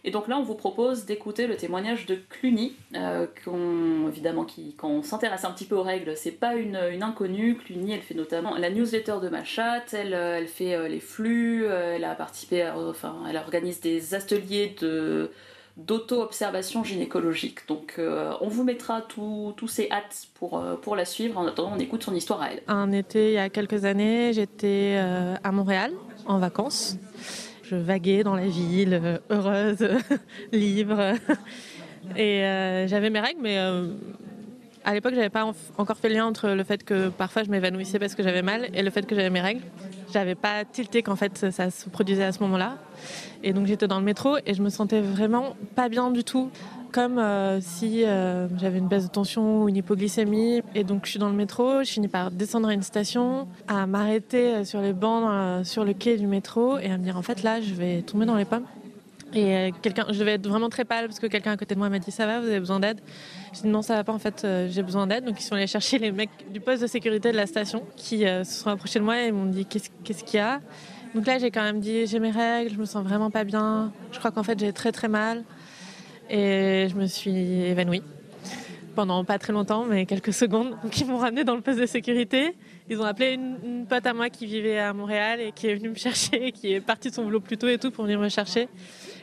Et 0.04 0.10
donc 0.10 0.28
là, 0.28 0.38
on 0.38 0.42
vous 0.42 0.54
propose 0.54 1.04
d'écouter 1.04 1.46
le 1.46 1.56
témoignage 1.56 2.06
de 2.06 2.18
Cluny, 2.28 2.74
euh, 2.94 3.26
qu'on- 3.44 4.08
évidemment, 4.08 4.44
qui, 4.44 4.74
quand 4.76 4.88
on 4.88 5.02
s'intéresse 5.02 5.44
un 5.44 5.50
petit 5.50 5.66
peu 5.66 5.74
aux 5.74 5.82
règles, 5.82 6.16
c'est 6.16 6.30
pas 6.30 6.54
une, 6.54 6.76
inconnue. 7.02 7.56
Cluny, 7.56 7.92
elle 7.92 8.00
fait 8.00 8.14
notamment 8.14 8.56
la 8.56 8.70
newsletter 8.70 9.16
de 9.22 9.28
ma 9.28 9.44
chatte, 9.44 9.94
elle, 9.94 10.14
euh, 10.14 10.38
elle 10.38 10.48
fait 10.48 10.74
euh, 10.74 10.88
les 10.88 11.00
flux, 11.00 11.64
elle 11.66 12.04
a 12.04 12.14
participé, 12.14 12.68
enfin, 12.88 13.16
elle 13.28 13.36
organise 13.36 13.80
des 13.80 14.14
ateliers 14.14 14.74
d'auto-observation 15.76 16.84
gynécologique. 16.84 17.66
Donc 17.68 17.98
on 17.98 18.48
vous 18.48 18.64
mettra 18.64 19.02
tous 19.02 19.68
ces 19.68 19.90
hâtes 19.90 20.28
pour, 20.34 20.96
la 20.96 21.04
suivre. 21.04 21.38
En 21.38 21.46
attendant, 21.46 21.72
on 21.74 21.78
écoute 21.78 22.02
son 22.02 22.14
histoire 22.14 22.42
à 22.42 22.52
elle. 22.52 22.62
Un 22.68 22.92
été, 22.92 23.28
il 23.28 23.34
y 23.34 23.38
a 23.38 23.48
quelques 23.48 23.84
années, 23.84 24.32
j'étais 24.32 24.98
à 25.42 25.52
Montréal 25.52 25.92
en 26.26 26.38
vacances. 26.38 26.96
Je 27.70 27.76
vaguais 27.76 28.24
dans 28.24 28.34
la 28.34 28.48
ville, 28.48 29.00
euh, 29.00 29.18
heureuse, 29.30 29.88
libre. 30.52 31.12
Et 32.16 32.42
euh, 32.44 32.88
j'avais 32.88 33.10
mes 33.10 33.20
règles, 33.20 33.38
mais 33.40 33.58
euh, 33.58 33.92
à 34.84 34.92
l'époque, 34.92 35.14
j'avais 35.14 35.28
pas 35.30 35.44
en- 35.44 35.54
encore 35.78 35.96
fait 35.96 36.08
le 36.08 36.16
lien 36.16 36.26
entre 36.26 36.48
le 36.50 36.64
fait 36.64 36.82
que 36.82 37.10
parfois 37.10 37.44
je 37.44 37.50
m'évanouissais 37.50 38.00
parce 38.00 38.16
que 38.16 38.24
j'avais 38.24 38.42
mal 38.42 38.68
et 38.74 38.82
le 38.82 38.90
fait 38.90 39.06
que 39.06 39.14
j'avais 39.14 39.30
mes 39.30 39.40
règles. 39.40 39.60
J'avais 40.12 40.34
pas 40.34 40.64
tilté 40.64 41.02
qu'en 41.04 41.14
fait 41.14 41.50
ça 41.52 41.70
se 41.70 41.88
produisait 41.88 42.24
à 42.24 42.32
ce 42.32 42.40
moment-là. 42.40 42.76
Et 43.44 43.52
donc 43.52 43.66
j'étais 43.68 43.86
dans 43.86 44.00
le 44.00 44.04
métro 44.04 44.36
et 44.44 44.54
je 44.54 44.62
me 44.62 44.68
sentais 44.68 45.00
vraiment 45.00 45.54
pas 45.76 45.88
bien 45.88 46.10
du 46.10 46.24
tout. 46.24 46.50
Comme 46.92 47.18
euh, 47.18 47.60
si 47.60 48.04
euh, 48.04 48.48
j'avais 48.58 48.78
une 48.78 48.88
baisse 48.88 49.04
de 49.04 49.10
tension 49.10 49.62
ou 49.62 49.68
une 49.68 49.76
hypoglycémie. 49.76 50.62
Et 50.74 50.82
donc 50.82 51.04
je 51.04 51.10
suis 51.10 51.18
dans 51.20 51.28
le 51.28 51.36
métro, 51.36 51.84
je 51.84 51.90
finis 51.90 52.08
par 52.08 52.32
descendre 52.32 52.68
à 52.68 52.74
une 52.74 52.82
station, 52.82 53.46
à 53.68 53.86
m'arrêter 53.86 54.54
euh, 54.54 54.64
sur 54.64 54.80
les 54.80 54.92
bancs, 54.92 55.64
sur 55.64 55.84
le 55.84 55.92
quai 55.92 56.16
du 56.16 56.26
métro 56.26 56.78
et 56.78 56.90
à 56.90 56.98
me 56.98 57.04
dire 57.04 57.16
en 57.16 57.22
fait 57.22 57.42
là 57.44 57.60
je 57.60 57.74
vais 57.74 58.02
tomber 58.02 58.26
dans 58.26 58.34
les 58.34 58.44
pommes. 58.44 58.64
Et 59.32 59.72
quelqu'un, 59.82 60.06
je 60.10 60.18
devais 60.18 60.32
être 60.32 60.48
vraiment 60.48 60.68
très 60.68 60.84
pâle 60.84 61.06
parce 61.06 61.20
que 61.20 61.28
quelqu'un 61.28 61.52
à 61.52 61.56
côté 61.56 61.76
de 61.76 61.78
moi 61.78 61.88
m'a 61.88 62.00
dit 62.00 62.10
ça 62.10 62.26
va, 62.26 62.40
vous 62.40 62.48
avez 62.48 62.58
besoin 62.58 62.80
d'aide? 62.80 63.00
J'ai 63.52 63.62
dit 63.62 63.68
non 63.68 63.82
ça 63.82 63.94
va 63.94 64.02
pas 64.02 64.12
en 64.12 64.18
fait, 64.18 64.44
j'ai 64.68 64.82
besoin 64.82 65.06
d'aide. 65.06 65.24
Donc 65.24 65.40
ils 65.40 65.44
sont 65.44 65.54
allés 65.54 65.68
chercher 65.68 65.98
les 65.98 66.10
mecs 66.10 66.30
du 66.52 66.58
poste 66.58 66.82
de 66.82 66.88
sécurité 66.88 67.30
de 67.30 67.36
la 67.36 67.46
station 67.46 67.84
qui 67.94 68.20
se 68.22 68.42
sont 68.44 68.70
approchés 68.70 68.98
de 68.98 69.04
moi 69.04 69.22
et 69.22 69.30
m'ont 69.30 69.46
dit 69.46 69.64
qu'est-ce 69.64 70.24
qu'il 70.24 70.36
y 70.36 70.42
a? 70.42 70.60
Donc 71.14 71.26
là, 71.26 71.38
j'ai 71.38 71.50
quand 71.50 71.62
même 71.62 71.78
dit 71.78 72.06
j'ai 72.06 72.18
mes 72.18 72.30
règles, 72.30 72.74
je 72.74 72.78
me 72.78 72.84
sens 72.84 73.04
vraiment 73.04 73.30
pas 73.30 73.44
bien. 73.44 73.92
Je 74.10 74.18
crois 74.18 74.32
qu'en 74.32 74.42
fait, 74.42 74.58
j'ai 74.58 74.72
très 74.72 74.90
très 74.90 75.08
mal. 75.08 75.44
Et 76.30 76.86
je 76.88 76.94
me 76.94 77.06
suis 77.06 77.64
évanouie 77.64 78.02
pendant 78.94 79.24
pas 79.24 79.38
très 79.38 79.52
longtemps, 79.52 79.84
mais 79.84 80.06
quelques 80.06 80.32
secondes. 80.32 80.76
Donc 80.82 81.00
ils 81.00 81.06
m'ont 81.06 81.18
ramené 81.18 81.42
dans 81.42 81.56
le 81.56 81.60
poste 81.60 81.80
de 81.80 81.86
sécurité. 81.86 82.56
Ils 82.88 83.00
ont 83.00 83.04
appelé 83.04 83.32
une, 83.32 83.56
une 83.64 83.86
pote 83.86 84.06
à 84.06 84.14
moi 84.14 84.30
qui 84.30 84.46
vivait 84.46 84.78
à 84.78 84.92
Montréal 84.92 85.40
et 85.40 85.52
qui 85.52 85.66
est 85.66 85.74
venue 85.74 85.90
me 85.90 85.94
chercher, 85.96 86.52
qui 86.52 86.74
est 86.74 86.80
partie 86.80 87.10
de 87.10 87.14
son 87.14 87.24
boulot 87.24 87.40
plus 87.40 87.56
tôt 87.56 87.68
et 87.68 87.78
tout 87.78 87.90
pour 87.90 88.04
venir 88.04 88.20
me 88.20 88.28
chercher. 88.28 88.68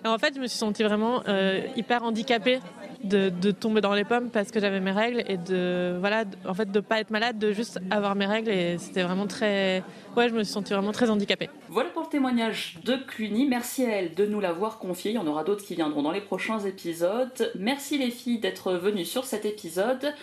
Et 0.03 0.07
en 0.07 0.17
fait, 0.17 0.35
je 0.35 0.39
me 0.41 0.47
suis 0.47 0.57
sentie 0.57 0.83
vraiment 0.83 1.23
euh, 1.27 1.61
hyper 1.75 2.03
handicapée 2.03 2.59
de, 3.03 3.51
tomber 3.51 3.81
dans 3.81 3.93
les 3.93 4.03
pommes 4.03 4.29
parce 4.29 4.51
que 4.51 4.59
j'avais 4.59 4.79
mes 4.79 4.91
règles 4.91 5.23
et 5.27 5.37
de 5.37 5.97
voilà, 5.99 6.23
en 6.45 6.53
fait, 6.53 6.71
de 6.71 6.79
pas 6.79 6.99
être 6.99 7.11
malade, 7.11 7.39
de 7.39 7.51
juste 7.51 7.79
avoir 7.91 8.15
mes 8.15 8.25
règles 8.25 8.49
et 8.49 8.77
c'était 8.77 9.03
vraiment 9.03 9.27
très, 9.27 9.83
ouais, 10.15 10.29
je 10.29 10.33
me 10.33 10.43
suis 10.43 10.53
sentie 10.53 10.73
vraiment 10.73 10.91
très 10.91 11.09
handicapée. 11.09 11.49
Voilà 11.69 11.89
pour 11.89 12.03
le 12.03 12.09
témoignage 12.09 12.79
de 12.83 12.95
Cluny. 12.95 13.47
Merci 13.47 13.85
à 13.85 13.89
elle 13.89 14.13
de 14.13 14.25
nous 14.25 14.39
l'avoir 14.39 14.79
confié. 14.79 15.11
Il 15.11 15.15
y 15.15 15.19
en 15.19 15.27
aura 15.27 15.43
d'autres 15.43 15.65
qui 15.65 15.75
viendront 15.75 16.01
dans 16.01 16.11
les 16.11 16.21
prochains 16.21 16.59
épisodes. 16.59 17.51
Merci 17.57 17.97
les 17.97 18.11
filles 18.11 18.39
d'être 18.39 18.73
venues 18.73 19.05
sur 19.05 19.25
cet 19.25 19.45
épisode. 19.45 20.13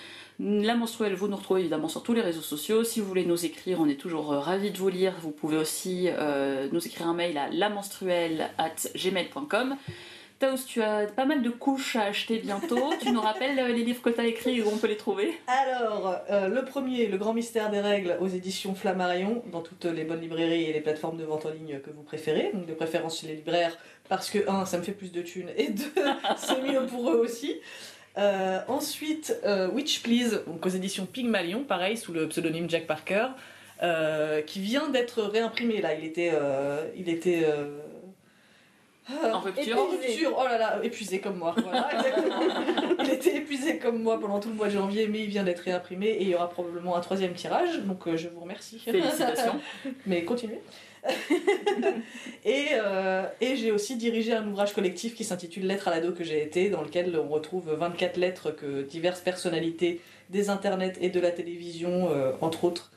La 0.40 0.74
menstruelle, 0.74 1.14
vous 1.14 1.28
nous 1.28 1.36
retrouvez 1.36 1.60
évidemment 1.60 1.86
sur 1.86 2.02
tous 2.02 2.12
les 2.12 2.20
réseaux 2.20 2.42
sociaux. 2.42 2.82
Si 2.82 2.98
vous 2.98 3.06
voulez 3.06 3.24
nous 3.24 3.44
écrire, 3.44 3.78
on 3.80 3.88
est 3.88 3.94
toujours 3.94 4.32
euh, 4.32 4.40
ravis 4.40 4.72
de 4.72 4.78
vous 4.78 4.88
lire. 4.88 5.14
Vous 5.20 5.30
pouvez 5.30 5.56
aussi 5.56 6.08
euh, 6.08 6.66
nous 6.72 6.84
écrire 6.84 7.06
un 7.06 7.14
mail 7.14 7.38
à 7.38 7.48
lamenstruelle.gmail.com. 7.50 9.76
Taos, 10.38 10.64
tu 10.66 10.82
as 10.82 11.06
pas 11.06 11.26
mal 11.26 11.42
de 11.42 11.50
couches 11.50 11.96
à 11.96 12.02
acheter 12.02 12.38
bientôt. 12.38 12.92
tu 13.00 13.12
nous 13.12 13.20
rappelles 13.20 13.58
euh, 13.58 13.68
les 13.68 13.84
livres 13.84 14.02
que 14.02 14.10
tu 14.10 14.20
as 14.20 14.26
écrits 14.26 14.58
et 14.58 14.62
où 14.62 14.68
on 14.68 14.76
peut 14.76 14.88
les 14.88 14.96
trouver? 14.96 15.32
Alors, 15.46 16.16
euh, 16.30 16.48
le 16.48 16.64
premier, 16.64 17.06
Le 17.06 17.18
grand 17.18 17.34
mystère 17.34 17.70
des 17.70 17.80
règles 17.80 18.16
aux 18.20 18.26
éditions 18.26 18.74
Flammarion, 18.74 19.44
dans 19.52 19.60
toutes 19.60 19.84
les 19.84 20.04
bonnes 20.04 20.20
librairies 20.20 20.64
et 20.64 20.72
les 20.72 20.80
plateformes 20.80 21.18
de 21.18 21.24
vente 21.24 21.46
en 21.46 21.50
ligne 21.50 21.78
que 21.78 21.90
vous 21.90 22.02
préférez, 22.02 22.50
donc 22.52 22.66
de 22.66 22.74
préférence 22.74 23.20
chez 23.20 23.28
les 23.28 23.36
libraires, 23.36 23.76
parce 24.08 24.28
que, 24.28 24.48
un, 24.48 24.64
ça 24.66 24.78
me 24.78 24.82
fait 24.82 24.92
plus 24.92 25.12
de 25.12 25.22
thunes, 25.22 25.50
et 25.56 25.68
deux, 25.68 25.92
c'est 26.36 26.62
mieux 26.62 26.84
pour 26.86 27.10
eux 27.10 27.16
aussi. 27.16 27.60
Euh, 28.18 28.60
ensuite, 28.68 29.36
euh, 29.44 29.68
Witch 29.70 30.02
Please, 30.02 30.42
donc 30.46 30.64
aux 30.66 30.70
éditions 30.70 31.06
Pygmalion, 31.06 31.62
pareil, 31.62 31.96
sous 31.96 32.12
le 32.12 32.28
pseudonyme 32.28 32.68
Jack 32.68 32.86
Parker, 32.86 33.28
qui 34.46 34.60
vient 34.60 34.88
d'être 34.88 35.22
réimprimé 35.22 35.82
là. 35.82 35.92
Il 35.94 36.06
était. 36.06 36.32
il 36.96 37.10
était 37.10 37.44
En 39.10 39.40
rupture. 39.40 39.78
En 39.78 39.86
rupture, 39.86 40.34
oh 40.38 40.44
là 40.44 40.56
là, 40.56 40.80
épuisé 40.82 41.20
comme 41.20 41.36
moi. 41.36 41.54
Voilà, 41.62 41.90
exactement. 41.98 42.40
il 43.02 43.10
était 43.10 43.36
épuisé 43.36 43.78
comme 43.78 44.02
moi 44.02 44.18
pendant 44.18 44.40
tout 44.40 44.48
le 44.48 44.54
mois 44.54 44.68
de 44.68 44.72
janvier, 44.72 45.08
mais 45.08 45.20
il 45.20 45.28
vient 45.28 45.44
d'être 45.44 45.60
réimprimé 45.60 46.06
et 46.06 46.22
il 46.22 46.28
y 46.28 46.34
aura 46.34 46.48
probablement 46.48 46.96
un 46.96 47.00
troisième 47.00 47.34
tirage, 47.34 47.80
donc 47.80 48.06
euh, 48.06 48.16
je 48.16 48.28
vous 48.28 48.40
remercie. 48.40 48.78
Félicitations. 48.78 49.60
mais 50.06 50.24
continuez. 50.24 50.60
et 52.46 52.68
euh, 52.72 53.26
et 53.42 53.56
j'ai 53.56 53.72
aussi 53.72 53.96
dirigé 53.96 54.32
un 54.32 54.46
ouvrage 54.48 54.72
collectif 54.72 55.14
qui 55.14 55.22
s'intitule 55.24 55.66
Lettres 55.66 55.88
à 55.88 55.90
l'ado 55.90 56.12
que 56.12 56.24
j'ai 56.24 56.42
été, 56.42 56.70
dans 56.70 56.80
lequel 56.80 57.18
on 57.18 57.28
retrouve 57.28 57.74
24 57.74 58.16
lettres 58.16 58.50
que 58.52 58.82
diverses 58.82 59.20
personnalités 59.20 60.00
des 60.30 60.48
internets 60.48 60.94
et 61.02 61.10
de 61.10 61.20
la 61.20 61.30
télévision, 61.30 62.08
euh, 62.10 62.32
entre 62.40 62.64
autres, 62.64 62.90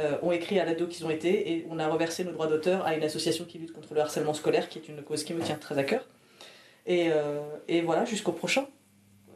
euh, 0.00 0.16
ont 0.22 0.32
écrit 0.32 0.58
à 0.58 0.64
l'ado 0.64 0.88
qu'ils 0.88 1.06
ont 1.06 1.10
été, 1.10 1.52
et 1.52 1.66
on 1.70 1.78
a 1.78 1.86
reversé 1.86 2.24
nos 2.24 2.32
droits 2.32 2.48
d'auteur 2.48 2.84
à 2.84 2.94
une 2.94 3.04
association 3.04 3.44
qui 3.44 3.58
lutte 3.58 3.72
contre 3.72 3.94
le 3.94 4.00
harcèlement 4.00 4.34
scolaire, 4.34 4.68
qui 4.68 4.80
est 4.80 4.88
une 4.88 5.02
cause 5.02 5.22
qui 5.22 5.34
me 5.34 5.42
tient 5.42 5.54
très 5.54 5.78
à 5.78 5.84
cœur. 5.84 6.04
Et, 6.86 7.10
euh, 7.10 7.40
et 7.68 7.80
voilà, 7.82 8.04
jusqu'au 8.04 8.32
prochain. 8.32 8.66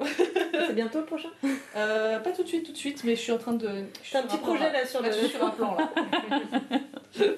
C'est 0.03 0.75
bientôt 0.75 0.99
le 0.99 1.05
prochain? 1.05 1.29
Euh, 1.77 2.19
pas 2.19 2.33
tout 2.33 2.43
de 2.43 2.49
suite, 2.49 2.67
tout 2.67 2.73
de 2.73 2.77
suite, 2.77 3.05
mais 3.05 3.15
je 3.15 3.21
suis 3.21 3.33
en 3.33 3.39
train 3.39 3.53
de. 3.53 3.85
T'as 4.11 4.21
un 4.21 4.23
petit 4.25 4.39
projet 4.39 4.73
là 4.73 4.85
sur 4.85 5.01
le. 5.01 5.13
sur 5.13 5.45
un 5.45 5.51
plan 5.51 5.77
là. 5.77 5.91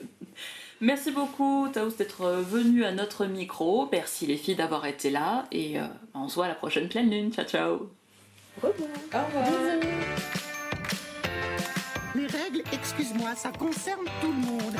Merci 0.80 1.10
beaucoup, 1.10 1.68
Taous, 1.70 1.90
d'être 1.90 2.26
venu 2.26 2.84
à 2.84 2.92
notre 2.92 3.26
micro. 3.26 3.86
Merci 3.92 4.26
les 4.26 4.38
filles 4.38 4.56
d'avoir 4.56 4.86
été 4.86 5.10
là. 5.10 5.44
Et 5.52 5.76
on 6.14 6.26
se 6.28 6.36
voit 6.36 6.46
à 6.46 6.48
la 6.48 6.54
prochaine 6.54 6.88
pleine 6.88 7.10
lune. 7.10 7.30
Ciao, 7.34 7.44
ciao. 7.44 7.90
Au 8.62 8.68
revoir. 8.68 10.30
Les 12.14 12.26
règles, 12.26 12.62
excuse-moi, 12.72 13.36
ça 13.36 13.52
concerne 13.52 14.04
tout 14.20 14.32
le 14.32 14.46
monde. 14.46 14.76